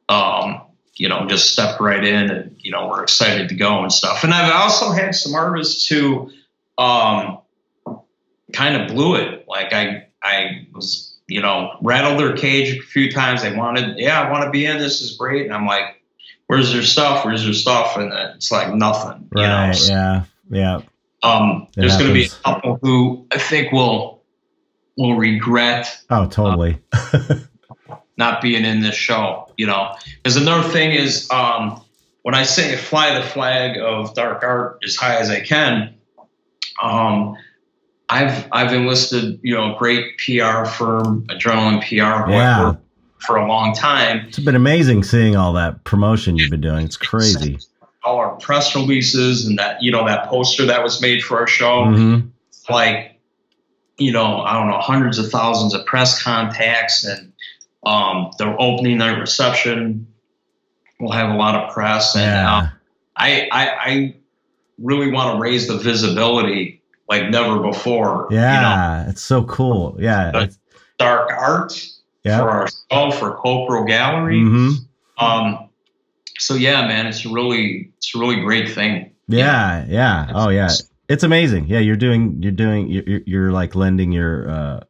um, 0.08 0.62
you 1.00 1.08
know, 1.08 1.26
just 1.26 1.50
stepped 1.50 1.80
right 1.80 2.04
in, 2.04 2.30
and 2.30 2.54
you 2.58 2.70
know, 2.70 2.86
we're 2.86 3.02
excited 3.02 3.48
to 3.48 3.54
go 3.54 3.82
and 3.82 3.90
stuff. 3.90 4.22
And 4.22 4.34
I've 4.34 4.52
also 4.52 4.92
had 4.92 5.14
some 5.14 5.34
artists 5.34 5.86
who 5.86 6.30
um, 6.76 7.38
kind 8.52 8.76
of 8.76 8.88
blew 8.88 9.14
it. 9.14 9.46
Like 9.48 9.72
I, 9.72 10.08
I 10.22 10.66
was, 10.74 11.16
you 11.26 11.40
know, 11.40 11.78
rattled 11.80 12.20
their 12.20 12.36
cage 12.36 12.76
a 12.76 12.82
few 12.82 13.10
times. 13.10 13.40
They 13.40 13.56
wanted, 13.56 13.98
yeah, 13.98 14.20
I 14.20 14.30
want 14.30 14.44
to 14.44 14.50
be 14.50 14.66
in. 14.66 14.76
This 14.76 15.00
is 15.00 15.16
great, 15.16 15.46
and 15.46 15.54
I'm 15.54 15.64
like, 15.64 16.02
where's 16.48 16.70
their 16.70 16.82
stuff? 16.82 17.24
Where's 17.24 17.44
their 17.44 17.54
stuff? 17.54 17.96
And 17.96 18.12
it's 18.34 18.52
like 18.52 18.74
nothing. 18.74 19.26
Right. 19.30 19.40
You 19.40 19.48
know? 19.48 19.72
So, 19.72 19.92
yeah. 19.94 20.24
Yeah. 20.50 20.80
Um, 21.22 21.66
there's 21.76 21.96
going 21.96 22.08
to 22.08 22.12
be 22.12 22.26
a 22.26 22.28
couple 22.44 22.78
who 22.82 23.26
I 23.30 23.38
think 23.38 23.72
will 23.72 24.20
will 24.98 25.14
regret. 25.14 25.98
Oh, 26.10 26.26
totally. 26.26 26.76
uh, 26.92 27.36
not 28.20 28.40
being 28.40 28.64
in 28.64 28.80
this 28.80 28.94
show, 28.94 29.50
you 29.56 29.66
know. 29.66 29.96
Because 30.22 30.36
another 30.36 30.68
thing 30.68 30.92
is, 30.92 31.28
um, 31.32 31.82
when 32.22 32.36
I 32.36 32.44
say 32.44 32.76
fly 32.76 33.18
the 33.18 33.26
flag 33.26 33.76
of 33.78 34.14
dark 34.14 34.44
art 34.44 34.78
as 34.84 34.94
high 34.94 35.16
as 35.16 35.28
I 35.28 35.40
can, 35.40 35.94
um, 36.80 37.36
I've 38.08 38.46
I've 38.52 38.72
enlisted, 38.72 39.40
you 39.42 39.54
know, 39.54 39.74
a 39.74 39.78
great 39.78 40.18
PR 40.18 40.64
firm, 40.64 41.26
Adrenaline 41.28 41.80
PR, 41.80 42.30
yeah. 42.30 42.74
for 43.18 43.36
a 43.36 43.48
long 43.48 43.74
time. 43.74 44.26
It's 44.28 44.38
been 44.38 44.54
amazing 44.54 45.02
seeing 45.02 45.34
all 45.34 45.52
that 45.54 45.82
promotion 45.82 46.36
you've 46.36 46.50
been 46.50 46.60
doing. 46.60 46.84
It's 46.84 46.96
crazy 46.96 47.58
all 48.02 48.16
our 48.16 48.36
press 48.36 48.74
releases 48.74 49.46
and 49.46 49.58
that 49.58 49.82
you 49.82 49.90
know 49.90 50.06
that 50.06 50.26
poster 50.28 50.64
that 50.66 50.82
was 50.82 51.00
made 51.00 51.22
for 51.22 51.38
our 51.38 51.46
show 51.46 51.84
mm-hmm. 51.84 52.26
like 52.72 53.18
you 53.98 54.10
know 54.12 54.40
i 54.40 54.54
don't 54.54 54.68
know 54.68 54.78
hundreds 54.78 55.18
of 55.18 55.30
thousands 55.30 55.74
of 55.74 55.84
press 55.86 56.22
contacts 56.22 57.04
and 57.04 57.29
um, 57.84 58.30
the 58.38 58.56
opening 58.58 58.98
night 58.98 59.18
reception 59.18 60.06
will 60.98 61.12
have 61.12 61.30
a 61.30 61.36
lot 61.36 61.54
of 61.54 61.72
press 61.72 62.14
and 62.14 62.24
yeah. 62.24 62.56
uh, 62.56 62.68
I, 63.16 63.48
I, 63.50 63.68
I 63.68 64.16
really 64.78 65.10
want 65.10 65.36
to 65.36 65.40
raise 65.40 65.66
the 65.66 65.78
visibility 65.78 66.82
like 67.08 67.30
never 67.30 67.58
before 67.60 68.28
yeah 68.30 69.00
you 69.00 69.04
know? 69.04 69.10
it's 69.10 69.22
so 69.22 69.44
cool 69.44 69.96
yeah 69.98 70.46
dark 70.98 71.30
art 71.30 71.72
yep. 72.24 72.40
for 72.40 72.50
our 72.50 72.68
show 72.68 73.10
for 73.12 73.38
Copro 73.38 73.86
Gallery 73.86 74.40
mm-hmm. 74.40 75.24
um, 75.24 75.70
so 76.40 76.54
yeah, 76.54 76.86
man, 76.86 77.06
it's 77.06 77.26
really 77.26 77.92
it's 77.98 78.14
a 78.14 78.18
really 78.18 78.40
great 78.40 78.70
thing. 78.70 79.12
Yeah, 79.28 79.84
yeah. 79.86 80.26
yeah. 80.26 80.32
Oh 80.34 80.48
yeah. 80.48 80.70
It's 81.08 81.22
amazing. 81.22 81.66
Yeah, 81.66 81.80
you're 81.80 81.96
doing 81.96 82.42
you're 82.42 82.52
doing 82.52 82.88
you're 82.88 83.20
you're 83.26 83.52
like 83.52 83.74
lending 83.74 84.10
your 84.10 84.50
uh 84.50 84.80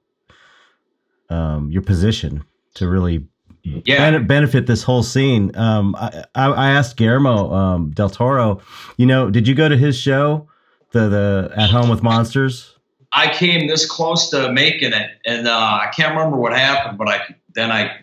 um 1.28 1.70
your 1.70 1.82
position 1.82 2.44
to 2.74 2.88
really 2.88 3.26
yeah. 3.62 4.18
benefit 4.18 4.66
this 4.66 4.82
whole 4.82 5.02
scene. 5.02 5.54
Um 5.56 5.94
I 5.96 6.24
I 6.34 6.70
asked 6.70 6.96
Guillermo 6.96 7.52
um 7.52 7.90
del 7.90 8.10
Toro, 8.10 8.60
you 8.96 9.06
know, 9.06 9.30
did 9.30 9.46
you 9.46 9.54
go 9.54 9.68
to 9.68 9.76
his 9.76 9.96
show? 9.96 10.48
The 10.92 11.08
the 11.08 11.52
At 11.56 11.70
Home 11.70 11.88
with 11.88 12.02
Monsters? 12.02 12.76
I 13.12 13.32
came 13.32 13.68
this 13.68 13.86
close 13.86 14.30
to 14.30 14.52
making 14.52 14.92
it 14.92 15.10
and 15.26 15.46
uh 15.46 15.52
I 15.82 15.90
can't 15.94 16.14
remember 16.16 16.36
what 16.36 16.52
happened, 16.52 16.98
but 16.98 17.08
I 17.08 17.34
then 17.54 17.70
I 17.70 18.00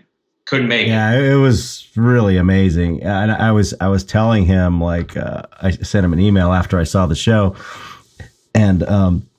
couldn't 0.48 0.70
make 0.70 0.88
yeah, 0.88 1.12
it. 1.12 1.24
Yeah, 1.24 1.34
it 1.34 1.36
was 1.36 1.88
really 1.96 2.38
amazing. 2.38 3.04
And 3.04 3.32
I 3.32 3.52
was 3.52 3.74
I 3.80 3.90
was 3.90 4.04
telling 4.04 4.46
him 4.46 4.82
like 4.82 5.16
uh, 5.16 5.44
I 5.62 5.72
sent 5.72 6.06
him 6.06 6.14
an 6.14 6.20
email 6.20 6.54
after 6.54 6.80
I 6.80 6.86
saw 6.86 7.06
the 7.06 7.16
show, 7.16 7.56
and 8.56 8.82
um, 8.84 9.30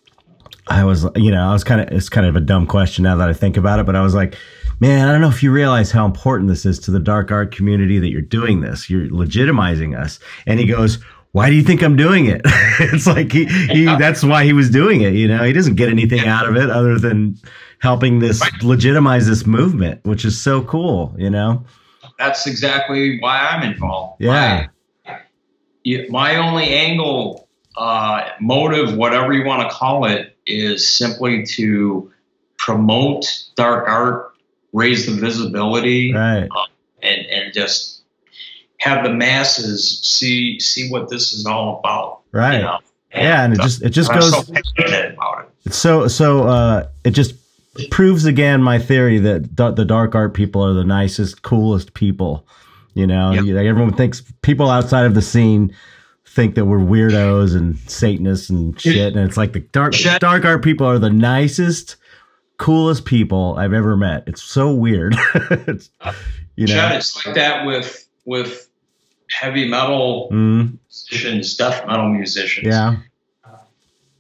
I 0.69 0.85
was 0.85 1.07
you 1.17 1.31
know 1.31 1.49
I 1.49 1.53
was 1.53 1.65
kind 1.65 1.81
of 1.81 1.89
it's 1.89 2.09
kind 2.09 2.27
of 2.27 2.37
a 2.37 2.41
dumb 2.41 2.67
question 2.67 3.05
now 3.05 3.17
that 3.17 3.29
I 3.29 3.33
think 3.33 3.57
about 3.57 3.81
it, 3.81 3.87
but 3.87 3.97
I 3.97 4.03
was 4.03 4.15
like. 4.15 4.37
Man, 4.81 5.09
I 5.09 5.13
don't 5.13 5.21
know 5.21 5.29
if 5.29 5.43
you 5.43 5.51
realize 5.51 5.91
how 5.91 6.07
important 6.07 6.49
this 6.49 6.65
is 6.65 6.79
to 6.81 6.91
the 6.91 7.01
dark 7.01 7.33
art 7.33 7.55
community 7.55 7.99
that 7.99 8.11
you're 8.11 8.21
doing 8.21 8.61
this. 8.61 8.89
You're 8.89 9.09
legitimizing 9.09 9.99
us. 9.99 10.21
And 10.47 10.61
he 10.61 10.67
goes, 10.67 10.99
why 11.33 11.51
do 11.51 11.57
you 11.57 11.63
think 11.63 11.83
I'm 11.83 11.97
doing 11.97 12.27
it? 12.27 12.43
it's 12.45 13.07
like 13.07 13.33
he, 13.33 13.45
he 13.45 13.85
that's 13.85 14.23
why 14.23 14.45
he 14.45 14.53
was 14.53 14.71
doing 14.71 15.03
it. 15.03 15.15
You 15.15 15.29
know, 15.29 15.43
he 15.43 15.53
doesn't 15.53 15.75
get 15.75 15.89
anything 15.89 16.27
out 16.27 16.49
of 16.49 16.57
it 16.57 16.71
other 16.71 16.99
than 16.99 17.37
helping 17.81 18.19
this 18.19 18.43
legitimize 18.63 19.27
this 19.27 19.47
movement, 19.47 20.05
which 20.05 20.25
is 20.25 20.41
so 20.41 20.63
cool, 20.63 21.15
you 21.19 21.31
know? 21.31 21.65
That's 22.19 22.47
exactly 22.47 23.21
why 23.21 23.39
I'm 23.39 23.63
involved. 23.63 24.21
Yeah. 24.21 24.69
My, 25.07 26.07
my 26.09 26.37
only 26.37 26.69
angle, 26.71 27.49
uh, 27.77 28.31
motive, 28.41 28.97
whatever 28.97 29.33
you 29.33 29.45
want 29.45 29.69
to 29.69 29.75
call 29.75 30.05
it, 30.05 30.37
is 30.47 30.89
simply 30.89 31.45
to 31.45 32.13
promote 32.57 33.45
dark 33.55 33.89
art, 33.89 34.33
raise 34.73 35.07
the 35.07 35.13
visibility, 35.13 36.13
right. 36.13 36.49
uh, 36.51 36.67
and, 37.03 37.27
and 37.27 37.55
just 37.55 38.03
have 38.79 39.05
the 39.05 39.13
masses 39.13 40.01
see 40.03 40.61
see 40.61 40.91
what 40.91 41.09
this 41.09 41.33
is 41.33 41.47
all 41.47 41.81
about. 41.81 42.21
Right. 42.33 42.59
You 42.59 42.63
know? 42.63 42.79
and, 43.11 43.23
yeah, 43.23 43.45
and 43.45 43.55
it 43.55 43.61
just 43.61 43.83
it 43.83 43.91
just 43.91 44.13
goes. 44.13 44.31
So 44.31 44.55
it. 44.55 45.17
It's 45.65 45.77
so 45.77 46.09
so 46.09 46.47
uh, 46.47 46.89
it 47.05 47.11
just 47.11 47.35
proves 47.91 48.25
again 48.25 48.63
my 48.63 48.79
theory 48.79 49.19
that 49.19 49.57
the 49.57 49.85
dark 49.85 50.15
art 50.15 50.35
people 50.35 50.63
are 50.63 50.75
the 50.75 50.85
nicest, 50.85 51.43
coolest 51.43 51.95
people. 51.95 52.47
You 52.95 53.07
know, 53.07 53.33
yep. 53.33 53.45
like 53.45 53.67
everyone 53.67 53.95
thinks 53.95 54.23
people 54.43 54.71
outside 54.71 55.07
of 55.07 55.15
the 55.15 55.23
scene 55.23 55.75
think 56.27 56.57
that 56.57 56.65
we're 56.65 56.79
weirdos 56.79 57.57
and 57.57 57.79
Satanists 57.91 58.51
and 58.51 58.79
shit, 58.81 59.15
and 59.15 59.27
it's 59.27 59.37
like 59.37 59.53
the 59.53 59.61
dark 59.61 59.95
dark 60.19 60.45
art 60.45 60.63
people 60.63 60.87
are 60.87 60.99
the 60.99 61.11
nicest, 61.11 61.97
coolest 62.59 63.05
people 63.05 63.57
I've 63.59 63.73
ever 63.73 63.97
met. 63.97 64.25
It's 64.27 64.43
so 64.43 64.73
weird. 64.73 65.17
it's, 65.35 65.91
you 66.57 66.67
know, 66.67 66.91
it's 66.93 67.25
like 67.25 67.35
that 67.35 67.67
with 67.67 68.07
with 68.25 68.69
heavy 69.31 69.69
metal 69.69 70.29
mm. 70.31 70.77
musicians, 70.87 71.57
death 71.57 71.87
metal 71.87 72.09
musicians. 72.09 72.67
Yeah, 72.69 72.97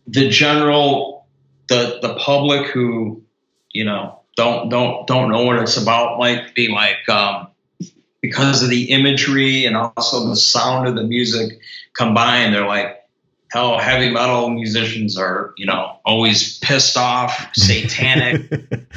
the 0.07 0.29
general 0.31 1.27
the 1.69 1.99
the 2.01 2.15
public 2.15 2.67
who 2.69 3.23
you 3.73 3.85
know, 3.85 4.21
don't 4.37 4.69
don't 4.69 5.07
don't 5.07 5.31
know 5.31 5.45
what 5.45 5.57
it's 5.57 5.77
about 5.77 6.19
might 6.19 6.55
be 6.55 6.69
like 6.69 7.09
um, 7.09 7.49
because 8.21 8.63
of 8.63 8.71
the 8.71 8.91
imagery 8.91 9.65
and 9.65 9.77
also 9.77 10.29
the 10.29 10.37
sound 10.37 10.89
of 10.89 10.95
the 10.95 11.05
music 11.05 11.61
combined. 11.93 12.55
They're 12.55 12.67
like, 12.67 12.98
hell, 13.51 13.79
heavy 13.79 14.11
metal 14.11 14.51
musicians 14.51 15.19
are 15.19 15.55
you 15.57 15.67
know 15.67 15.99
always 16.05 16.59
pissed 16.59 16.97
off, 16.97 17.49
satanic, 17.55 18.51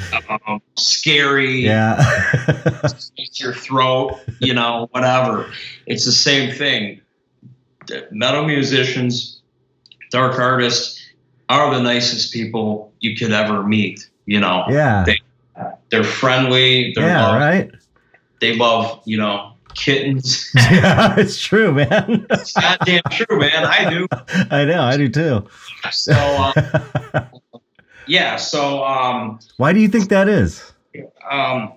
um, 0.28 0.60
scary, 0.76 1.64
yeah, 1.64 2.02
your 3.34 3.54
throat, 3.54 4.20
you 4.40 4.54
know, 4.54 4.88
whatever. 4.92 5.50
It's 5.86 6.04
the 6.04 6.12
same 6.12 6.54
thing. 6.54 7.00
Metal 8.10 8.44
musicians, 8.44 9.42
dark 10.10 10.38
artists 10.38 11.00
are 11.48 11.74
the 11.74 11.82
nicest 11.82 12.32
people 12.32 12.92
you 13.00 13.16
could 13.16 13.32
ever 13.32 13.62
meet. 13.62 14.08
You 14.26 14.40
know, 14.40 14.64
yeah, 14.68 15.04
they, 15.04 15.20
they're 15.90 16.04
friendly. 16.04 16.92
They're 16.94 17.06
yeah, 17.06 17.36
right. 17.36 17.70
They 18.40 18.54
love 18.54 19.02
you 19.04 19.18
know 19.18 19.51
kittens. 19.74 20.50
yeah, 20.54 21.14
it's 21.18 21.40
true, 21.40 21.72
man. 21.72 22.26
it's 22.30 22.52
goddamn 22.52 23.02
true, 23.10 23.38
man. 23.38 23.64
I 23.64 23.90
do. 23.90 24.06
I 24.50 24.64
know, 24.64 24.82
I 24.82 24.96
do 24.96 25.08
too. 25.08 25.46
So, 25.90 26.12
uh, 26.12 27.24
yeah. 28.06 28.36
So, 28.36 28.84
um, 28.84 29.38
why 29.56 29.72
do 29.72 29.80
you 29.80 29.88
think 29.88 30.08
that 30.08 30.28
is? 30.28 30.72
Um, 31.30 31.72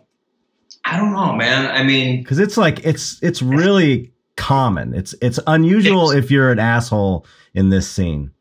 I 0.86 0.98
don't 0.98 1.14
know, 1.14 1.34
man. 1.34 1.72
I 1.72 1.84
mean, 1.84 2.22
because 2.22 2.40
it's 2.40 2.58
like 2.58 2.86
it's 2.86 3.22
it's 3.24 3.42
really 3.42 4.12
common. 4.36 4.94
It's 4.94 5.16
it's 5.22 5.40
unusual 5.48 6.12
it's, 6.12 6.26
if 6.26 6.32
you're 6.32 6.52
an 6.52 6.60
asshole 6.60 7.26
in 7.54 7.70
this 7.70 7.90
scene. 7.90 8.32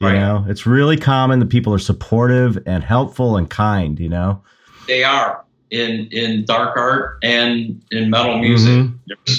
You 0.00 0.08
right. 0.08 0.18
know, 0.18 0.44
it's 0.46 0.66
really 0.66 0.98
common 0.98 1.38
that 1.38 1.48
people 1.48 1.72
are 1.72 1.78
supportive 1.78 2.62
and 2.66 2.84
helpful 2.84 3.38
and 3.38 3.48
kind. 3.48 3.98
You 3.98 4.10
know, 4.10 4.42
they 4.86 5.04
are 5.04 5.45
in 5.70 6.08
in 6.10 6.44
dark 6.44 6.76
art 6.76 7.18
and 7.22 7.82
in 7.90 8.10
metal 8.10 8.38
music. 8.38 8.70
Mm-hmm. 8.70 9.32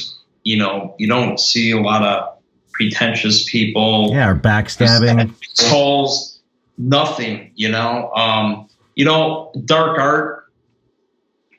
You 0.43 0.57
know, 0.57 0.95
you 0.97 1.07
don't 1.07 1.39
see 1.39 1.71
a 1.71 1.79
lot 1.79 2.03
of 2.03 2.37
pretentious 2.71 3.49
people. 3.49 4.11
Yeah, 4.11 4.29
or 4.29 4.35
backstabbing. 4.35 5.33
Holes, 5.69 6.39
nothing. 6.77 7.51
You 7.55 7.69
know, 7.69 8.11
um, 8.13 8.69
you 8.95 9.05
know, 9.05 9.51
dark 9.65 9.99
art, 9.99 10.51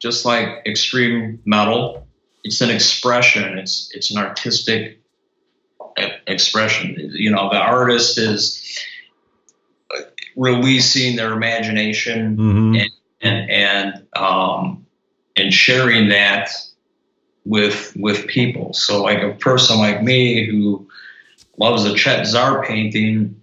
just 0.00 0.24
like 0.24 0.48
extreme 0.66 1.40
metal, 1.44 2.06
it's 2.44 2.60
an 2.60 2.70
expression. 2.70 3.58
It's 3.58 3.90
it's 3.94 4.10
an 4.10 4.18
artistic 4.18 5.00
expression. 6.26 6.94
You 7.12 7.30
know, 7.30 7.48
the 7.50 7.58
artist 7.58 8.18
is 8.18 8.78
releasing 10.36 11.16
their 11.16 11.32
imagination 11.32 12.36
mm-hmm. 12.36 12.74
and 12.76 12.90
and 13.20 13.50
and, 13.50 14.06
um, 14.16 14.86
and 15.36 15.52
sharing 15.52 16.08
that 16.08 16.50
with 17.44 17.92
with 17.96 18.26
people. 18.26 18.72
So 18.74 19.02
like 19.02 19.22
a 19.22 19.32
person 19.34 19.78
like 19.78 20.02
me 20.02 20.46
who 20.46 20.86
loves 21.58 21.84
a 21.84 21.94
Chet 21.94 22.26
Zar 22.26 22.64
painting, 22.64 23.40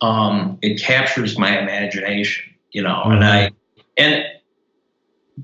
um, 0.00 0.58
it 0.62 0.80
captures 0.80 1.38
my 1.38 1.58
imagination, 1.58 2.44
you 2.72 2.82
know, 2.82 3.02
mm-hmm. 3.04 3.12
and 3.12 3.24
I 3.24 3.50
and 3.96 4.24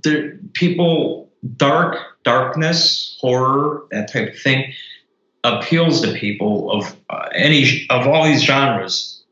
there 0.03 0.39
people 0.53 1.31
dark 1.57 1.99
darkness 2.25 3.19
horror 3.21 3.87
that 3.91 4.13
type 4.13 4.35
of 4.35 4.39
thing 4.39 4.73
appeals 5.45 6.01
to 6.03 6.13
people 6.13 6.71
of 6.73 6.97
uh, 7.11 7.29
any 7.35 7.87
of 7.91 8.07
all 8.07 8.25
these 8.25 8.43
genres. 8.43 9.23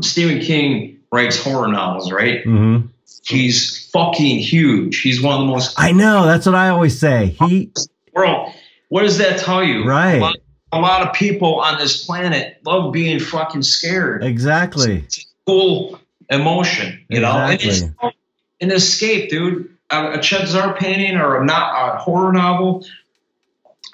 Stephen 0.00 0.40
King 0.40 0.98
writes 1.12 1.42
horror 1.42 1.68
novels, 1.68 2.10
right? 2.10 2.44
Mm-hmm. 2.44 2.86
He's 3.24 3.88
fucking 3.90 4.38
huge. 4.38 5.00
He's 5.00 5.22
one 5.22 5.40
of 5.40 5.46
the 5.46 5.52
most. 5.52 5.74
I 5.78 5.92
know. 5.92 6.26
That's 6.26 6.46
what 6.46 6.54
I 6.54 6.68
always 6.68 6.98
say. 6.98 7.36
He. 7.46 7.70
Bro, 8.14 8.52
what 8.88 9.02
does 9.02 9.18
that 9.18 9.38
tell 9.38 9.62
you? 9.62 9.84
Right. 9.84 10.16
A 10.16 10.20
lot, 10.20 10.36
a 10.72 10.80
lot 10.80 11.06
of 11.06 11.12
people 11.14 11.60
on 11.60 11.78
this 11.78 12.04
planet 12.04 12.58
love 12.64 12.92
being 12.92 13.20
fucking 13.20 13.62
scared. 13.62 14.24
Exactly. 14.24 14.98
It's, 14.98 15.18
it's 15.18 15.26
a 15.26 15.28
cool 15.46 16.00
emotion, 16.28 17.04
you 17.08 17.18
exactly. 17.18 17.80
know. 17.80 18.12
And 18.60 18.70
an 18.70 18.76
escape, 18.76 19.30
dude. 19.30 19.76
A, 19.90 20.12
a 20.12 20.20
Chet 20.20 20.46
Zar 20.46 20.76
painting 20.76 21.16
or 21.16 21.42
a, 21.42 21.44
not, 21.44 21.96
a 21.96 21.98
horror 21.98 22.32
novel, 22.32 22.86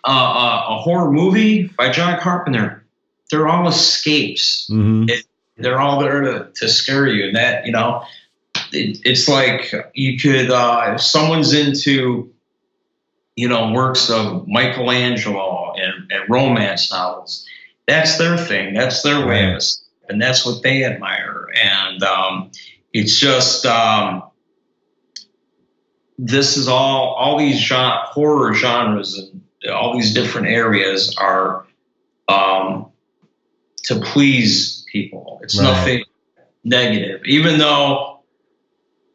uh, 0.05 0.11
uh, 0.11 0.64
a 0.69 0.79
horror 0.79 1.11
movie 1.11 1.69
by 1.69 1.91
John 1.91 2.21
Carpenter. 2.21 2.85
They're 3.31 3.49
all 3.49 3.67
escapes. 3.67 4.69
Mm-hmm. 4.71 5.09
It, 5.09 5.25
they're 5.57 5.81
all 5.81 6.01
there 6.01 6.21
to, 6.21 6.51
to 6.57 6.69
scare 6.69 7.07
you. 7.07 7.29
And 7.29 7.37
that, 7.37 7.64
you 7.64 7.73
know, 7.73 8.05
it, 8.73 9.01
it's 9.05 9.29
like 9.29 9.73
you 9.95 10.19
could, 10.19 10.51
uh, 10.51 10.93
if 10.95 11.01
someone's 11.01 11.53
into, 11.53 12.33
you 13.37 13.49
know, 13.49 13.73
works 13.73 14.11
of 14.11 14.47
Michelangelo 14.49 15.75
and, 15.75 16.11
and 16.11 16.31
romance 16.31 16.91
novels, 16.91 17.47
that's 17.87 18.19
their 18.19 18.37
thing. 18.37 18.75
That's 18.75 19.03
their 19.03 19.27
way 19.27 19.53
of 19.53 19.62
and 20.09 20.21
that's 20.21 20.45
what 20.45 20.62
they 20.62 20.85
admire. 20.85 21.49
And 21.55 22.03
um, 22.03 22.51
it's 22.93 23.19
just 23.19 23.67
um, 23.67 24.23
this 26.19 26.57
is 26.57 26.69
all 26.69 27.14
all 27.14 27.39
these 27.39 27.59
genre, 27.59 28.03
horror 28.07 28.55
genres 28.55 29.19
and 29.19 29.71
all 29.71 29.95
these 29.95 30.14
different 30.14 30.49
areas 30.49 31.14
are 31.17 31.67
um, 32.29 32.87
to 33.85 34.01
please 34.01 34.85
people. 34.91 35.41
It's 35.43 35.59
right. 35.59 35.64
nothing 35.64 36.05
negative, 36.64 37.23
even 37.25 37.59
though 37.59 38.16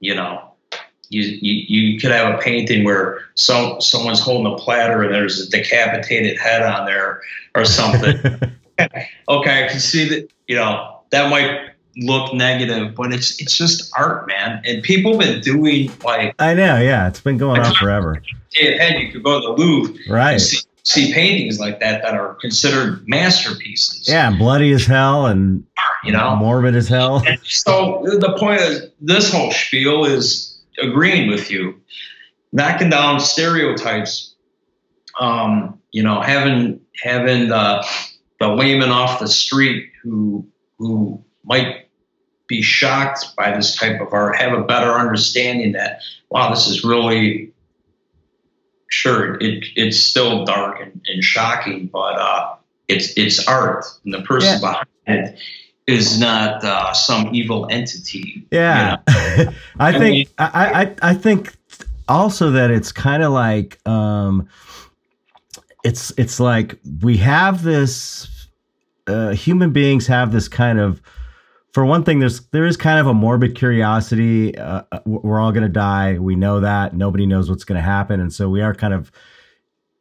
you 0.02 0.14
know. 0.14 0.48
You, 1.10 1.24
you, 1.24 1.92
you 1.92 2.00
could 2.00 2.12
have 2.12 2.34
a 2.34 2.38
painting 2.38 2.86
where 2.86 3.20
some 3.36 3.82
someone's 3.82 4.22
holding 4.22 4.52
a 4.52 4.56
platter 4.56 5.04
and 5.04 5.14
there's 5.14 5.42
a 5.42 5.50
decapitated 5.50 6.40
head 6.40 6.62
on 6.62 6.86
there 6.86 7.22
or 7.54 7.66
something. 7.66 8.16
okay, 9.30 9.66
I 9.66 9.68
can 9.68 9.80
see 9.80 10.08
that 10.08 10.30
you 10.48 10.56
know 10.56 11.02
that 11.10 11.30
might 11.30 11.72
look 11.98 12.34
negative, 12.34 12.96
but 12.96 13.14
it's 13.14 13.42
it's 13.42 13.58
just 13.58 13.92
art, 13.98 14.28
man. 14.28 14.62
And 14.66 14.82
people 14.84 15.12
have 15.12 15.20
been 15.20 15.42
doing 15.42 15.92
like 16.04 16.36
I 16.40 16.54
know, 16.54 16.80
yeah, 16.80 17.08
it's 17.08 17.22
been 17.22 17.38
going 17.38 17.62
on 17.62 17.76
forever. 17.76 18.22
Ahead, 18.62 19.00
you 19.00 19.12
could 19.12 19.24
go 19.24 19.40
to 19.40 19.48
the 19.48 19.54
Louvre, 19.54 19.96
right? 20.10 20.40
See, 20.40 20.60
see, 20.84 21.14
paintings 21.14 21.60
like 21.60 21.80
that 21.80 22.02
that 22.02 22.14
are 22.14 22.36
considered 22.36 23.08
masterpieces. 23.08 24.08
Yeah, 24.08 24.36
bloody 24.38 24.72
as 24.72 24.86
hell 24.86 25.28
and 25.28 25.66
you 26.04 26.12
know 26.12 26.36
morbid 26.36 26.76
as 26.76 26.88
hell. 26.88 27.24
And 27.28 27.40
so 27.44 28.04
the 28.06 28.36
point 28.38 28.62
of 28.62 28.92
this 29.00 29.32
whole 29.32 29.52
spiel 29.52 30.06
is 30.06 30.60
agreeing 30.82 31.30
with 31.30 31.52
you, 31.52 31.80
knocking 32.52 32.90
down 32.90 33.20
stereotypes. 33.20 34.36
Um, 35.20 35.80
you 35.92 36.02
know, 36.04 36.22
having 36.22 36.80
having 37.04 37.50
the 37.50 37.86
the 38.40 38.48
layman 38.48 38.90
off 38.90 39.20
the 39.20 39.28
street 39.28 39.92
who 40.02 40.46
who 40.78 41.24
might 41.44 41.88
be 42.48 42.62
shocked 42.62 43.36
by 43.38 43.56
this 43.56 43.76
type 43.76 44.02
of 44.02 44.12
art 44.12 44.36
have 44.36 44.52
a 44.52 44.64
better 44.64 44.92
understanding 44.92 45.72
that 45.72 46.02
wow 46.32 46.50
this 46.50 46.68
is 46.68 46.84
really 46.84 47.51
sure 48.92 49.36
it, 49.36 49.66
it's 49.76 50.00
still 50.00 50.46
dark 50.46 50.80
and, 50.82 51.02
and 51.08 51.24
shocking 51.24 51.88
but 51.88 52.16
uh, 52.18 52.56
it's 52.88 53.18
it's 53.18 53.48
art 53.48 53.86
and 54.06 54.14
the 54.14 54.22
person 54.22 54.60
yeah. 54.62 54.84
behind 55.08 55.28
it 55.28 55.40
is 55.88 56.20
not 56.20 56.64
uh, 56.64 56.94
some 56.94 57.34
evil 57.34 57.68
entity 57.72 58.46
yeah 58.52 58.98
you 59.08 59.46
know? 59.46 59.52
I, 59.80 59.90
I 59.90 59.92
think 59.94 60.02
mean, 60.02 60.28
I, 60.38 60.84
I 60.84 61.12
i 61.12 61.14
think 61.14 61.56
also 62.08 62.52
that 62.52 62.70
it's 62.70 62.92
kind 62.92 63.24
of 63.24 63.32
like 63.32 63.80
um 63.88 64.48
it's 65.84 66.12
it's 66.18 66.40
like 66.40 66.78
we 67.02 67.18
have 67.18 67.64
this 67.64 68.28
uh, 69.08 69.32
human 69.32 69.72
beings 69.72 70.08
have 70.08 70.32
this 70.32 70.48
kind 70.48 70.80
of 70.80 71.02
for 71.74 71.86
one 71.86 72.04
thing 72.04 72.20
there's 72.20 72.42
there 72.48 72.66
is 72.66 72.78
kind 72.78 73.00
of 73.00 73.08
a 73.08 73.14
morbid 73.14 73.56
curiosity 73.56 74.58
uh, 74.58 74.84
uh 74.92 75.00
we're 75.06 75.40
all 75.40 75.52
going 75.52 75.64
to 75.64 75.70
die. 75.70 76.18
We 76.18 76.36
know 76.36 76.60
that. 76.60 76.96
Nobody 76.96 77.26
knows 77.26 77.50
what's 77.50 77.64
going 77.64 77.78
to 77.78 77.82
happen. 77.82 78.20
And 78.20 78.34
so 78.34 78.50
we 78.50 78.62
are 78.62 78.74
kind 78.74 78.94
of 78.94 79.12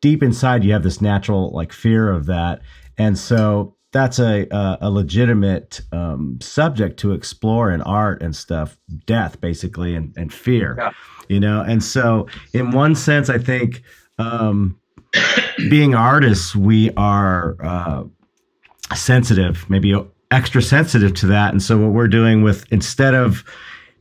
deep 0.00 0.22
inside 0.22 0.64
you 0.64 0.72
have 0.72 0.82
this 0.82 1.00
natural 1.00 1.50
like 1.50 1.72
fear 1.72 2.10
of 2.10 2.26
that. 2.26 2.60
And 2.98 3.18
so 3.18 3.76
that's 3.92 4.18
a 4.18 4.46
a, 4.50 4.78
a 4.82 4.90
legitimate 4.90 5.80
um, 5.92 6.38
subject 6.40 6.98
to 7.00 7.12
explore 7.12 7.70
in 7.70 7.82
art 7.82 8.22
and 8.22 8.34
stuff 8.34 8.76
death 9.06 9.40
basically 9.40 9.94
and, 9.94 10.12
and 10.16 10.32
fear 10.32 10.76
yeah. 10.78 10.90
you 11.28 11.40
know? 11.40 11.60
And 11.62 11.82
so 11.82 12.26
in 12.52 12.70
one 12.70 12.94
sense 12.94 13.28
i 13.28 13.38
think 13.38 13.82
um, 14.18 14.78
being 15.70 15.94
artists 15.94 16.54
we 16.54 16.90
are 16.96 17.56
uh, 17.62 18.04
sensitive, 18.94 19.68
maybe 19.68 19.94
extra 20.30 20.62
sensitive 20.62 21.14
to 21.14 21.26
that. 21.26 21.52
And 21.52 21.62
so 21.62 21.78
what 21.78 21.92
we're 21.92 22.08
doing 22.08 22.42
with 22.42 22.70
instead 22.72 23.14
of 23.14 23.44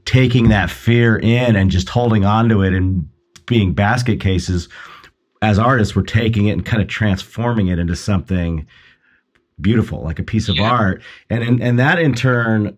taking 0.06 0.50
that 0.50 0.70
fear 0.70 1.18
in 1.18 1.56
and 1.56 1.72
just 1.72 1.90
holding 1.90 2.26
on 2.26 2.50
to 2.50 2.62
it 2.62 2.74
and 2.74 3.08
being 3.46 3.74
basket 3.74 4.20
cases, 4.20 4.70
as 5.42 5.58
artists, 5.58 5.96
we're 5.96 6.04
taking 6.04 6.48
it 6.48 6.52
and 6.54 6.66
kind 6.66 6.82
of 6.82 6.88
transforming 6.88 7.68
it 7.68 7.80
into 7.80 7.96
something 7.96 8.68
beautiful, 9.62 10.02
like 10.04 10.20
a 10.20 10.24
piece 10.24 10.50
of 10.50 10.58
yeah. 10.58 10.70
art. 10.70 11.02
And, 11.30 11.44
and 11.44 11.62
and 11.62 11.80
that 11.80 12.00
in 12.00 12.14
turn 12.14 12.78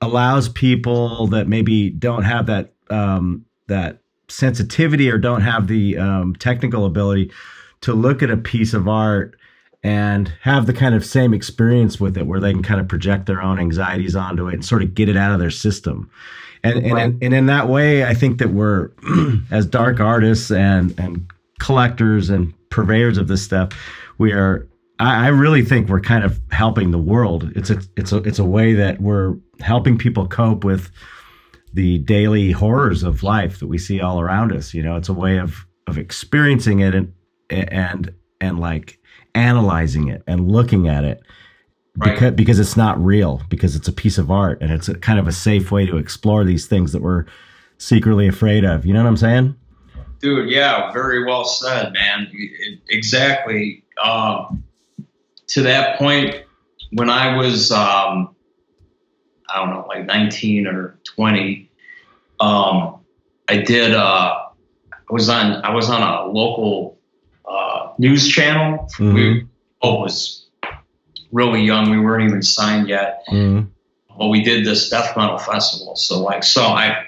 allows 0.00 0.48
people 0.48 1.26
that 1.28 1.48
maybe 1.48 1.90
don't 1.90 2.24
have 2.24 2.46
that 2.46 2.72
um, 2.90 3.44
that 3.66 4.00
sensitivity 4.28 5.10
or 5.10 5.18
don't 5.18 5.40
have 5.40 5.66
the 5.66 5.96
um, 5.98 6.34
technical 6.36 6.84
ability 6.84 7.30
to 7.82 7.94
look 7.94 8.22
at 8.22 8.30
a 8.30 8.36
piece 8.36 8.74
of 8.74 8.88
art 8.88 9.36
and 9.84 10.32
have 10.40 10.64
the 10.64 10.72
kind 10.72 10.94
of 10.94 11.04
same 11.04 11.34
experience 11.34 12.00
with 12.00 12.16
it 12.16 12.26
where 12.26 12.40
they 12.40 12.52
can 12.52 12.62
kind 12.62 12.80
of 12.80 12.88
project 12.88 13.26
their 13.26 13.42
own 13.42 13.60
anxieties 13.60 14.16
onto 14.16 14.48
it 14.48 14.54
and 14.54 14.64
sort 14.64 14.82
of 14.82 14.94
get 14.94 15.10
it 15.10 15.16
out 15.16 15.30
of 15.30 15.38
their 15.38 15.50
system. 15.50 16.10
And, 16.64 16.86
and, 16.86 17.22
and 17.22 17.34
in 17.34 17.46
that 17.46 17.68
way, 17.68 18.04
I 18.04 18.14
think 18.14 18.38
that 18.38 18.48
we're, 18.48 18.90
as 19.50 19.66
dark 19.66 20.00
artists 20.00 20.50
and, 20.50 20.98
and 20.98 21.30
collectors 21.60 22.30
and 22.30 22.54
purveyors 22.70 23.18
of 23.18 23.28
this 23.28 23.42
stuff, 23.42 23.72
we 24.16 24.32
are, 24.32 24.66
I, 24.98 25.26
I 25.26 25.28
really 25.28 25.62
think 25.62 25.90
we're 25.90 26.00
kind 26.00 26.24
of 26.24 26.40
helping 26.50 26.90
the 26.90 26.98
world. 26.98 27.52
It's 27.54 27.68
a, 27.68 27.78
it's 27.98 28.12
a, 28.12 28.16
it's 28.18 28.38
a 28.38 28.44
way 28.44 28.72
that 28.72 29.02
we're 29.02 29.36
helping 29.60 29.98
people 29.98 30.26
cope 30.26 30.64
with 30.64 30.90
the 31.74 31.98
daily 31.98 32.52
horrors 32.52 33.02
of 33.02 33.22
life 33.22 33.58
that 33.58 33.66
we 33.66 33.76
see 33.76 34.00
all 34.00 34.18
around 34.18 34.50
us. 34.50 34.72
You 34.72 34.82
know, 34.82 34.96
it's 34.96 35.10
a 35.10 35.14
way 35.14 35.36
of, 35.38 35.66
of 35.86 35.98
experiencing 35.98 36.80
it 36.80 36.94
and, 36.94 37.12
and, 37.50 38.14
and 38.40 38.58
like 38.58 38.98
analyzing 39.34 40.08
it 40.08 40.22
and 40.26 40.50
looking 40.50 40.88
at 40.88 41.04
it 41.04 41.22
right. 41.96 42.14
because, 42.14 42.34
because 42.34 42.58
it's 42.58 42.76
not 42.76 43.02
real, 43.02 43.42
because 43.48 43.76
it's 43.76 43.88
a 43.88 43.92
piece 43.92 44.18
of 44.18 44.30
art 44.30 44.58
and 44.60 44.72
it's 44.72 44.88
a, 44.88 44.94
kind 44.94 45.18
of 45.18 45.26
a 45.26 45.32
safe 45.32 45.70
way 45.70 45.86
to 45.86 45.96
explore 45.96 46.44
these 46.44 46.66
things 46.66 46.92
that 46.92 47.02
we're 47.02 47.26
secretly 47.78 48.28
afraid 48.28 48.64
of. 48.64 48.86
You 48.86 48.94
know 48.94 49.02
what 49.02 49.08
I'm 49.08 49.16
saying? 49.16 49.56
Dude, 50.20 50.50
yeah, 50.50 50.92
very 50.92 51.24
well 51.24 51.44
said, 51.44 51.92
man. 51.92 52.30
Exactly. 52.88 53.84
Um, 54.02 54.64
to 55.48 55.62
that 55.62 55.98
point, 55.98 56.44
when 56.92 57.10
I 57.10 57.36
was, 57.36 57.70
um, 57.70 58.34
I 59.48 59.56
don't 59.56 59.70
know, 59.70 59.84
like 59.88 60.06
19 60.06 60.66
or 60.66 60.98
20, 61.04 61.70
um, 62.40 63.00
I 63.48 63.58
did. 63.58 63.94
Uh, 63.94 64.46
I 64.92 65.12
was 65.12 65.28
on. 65.28 65.62
I 65.64 65.74
was 65.74 65.90
on 65.90 66.02
a 66.02 66.26
local 66.26 66.93
uh, 66.93 66.93
news 67.98 68.28
channel. 68.28 68.88
Mm-hmm. 68.94 69.14
We 69.14 69.46
oh, 69.82 70.00
was 70.00 70.46
really 71.32 71.62
young. 71.62 71.90
We 71.90 72.00
weren't 72.00 72.24
even 72.24 72.42
signed 72.42 72.88
yet. 72.88 73.24
Mm-hmm. 73.28 73.68
But 74.16 74.28
we 74.28 74.42
did 74.42 74.64
this 74.64 74.88
death 74.88 75.16
metal 75.16 75.38
festival. 75.38 75.96
So 75.96 76.22
like, 76.22 76.44
so 76.44 76.62
I 76.62 77.06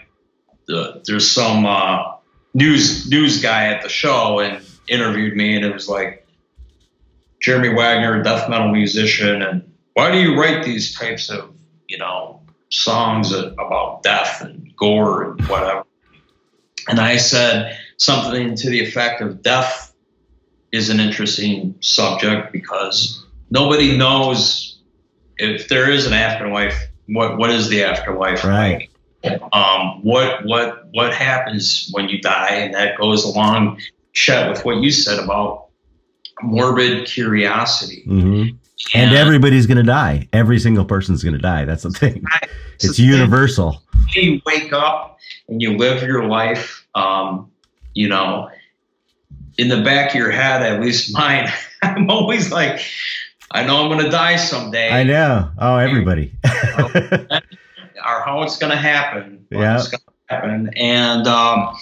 the, 0.67 1.01
there's 1.07 1.31
some 1.31 1.65
uh, 1.65 2.17
news 2.55 3.09
news 3.09 3.41
guy 3.41 3.67
at 3.67 3.83
the 3.83 3.89
show 3.89 4.41
and 4.41 4.65
interviewed 4.89 5.37
me, 5.37 5.57
and 5.57 5.65
it 5.65 5.73
was 5.73 5.89
like 5.89 6.27
Jeremy 7.41 7.71
Wagner, 7.71 8.23
death 8.23 8.49
metal 8.49 8.71
musician, 8.73 9.43
and 9.43 9.73
why 9.95 10.11
do 10.11 10.19
you 10.19 10.39
write 10.39 10.65
these 10.65 10.97
types 10.99 11.31
of 11.31 11.55
you 11.89 11.99
know 11.99 12.41
songs 12.71 13.33
about 13.33 14.03
death 14.03 14.41
and 14.41 14.75
gore 14.77 15.31
and 15.31 15.49
whatever? 15.49 15.85
And 16.89 17.01
I 17.01 17.17
said 17.17 17.79
something 17.97 18.55
to 18.57 18.71
the 18.71 18.81
effect 18.81 19.21
of 19.21 19.43
death 19.43 19.95
is 20.77 20.91
an 20.91 21.01
interesting 21.01 21.75
subject 21.81 22.53
because 22.53 23.25
nobody 23.51 23.97
knows 23.97 24.79
if 25.39 25.69
there 25.69 25.91
is 25.91 26.07
an 26.07 26.13
afterlife. 26.13 26.79
What 27.09 27.39
what 27.39 27.51
is 27.51 27.69
the 27.69 27.83
afterlife? 27.85 28.45
Right. 28.45 28.89
Like? 29.25 29.43
Um, 29.53 30.03
what 30.03 30.45
what 30.45 30.89
what 30.93 31.15
happens 31.15 31.89
when 31.93 32.09
you 32.09 32.21
die, 32.21 32.55
and 32.55 32.75
that 32.75 32.97
goes 32.99 33.25
along, 33.25 33.81
Chet, 34.13 34.51
with 34.51 34.65
what 34.65 34.77
you 34.83 34.91
said 34.91 35.19
about 35.19 35.67
morbid 36.43 37.07
curiosity. 37.07 38.05
Mm-hmm. 38.07 38.57
And, 38.95 39.17
everybody's 39.17 39.67
going 39.67 39.79
to 39.79 39.83
die. 39.83 40.29
Every 40.35 40.59
single 40.59 40.85
person's 40.85 41.23
going 41.23 41.35
to 41.35 41.41
die. 41.41 41.65
That's 41.65 41.83
the 41.83 41.91
thing. 41.91 42.25
It's 42.79 42.99
universal. 42.99 43.83
You 44.15 44.39
wake 44.45 44.71
up 44.71 45.19
and 45.49 45.63
you 45.63 45.79
live 45.79 46.03
your 46.03 46.27
life. 46.27 46.87
Um, 46.95 47.51
you 47.95 48.07
know, 48.07 48.51
in 49.59 49.69
the 49.69 49.83
back 49.83 50.11
of 50.11 50.15
your 50.17 50.31
head, 50.31 50.63
at 50.63 50.81
least 50.81 51.13
mine, 51.13 51.49
I'm 51.83 52.11
always 52.11 52.51
like, 52.51 52.81
I 53.51 53.65
know 53.65 53.83
I'm 53.83 53.91
going 53.91 54.05
to 54.05 54.11
die 54.11 54.37
someday. 54.37 54.91
I 54.91 55.05
know. 55.05 55.51
Oh, 55.59 55.77
everybody. 55.77 56.33
or 56.45 56.51
how 58.25 58.43
it's 58.43 58.59
going 58.59 58.73
to 58.73 58.77
happen. 58.77 59.47
Yeah. 59.51 59.83
happen. 60.29 60.71
And, 60.77 61.27
um, 61.27 61.77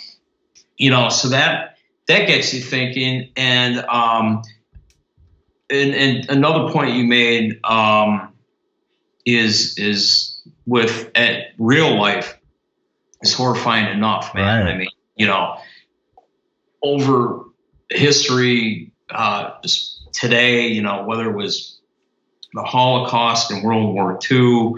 you 0.76 0.90
know, 0.90 1.08
so 1.08 1.28
that, 1.28 1.78
that 2.06 2.26
gets 2.26 2.52
you 2.52 2.60
thinking. 2.60 3.30
And, 3.36 3.78
um, 3.86 4.42
and, 5.70 5.94
and 5.94 6.30
another 6.30 6.70
point 6.70 6.94
you 6.94 7.04
made, 7.04 7.58
um, 7.64 8.32
is, 9.24 9.78
is 9.78 10.42
with 10.66 11.10
at 11.14 11.54
real 11.58 11.98
life 11.98 12.38
is 13.22 13.32
horrifying 13.32 13.90
enough, 13.96 14.34
man. 14.34 14.64
Right. 14.64 14.74
I 14.74 14.78
mean, 14.78 14.88
you 15.16 15.26
know, 15.26 15.58
over 16.82 17.43
history, 17.94 18.92
uh, 19.10 19.52
today, 20.12 20.68
you 20.68 20.82
know, 20.82 21.04
whether 21.04 21.30
it 21.30 21.36
was 21.36 21.78
the 22.52 22.62
Holocaust 22.62 23.50
and 23.50 23.62
World 23.62 23.94
War 23.94 24.18
II, 24.30 24.74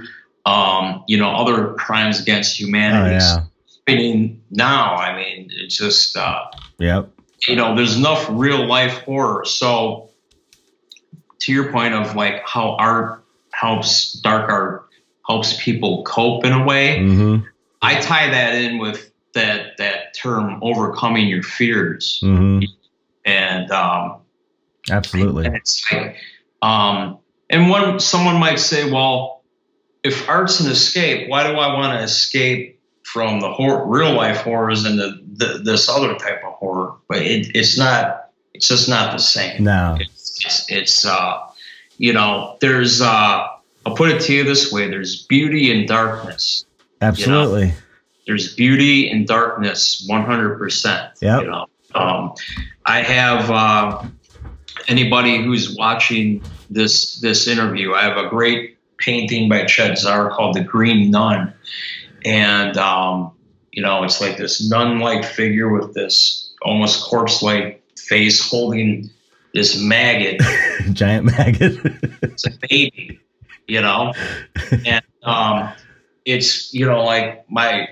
um, 0.46 1.04
you 1.06 1.18
know, 1.18 1.30
other 1.30 1.74
crimes 1.74 2.20
against 2.20 2.58
humanity. 2.58 3.16
Oh, 3.24 3.46
yeah. 3.88 4.28
now, 4.50 4.94
I 4.94 5.16
mean, 5.16 5.50
it's 5.52 5.76
just, 5.76 6.16
uh, 6.16 6.46
yep. 6.78 7.10
you 7.46 7.56
know, 7.56 7.76
there's 7.76 7.96
enough 7.96 8.26
real 8.30 8.66
life 8.66 8.98
horror. 9.02 9.44
So, 9.44 10.10
to 11.40 11.52
your 11.52 11.70
point 11.70 11.94
of 11.94 12.16
like 12.16 12.42
how 12.46 12.76
art 12.76 13.24
helps, 13.52 14.14
dark 14.14 14.50
art 14.50 14.88
helps 15.26 15.62
people 15.62 16.04
cope 16.04 16.44
in 16.44 16.52
a 16.52 16.64
way, 16.64 16.98
mm-hmm. 16.98 17.44
I 17.82 18.00
tie 18.00 18.30
that 18.30 18.54
in 18.54 18.78
with 18.78 19.12
that 19.34 19.76
that 19.78 20.14
term 20.14 20.58
overcoming 20.62 21.28
your 21.28 21.42
fears. 21.42 22.20
Mm-hmm. 22.22 22.64
And 23.26 23.70
um, 23.72 24.20
absolutely, 24.88 25.46
and 25.46 25.56
it's 25.56 25.84
like, 25.92 26.16
um, 26.62 27.18
and 27.50 27.68
one 27.68 28.00
someone 28.00 28.38
might 28.38 28.60
say, 28.60 28.90
well, 28.90 29.42
if 30.04 30.28
art's 30.28 30.60
an 30.60 30.70
escape, 30.70 31.28
why 31.28 31.46
do 31.50 31.58
I 31.58 31.74
want 31.74 31.98
to 31.98 32.04
escape 32.04 32.80
from 33.02 33.40
the 33.40 33.52
hor- 33.52 33.84
real 33.86 34.12
life 34.12 34.38
horrors 34.38 34.84
and 34.84 34.98
the, 34.98 35.20
the, 35.34 35.58
this 35.64 35.88
other 35.88 36.14
type 36.14 36.42
of 36.44 36.54
horror? 36.54 36.94
But 37.08 37.18
it, 37.18 37.48
it's 37.54 37.76
not. 37.76 38.30
It's 38.54 38.68
just 38.68 38.88
not 38.88 39.12
the 39.12 39.18
same. 39.18 39.64
No, 39.64 39.98
it's 40.00 40.44
it's, 40.44 40.70
it's 40.70 41.04
uh, 41.04 41.40
you 41.98 42.12
know, 42.12 42.56
there's 42.60 43.00
uh, 43.00 43.48
I'll 43.84 43.96
put 43.96 44.10
it 44.10 44.22
to 44.22 44.32
you 44.32 44.44
this 44.44 44.70
way: 44.70 44.88
there's 44.88 45.26
beauty 45.26 45.70
in 45.70 45.86
darkness. 45.86 46.64
Absolutely. 47.00 47.60
You 47.60 47.66
know? 47.66 47.72
There's 48.26 48.54
beauty 48.54 49.08
in 49.08 49.24
darkness, 49.24 50.06
100%. 50.10 51.12
Yeah. 51.20 51.40
You 51.40 51.46
know, 51.46 51.66
um, 51.94 52.34
I 52.86 53.02
have 53.02 53.50
uh, 53.50 54.04
anybody 54.88 55.42
who's 55.42 55.76
watching 55.76 56.42
this 56.70 57.16
this 57.20 57.46
interview. 57.46 57.94
I 57.94 58.02
have 58.02 58.16
a 58.16 58.28
great 58.28 58.78
painting 58.98 59.48
by 59.48 59.64
Chet 59.64 59.98
Zar 59.98 60.30
called 60.30 60.56
"The 60.56 60.62
Green 60.62 61.10
Nun," 61.10 61.52
and 62.24 62.76
um, 62.76 63.32
you 63.72 63.82
know, 63.82 64.04
it's 64.04 64.20
like 64.20 64.38
this 64.38 64.68
nun-like 64.68 65.24
figure 65.24 65.68
with 65.68 65.94
this 65.94 66.54
almost 66.62 67.04
corpse-like 67.04 67.82
face 67.98 68.40
holding 68.40 69.10
this 69.52 69.78
maggot, 69.80 70.40
giant 70.92 71.26
maggot. 71.26 71.78
it's 72.22 72.46
a 72.46 72.50
baby, 72.68 73.20
you 73.66 73.80
know, 73.80 74.12
and 74.86 75.04
um, 75.22 75.72
it's 76.24 76.72
you 76.72 76.86
know 76.86 77.04
like 77.04 77.50
my 77.50 77.88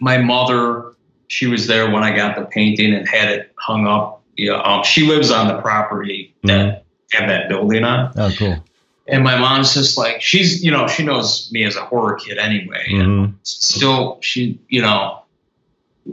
my 0.00 0.18
mother, 0.18 0.94
she 1.30 1.46
was 1.46 1.68
there 1.68 1.88
when 1.88 2.02
I 2.02 2.14
got 2.14 2.36
the 2.36 2.44
painting 2.44 2.92
and 2.92 3.06
had 3.06 3.28
it 3.28 3.52
hung 3.56 3.86
up. 3.86 4.22
Yeah, 4.36 4.60
um, 4.62 4.82
she 4.82 5.06
lives 5.06 5.30
on 5.30 5.46
the 5.46 5.60
property 5.60 6.34
that 6.42 6.82
mm-hmm. 6.82 7.18
have 7.18 7.28
that 7.28 7.48
building 7.48 7.84
on. 7.84 8.12
Oh, 8.16 8.32
cool. 8.36 8.64
And 9.06 9.22
my 9.22 9.38
mom's 9.38 9.72
just 9.72 9.96
like 9.96 10.20
she's, 10.20 10.64
you 10.64 10.72
know, 10.72 10.88
she 10.88 11.04
knows 11.04 11.48
me 11.52 11.62
as 11.64 11.76
a 11.76 11.84
horror 11.84 12.16
kid 12.16 12.38
anyway. 12.38 12.84
Mm-hmm. 12.88 13.00
And 13.00 13.34
still, 13.44 14.18
she, 14.20 14.58
you 14.68 14.82
know, 14.82 15.22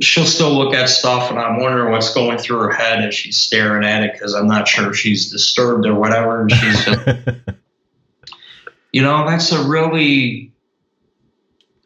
she'll 0.02 0.26
still 0.26 0.54
look 0.54 0.76
at 0.76 0.88
stuff, 0.88 1.32
and 1.32 1.40
I'm 1.40 1.60
wondering 1.60 1.92
what's 1.92 2.14
going 2.14 2.38
through 2.38 2.60
her 2.60 2.72
head 2.72 3.04
as 3.04 3.16
she's 3.16 3.38
staring 3.38 3.84
at 3.84 4.04
it 4.04 4.14
because 4.14 4.36
I'm 4.36 4.48
not 4.48 4.68
sure 4.68 4.92
if 4.92 4.98
she's 4.98 5.32
disturbed 5.32 5.88
or 5.88 5.96
whatever. 5.96 6.42
And 6.42 6.52
she's 6.52 6.86
just, 6.86 7.08
you 8.92 9.02
know, 9.02 9.28
that's 9.28 9.52
a 9.52 9.68
really 9.68 10.54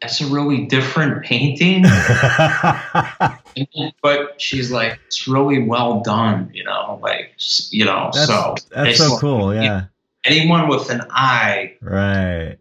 that's 0.02 0.20
a 0.20 0.26
really 0.26 0.66
different 0.66 1.24
painting. 1.24 1.82
but 4.02 4.40
she's 4.40 4.72
like, 4.72 4.98
it's 5.06 5.28
really 5.28 5.62
well 5.62 6.00
done, 6.00 6.50
you 6.52 6.64
know, 6.64 6.98
like, 7.00 7.34
you 7.70 7.84
know, 7.84 8.10
that's, 8.12 8.26
so 8.26 8.56
that's 8.72 8.98
so 8.98 9.16
cool. 9.18 9.54
Yeah. 9.54 9.84
Anyone 10.24 10.68
with 10.68 10.90
an 10.90 11.02
eye. 11.10 11.76
Right. 11.80 12.56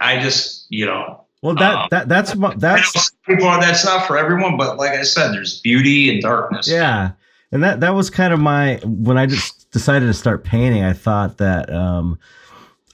I 0.00 0.20
just, 0.20 0.66
you 0.70 0.86
know. 0.86 1.24
Well, 1.42 1.54
that, 1.56 1.74
um, 1.74 1.88
that 1.92 2.08
that's 2.08 2.34
that's 2.56 3.10
people. 3.24 3.46
That's 3.46 3.84
not 3.84 4.08
for 4.08 4.18
everyone, 4.18 4.56
but 4.56 4.76
like 4.76 4.90
I 4.90 5.02
said, 5.02 5.30
there's 5.30 5.60
beauty 5.60 6.12
and 6.12 6.20
darkness. 6.20 6.66
Yeah, 6.66 7.12
and 7.52 7.62
that 7.62 7.78
that 7.78 7.94
was 7.94 8.10
kind 8.10 8.32
of 8.32 8.40
my 8.40 8.80
when 8.82 9.16
I 9.16 9.26
just 9.26 9.70
decided 9.70 10.06
to 10.06 10.14
start 10.14 10.42
painting. 10.42 10.82
I 10.82 10.94
thought 10.94 11.38
that 11.38 11.72
um, 11.72 12.18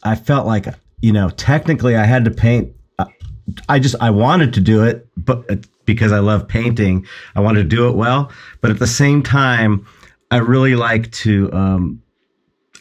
I 0.03 0.15
felt 0.15 0.47
like 0.47 0.67
you 1.05 1.13
know, 1.13 1.29
technically 1.29 1.97
I 1.97 2.07
had 2.07 2.25
to 2.25 2.31
paint. 2.31 2.73
Uh, 2.99 3.05
I 3.69 3.79
just 3.79 3.95
I 4.01 4.09
wanted 4.09 4.55
to 4.55 4.61
do 4.63 4.85
it, 4.85 5.07
but 5.19 5.45
uh, 5.51 5.57
because 5.85 6.13
I 6.13 6.21
love 6.21 6.49
painting, 6.49 7.07
I 7.37 7.41
wanted 7.41 7.65
to 7.65 7.77
do 7.77 7.91
it 7.91 7.95
well. 7.95 8.33
But 8.63 8.71
at 8.71 8.79
the 8.79 8.87
same 8.87 9.23
time, 9.23 9.87
I 10.31 10.39
really 10.39 10.77
like 10.77 11.13
to. 11.13 11.53
Um, 11.53 12.03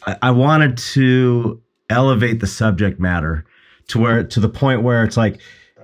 I, 0.06 0.16
I 0.22 0.30
wanted 0.30 0.78
to 0.94 1.60
elevate 1.90 2.40
the 2.40 2.46
subject 2.46 2.98
matter 2.98 3.44
to 3.88 3.98
where 3.98 4.24
to 4.24 4.40
the 4.40 4.48
point 4.48 4.82
where 4.82 5.04
it's 5.04 5.18
like 5.18 5.38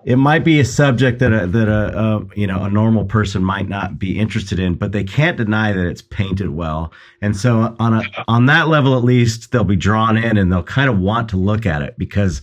it 0.04 0.16
might 0.16 0.44
be 0.44 0.60
a 0.60 0.64
subject 0.64 1.18
that 1.18 1.32
a, 1.32 1.46
that 1.46 1.68
a, 1.68 1.98
a, 1.98 2.26
you 2.34 2.46
know 2.46 2.62
a 2.62 2.70
normal 2.70 3.04
person 3.04 3.44
might 3.44 3.68
not 3.68 3.98
be 3.98 4.18
interested 4.18 4.58
in, 4.58 4.74
but 4.74 4.92
they 4.92 5.04
can't 5.04 5.36
deny 5.36 5.72
that 5.72 5.86
it's 5.86 6.02
painted 6.02 6.50
well. 6.50 6.92
And 7.20 7.36
so 7.36 7.74
on 7.78 7.94
a 7.94 8.02
on 8.28 8.46
that 8.46 8.68
level, 8.68 8.96
at 8.96 9.04
least 9.04 9.52
they'll 9.52 9.64
be 9.64 9.76
drawn 9.76 10.16
in 10.16 10.36
and 10.36 10.50
they'll 10.52 10.62
kind 10.62 10.90
of 10.90 10.98
want 10.98 11.28
to 11.30 11.36
look 11.36 11.66
at 11.66 11.82
it 11.82 11.96
because 11.98 12.42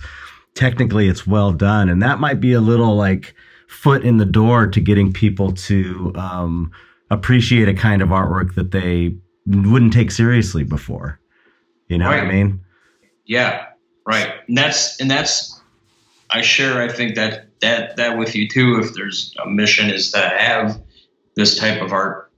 technically 0.55 1.07
it's 1.07 1.25
well 1.25 1.51
done. 1.51 1.89
And 1.89 2.01
that 2.01 2.19
might 2.19 2.39
be 2.39 2.53
a 2.53 2.61
little 2.61 2.95
like 2.95 3.33
foot 3.67 4.03
in 4.03 4.17
the 4.17 4.25
door 4.25 4.67
to 4.67 4.79
getting 4.79 5.13
people 5.13 5.51
to 5.53 6.13
um, 6.15 6.71
appreciate 7.09 7.67
a 7.67 7.73
kind 7.73 8.01
of 8.01 8.09
artwork 8.09 8.55
that 8.55 8.71
they 8.71 9.15
wouldn't 9.45 9.93
take 9.93 10.11
seriously 10.11 10.63
before. 10.63 11.19
You 11.87 11.97
know 11.97 12.05
right. 12.05 12.23
what 12.23 12.31
I 12.31 12.33
mean? 12.33 12.61
Yeah, 13.25 13.65
right. 14.05 14.33
And 14.47 14.57
that's 14.57 14.99
and 14.99 15.09
that's 15.09 15.61
I 16.29 16.41
share. 16.41 16.81
I 16.81 16.89
think 16.89 17.15
that 17.15 17.46
that 17.61 17.97
that 17.97 18.17
with 18.17 18.35
you 18.35 18.47
too. 18.47 18.79
If 18.79 18.93
there's 18.93 19.33
a 19.43 19.49
mission, 19.49 19.89
is 19.89 20.11
to 20.11 20.19
have 20.19 20.81
this 21.35 21.57
type 21.57 21.81
of 21.81 21.91
art 21.91 22.31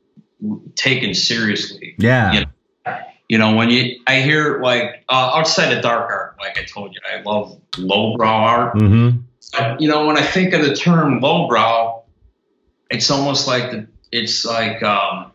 taken 0.76 1.14
seriously. 1.14 1.96
Yeah. 1.98 2.32
You 2.32 2.40
know, 2.42 2.98
you 3.28 3.38
know 3.38 3.56
when 3.56 3.70
you 3.70 4.00
I 4.08 4.22
hear 4.22 4.62
like 4.62 5.04
uh, 5.10 5.32
outside 5.36 5.76
of 5.76 5.84
dark 5.84 6.10
art, 6.10 6.38
like 6.40 6.58
I 6.58 6.64
told 6.64 6.94
you, 6.94 7.00
I 7.12 7.22
love 7.22 7.60
lowbrow 7.78 8.28
art. 8.28 8.76
Mm-hmm. 8.76 9.22
But, 9.52 9.82
you 9.82 9.90
know, 9.90 10.06
when 10.06 10.18
I 10.18 10.22
think 10.22 10.54
of 10.54 10.62
the 10.62 10.76
term 10.76 11.22
lowbrow, 11.22 12.04
it's 12.92 13.10
almost 13.10 13.48
like 13.48 13.72
the, 13.72 13.88
it's 14.12 14.46
like 14.46 14.84
um, 14.84 15.32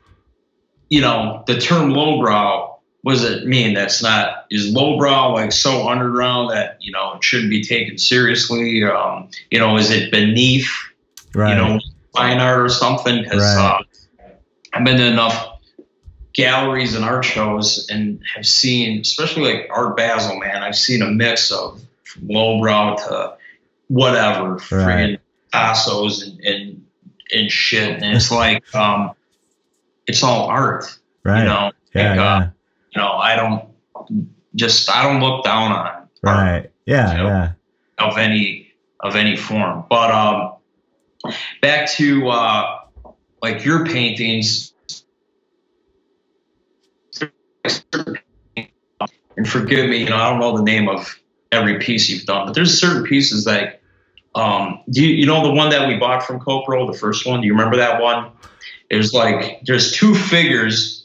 you 0.89 1.01
know 1.01 1.43
the 1.47 1.59
term 1.59 1.91
lowbrow 1.91 2.74
what 3.05 3.12
does 3.12 3.24
it 3.24 3.46
mean? 3.46 3.74
That's 3.74 4.02
not 4.02 4.46
is 4.50 4.72
lowbrow 4.72 5.34
like 5.34 5.52
so 5.52 5.86
underground 5.86 6.50
that 6.50 6.78
you 6.80 6.90
know 6.90 7.12
it 7.12 7.22
shouldn't 7.22 7.50
be 7.50 7.62
taken 7.62 7.98
seriously. 7.98 8.82
Um, 8.82 9.28
you 9.50 9.59
know, 9.59 9.76
is 9.76 9.90
it 9.90 10.11
beneath 10.11 10.70
right. 11.34 11.50
you 11.50 11.55
know 11.55 11.78
fine 12.14 12.40
art 12.40 12.61
or 12.61 12.70
something? 12.70 13.22
Because 13.22 13.42
right. 13.42 13.82
uh, 14.18 14.26
I've 14.72 14.84
been 14.86 14.96
to 14.96 15.05
enough 15.05 15.59
galleries 16.32 16.94
and 16.94 17.05
art 17.05 17.26
shows 17.26 17.86
and 17.90 18.22
have 18.34 18.46
seen, 18.46 19.02
especially 19.02 19.52
like 19.52 19.68
Art 19.70 19.98
Basel, 19.98 20.38
man. 20.38 20.62
I've 20.62 20.74
seen 20.74 21.02
a 21.02 21.11
mix 21.11 21.52
of 21.52 21.82
lowbrow 22.22 22.96
to 22.96 23.36
whatever, 23.88 24.55
right. 24.55 25.20
friggin' 25.52 26.22
and, 26.22 26.40
and 26.40 26.86
and 27.34 27.52
shit. 27.52 28.02
And 28.02 28.16
it's 28.16 28.30
like 28.30 28.74
um, 28.74 29.11
it's 30.07 30.22
all 30.22 30.46
art, 30.46 30.86
right? 31.22 31.40
You 31.40 31.44
know, 31.44 31.72
yeah, 31.94 32.09
like, 32.09 32.16
yeah. 32.16 32.34
Uh, 32.34 32.50
you 32.95 33.01
know, 33.01 33.12
I 33.12 33.36
don't 33.36 33.68
just 34.55 34.90
I 34.90 35.03
don't 35.03 35.20
look 35.20 35.45
down 35.45 35.72
on 35.72 36.09
right. 36.22 36.70
Yeah, 36.86 37.11
you 37.11 37.18
know, 37.18 37.26
yeah. 37.26 37.53
Of 37.99 38.18
any 38.18 38.72
of 39.01 39.16
any 39.16 39.36
form. 39.36 39.84
But 39.88 40.11
um 40.11 40.55
back 41.61 41.88
to 41.92 42.28
uh 42.28 42.80
like 43.42 43.64
your 43.64 43.84
paintings 43.86 44.72
and 49.36 49.49
forgive 49.49 49.90
me, 49.90 49.99
you 49.99 50.09
know, 50.09 50.16
I 50.16 50.30
don't 50.30 50.38
know 50.38 50.57
the 50.57 50.62
name 50.62 50.88
of 50.88 51.18
every 51.51 51.78
piece 51.78 52.09
you've 52.09 52.24
done, 52.24 52.47
but 52.47 52.55
there's 52.55 52.78
certain 52.78 53.05
pieces 53.05 53.45
that 53.45 53.80
um 54.34 54.80
do 54.90 55.05
you, 55.05 55.14
you 55.14 55.26
know 55.26 55.42
the 55.42 55.53
one 55.53 55.70
that 55.70 55.88
we 55.88 55.97
bought 55.97 56.22
from 56.22 56.38
Copro, 56.40 56.90
the 56.90 56.99
first 56.99 57.26
one? 57.26 57.40
Do 57.40 57.47
you 57.47 57.53
remember 57.53 57.76
that 57.76 58.01
one? 58.01 58.30
There's 58.90 59.12
like 59.12 59.62
there's 59.64 59.92
two 59.92 60.14
figures 60.14 61.03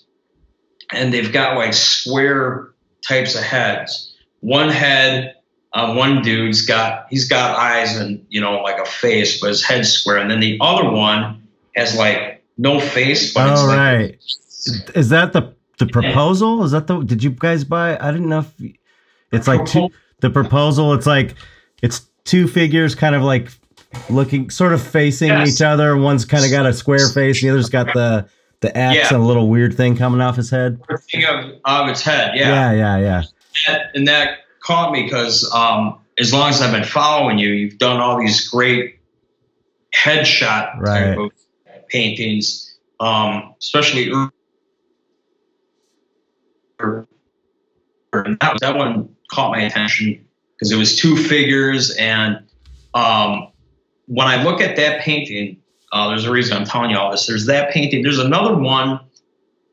and 0.92 1.14
they've 1.14 1.32
got 1.32 1.58
like 1.58 1.74
square 1.74 2.72
types 3.08 3.36
of 3.36 3.44
heads. 3.44 4.16
One 4.42 4.70
head 4.70 5.36
uh, 5.74 5.94
one 5.94 6.22
dude's 6.22 6.66
got 6.66 7.06
he's 7.10 7.28
got 7.28 7.58
eyes 7.58 7.96
and 7.96 8.26
you 8.30 8.42
know 8.42 8.62
like 8.62 8.80
a 8.80 8.86
face, 8.86 9.40
but 9.40 9.50
his 9.50 9.64
head's 9.64 9.92
square, 9.92 10.18
and 10.18 10.30
then 10.30 10.40
the 10.40 10.58
other 10.62 10.90
one 10.90 11.48
has 11.76 11.96
like 11.96 12.44
no 12.58 12.80
face. 12.80 13.34
But 13.34 13.58
oh 13.58 13.66
like, 13.66 13.78
right, 13.78 14.18
is 14.96 15.10
that 15.10 15.34
the 15.34 15.54
the 15.78 15.86
proposal? 15.86 16.64
Is 16.64 16.72
that 16.72 16.88
the? 16.88 17.02
Did 17.02 17.24
you 17.24 17.32
guys 17.32 17.64
buy? 17.64 17.98
I 18.00 18.12
didn't 18.12 18.30
know 18.30 18.40
if 18.40 18.54
it's 19.32 19.48
like 19.48 19.66
two. 19.66 19.90
The 20.22 20.30
proposal. 20.30 20.94
It's 20.94 21.06
like 21.06 21.36
it's 21.84 22.02
two 22.26 22.48
figures, 22.48 22.96
kind 22.96 23.14
of 23.14 23.22
like 23.22 23.50
looking, 24.10 24.50
sort 24.50 24.74
of 24.74 24.82
facing 24.82 25.30
yes. 25.30 25.54
each 25.54 25.62
other. 25.62 25.96
One's 25.96 26.26
kind 26.26 26.44
of 26.44 26.52
got 26.52 26.66
a 26.66 26.74
square 26.74 27.08
face, 27.10 27.42
the 27.42 27.50
other's 27.50 27.70
got 27.70 27.94
the 27.94 28.28
the 28.62 28.76
axe 28.78 28.95
yeah. 28.95 29.07
and 29.14 29.24
a 29.24 29.26
little 29.26 29.47
weird 29.47 29.76
thing 29.76 29.95
coming 29.95 30.22
off 30.22 30.36
his 30.36 30.49
head. 30.49 30.82
Thing 31.12 31.26
of, 31.26 31.55
of 31.66 31.89
its 31.89 32.01
head, 32.01 32.36
yeah, 32.36 32.72
yeah, 32.72 32.97
yeah, 32.97 33.24
yeah. 33.68 33.88
And 33.93 34.07
that 34.07 34.39
caught 34.62 34.91
me 34.91 35.03
because 35.03 35.49
um, 35.53 35.97
as 36.18 36.34
long 36.34 36.49
as 36.49 36.62
I've 36.62 36.72
been 36.72 36.84
following 36.84 37.39
you, 37.39 37.49
you've 37.49 37.78
done 37.78 37.99
all 37.99 38.20
these 38.20 38.47
great 38.47 38.99
headshot 39.95 40.78
right. 40.80 41.16
type 41.16 41.18
of 41.18 41.32
paintings, 41.88 42.78
um, 42.99 43.55
especially. 43.60 44.12
That, 46.80 48.57
that 48.62 48.76
one 48.76 49.16
caught 49.32 49.51
my 49.51 49.62
attention 49.62 50.26
because 50.55 50.72
it 50.72 50.78
was 50.78 50.97
two 50.97 51.16
figures, 51.16 51.95
and 51.97 52.43
um, 52.93 53.47
when 54.07 54.28
I 54.28 54.43
look 54.43 54.62
at 54.62 54.76
that 54.78 55.01
painting, 55.01 55.59
uh, 55.92 56.10
there's 56.10 56.26
a 56.26 56.32
reason 56.32 56.56
I'm 56.56 56.66
telling 56.66 56.92
you 56.92 56.98
all 56.98 57.12
this. 57.12 57.26
There's 57.26 57.46
that 57.48 57.72
painting. 57.72 58.04
There's 58.04 58.20
another 58.20 58.56
one 58.56 59.00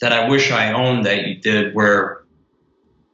that 0.00 0.12
I 0.12 0.28
wish 0.28 0.50
I 0.50 0.72
owned 0.72 1.04
that 1.06 1.26
you 1.26 1.36
did 1.36 1.74
where 1.74 2.22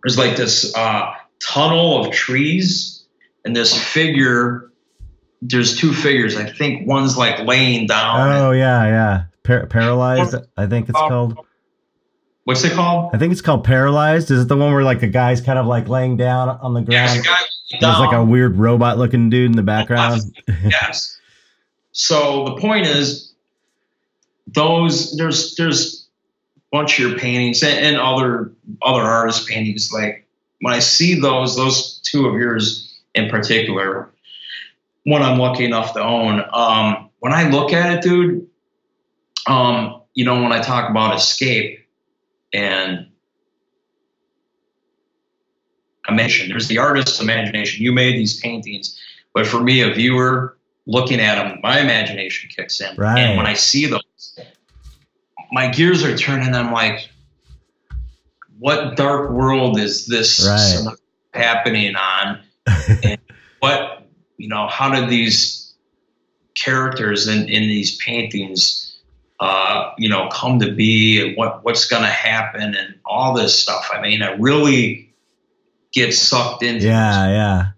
there's 0.02 0.18
like 0.18 0.36
this 0.36 0.74
uh, 0.76 1.14
tunnel 1.40 2.04
of 2.04 2.12
trees 2.12 3.04
and 3.44 3.54
this 3.54 3.76
figure. 3.92 4.70
There's 5.40 5.76
two 5.76 5.92
figures. 5.92 6.36
I 6.36 6.50
think 6.50 6.86
one's 6.86 7.16
like 7.16 7.40
laying 7.40 7.86
down. 7.86 8.30
Oh 8.30 8.50
yeah, 8.52 8.84
yeah. 8.86 9.24
Par- 9.42 9.66
paralyzed. 9.66 10.36
I 10.56 10.66
think 10.66 10.88
it's 10.88 10.98
um, 10.98 11.08
called. 11.08 11.38
What's 12.44 12.64
it 12.64 12.72
called? 12.72 13.14
I 13.14 13.18
think 13.18 13.32
it's 13.32 13.40
called 13.40 13.64
paralyzed. 13.64 14.30
Is 14.30 14.42
it 14.42 14.48
the 14.48 14.56
one 14.56 14.72
where 14.72 14.84
like 14.84 15.02
a 15.02 15.08
guy's 15.08 15.40
kind 15.40 15.58
of 15.58 15.66
like 15.66 15.88
laying 15.88 16.16
down 16.16 16.48
on 16.48 16.74
the 16.74 16.82
ground? 16.82 17.24
Yeah, 17.24 17.36
there's 17.80 17.98
like 17.98 18.12
a 18.12 18.24
weird 18.24 18.56
robot 18.56 18.98
looking 18.98 19.30
dude 19.30 19.50
in 19.50 19.56
the 19.56 19.62
background. 19.62 20.20
yes. 20.64 21.18
So 21.92 22.44
the 22.44 22.60
point 22.60 22.86
is, 22.86 23.32
those 24.46 25.16
there's 25.16 25.54
there's 25.56 26.08
a 26.56 26.76
bunch 26.76 26.98
of 26.98 27.10
your 27.10 27.18
paintings 27.18 27.62
and, 27.62 27.78
and 27.78 27.96
other 27.96 28.52
other 28.82 29.02
artists' 29.02 29.48
paintings. 29.48 29.92
Like 29.92 30.26
when 30.60 30.74
I 30.74 30.78
see 30.78 31.18
those, 31.18 31.56
those 31.56 32.00
two 32.04 32.26
of 32.26 32.34
yours 32.34 33.00
in 33.14 33.28
particular, 33.28 34.10
one 35.04 35.22
I'm 35.22 35.38
lucky 35.38 35.64
enough 35.64 35.92
to 35.94 36.02
own. 36.02 36.42
Um, 36.52 37.10
when 37.18 37.32
I 37.32 37.48
look 37.50 37.72
at 37.72 37.96
it, 37.96 38.02
dude, 38.02 38.48
um, 39.46 40.02
you 40.14 40.24
know, 40.24 40.42
when 40.42 40.52
I 40.52 40.60
talk 40.62 40.88
about 40.90 41.16
escape 41.16 41.86
and 42.52 43.06
imagination, 46.08 46.48
there's 46.48 46.68
the 46.68 46.78
artist's 46.78 47.20
imagination. 47.20 47.82
You 47.82 47.92
made 47.92 48.14
these 48.14 48.40
paintings, 48.40 48.98
but 49.34 49.46
for 49.46 49.60
me, 49.60 49.80
a 49.80 49.92
viewer, 49.92 50.56
looking 50.86 51.20
at 51.20 51.36
them, 51.36 51.60
my 51.62 51.80
imagination 51.80 52.50
kicks 52.54 52.80
in. 52.80 52.96
Right. 52.96 53.18
And 53.18 53.36
when 53.36 53.46
I 53.46 53.54
see 53.54 53.86
those, 53.86 54.38
my 55.52 55.68
gears 55.68 56.02
are 56.04 56.16
turning. 56.16 56.54
I'm 56.54 56.72
like, 56.72 57.08
what 58.58 58.96
dark 58.96 59.30
world 59.30 59.78
is 59.78 60.06
this 60.06 60.46
right. 60.46 60.96
happening 61.34 61.94
on? 61.96 62.40
and 63.02 63.18
what, 63.60 64.06
you 64.36 64.48
know, 64.48 64.68
how 64.68 64.92
did 64.92 65.08
these 65.08 65.74
characters 66.54 67.28
in, 67.28 67.48
in 67.48 67.62
these 67.62 67.96
paintings, 67.96 69.00
uh, 69.40 69.90
you 69.98 70.08
know, 70.08 70.28
come 70.32 70.58
to 70.60 70.72
be 70.72 71.20
and 71.20 71.36
what, 71.36 71.64
what's 71.64 71.84
going 71.84 72.02
to 72.02 72.08
happen 72.08 72.74
and 72.74 72.94
all 73.04 73.34
this 73.34 73.58
stuff? 73.58 73.88
I 73.92 74.00
mean, 74.00 74.22
I 74.22 74.32
really 74.32 75.12
get 75.92 76.14
sucked 76.14 76.62
into 76.62 76.86
Yeah, 76.86 77.28
yeah. 77.28 77.68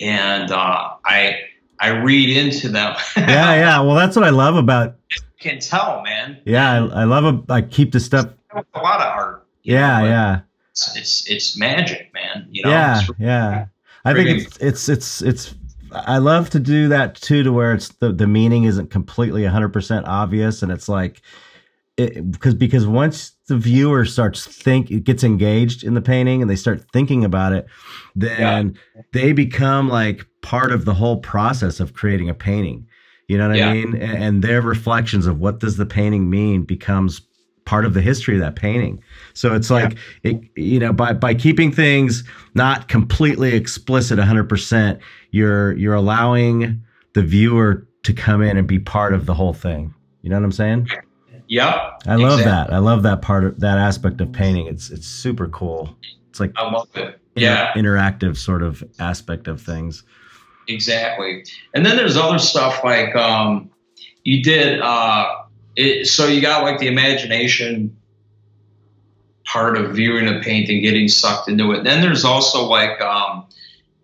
And 0.00 0.50
uh, 0.50 0.90
I, 1.04 1.40
I 1.82 1.88
read 1.88 2.30
into 2.30 2.68
them. 2.68 2.94
yeah, 3.16 3.54
yeah. 3.54 3.80
Well, 3.80 3.96
that's 3.96 4.14
what 4.16 4.24
I 4.24 4.30
love 4.30 4.56
about. 4.56 4.96
You 5.44 5.50
can 5.50 5.58
tell, 5.58 6.02
man. 6.02 6.40
Yeah, 6.44 6.84
I, 6.84 7.00
I 7.00 7.04
love. 7.04 7.24
A, 7.24 7.52
I 7.52 7.62
keep 7.62 7.90
the 7.90 7.98
stuff. 7.98 8.26
A 8.52 8.78
lot 8.78 9.00
of 9.00 9.08
art. 9.08 9.44
Yeah, 9.64 9.98
know, 9.98 10.04
yeah. 10.04 10.40
It's, 10.70 10.96
it's, 10.96 11.28
it's 11.28 11.56
magic, 11.56 12.14
man. 12.14 12.46
You 12.48 12.62
know. 12.62 12.70
Yeah, 12.70 13.02
yeah. 13.18 13.66
I 14.04 14.14
think 14.14 14.28
it's 14.28 14.56
it's 14.58 14.88
it's 14.88 15.20
it's. 15.20 15.54
I 15.90 16.18
love 16.18 16.48
to 16.50 16.60
do 16.60 16.86
that 16.90 17.16
too, 17.16 17.42
to 17.42 17.52
where 17.52 17.74
it's 17.74 17.88
the 17.88 18.12
the 18.12 18.28
meaning 18.28 18.62
isn't 18.64 18.92
completely 18.92 19.44
hundred 19.44 19.72
percent 19.72 20.06
obvious, 20.06 20.62
and 20.62 20.70
it's 20.70 20.88
like, 20.88 21.22
it, 21.96 22.30
because 22.30 22.54
because 22.54 22.86
once 22.86 23.31
the 23.48 23.56
viewer 23.56 24.04
starts 24.04 24.46
think 24.46 24.90
it 24.90 25.04
gets 25.04 25.24
engaged 25.24 25.82
in 25.82 25.94
the 25.94 26.00
painting 26.00 26.40
and 26.40 26.50
they 26.50 26.56
start 26.56 26.84
thinking 26.92 27.24
about 27.24 27.52
it 27.52 27.66
then 28.14 28.76
yeah. 28.94 29.02
they 29.12 29.32
become 29.32 29.88
like 29.88 30.26
part 30.42 30.72
of 30.72 30.84
the 30.84 30.94
whole 30.94 31.18
process 31.18 31.80
of 31.80 31.94
creating 31.94 32.28
a 32.28 32.34
painting 32.34 32.86
you 33.28 33.36
know 33.36 33.48
what 33.48 33.56
yeah. 33.56 33.68
i 33.68 33.72
mean 33.72 33.94
and, 33.96 34.22
and 34.22 34.44
their 34.44 34.62
reflections 34.62 35.26
of 35.26 35.38
what 35.38 35.60
does 35.60 35.76
the 35.76 35.86
painting 35.86 36.30
mean 36.30 36.62
becomes 36.62 37.20
part 37.64 37.84
of 37.84 37.94
the 37.94 38.00
history 38.00 38.34
of 38.34 38.40
that 38.40 38.56
painting 38.56 39.02
so 39.34 39.54
it's 39.54 39.70
like 39.70 39.96
yeah. 40.22 40.32
it, 40.32 40.40
you 40.56 40.78
know 40.78 40.92
by 40.92 41.12
by 41.12 41.34
keeping 41.34 41.72
things 41.72 42.24
not 42.54 42.88
completely 42.88 43.54
explicit 43.54 44.18
100% 44.18 45.00
you're 45.30 45.72
you're 45.74 45.94
allowing 45.94 46.82
the 47.14 47.22
viewer 47.22 47.86
to 48.02 48.12
come 48.12 48.42
in 48.42 48.56
and 48.56 48.66
be 48.66 48.78
part 48.78 49.14
of 49.14 49.26
the 49.26 49.34
whole 49.34 49.52
thing 49.52 49.94
you 50.22 50.30
know 50.30 50.36
what 50.36 50.44
i'm 50.44 50.52
saying 50.52 50.88
Yep. 51.52 52.04
I 52.06 52.14
love 52.14 52.38
exactly. 52.38 52.44
that. 52.44 52.72
I 52.72 52.78
love 52.78 53.02
that 53.02 53.20
part 53.20 53.44
of 53.44 53.60
that 53.60 53.76
aspect 53.76 54.22
of 54.22 54.32
painting. 54.32 54.68
It's 54.68 54.88
it's 54.88 55.06
super 55.06 55.48
cool. 55.48 55.94
It's 56.30 56.40
like 56.40 56.50
I 56.56 56.62
love 56.62 56.88
it. 56.94 57.20
Yeah. 57.34 57.74
interactive 57.74 58.38
sort 58.38 58.62
of 58.62 58.82
aspect 58.98 59.48
of 59.48 59.60
things. 59.60 60.02
Exactly. 60.66 61.44
And 61.74 61.84
then 61.84 61.98
there's 61.98 62.16
other 62.16 62.38
stuff 62.38 62.82
like 62.82 63.14
um, 63.16 63.70
you 64.24 64.42
did 64.42 64.80
uh, 64.80 65.42
it, 65.76 66.06
so 66.06 66.26
you 66.26 66.40
got 66.40 66.62
like 66.62 66.78
the 66.78 66.88
imagination 66.88 67.94
part 69.44 69.76
of 69.76 69.94
viewing 69.94 70.28
a 70.28 70.40
painting, 70.40 70.80
getting 70.80 71.06
sucked 71.06 71.50
into 71.50 71.72
it. 71.72 71.84
Then 71.84 72.00
there's 72.00 72.24
also 72.24 72.64
like 72.64 72.98
um, 73.02 73.46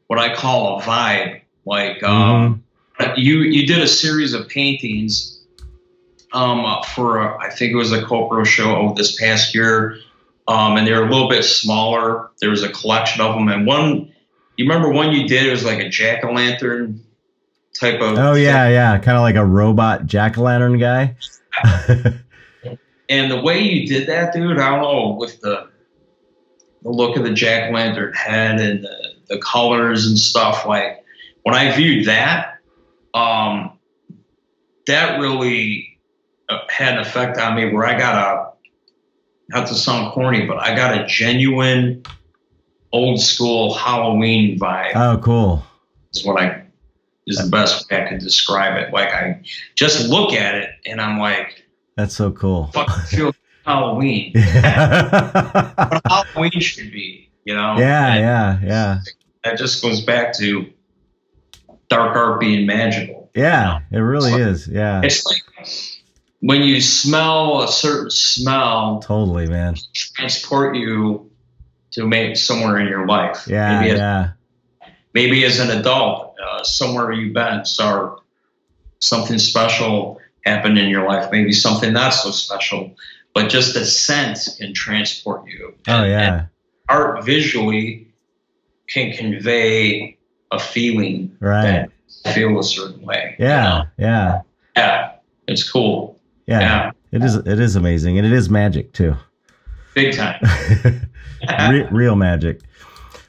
what 0.09 0.19
I 0.19 0.35
call 0.35 0.81
a 0.81 0.83
vibe. 0.83 1.41
Like 1.65 2.03
um, 2.03 2.63
mm-hmm. 3.01 3.13
you 3.17 3.39
you 3.39 3.67
did 3.67 3.79
a 3.79 3.89
series 3.89 4.35
of 4.35 4.47
paintings 4.49 5.38
um, 6.33 6.83
for 6.95 7.21
a, 7.21 7.39
I 7.39 7.51
think 7.51 7.73
it 7.73 7.77
was 7.77 7.93
a 7.93 8.03
Copro 8.03 8.45
show 8.45 8.95
this 8.97 9.17
past 9.17 9.55
year, 9.55 9.99
um, 10.47 10.77
and 10.77 10.87
they're 10.87 11.05
a 11.05 11.11
little 11.11 11.29
bit 11.29 11.45
smaller. 11.45 12.31
There 12.41 12.51
was 12.51 12.63
a 12.63 12.71
collection 12.71 13.21
of 13.21 13.35
them, 13.35 13.49
and 13.49 13.67
one 13.67 14.13
you 14.59 14.65
remember 14.65 14.91
one 14.91 15.13
you 15.13 15.27
did 15.27 15.47
it 15.47 15.51
was 15.51 15.65
like 15.65 15.79
a 15.79 15.89
jack 15.89 16.25
o' 16.25 16.33
lantern 16.33 17.03
type 17.79 18.01
of. 18.01 18.19
Oh 18.19 18.35
yeah, 18.35 18.65
thing. 18.65 18.73
yeah, 18.73 18.99
kind 18.99 19.17
of 19.17 19.23
like 19.23 19.37
a 19.37 19.47
robot 19.47 20.07
jack 20.07 20.37
o' 20.37 20.43
lantern 20.43 20.79
guy. 20.79 21.17
and 23.09 23.31
the 23.31 23.41
way 23.41 23.61
you 23.61 23.87
did 23.87 24.09
that, 24.09 24.35
dude, 24.35 24.59
I 24.59 24.71
don't 24.71 24.83
know 24.83 25.17
with 25.19 25.41
the 25.41 25.69
the 26.83 26.91
look 26.91 27.17
of 27.17 27.23
the 27.23 27.33
jack 27.33 27.71
o' 27.71 27.75
lantern 27.75 28.13
head 28.15 28.61
and 28.61 28.83
the, 28.83 29.15
the 29.29 29.39
colors 29.39 30.07
and 30.07 30.19
stuff. 30.19 30.67
Like 30.67 31.05
when 31.45 31.55
I 31.55 31.75
viewed 31.75 32.07
that, 32.07 32.59
um, 33.15 33.79
that 34.89 35.21
really 35.21 35.88
had 36.69 36.95
an 36.95 37.01
effect 37.01 37.39
on 37.39 37.55
me 37.57 37.73
where 37.73 37.87
I 37.87 37.99
got 37.99 38.15
a 38.15 38.49
not 39.51 39.67
to 39.69 39.75
sound 39.75 40.13
corny, 40.13 40.47
but 40.47 40.59
I 40.59 40.75
got 40.75 40.99
a 40.99 41.07
genuine 41.07 42.03
old 42.93 43.21
school 43.21 43.75
Halloween 43.75 44.59
vibe. 44.59 44.93
Oh, 44.95 45.19
cool. 45.23 45.65
Is 46.15 46.25
what 46.25 46.41
I 46.41 46.65
is 47.27 47.39
the 47.39 47.51
best 47.51 47.91
way 47.91 48.03
I 48.05 48.09
could 48.09 48.21
describe 48.21 48.77
it. 48.77 48.93
Like 48.93 49.13
I 49.13 49.43
just 49.75 50.09
look 50.09 50.33
at 50.33 50.55
it 50.55 50.71
and 50.87 51.01
I'm 51.01 51.19
like, 51.19 51.67
that's 51.97 52.17
so 52.17 52.31
cool. 52.31 52.69
Fuck, 52.69 53.07
feel 53.07 53.35
Halloween. 53.67 54.33
what 54.35 56.03
Halloween 56.07 56.61
should 56.61 56.91
be, 56.91 57.31
you 57.45 57.55
know? 57.55 57.77
Yeah, 57.79 58.15
and 58.15 58.21
yeah, 58.23 58.59
yeah. 58.63 58.99
That 59.45 59.59
just 59.59 59.83
goes 59.83 60.01
back 60.01 60.33
to 60.39 60.73
dark 61.89 62.17
art 62.17 62.41
being 62.41 62.67
magical. 62.67 63.31
Yeah, 63.35 63.81
you 63.91 63.99
know? 63.99 63.99
it 63.99 64.03
really 64.03 64.33
is. 64.33 64.67
Yeah. 64.67 65.03
It's 65.03 65.27
like 65.27 65.43
when 66.41 66.63
you 66.63 66.81
smell 66.81 67.63
a 67.63 67.69
certain 67.69 68.11
smell. 68.11 69.01
Totally, 69.01 69.49
man. 69.49 69.77
Transport 69.95 70.77
you 70.77 71.31
to 71.93 72.07
make 72.07 72.37
somewhere 72.37 72.79
in 72.79 72.87
your 72.87 73.07
life. 73.07 73.47
Yeah, 73.47 73.81
maybe 73.81 73.97
yeah. 73.97 74.33
As, 74.83 74.91
maybe 75.15 75.45
as 75.45 75.59
an 75.59 75.71
adult, 75.71 76.35
uh, 76.43 76.63
somewhere 76.63 77.13
you've 77.13 77.35
been, 77.35 77.63
or 77.81 78.21
something 79.01 79.39
special 79.39 80.21
happened 80.45 80.79
in 80.79 80.89
your 80.89 81.07
life. 81.07 81.31
Maybe 81.33 81.53
something 81.53 81.93
not 81.93 82.11
so 82.11 82.31
special, 82.31 82.95
but 83.35 83.49
just 83.49 83.77
a 83.77 83.85
sense 83.85 84.57
can 84.57 84.75
transport 84.75 85.47
you. 85.47 85.75
Oh 85.89 86.05
yeah. 86.05 86.39
And 86.39 86.49
art 86.89 87.25
visually 87.25 88.13
can 88.89 89.13
convey 89.13 90.17
a 90.51 90.59
feeling 90.59 91.37
right. 91.41 91.89
that 92.25 92.35
feel 92.35 92.59
a 92.59 92.65
certain 92.65 93.03
way. 93.03 93.37
Yeah, 93.39 93.65
you 93.65 93.79
know? 93.79 93.87
yeah, 93.99 94.41
yeah. 94.77 95.13
It's 95.47 95.69
cool. 95.69 96.18
Yeah, 96.49 96.61
yeah, 96.61 96.91
it 97.13 97.23
is. 97.23 97.35
It 97.35 97.61
is 97.61 97.77
amazing, 97.77 98.17
and 98.17 98.27
it 98.27 98.33
is 98.33 98.49
magic 98.49 98.95
too. 98.95 99.15
Big 99.95 100.17
time. 100.17 100.41
Re- 101.71 101.87
real 101.91 102.17
magic. 102.17 102.63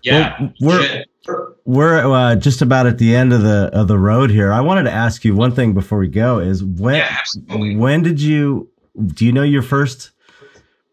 Yeah, 0.04 0.50
well, 0.62 1.04
we're 1.28 1.54
we're 1.66 2.08
uh, 2.08 2.36
just 2.38 2.62
about 2.62 2.88
at 2.88 2.98
the 2.98 3.14
end 3.14 3.34
of 3.34 3.42
the 3.42 3.70
of 3.74 3.90
the 3.90 3.98
road 3.98 4.30
here. 4.30 4.54
I 4.54 4.62
wanted 4.62 4.84
to 4.84 4.92
ask 4.92 5.26
you 5.26 5.36
one 5.36 5.54
thing 5.54 5.74
before 5.74 5.98
we 5.98 6.08
go: 6.08 6.40
is 6.40 6.64
when 6.64 6.96
yeah, 6.96 7.18
when 7.76 8.04
did 8.04 8.22
you 8.22 8.70
do 9.06 9.26
you 9.26 9.34
know 9.34 9.44
your 9.44 9.64
first 9.64 10.12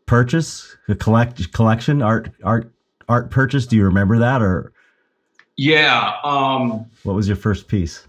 purchase, 0.07 0.77
a 0.89 0.97
collect 0.97 1.53
collection 1.53 2.03
art 2.03 2.33
art 2.43 2.73
art 3.09 3.31
purchase? 3.31 3.67
Do 3.69 3.77
you 3.77 3.85
remember 3.85 4.19
that 4.19 4.43
or? 4.43 4.73
Yeah. 5.57 6.17
Um, 6.25 6.87
what 7.05 7.15
was 7.15 7.29
your 7.29 7.37
first 7.37 7.69
piece? 7.69 8.05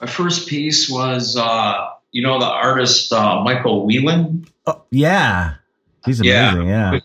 My 0.00 0.06
first 0.06 0.46
piece 0.46 0.90
was, 0.90 1.36
uh, 1.36 1.88
you 2.16 2.22
know, 2.22 2.38
the 2.38 2.46
artist 2.46 3.12
uh, 3.12 3.42
Michael 3.42 3.84
Whelan. 3.84 4.46
Oh, 4.66 4.82
yeah, 4.90 5.56
he's 6.06 6.18
amazing. 6.18 6.66
Yeah, 6.66 6.92
yeah. 6.92 7.00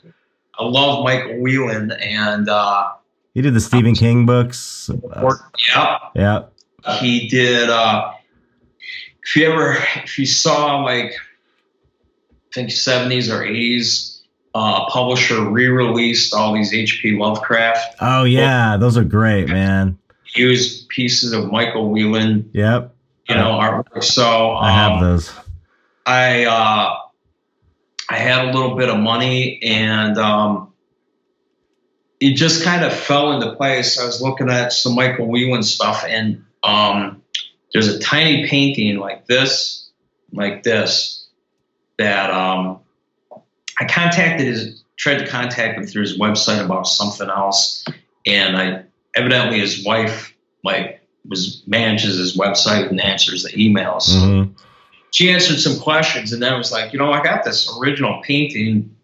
I 0.58 0.64
love 0.64 1.04
Michael 1.04 1.38
Whelan, 1.42 1.92
and 1.92 2.48
uh, 2.48 2.94
he 3.34 3.42
did 3.42 3.54
the 3.54 3.60
Stephen 3.60 3.94
King 3.94 4.26
books. 4.26 4.90
yeah, 5.68 5.98
yeah. 6.16 6.44
He 7.02 7.28
did. 7.28 7.70
Uh, 7.70 8.14
if 9.22 9.36
you 9.36 9.52
ever, 9.52 9.76
if 9.98 10.18
you 10.18 10.26
saw 10.26 10.82
like, 10.82 11.12
I 11.12 12.54
think 12.54 12.72
seventies 12.72 13.30
or 13.30 13.44
eighties, 13.44 14.24
uh, 14.56 14.90
publisher 14.90 15.44
re-released 15.44 16.34
all 16.34 16.54
these 16.54 16.74
H.P. 16.74 17.18
Lovecraft. 17.18 17.98
Oh 18.00 18.24
yeah, 18.24 18.78
books. 18.78 18.80
those 18.80 18.98
are 18.98 19.04
great, 19.04 19.50
man. 19.50 19.98
Used 20.36 20.88
pieces 20.88 21.34
of 21.34 21.52
Michael 21.52 21.90
Whelan. 21.90 22.50
Yep. 22.54 22.96
You 23.30 23.35
know 23.35 23.52
artwork. 23.52 24.03
So 24.03 24.52
um, 24.52 24.64
I 24.64 24.72
have 24.72 24.91
um, 24.93 25.02
those. 25.02 25.31
I 26.06 26.45
uh, 26.45 26.98
I 28.10 28.18
had 28.18 28.49
a 28.49 28.52
little 28.52 28.76
bit 28.76 28.89
of 28.89 28.99
money 28.99 29.61
and 29.64 30.18
um, 30.18 30.73
it 32.19 32.35
just 32.35 32.64
kind 32.64 32.84
of 32.84 32.91
fell 32.93 33.31
into 33.31 33.56
place. 33.56 33.99
I 33.99 34.06
was 34.06 34.22
looking 34.22 34.49
at 34.49 34.73
some 34.73 34.95
Michael 34.95 35.27
Whelan 35.27 35.64
stuff 35.64 36.03
and 36.06 36.43
um, 36.64 37.22
there's 37.73 37.88
a 37.88 37.99
tiny 37.99 38.48
painting 38.48 38.98
like 38.98 39.27
this, 39.27 39.89
like 40.34 40.64
this, 40.64 41.27
that 41.98 42.30
um, 42.31 42.80
I 43.80 43.85
contacted 43.85 44.48
his, 44.48 44.84
tried 44.98 45.19
to 45.19 45.27
contact 45.27 45.77
him 45.77 45.88
through 45.88 46.02
his 46.02 46.19
website 46.19 46.64
about 46.64 46.88
something 46.88 47.30
else, 47.30 47.85
and 48.26 48.57
I 48.57 48.84
evidently 49.15 49.60
his 49.60 49.85
wife 49.85 50.34
like 50.64 51.02
was 51.27 51.64
manages 51.68 52.18
his 52.18 52.38
website 52.38 52.89
and 52.89 52.99
answers 53.02 53.43
the 53.43 53.52
emails. 53.52 54.10
Mm-hmm. 54.10 54.53
She 55.11 55.30
answered 55.30 55.60
some 55.60 55.80
questions, 55.80 56.31
and 56.31 56.41
then 56.41 56.57
was 56.57 56.72
like, 56.72 56.93
you 56.93 56.99
know, 56.99 57.11
I 57.11 57.22
got 57.22 57.43
this 57.43 57.69
original 57.80 58.22
painting. 58.23 58.95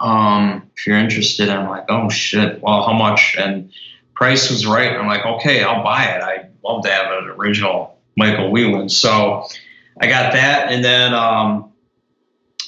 Um, 0.00 0.70
if 0.76 0.86
you're 0.86 0.98
interested, 0.98 1.48
I'm 1.48 1.68
like, 1.68 1.86
oh 1.88 2.08
shit. 2.08 2.62
Well, 2.62 2.82
how 2.82 2.92
much? 2.92 3.36
And 3.38 3.72
price 4.14 4.50
was 4.50 4.66
right. 4.66 4.92
I'm 4.92 5.06
like, 5.06 5.24
okay, 5.24 5.62
I'll 5.62 5.82
buy 5.82 6.04
it. 6.04 6.22
I 6.22 6.48
love 6.62 6.84
to 6.84 6.90
have 6.90 7.10
an 7.12 7.30
original 7.30 7.98
Michael 8.16 8.50
Whelan. 8.50 8.88
So 8.88 9.46
I 10.00 10.06
got 10.06 10.32
that, 10.32 10.70
and 10.70 10.84
then 10.84 11.14
um, 11.14 11.72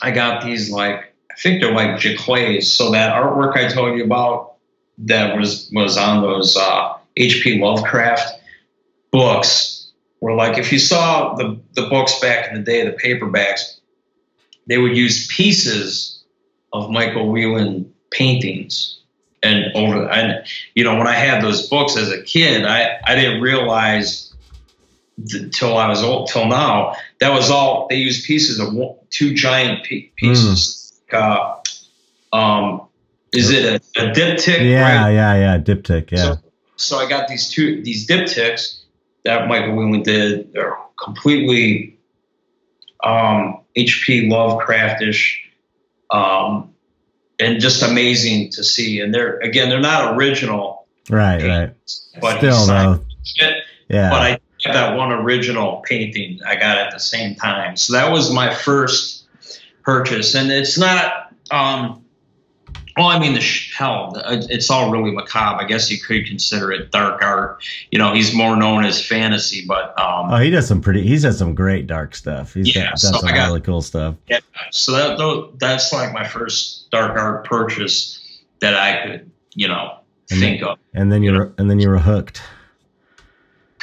I 0.01 0.11
got 0.11 0.45
these 0.45 0.71
like 0.71 1.15
I 1.31 1.35
think 1.37 1.63
they're 1.63 1.73
like 1.73 1.99
Jacques. 2.01 2.63
So 2.63 2.91
that 2.93 3.15
artwork 3.15 3.57
I 3.57 3.69
told 3.69 3.97
you 3.97 4.05
about 4.05 4.55
that 4.99 5.37
was 5.37 5.71
was 5.73 5.97
on 5.97 6.23
those 6.23 6.57
uh, 6.57 6.95
H.P. 7.17 7.61
Lovecraft 7.61 8.41
books 9.11 9.91
were 10.21 10.35
like 10.35 10.59
if 10.59 10.73
you 10.73 10.79
saw 10.79 11.35
the 11.35 11.59
the 11.75 11.89
books 11.89 12.19
back 12.21 12.49
in 12.49 12.55
the 12.55 12.63
day, 12.63 12.85
the 12.85 12.93
paperbacks, 12.93 13.79
they 14.67 14.79
would 14.79 14.97
use 14.97 15.27
pieces 15.27 16.23
of 16.73 16.91
Michael 16.91 17.31
Whelan 17.31 17.93
paintings 18.11 18.99
and 19.43 19.65
over 19.75 20.09
and 20.11 20.47
you 20.75 20.85
know 20.85 20.97
when 20.97 21.07
I 21.07 21.15
had 21.15 21.43
those 21.43 21.69
books 21.69 21.97
as 21.97 22.11
a 22.11 22.23
kid, 22.23 22.65
I 22.65 22.99
I 23.05 23.15
didn't 23.15 23.41
realize 23.43 24.33
until 25.19 25.77
I 25.77 25.89
was 25.89 26.03
old 26.03 26.29
till 26.29 26.47
now 26.47 26.95
that 27.21 27.33
was 27.33 27.51
all 27.51 27.87
they 27.89 27.97
used 27.97 28.27
pieces 28.27 28.59
of 28.59 28.73
one, 28.73 28.97
two 29.11 29.35
giant 29.35 29.85
pieces. 29.85 31.01
Mm. 31.11 31.63
Uh, 32.33 32.37
um, 32.37 32.83
is 33.33 33.51
it 33.51 33.65
a, 33.65 34.03
a 34.03 34.13
diptych? 34.13 34.71
Yeah, 34.71 35.05
right? 35.05 35.13
yeah, 35.13 35.35
yeah, 35.35 35.59
diptych. 35.59 36.11
Yeah. 36.11 36.19
So, 36.19 36.39
so, 36.83 36.99
I 36.99 37.09
got 37.09 37.29
these 37.29 37.49
two 37.49 37.83
these 37.83 38.07
diptychs 38.07 38.81
that 39.25 39.49
Michael 39.49 39.77
Whelan 39.77 40.03
did. 40.03 40.53
They're 40.53 40.77
completely 41.03 41.99
um, 43.05 43.61
H.P. 43.77 44.29
Lovecraftish. 44.29 45.39
Um, 46.11 46.73
and 47.43 47.61
just 47.61 47.83
amazing 47.83 48.51
to 48.51 48.65
see. 48.65 49.01
And 49.01 49.13
they're 49.13 49.39
again, 49.39 49.69
they're 49.69 49.81
not 49.81 50.17
original, 50.17 50.87
right? 51.11 51.43
right. 51.43 51.75
But 52.21 52.39
still 52.39 52.67
though, 52.67 53.05
it, 53.37 53.65
yeah. 53.89 54.11
But 54.11 54.21
I 54.21 54.31
got 54.65 54.73
that 54.73 54.97
one 54.97 55.13
original 55.13 55.83
painting 55.87 56.41
I 56.47 56.55
got 56.55 56.79
at 56.79 56.93
the 56.93 57.01
same 57.01 57.35
time, 57.35 57.77
so 57.77 57.93
that 57.95 58.11
was 58.11 58.33
my 58.33 58.55
first 58.55 59.27
purchase. 59.83 60.35
And 60.35 60.51
it's 60.51 60.79
not. 60.79 61.33
Um, 61.51 62.02
well, 62.97 63.09
I 63.09 63.19
mean, 63.19 63.35
the 63.35 63.41
hell, 63.77 64.13
it's 64.27 64.71
all 64.71 64.91
really 64.91 65.13
macabre. 65.13 65.63
I 65.63 65.67
guess 65.67 65.91
you 65.91 65.99
could 65.99 66.27
consider 66.27 66.73
it 66.73 66.91
dark 66.91 67.23
art. 67.23 67.65
You 67.91 67.99
know, 67.99 68.13
he's 68.13 68.35
more 68.35 68.57
known 68.57 68.85
as 68.85 69.05
fantasy, 69.05 69.65
but 69.67 69.99
um, 69.99 70.33
oh, 70.33 70.37
he 70.39 70.51
does 70.51 70.67
some 70.67 70.81
pretty. 70.81 71.03
He's 71.03 71.23
done 71.23 71.33
some 71.33 71.55
great 71.55 71.87
dark 71.87 72.15
stuff. 72.15 72.55
He's 72.55 72.75
yeah, 72.75 72.91
done, 72.91 72.97
so 72.97 73.13
some 73.13 73.35
got, 73.35 73.47
really 73.47 73.61
cool 73.61 73.83
stuff. 73.83 74.17
Yeah, 74.29 74.41
so 74.71 74.93
that 74.93 75.59
that's 75.59 75.93
like 75.93 76.13
my 76.13 76.27
first 76.27 76.91
dark 76.91 77.19
art 77.19 77.45
purchase 77.45 78.41
that 78.61 78.75
I 78.75 79.07
could, 79.07 79.31
you 79.55 79.69
know, 79.69 79.99
and 80.31 80.41
think 80.41 80.61
then, 80.61 80.69
of. 80.71 80.79
And 80.95 81.13
then 81.13 81.23
you're 81.23 81.53
and 81.59 81.71
then 81.71 81.81
you 81.81 81.89
were 81.89 81.99
hooked 81.99 82.43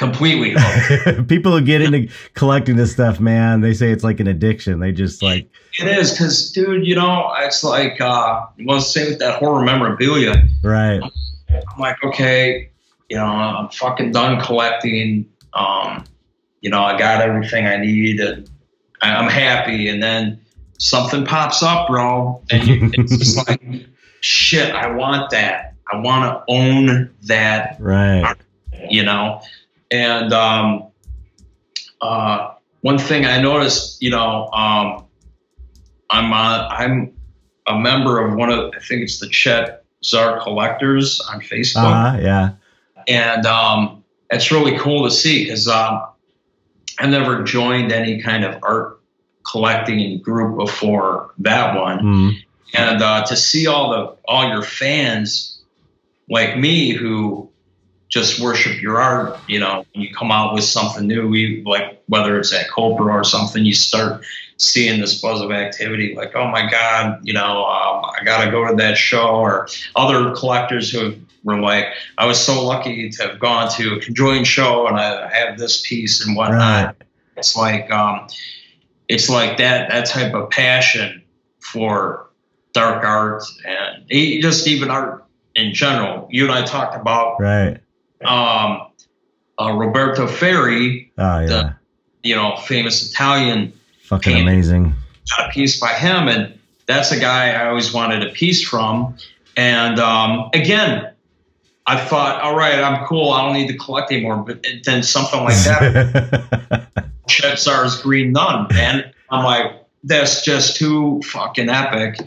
completely 0.00 0.54
people 1.28 1.52
who 1.52 1.60
get 1.60 1.82
into 1.82 2.10
collecting 2.32 2.74
this 2.74 2.90
stuff 2.90 3.20
man 3.20 3.60
they 3.60 3.74
say 3.74 3.92
it's 3.92 4.02
like 4.02 4.18
an 4.18 4.26
addiction. 4.26 4.80
They 4.80 4.92
just 4.92 5.22
like 5.22 5.46
it 5.78 5.86
is 5.86 6.10
because 6.12 6.50
dude 6.52 6.86
you 6.86 6.94
know 6.94 7.30
it's 7.40 7.62
like 7.62 8.00
uh 8.00 8.46
well 8.64 8.80
same 8.80 9.10
with 9.10 9.18
that 9.18 9.38
horror 9.38 9.62
memorabilia. 9.62 10.42
Right. 10.64 11.02
I'm 11.50 11.78
like 11.78 12.02
okay 12.02 12.70
you 13.10 13.18
know 13.18 13.26
i'm 13.26 13.68
fucking 13.68 14.12
done 14.12 14.40
collecting. 14.40 15.30
Um 15.52 16.04
you 16.62 16.70
know 16.70 16.82
i 16.82 16.98
got 16.98 17.20
everything 17.20 17.66
i 17.66 17.76
need 17.76 18.20
and 18.20 18.48
i'm 19.02 19.28
happy. 19.28 19.86
And 19.88 20.02
then 20.02 20.40
something 20.78 21.26
pops 21.26 21.62
up 21.62 21.88
bro 21.88 22.42
and 22.50 22.66
you, 22.66 22.90
it's 22.94 23.18
just 23.18 23.48
like 23.48 23.62
shit 24.22 24.74
i 24.74 24.90
want 24.90 25.28
that. 25.30 25.74
I 25.92 25.96
want 25.98 26.22
to 26.24 26.44
own 26.48 27.10
that. 27.24 27.76
Right. 27.80 28.34
You 28.88 29.02
know 29.02 29.42
and 29.90 30.32
um, 30.32 30.88
uh, 32.00 32.54
one 32.82 32.98
thing 32.98 33.26
I 33.26 33.40
noticed, 33.40 34.02
you 34.02 34.10
know, 34.10 34.48
um, 34.52 35.06
I'm 36.08 36.32
uh, 36.32 36.68
I'm 36.68 37.16
a 37.66 37.78
member 37.78 38.24
of 38.24 38.34
one 38.34 38.50
of 38.50 38.72
I 38.74 38.80
think 38.80 39.02
it's 39.02 39.20
the 39.20 39.28
Chet 39.28 39.84
Zar 40.04 40.40
Collectors 40.40 41.20
on 41.20 41.40
Facebook. 41.40 41.84
Uh-huh, 41.84 42.18
yeah, 42.20 42.50
and 43.06 43.46
um, 43.46 44.04
it's 44.30 44.50
really 44.50 44.78
cool 44.78 45.04
to 45.04 45.10
see 45.10 45.44
because 45.44 45.68
um, 45.68 46.02
I've 46.98 47.10
never 47.10 47.42
joined 47.42 47.92
any 47.92 48.22
kind 48.22 48.44
of 48.44 48.62
art 48.62 49.00
collecting 49.50 50.20
group 50.22 50.56
before 50.56 51.32
that 51.38 51.78
one, 51.78 51.98
mm. 51.98 52.36
and 52.74 53.02
uh, 53.02 53.24
to 53.26 53.36
see 53.36 53.66
all 53.66 53.90
the 53.90 54.16
all 54.26 54.48
your 54.48 54.62
fans 54.62 55.62
like 56.28 56.56
me 56.56 56.92
who 56.92 57.50
just 58.10 58.40
worship 58.40 58.82
your 58.82 59.00
art. 59.00 59.38
You 59.48 59.60
know, 59.60 59.86
you 59.94 60.14
come 60.14 60.30
out 60.30 60.52
with 60.52 60.64
something 60.64 61.06
new, 61.06 61.28
we 61.28 61.62
like 61.64 62.02
whether 62.06 62.38
it's 62.38 62.52
at 62.52 62.66
Copro 62.68 63.12
or 63.12 63.24
something, 63.24 63.64
you 63.64 63.72
start 63.72 64.22
seeing 64.58 65.00
this 65.00 65.22
buzz 65.22 65.40
of 65.40 65.50
activity, 65.52 66.14
like, 66.14 66.36
oh 66.36 66.48
my 66.48 66.68
God, 66.70 67.20
you 67.22 67.32
know, 67.32 67.64
um, 67.64 68.04
I 68.20 68.22
got 68.24 68.44
to 68.44 68.50
go 68.50 68.68
to 68.68 68.74
that 68.74 68.98
show, 68.98 69.28
or 69.28 69.68
other 69.96 70.34
collectors 70.34 70.90
who 70.90 71.14
were 71.44 71.58
like, 71.58 71.86
I 72.18 72.26
was 72.26 72.38
so 72.38 72.62
lucky 72.62 73.08
to 73.08 73.28
have 73.28 73.38
gone 73.38 73.70
to 73.76 73.94
a 73.94 74.00
conjoined 74.00 74.46
show 74.46 74.86
and 74.86 74.98
I 74.98 75.32
have 75.32 75.56
this 75.56 75.80
piece 75.88 76.26
and 76.26 76.36
whatnot. 76.36 76.84
Right. 76.84 76.96
It's 77.36 77.56
like, 77.56 77.90
um, 77.90 78.26
it's 79.08 79.30
like 79.30 79.56
that, 79.56 79.88
that 79.88 80.06
type 80.06 80.34
of 80.34 80.50
passion 80.50 81.22
for 81.60 82.28
dark 82.74 83.02
art 83.02 83.42
and 83.64 84.06
just 84.42 84.66
even 84.66 84.90
art 84.90 85.24
in 85.54 85.72
general. 85.72 86.28
You 86.30 86.44
and 86.44 86.52
I 86.52 86.64
talked 86.64 86.94
about, 86.94 87.40
right. 87.40 87.80
Um, 88.24 88.86
uh, 89.58 89.72
Roberto 89.72 90.26
Ferri, 90.26 91.12
oh, 91.18 91.40
yeah. 91.40 91.46
the, 91.46 91.76
you 92.22 92.34
know, 92.34 92.56
famous 92.56 93.10
Italian 93.10 93.72
Fucking 94.02 94.34
painter. 94.34 94.50
amazing. 94.50 94.94
Got 95.36 95.50
a 95.50 95.52
piece 95.52 95.78
by 95.78 95.92
him, 95.92 96.28
and 96.28 96.58
that's 96.86 97.12
a 97.12 97.20
guy 97.20 97.52
I 97.52 97.68
always 97.68 97.92
wanted 97.92 98.26
a 98.26 98.30
piece 98.30 98.66
from. 98.66 99.16
And 99.56 99.98
um, 99.98 100.50
again, 100.54 101.12
I 101.86 101.98
thought, 102.04 102.40
all 102.42 102.56
right, 102.56 102.80
I'm 102.80 103.06
cool. 103.06 103.30
I 103.30 103.44
don't 103.44 103.54
need 103.54 103.68
to 103.68 103.76
collect 103.76 104.10
anymore. 104.12 104.38
But 104.38 104.64
then 104.84 105.02
something 105.02 105.40
like 105.40 105.56
that, 105.64 106.86
Chet 107.28 107.58
Zar's 107.58 108.00
Green 108.00 108.32
Nun, 108.32 108.66
man. 108.70 109.12
I'm 109.30 109.44
like, 109.44 109.72
that's 110.04 110.44
just 110.44 110.76
too 110.76 111.20
fucking 111.22 111.68
epic. 111.68 112.16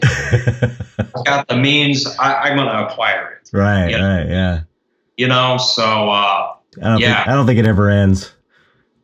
got 1.24 1.48
the 1.48 1.56
means. 1.56 2.06
I, 2.18 2.50
am 2.50 2.56
gonna 2.56 2.86
acquire 2.86 3.40
it. 3.40 3.50
Right. 3.52 3.90
You 3.90 3.98
know? 3.98 4.16
Right. 4.18 4.28
Yeah. 4.28 4.60
You 5.16 5.28
know. 5.28 5.58
So. 5.58 5.82
Uh, 5.82 6.54
I 6.82 6.88
don't 6.88 7.00
yeah. 7.00 7.16
Think, 7.16 7.28
I 7.28 7.32
don't 7.34 7.46
think 7.46 7.58
it 7.58 7.66
ever 7.66 7.90
ends. 7.90 8.32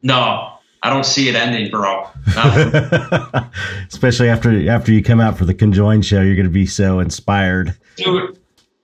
No, 0.03 0.55
I 0.82 0.91
don't 0.91 1.05
see 1.05 1.28
it 1.28 1.35
ending, 1.35 1.70
bro. 1.70 2.09
Especially 3.89 4.28
after 4.28 4.70
after 4.70 4.93
you 4.93 5.03
come 5.03 5.20
out 5.20 5.37
for 5.37 5.45
the 5.45 5.55
conjoined 5.55 6.05
show, 6.05 6.23
you're 6.23 6.43
to 6.43 6.49
be 6.49 6.66
so 6.66 7.01
inspired, 7.01 7.77
dude. 7.97 8.39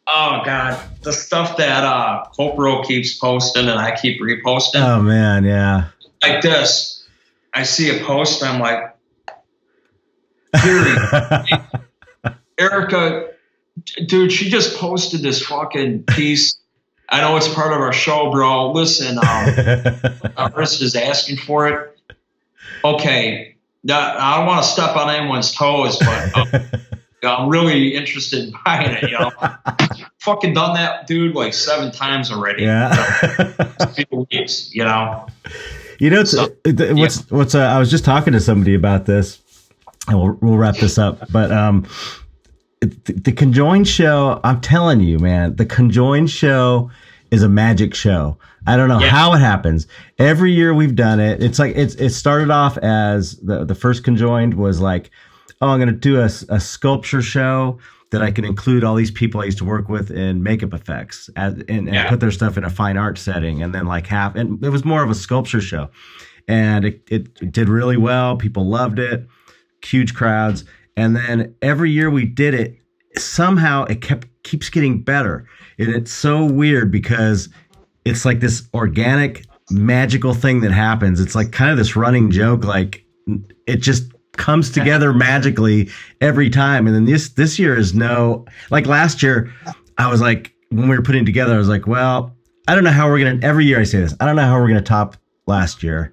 Oh 0.07 0.43
god, 0.45 0.81
the 1.03 1.13
stuff 1.13 1.57
that 1.57 1.85
uh 1.85 2.25
Copro 2.39 2.85
keeps 2.85 3.15
posting 3.19 3.69
and 3.69 3.81
I 3.81 3.97
keep 3.97 4.21
reposting. 4.21 4.83
Oh 4.83 5.01
man, 5.03 5.45
yeah. 5.45 5.89
Like 6.23 6.43
this, 6.43 7.07
I 7.55 7.63
see 7.63 7.97
a 7.97 8.05
post, 8.05 8.43
I'm 8.43 8.61
like, 8.61 8.95
Erica, 12.59 13.31
dude, 14.07 14.33
she 14.33 14.49
just 14.49 14.77
posted 14.77 15.21
this 15.23 15.43
fucking 15.43 16.05
piece 16.05 16.57
I 17.09 17.21
know 17.21 17.37
it's 17.37 17.53
part 17.53 17.73
of 17.73 17.81
our 17.81 17.93
show, 17.93 18.31
bro. 18.31 18.73
Listen, 18.73 19.19
um, 19.19 20.33
artist 20.37 20.83
is 20.83 20.97
asking 20.97 21.37
for 21.37 21.69
it. 21.69 21.99
Okay, 22.85 23.57
I 23.89 24.37
don't 24.37 24.47
want 24.47 24.65
to 24.65 24.69
step 24.69 24.97
on 24.97 25.11
anyone's 25.11 25.53
toes, 25.53 25.99
but 25.99 26.37
uh, 26.37 26.61
I'm 27.23 27.49
really 27.49 27.95
interested 27.95 28.45
in 28.45 28.55
buying 28.65 28.91
it. 28.91 29.11
You 29.11 29.19
know, 29.19 29.31
fucking 30.19 30.55
done 30.55 30.75
that, 30.75 31.07
dude, 31.07 31.35
like 31.35 31.55
seven 31.55 31.93
times 31.93 32.31
already. 32.31 32.65
Yeah, 32.65 32.93
few 33.95 34.27
weeks. 34.31 34.75
You 34.75 34.85
know. 34.85 35.27
You 35.99 36.11
know, 36.11 36.25
so, 36.25 36.49
what's 36.65 37.21
yeah. 37.21 37.23
what's 37.31 37.55
uh, 37.55 37.61
I 37.61 37.79
was 37.79 37.91
just 37.91 38.05
talking 38.05 38.33
to 38.35 38.41
somebody 38.41 38.75
about 38.75 39.07
this, 39.07 39.41
and 40.09 40.19
we'll 40.19 40.39
we'll 40.41 40.59
wrap 40.59 40.77
this 40.77 40.99
up. 40.99 41.31
But 41.33 41.51
um, 41.53 41.87
the, 43.05 43.13
the 43.13 43.33
conjoined 43.33 43.89
show, 43.89 44.41
I'm 44.45 44.61
telling 44.61 45.01
you, 45.01 45.19
man, 45.19 45.57
the 45.57 45.67
conjoined 45.67 46.31
show 46.31 46.91
is 47.31 47.43
a 47.43 47.49
magic 47.49 47.95
show. 47.95 48.39
I 48.67 48.77
don't 48.77 48.89
know 48.89 49.01
yeah. 49.01 49.09
how 49.09 49.33
it 49.35 49.39
happens. 49.39 49.87
Every 50.19 50.53
year 50.53 50.75
we've 50.75 50.95
done 50.95 51.21
it. 51.21 51.43
It's 51.43 51.59
like 51.59 51.77
it's 51.77 51.95
it 51.97 52.11
started 52.11 52.51
off 52.51 52.77
as 52.79 53.37
the 53.37 53.65
the 53.65 53.75
first 53.75 54.05
conjoined 54.05 54.55
was 54.55 54.81
like, 54.81 55.11
oh, 55.61 55.69
I'm 55.69 55.79
going 55.79 55.89
to 55.89 55.95
do 55.95 56.21
a, 56.21 56.31
a 56.49 56.61
sculpture 56.61 57.23
show 57.23 57.79
that 58.11 58.23
I 58.23 58.31
can 58.31 58.45
include 58.45 58.85
all 58.85 58.95
these 58.95 59.11
people 59.11 59.41
I 59.41 59.45
used 59.45 59.59
to 59.59 59.65
work 59.65 59.89
with 59.89 60.11
in 60.11 60.43
makeup 60.43 60.73
effects 60.73 61.29
as, 61.37 61.55
and, 61.55 61.71
and 61.71 61.95
yeah. 61.95 62.09
put 62.09 62.21
their 62.21 62.31
stuff 62.31 62.57
in 62.57 62.65
a 62.65 62.71
fine 62.71 62.97
art 62.97 63.19
setting, 63.19 63.63
and 63.63 63.75
then 63.75 63.87
like 63.87 64.07
half. 64.07 64.37
And 64.37 64.63
it 64.65 64.71
was 64.71 64.85
more 64.85 65.03
of 65.03 65.11
a 65.11 65.15
sculpture 65.15 65.61
show, 65.61 65.89
and 66.49 66.85
it, 66.85 67.03
it 67.09 67.53
did 67.53 67.69
really 67.69 67.97
well. 67.97 68.37
People 68.37 68.67
loved 68.67 68.99
it, 68.99 69.27
huge 69.85 70.15
crowds. 70.15 70.65
And 70.97 71.15
then 71.15 71.55
every 71.63 71.91
year 71.91 72.11
we 72.11 72.25
did 72.25 72.55
it, 72.55 72.79
somehow 73.19 73.85
it 73.85 74.01
kept 74.01 74.27
keeps 74.43 74.69
getting 74.69 75.03
better. 75.03 75.47
And 75.79 75.89
it's 75.89 76.13
so 76.13 76.45
weird 76.45 76.91
because 76.91 77.49
it's 78.05 78.25
like 78.25 78.41
this 78.41 78.69
organic 78.73 79.45
magical 79.71 80.33
thing 80.33 80.61
that 80.61 80.73
happens. 80.73 81.21
It's 81.21 81.35
like 81.35 81.53
kind 81.53 81.71
of 81.71 81.77
this 81.77 81.97
running 81.97 82.31
joke 82.31 82.65
like 82.65 83.05
it 83.67 83.77
just 83.77 84.13
comes 84.37 84.71
together 84.71 85.13
magically 85.13 85.91
every 86.21 86.49
time. 86.49 86.87
And 86.87 86.95
then 86.95 87.05
this 87.05 87.31
this 87.31 87.59
year 87.59 87.77
is 87.77 87.95
no 87.95 88.47
like 88.71 88.87
last 88.87 89.23
year 89.23 89.53
I 89.99 90.09
was 90.09 90.21
like 90.21 90.53
when 90.71 90.89
we 90.89 90.97
were 90.97 91.03
putting 91.03 91.27
together 91.27 91.55
I 91.55 91.59
was 91.59 91.69
like, 91.69 91.87
well, 91.87 92.35
I 92.69 92.75
don't 92.75 92.85
know 92.85 92.91
how 92.91 93.09
we're 93.09 93.19
going 93.19 93.41
to 93.41 93.47
every 93.47 93.65
year 93.65 93.81
I 93.81 93.85
say 93.85 93.99
this. 93.99 94.15
I 94.21 94.27
don't 94.27 94.37
know 94.37 94.43
how 94.43 94.59
we're 94.59 94.69
going 94.69 94.75
to 94.75 94.83
top 94.83 95.17
last 95.47 95.83
year. 95.83 96.13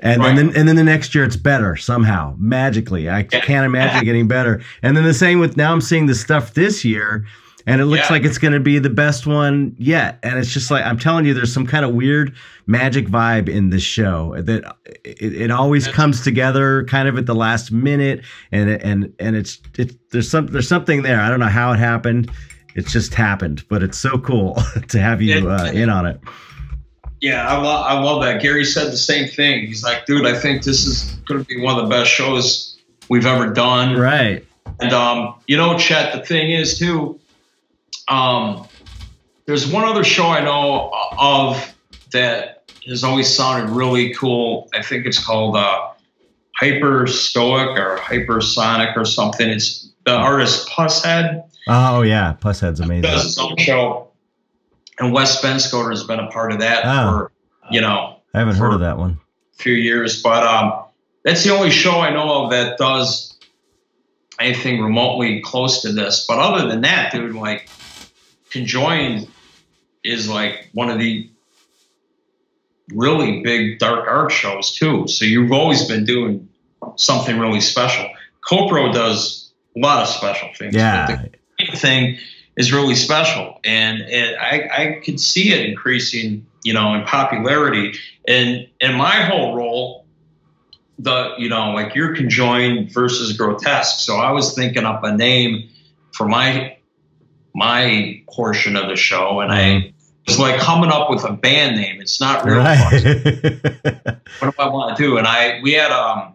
And, 0.00 0.20
right. 0.20 0.36
then 0.36 0.54
and 0.56 0.68
then 0.68 0.76
the 0.76 0.84
next 0.84 1.14
year 1.14 1.24
it's 1.24 1.36
better 1.36 1.76
somehow 1.76 2.34
magically. 2.38 3.08
I 3.08 3.22
can't 3.22 3.64
imagine 3.64 4.02
it 4.02 4.04
getting 4.04 4.28
better. 4.28 4.62
And 4.82 4.96
then 4.96 5.04
the 5.04 5.14
same 5.14 5.38
with 5.38 5.56
now 5.56 5.72
I'm 5.72 5.80
seeing 5.80 6.06
the 6.06 6.14
stuff 6.14 6.54
this 6.54 6.84
year, 6.84 7.24
and 7.66 7.80
it 7.80 7.86
looks 7.86 8.10
yeah. 8.10 8.16
like 8.16 8.24
it's 8.24 8.36
going 8.36 8.52
to 8.52 8.60
be 8.60 8.78
the 8.78 8.90
best 8.90 9.26
one 9.26 9.74
yet. 9.78 10.18
And 10.22 10.38
it's 10.38 10.52
just 10.52 10.70
like 10.70 10.84
I'm 10.84 10.98
telling 10.98 11.24
you, 11.24 11.32
there's 11.32 11.52
some 11.52 11.66
kind 11.66 11.84
of 11.84 11.94
weird 11.94 12.34
magic 12.66 13.06
vibe 13.06 13.48
in 13.48 13.70
this 13.70 13.82
show 13.82 14.34
that 14.42 14.76
it, 15.04 15.34
it 15.34 15.50
always 15.50 15.88
comes 15.88 16.22
together 16.22 16.84
kind 16.84 17.08
of 17.08 17.16
at 17.16 17.26
the 17.26 17.34
last 17.34 17.72
minute, 17.72 18.24
and 18.52 18.68
and 18.70 19.14
and 19.18 19.36
it's 19.36 19.60
it 19.78 19.96
there's 20.10 20.30
some 20.30 20.48
there's 20.48 20.68
something 20.68 21.02
there. 21.02 21.20
I 21.20 21.30
don't 21.30 21.40
know 21.40 21.46
how 21.46 21.72
it 21.72 21.78
happened. 21.78 22.30
It's 22.74 22.92
just 22.92 23.14
happened, 23.14 23.64
but 23.68 23.82
it's 23.82 23.98
so 23.98 24.18
cool 24.18 24.58
to 24.88 25.00
have 25.00 25.22
you 25.22 25.48
uh, 25.48 25.70
in 25.72 25.88
on 25.88 26.06
it. 26.06 26.20
Yeah, 27.24 27.48
I 27.48 27.56
love 27.56 27.86
I 27.86 27.98
love 27.98 28.22
that. 28.22 28.42
Gary 28.42 28.66
said 28.66 28.92
the 28.92 28.98
same 28.98 29.26
thing. 29.26 29.66
He's 29.66 29.82
like, 29.82 30.04
dude, 30.04 30.26
I 30.26 30.38
think 30.38 30.62
this 30.62 30.84
is 30.84 31.14
going 31.26 31.40
to 31.40 31.46
be 31.46 31.58
one 31.58 31.78
of 31.78 31.84
the 31.84 31.88
best 31.88 32.10
shows 32.10 32.76
we've 33.08 33.24
ever 33.24 33.50
done. 33.50 33.98
Right. 33.98 34.46
And 34.78 34.92
um, 34.92 35.36
you 35.46 35.56
know, 35.56 35.78
Chet, 35.78 36.12
the 36.12 36.20
thing 36.20 36.50
is 36.50 36.78
too. 36.78 37.18
Um, 38.08 38.68
there's 39.46 39.66
one 39.66 39.84
other 39.84 40.04
show 40.04 40.26
I 40.26 40.44
know 40.44 40.92
of 41.18 41.74
that 42.12 42.70
has 42.86 43.02
always 43.02 43.34
sounded 43.34 43.70
really 43.70 44.12
cool. 44.12 44.68
I 44.74 44.82
think 44.82 45.06
it's 45.06 45.24
called 45.24 45.56
uh, 45.56 45.92
Hyper 46.56 47.06
Stoic 47.06 47.78
or 47.78 47.96
Hypersonic 47.96 48.98
or 48.98 49.06
something. 49.06 49.48
It's 49.48 49.88
the 50.04 50.12
artist 50.12 50.68
Pushead. 50.68 51.42
Oh 51.68 52.02
yeah, 52.02 52.36
Pushead's 52.38 52.80
amazing. 52.80 53.00
Does 53.00 53.22
his 53.22 53.38
own 53.38 53.56
show 53.56 54.10
and 54.98 55.12
Wes 55.12 55.42
Benscoter 55.42 55.90
has 55.90 56.04
been 56.04 56.20
a 56.20 56.28
part 56.28 56.52
of 56.52 56.60
that 56.60 56.82
oh. 56.84 57.10
for 57.10 57.32
you 57.70 57.80
know. 57.80 58.20
I 58.32 58.38
haven't 58.38 58.56
heard 58.56 58.74
of 58.74 58.80
that 58.80 58.98
one. 58.98 59.18
A 59.54 59.62
few 59.62 59.74
years, 59.74 60.22
but 60.22 60.42
um, 60.42 60.84
that's 61.22 61.44
the 61.44 61.50
only 61.50 61.70
show 61.70 62.00
I 62.00 62.10
know 62.10 62.44
of 62.44 62.50
that 62.50 62.78
does 62.78 63.38
anything 64.40 64.82
remotely 64.82 65.40
close 65.40 65.82
to 65.82 65.92
this. 65.92 66.26
But 66.26 66.38
other 66.38 66.68
than 66.68 66.80
that, 66.82 67.12
dude, 67.12 67.34
like 67.34 67.68
Conjoined 68.50 69.28
is 70.02 70.28
like 70.28 70.68
one 70.72 70.90
of 70.90 70.98
the 70.98 71.30
really 72.92 73.42
big 73.42 73.78
dark 73.78 74.06
art 74.08 74.32
shows 74.32 74.74
too. 74.74 75.06
So 75.08 75.24
you've 75.24 75.52
always 75.52 75.88
been 75.88 76.04
doing 76.04 76.48
something 76.96 77.38
really 77.38 77.60
special. 77.60 78.08
Copro 78.44 78.92
does 78.92 79.52
a 79.76 79.80
lot 79.80 80.02
of 80.02 80.08
special 80.08 80.48
things. 80.56 80.74
Yeah. 80.74 81.26
thing 81.74 82.18
is 82.56 82.72
really 82.72 82.94
special, 82.94 83.60
and 83.64 84.00
it, 84.02 84.36
I 84.38 84.68
I 84.72 85.00
could 85.04 85.18
see 85.18 85.52
it 85.52 85.66
increasing, 85.66 86.46
you 86.62 86.72
know, 86.72 86.94
in 86.94 87.04
popularity. 87.04 87.98
And 88.26 88.68
in 88.80 88.94
my 88.94 89.22
whole 89.22 89.56
role, 89.56 90.04
the 90.98 91.34
you 91.38 91.48
know 91.48 91.72
like 91.72 91.94
you're 91.94 92.14
conjoined 92.14 92.92
versus 92.92 93.36
grotesque. 93.36 94.04
So 94.04 94.16
I 94.16 94.30
was 94.30 94.54
thinking 94.54 94.84
up 94.84 95.02
a 95.04 95.16
name 95.16 95.68
for 96.12 96.28
my 96.28 96.76
my 97.54 98.22
portion 98.28 98.76
of 98.76 98.88
the 98.88 98.96
show, 98.96 99.40
and 99.40 99.52
I 99.52 99.92
was 100.26 100.38
like 100.38 100.60
coming 100.60 100.90
up 100.90 101.10
with 101.10 101.24
a 101.24 101.32
band 101.32 101.76
name. 101.76 102.00
It's 102.00 102.20
not 102.20 102.44
real. 102.44 102.58
right. 102.58 102.78
what 104.38 104.56
do 104.56 104.62
I 104.62 104.68
want 104.68 104.96
to 104.96 105.02
do? 105.02 105.18
And 105.18 105.26
I 105.26 105.60
we 105.62 105.72
had 105.72 105.90
um 105.90 106.34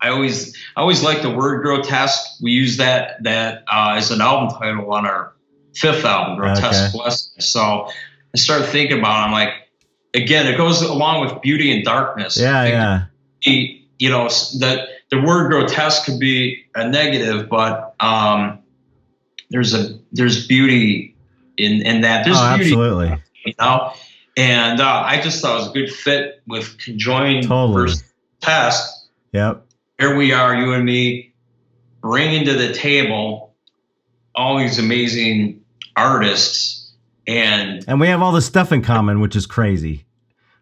I 0.00 0.10
always 0.10 0.56
I 0.76 0.80
always 0.80 1.02
like 1.02 1.22
the 1.22 1.30
word 1.30 1.62
grotesque. 1.62 2.40
We 2.40 2.52
use 2.52 2.76
that 2.76 3.22
that 3.24 3.64
uh, 3.66 3.94
as 3.96 4.10
an 4.10 4.20
album 4.20 4.56
title 4.58 4.92
on 4.92 5.06
our 5.06 5.34
fifth 5.74 6.04
album, 6.04 6.38
Grotesque 6.38 6.94
okay. 6.94 6.96
Blessing. 6.96 7.40
So 7.40 7.88
I 8.34 8.36
started 8.36 8.66
thinking 8.66 8.98
about. 8.98 9.22
It. 9.22 9.26
I'm 9.26 9.32
like, 9.32 9.54
again, 10.14 10.46
it 10.46 10.56
goes 10.56 10.82
along 10.82 11.26
with 11.26 11.42
beauty 11.42 11.72
and 11.74 11.84
darkness. 11.84 12.38
Yeah, 12.38 13.06
yeah. 13.44 13.70
you 13.98 14.08
know 14.08 14.28
that 14.58 14.88
the 15.10 15.20
word 15.20 15.50
grotesque 15.50 16.04
could 16.04 16.20
be 16.20 16.64
a 16.74 16.88
negative, 16.88 17.48
but 17.48 17.94
um, 17.98 18.60
there's 19.50 19.74
a 19.74 19.98
there's 20.12 20.46
beauty 20.46 21.16
in 21.56 21.82
in 21.82 22.02
that. 22.02 22.24
There's 22.24 22.36
oh, 22.38 22.56
beauty, 22.56 22.70
absolutely. 22.70 23.22
You 23.44 23.54
know, 23.60 23.92
and 24.36 24.80
uh, 24.80 25.02
I 25.04 25.20
just 25.20 25.42
thought 25.42 25.56
it 25.56 25.60
was 25.60 25.70
a 25.70 25.72
good 25.72 25.92
fit 25.92 26.42
with 26.46 26.78
conjoined 26.78 27.48
totally. 27.48 27.82
versus 27.82 28.04
past. 28.40 29.08
Yep 29.32 29.64
here 29.98 30.16
we 30.16 30.32
are, 30.32 30.54
you 30.54 30.72
and 30.72 30.84
me, 30.84 31.32
bringing 32.00 32.44
to 32.44 32.54
the 32.54 32.72
table 32.72 33.54
all 34.34 34.58
these 34.58 34.78
amazing 34.78 35.64
artists, 35.96 36.92
and 37.26 37.84
and 37.88 38.00
we 38.00 38.06
have 38.08 38.22
all 38.22 38.32
this 38.32 38.46
stuff 38.46 38.72
in 38.72 38.82
common, 38.82 39.20
which 39.20 39.36
is 39.36 39.46
crazy. 39.46 40.04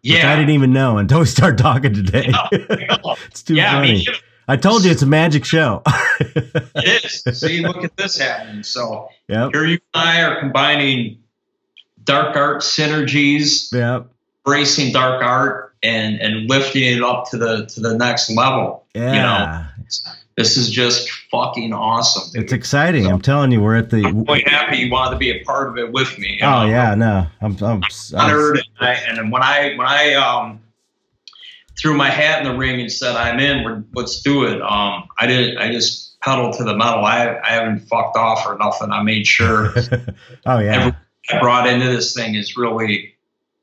Yeah, 0.01 0.31
I 0.31 0.35
didn't 0.35 0.51
even 0.51 0.73
know 0.73 0.97
until 0.97 1.19
we 1.19 1.25
started 1.25 1.57
talking 1.57 1.93
today. 1.93 2.31
it's 2.51 3.43
too 3.43 3.55
yeah, 3.55 3.73
funny. 3.73 3.89
I, 3.89 3.93
mean, 3.93 4.05
I 4.47 4.57
told 4.57 4.85
you 4.85 4.91
it's 4.91 5.01
a 5.01 5.07
magic 5.07 5.45
show. 5.45 5.83
it 6.19 7.05
is. 7.25 7.39
See, 7.39 7.61
look 7.61 7.83
at 7.83 7.95
this 7.97 8.17
happening. 8.17 8.63
So 8.63 9.09
yep. 9.27 9.51
here 9.53 9.65
you 9.65 9.79
and 9.93 10.03
I 10.09 10.23
are 10.23 10.39
combining 10.39 11.19
dark 12.03 12.35
art 12.35 12.61
synergies. 12.61 13.71
Yep. 13.73 14.09
Embracing 14.45 14.93
dark 14.93 15.21
art 15.21 15.75
and 15.87 16.19
and 16.19 16.49
lifting 16.49 16.83
it 16.83 17.01
up 17.01 17.29
to 17.31 17.37
the 17.37 17.65
to 17.67 17.79
the 17.79 17.97
next 17.97 18.29
level. 18.29 18.85
Yeah. 18.93 19.13
You 19.13 19.21
know, 19.21 19.85
this 20.35 20.57
is 20.57 20.69
just 20.69 21.09
fucking 21.31 21.73
awesome. 21.73 22.31
Dude. 22.33 22.43
It's 22.43 22.53
exciting. 22.53 23.05
So, 23.05 23.09
I'm 23.09 23.21
telling 23.21 23.51
you, 23.51 23.61
we're 23.61 23.77
at 23.77 23.89
the. 23.89 24.05
I'm 24.05 24.25
quite 24.25 24.47
happy 24.47 24.77
you 24.77 24.91
wanted 24.91 25.11
to 25.11 25.17
be 25.17 25.31
a 25.31 25.43
part 25.43 25.69
of 25.69 25.77
it 25.77 25.91
with 25.91 26.17
me. 26.19 26.39
Oh 26.43 26.45
know? 26.45 26.65
yeah, 26.65 26.95
no, 26.95 27.27
I'm, 27.41 27.57
I'm, 27.63 27.81
honored. 28.15 28.61
I'm, 28.79 28.95
and, 29.09 29.17
and 29.19 29.31
when 29.31 29.41
I 29.41 29.75
when 29.75 29.87
I 29.87 30.13
um 30.13 30.61
threw 31.79 31.95
my 31.95 32.09
hat 32.09 32.43
in 32.43 32.51
the 32.51 32.57
ring 32.57 32.81
and 32.81 32.91
said 32.91 33.15
I'm 33.15 33.39
in, 33.39 33.63
we're, 33.63 33.83
let's 33.93 34.21
do 34.21 34.45
it. 34.45 34.61
Um, 34.61 35.07
I 35.19 35.27
didn't. 35.27 35.57
I 35.57 35.71
just 35.71 36.19
pedaled 36.21 36.53
to 36.57 36.63
the 36.63 36.75
metal. 36.75 37.05
I 37.05 37.39
I 37.43 37.51
haven't 37.51 37.79
fucked 37.87 38.17
off 38.17 38.45
or 38.45 38.57
nothing. 38.57 38.91
I 38.91 39.01
made 39.03 39.25
sure. 39.25 39.73
oh 40.45 40.59
yeah. 40.59 40.91
I 41.29 41.39
brought 41.39 41.67
into 41.67 41.87
this 41.87 42.13
thing 42.13 42.35
is 42.35 42.55
really, 42.55 43.15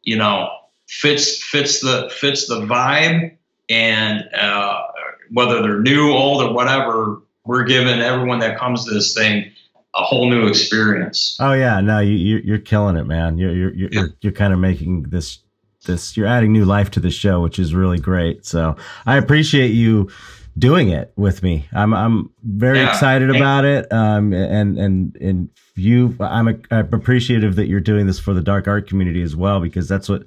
you 0.03 0.17
know, 0.17 0.51
fits 0.89 1.43
fits 1.43 1.81
the 1.81 2.11
fits 2.15 2.47
the 2.47 2.61
vibe 2.61 3.37
and 3.69 4.29
uh, 4.35 4.83
whether 5.31 5.63
they're 5.63 5.81
new, 5.81 6.11
old, 6.13 6.43
or 6.43 6.53
whatever, 6.53 7.23
we're 7.45 7.65
giving 7.65 8.01
everyone 8.01 8.39
that 8.41 8.59
comes 8.59 8.85
to 8.85 8.93
this 8.93 9.15
thing 9.15 9.51
a 9.95 10.03
whole 10.03 10.29
new 10.29 10.47
experience. 10.47 11.37
Oh 11.41 11.53
yeah, 11.53 11.81
no, 11.81 12.01
you, 12.01 12.13
you're 12.13 12.41
you're 12.41 12.59
killing 12.59 12.97
it, 12.97 13.05
man. 13.05 13.39
You're 13.39 13.53
you're 13.53 13.75
you're, 13.75 13.91
yeah. 13.93 14.07
you're 14.21 14.33
kind 14.33 14.53
of 14.53 14.59
making 14.59 15.05
this 15.05 15.39
this. 15.87 16.17
You're 16.17 16.27
adding 16.27 16.53
new 16.53 16.65
life 16.65 16.91
to 16.93 17.01
the 17.01 17.11
show, 17.11 17.41
which 17.41 17.59
is 17.59 17.75
really 17.75 17.99
great. 17.99 18.45
So 18.45 18.77
I 19.07 19.17
appreciate 19.17 19.69
you 19.69 20.11
doing 20.59 20.91
it 20.91 21.13
with 21.17 21.43
me. 21.43 21.67
I'm 21.73 21.95
I'm 21.95 22.31
very 22.43 22.79
yeah. 22.79 22.91
excited 22.91 23.35
about 23.35 23.65
it. 23.65 23.91
Um, 23.93 24.33
and 24.33 24.79
and 24.79 25.17
and 25.17 25.51
you, 25.77 26.17
I'm, 26.21 26.49
a, 26.49 26.55
I'm 26.71 26.93
appreciative 26.95 27.57
that 27.57 27.67
you're 27.67 27.81
doing 27.81 28.07
this 28.07 28.21
for 28.21 28.33
the 28.33 28.41
dark 28.41 28.69
art 28.69 28.89
community 28.89 29.23
as 29.23 29.35
well 29.35 29.61
because 29.61 29.89
that's 29.89 30.09
what 30.09 30.25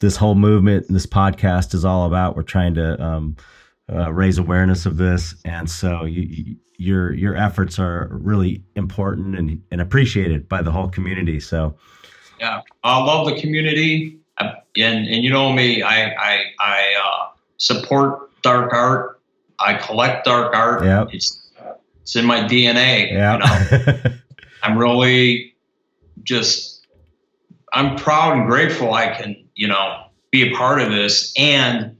this 0.00 0.16
whole 0.16 0.36
movement, 0.36 0.86
and 0.86 0.94
this 0.94 1.06
podcast 1.06 1.74
is 1.74 1.84
all 1.84 2.06
about. 2.06 2.36
We're 2.36 2.42
trying 2.42 2.74
to 2.74 3.02
um, 3.02 3.36
uh, 3.92 4.12
raise 4.12 4.38
awareness 4.38 4.86
of 4.86 4.96
this, 4.96 5.34
and 5.44 5.68
so 5.68 6.04
you, 6.04 6.22
you, 6.22 6.56
your 6.76 7.12
your 7.12 7.36
efforts 7.36 7.78
are 7.78 8.08
really 8.12 8.62
important 8.76 9.36
and, 9.36 9.62
and 9.70 9.80
appreciated 9.80 10.48
by 10.48 10.62
the 10.62 10.70
whole 10.70 10.88
community. 10.88 11.40
So, 11.40 11.76
yeah, 12.38 12.62
I 12.84 13.02
love 13.02 13.26
the 13.26 13.40
community, 13.40 14.18
and 14.38 14.56
and 14.76 15.24
you 15.24 15.30
know 15.30 15.52
me, 15.52 15.82
I 15.82 16.10
I, 16.10 16.42
I 16.60 16.94
uh, 17.04 17.28
support 17.56 18.30
dark 18.42 18.72
art. 18.72 19.13
I 19.58 19.74
collect 19.74 20.24
dark 20.24 20.54
art. 20.54 20.84
Yeah, 20.84 21.06
it's 21.12 21.50
uh, 21.60 21.74
it's 22.02 22.16
in 22.16 22.24
my 22.24 22.40
DNA. 22.40 23.12
Yeah, 23.12 23.32
you 23.34 24.04
know? 24.04 24.14
I'm 24.62 24.78
really 24.78 25.54
just 26.22 26.86
I'm 27.72 27.96
proud 27.96 28.36
and 28.36 28.48
grateful 28.48 28.94
I 28.94 29.14
can 29.14 29.36
you 29.54 29.68
know 29.68 30.06
be 30.30 30.42
a 30.42 30.56
part 30.56 30.80
of 30.80 30.90
this 30.90 31.32
and 31.36 31.96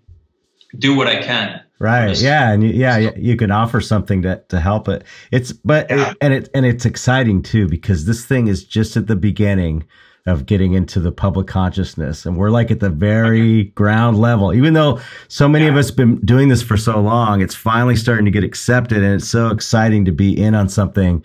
do 0.78 0.96
what 0.96 1.06
I 1.06 1.22
can 1.22 1.64
Right. 1.84 2.18
Yeah. 2.18 2.52
And 2.52 2.64
yeah, 2.64 2.96
you 3.16 3.36
can 3.36 3.50
offer 3.50 3.80
something 3.80 4.22
to, 4.22 4.42
to 4.48 4.60
help 4.60 4.88
it. 4.88 5.04
It's, 5.30 5.52
but, 5.52 5.90
yeah. 5.90 6.14
and 6.20 6.32
it, 6.32 6.48
and 6.54 6.64
it's 6.64 6.84
exciting 6.84 7.42
too, 7.42 7.68
because 7.68 8.06
this 8.06 8.24
thing 8.24 8.46
is 8.46 8.64
just 8.64 8.96
at 8.96 9.06
the 9.06 9.16
beginning 9.16 9.84
of 10.26 10.46
getting 10.46 10.72
into 10.72 11.00
the 11.00 11.12
public 11.12 11.46
consciousness. 11.46 12.24
And 12.24 12.36
we're 12.36 12.50
like 12.50 12.70
at 12.70 12.80
the 12.80 12.88
very 12.88 13.64
ground 13.74 14.18
level, 14.18 14.54
even 14.54 14.72
though 14.72 15.00
so 15.28 15.48
many 15.48 15.66
yeah. 15.66 15.72
of 15.72 15.76
us 15.76 15.90
been 15.90 16.16
doing 16.24 16.48
this 16.48 16.62
for 16.62 16.76
so 16.76 16.98
long, 17.00 17.42
it's 17.42 17.54
finally 17.54 17.96
starting 17.96 18.24
to 18.24 18.30
get 18.30 18.44
accepted. 18.44 19.02
And 19.02 19.14
it's 19.14 19.28
so 19.28 19.48
exciting 19.48 20.04
to 20.06 20.12
be 20.12 20.40
in 20.40 20.54
on 20.54 20.68
something. 20.68 21.22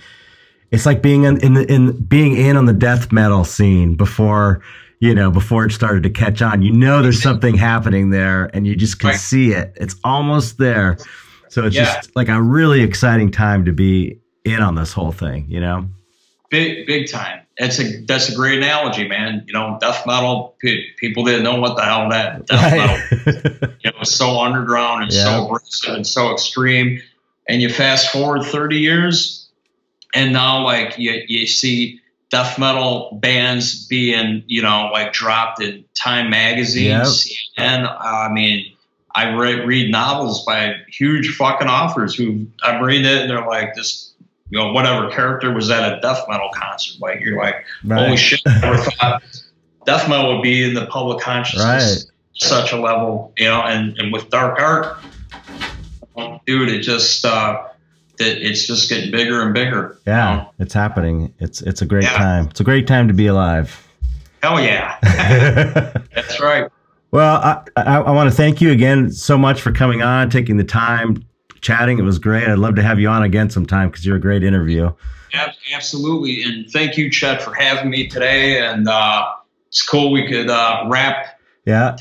It's 0.71 0.85
like 0.85 1.01
being 1.01 1.23
in, 1.23 1.39
in, 1.41 1.53
the, 1.53 1.71
in 1.71 2.03
being 2.03 2.35
in 2.35 2.57
on 2.57 2.65
the 2.65 2.73
death 2.73 3.11
metal 3.11 3.45
scene 3.45 3.95
before, 3.95 4.61
you 4.99 5.15
know, 5.15 5.31
before 5.31 5.65
it 5.65 5.71
started 5.71 6.03
to 6.03 6.09
catch 6.09 6.41
on. 6.41 6.61
You 6.61 6.73
know, 6.73 7.01
there's 7.01 7.21
something 7.21 7.55
happening 7.55 8.09
there, 8.09 8.51
and 8.53 8.67
you 8.67 8.76
just 8.76 8.99
can 8.99 9.11
right. 9.11 9.19
see 9.19 9.53
it. 9.53 9.76
It's 9.77 9.95
almost 10.03 10.57
there. 10.57 10.97
So 11.47 11.65
it's 11.65 11.76
yeah. 11.76 11.95
just 11.95 12.15
like 12.15 12.27
a 12.27 12.39
really 12.39 12.81
exciting 12.81 13.31
time 13.31 13.65
to 13.65 13.71
be 13.71 14.19
in 14.45 14.61
on 14.61 14.76
this 14.76 14.93
whole 14.93 15.11
thing. 15.11 15.45
You 15.49 15.61
know, 15.61 15.89
big 16.51 16.85
big 16.85 17.09
time. 17.09 17.41
That's 17.60 17.80
a 17.80 17.98
that's 18.06 18.30
a 18.30 18.36
great 18.36 18.57
analogy, 18.57 19.07
man. 19.07 19.44
You 19.45 19.53
know, 19.53 19.77
death 19.81 20.07
metal. 20.07 20.56
People 20.98 21.26
didn't 21.26 21.44
know 21.44 21.60
what 21.60 21.76
the 21.76 21.84
hell 21.84 22.10
that 22.10 22.45
death 22.45 22.72
right. 22.72 23.57
metal. 23.57 23.76
it 23.84 23.94
was 23.99 24.15
so 24.15 24.40
underground 24.40 25.03
and 25.03 25.11
yeah. 25.11 25.26
so 25.26 25.45
aggressive 25.45 25.94
and 25.94 26.07
so 26.07 26.31
extreme. 26.31 27.02
And 27.49 27.61
you 27.61 27.69
fast 27.69 28.11
forward 28.11 28.44
30 28.44 28.77
years, 28.77 29.49
and 30.15 30.31
now 30.31 30.64
like 30.64 30.98
you 30.98 31.22
you 31.27 31.48
see 31.48 31.99
death 32.30 32.60
metal 32.60 33.18
bands 33.22 33.88
being, 33.88 34.44
you 34.48 34.61
know, 34.61 34.90
like 34.94 35.14
dropped 35.14 35.61
in 35.61 35.84
Time 35.95 36.30
magazines. 36.30 37.30
Yep. 37.30 37.38
And 37.57 37.88
I 37.88 38.30
mean, 38.31 38.72
I 39.15 39.34
read, 39.34 39.68
read 39.68 39.91
novels 39.91 40.45
by 40.45 40.76
huge 40.88 41.36
fucking 41.36 41.68
authors 41.68 42.15
who 42.15 42.48
I'm 42.64 42.84
reading 42.84 43.06
it 43.06 43.22
and 43.22 43.30
they're 43.30 43.45
like, 43.45 43.73
this, 43.76 44.09
you 44.49 44.57
know, 44.57 44.71
whatever 44.71 45.09
character 45.09 45.53
was 45.53 45.69
at 45.69 45.91
a 45.91 45.99
death 46.01 46.23
metal 46.27 46.49
concert. 46.53 46.99
Like, 46.99 47.21
you're 47.21 47.38
like, 47.38 47.65
right. 47.84 48.05
holy 48.05 48.17
shit, 48.17 48.41
I 48.47 48.59
never 48.59 48.77
thought 48.77 49.23
death 49.85 50.09
metal 50.09 50.35
would 50.35 50.43
be 50.43 50.63
in 50.63 50.73
the 50.73 50.85
public 50.88 51.19
consciousness 51.21 52.05
right. 52.05 52.11
such 52.34 52.71
a 52.71 52.77
level, 52.77 53.34
you 53.38 53.45
know, 53.45 53.61
and, 53.61 53.97
and 53.97 54.11
with 54.11 54.30
dark 54.30 54.59
art, 54.59 54.97
dude, 56.45 56.69
it 56.69 56.81
just, 56.81 57.26
uh, 57.26 57.63
that 58.19 58.45
it's 58.45 58.67
just 58.67 58.89
getting 58.89 59.11
bigger 59.11 59.41
and 59.41 59.53
bigger. 59.53 59.97
Yeah, 60.05 60.31
you 60.31 60.38
know? 60.38 60.51
it's 60.59 60.73
happening. 60.73 61.34
It's 61.39 61.61
it's 61.61 61.81
a 61.81 61.85
great 61.85 62.03
yeah. 62.03 62.17
time. 62.17 62.47
It's 62.49 62.59
a 62.59 62.63
great 62.63 62.85
time 62.85 63.07
to 63.07 63.13
be 63.13 63.27
alive. 63.27 63.88
Hell 64.43 64.61
yeah, 64.61 64.97
that's 66.13 66.39
right. 66.39 66.69
Well, 67.11 67.38
I, 67.38 67.63
I, 67.76 67.99
I 68.01 68.11
want 68.11 68.30
to 68.30 68.35
thank 68.35 68.61
you 68.61 68.71
again 68.71 69.11
so 69.11 69.38
much 69.38 69.61
for 69.61 69.71
coming 69.71 70.03
on, 70.03 70.30
taking 70.30 70.57
the 70.57 70.63
time, 70.63 71.26
chatting. 71.61 71.99
It 71.99 72.03
was 72.03 72.19
great. 72.19 72.48
I'd 72.48 72.60
love 72.60 72.76
to 72.76 72.84
have 72.84 72.99
you 72.99 73.10
on 73.10 73.23
again 73.23 73.49
sometime 73.49 73.90
because 73.90 74.06
you're 74.06 74.18
a 74.18 74.22
great 74.22 74.44
interview. 74.44 74.91
Absolutely, 75.73 76.44
and 76.44 76.69
thank 76.69 76.98
you, 76.98 77.10
Chet, 77.10 77.41
for 77.41 77.53
having 77.53 77.90
me 77.90 78.07
today. 78.07 78.65
And 78.65 78.88
uh, 78.88 79.34
it's 79.68 79.81
cool 79.81 80.11
we 80.11 80.27
could 80.27 80.49
uh, 80.49 80.86
wrap. 80.88 81.40
Yeah. 81.65 81.98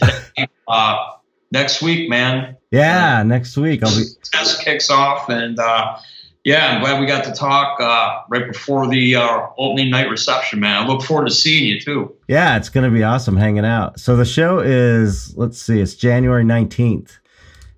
Uh, 0.66 1.12
next 1.50 1.80
week, 1.80 2.10
man. 2.10 2.54
Yeah, 2.70 3.22
next 3.22 3.56
week 3.56 3.82
I'll 3.82 3.96
be. 3.96 4.04
Test 4.22 4.62
kicks 4.62 4.90
off, 4.90 5.30
and 5.30 5.58
uh, 5.58 5.96
yeah, 6.44 6.66
I'm 6.66 6.80
glad 6.80 7.00
we 7.00 7.06
got 7.06 7.24
to 7.24 7.32
talk 7.32 7.80
uh, 7.80 8.20
right 8.28 8.46
before 8.46 8.86
the 8.86 9.16
uh, 9.16 9.46
opening 9.56 9.90
night 9.90 10.10
reception, 10.10 10.60
man. 10.60 10.82
I 10.82 10.86
look 10.86 11.02
forward 11.02 11.28
to 11.28 11.34
seeing 11.34 11.66
you 11.66 11.80
too. 11.80 12.14
Yeah, 12.28 12.56
it's 12.56 12.68
going 12.68 12.84
to 12.84 12.90
be 12.90 13.02
awesome 13.02 13.36
hanging 13.36 13.64
out. 13.64 13.98
So 13.98 14.16
the 14.16 14.24
show 14.24 14.58
is, 14.58 15.36
let's 15.36 15.60
see, 15.60 15.80
it's 15.80 15.94
January 15.94 16.44
19th 16.44 17.18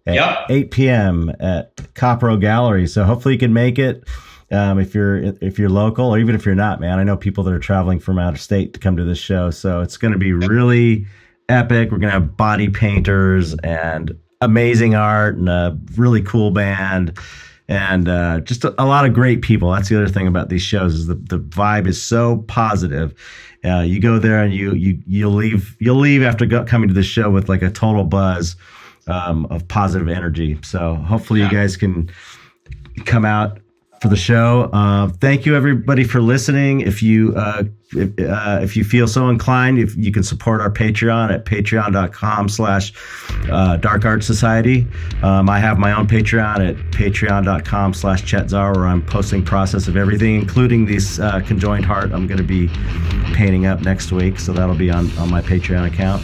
at 0.06 0.14
yep. 0.14 0.47
8 0.48 0.70
p.m. 0.70 1.32
at 1.40 1.77
Copro 1.94 2.40
Gallery. 2.40 2.86
So 2.86 3.05
hopefully 3.05 3.35
you 3.35 3.39
can 3.40 3.52
make 3.52 3.78
it. 3.78 4.05
Um, 4.52 4.81
if 4.81 4.97
you're 4.97 5.16
if 5.16 5.60
you're 5.60 5.68
local 5.68 6.06
or 6.06 6.18
even 6.18 6.35
if 6.35 6.44
you're 6.44 6.56
not, 6.56 6.81
man, 6.81 6.98
I 6.98 7.05
know 7.05 7.16
people 7.16 7.44
that 7.44 7.55
are 7.55 7.60
traveling 7.60 8.01
from 8.01 8.18
out 8.18 8.35
of 8.35 8.40
state 8.40 8.72
to 8.74 8.81
come 8.81 8.97
to 8.97 9.05
this 9.05 9.18
show. 9.18 9.51
So 9.51 9.81
it's 9.81 9.97
going 9.97 10.12
to 10.12 10.18
be 10.18 10.32
really 10.32 11.06
epic. 11.48 11.93
We're 11.93 11.98
going 11.98 12.12
to 12.12 12.18
have 12.18 12.36
body 12.36 12.68
painters 12.68 13.55
and 13.62 14.12
amazing 14.40 14.97
art 14.97 15.36
and 15.36 15.48
a 15.48 15.78
really 15.97 16.22
cool 16.22 16.51
band 16.51 17.16
and 17.70 18.09
uh, 18.09 18.40
just 18.40 18.64
a, 18.64 18.74
a, 18.82 18.85
lot 18.85 19.06
of 19.06 19.14
great 19.14 19.43
people. 19.43 19.70
That's 19.70 19.89
the 19.89 19.97
other 19.97 20.09
thing 20.09 20.27
about 20.27 20.48
these 20.48 20.62
shows 20.62 20.94
is 20.94 21.06
the, 21.06 21.14
the 21.14 21.39
vibe 21.39 21.86
is 21.86 22.02
so 22.02 22.39
positive. 22.48 23.14
Uh, 23.64 23.81
you 23.81 24.01
go 24.01 24.18
there 24.18 24.43
and 24.43 24.52
you 24.52 24.72
you 24.74 25.01
you'll 25.06 25.32
leave 25.32 25.77
you'll 25.78 25.97
leave 25.97 26.22
after 26.22 26.47
go, 26.47 26.64
coming 26.64 26.89
to 26.89 26.94
the 26.94 27.05
show 27.05 27.31
with 27.31 27.48
like 27.48 27.62
a 27.62 27.70
total 27.70 28.05
buzz 28.05 28.56
um, 29.11 29.47
of 29.47 29.66
positive 29.69 30.09
energy. 30.09 30.59
So 30.62 30.95
hopefully 30.95 31.41
yeah. 31.41 31.47
you 31.47 31.53
guys 31.53 31.77
can 31.77 32.11
come 33.05 33.24
out 33.24 33.59
for 34.01 34.09
the 34.09 34.16
show. 34.16 34.70
Uh, 34.73 35.09
thank 35.20 35.45
you 35.45 35.55
everybody 35.55 36.05
for 36.05 36.23
listening. 36.23 36.81
If 36.81 37.03
you 37.03 37.35
uh, 37.37 37.65
if, 37.93 38.19
uh, 38.19 38.61
if, 38.62 38.77
you 38.77 38.85
feel 38.85 39.07
so 39.07 39.28
inclined, 39.28 39.78
if 39.78 39.95
you 39.97 40.11
can 40.11 40.23
support 40.23 40.61
our 40.61 40.70
Patreon 40.70 41.32
at 41.32 41.45
patreon.com 41.45 42.49
slash 42.49 42.93
uh, 43.51 43.77
dark 43.77 44.05
art 44.05 44.24
society. 44.24 44.87
Um, 45.23 45.51
I 45.51 45.59
have 45.59 45.78
my 45.78 45.93
own 45.93 46.07
Patreon 46.07 46.66
at 46.66 46.77
patreon.com 46.93 47.95
slash 47.95 48.23
chetzar 48.23 48.74
where 48.74 48.87
I'm 48.87 49.05
posting 49.05 49.45
process 49.45 49.89
of 49.89 49.97
everything, 49.97 50.37
including 50.37 50.87
this 50.87 51.19
uh, 51.19 51.41
conjoined 51.41 51.85
heart 51.85 52.12
I'm 52.12 52.27
going 52.27 52.39
to 52.39 52.45
be 52.45 52.69
painting 53.35 53.66
up 53.66 53.82
next 53.82 54.12
week. 54.12 54.39
So 54.39 54.53
that'll 54.53 54.77
be 54.77 54.91
on, 54.91 55.11
on 55.19 55.31
my 55.31 55.43
Patreon 55.43 55.87
account. 55.87 56.23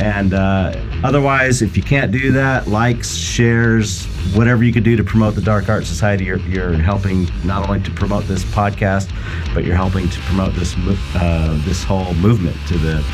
And 0.00 0.34
uh, 0.34 0.74
otherwise, 1.02 1.62
if 1.62 1.76
you 1.76 1.82
can't 1.82 2.12
do 2.12 2.32
that, 2.32 2.68
likes, 2.68 3.14
shares, 3.14 4.06
whatever 4.34 4.64
you 4.64 4.72
could 4.72 4.84
do 4.84 4.96
to 4.96 5.04
promote 5.04 5.34
the 5.34 5.40
Dark 5.40 5.68
Art 5.68 5.86
Society, 5.86 6.24
you're, 6.24 6.38
you're 6.40 6.74
helping 6.74 7.28
not 7.44 7.68
only 7.68 7.82
to 7.82 7.90
promote 7.92 8.24
this 8.24 8.44
podcast, 8.44 9.10
but 9.54 9.64
you're 9.64 9.76
helping 9.76 10.08
to 10.08 10.20
promote 10.20 10.54
this 10.54 10.74
uh, 11.14 11.60
this 11.64 11.82
whole 11.82 12.12
movement 12.14 12.56
to 12.68 12.76
the 12.78 13.04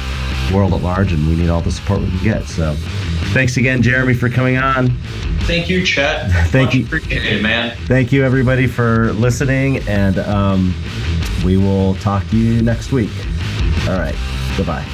world 0.53 0.75
at 0.75 0.83
large. 0.83 1.13
And 1.13 1.27
we 1.29 1.37
need 1.37 1.49
all 1.49 1.61
the 1.61 1.71
support 1.71 2.01
we 2.01 2.09
can 2.09 2.25
get. 2.25 2.45
So, 2.45 2.75
thanks 3.33 3.57
again, 3.57 3.83
Jeremy, 3.83 4.15
for 4.15 4.29
coming 4.29 4.57
on. 4.57 4.91
Thank 5.43 5.69
you, 5.69 5.85
Chet. 5.85 6.31
Thank 6.51 6.67
Much 6.67 6.75
you, 6.75 6.85
appreciate 6.85 7.43
man. 7.43 7.77
Thank 7.87 8.13
you, 8.13 8.25
everybody, 8.25 8.67
for 8.67 9.13
listening, 9.13 9.79
and 9.89 10.19
um, 10.19 10.75
we 11.45 11.57
will 11.57 11.95
talk 11.97 12.27
to 12.29 12.37
you 12.37 12.63
next 12.63 12.93
week. 12.93 13.11
All 13.89 13.99
right, 13.99 14.17
goodbye. 14.57 14.87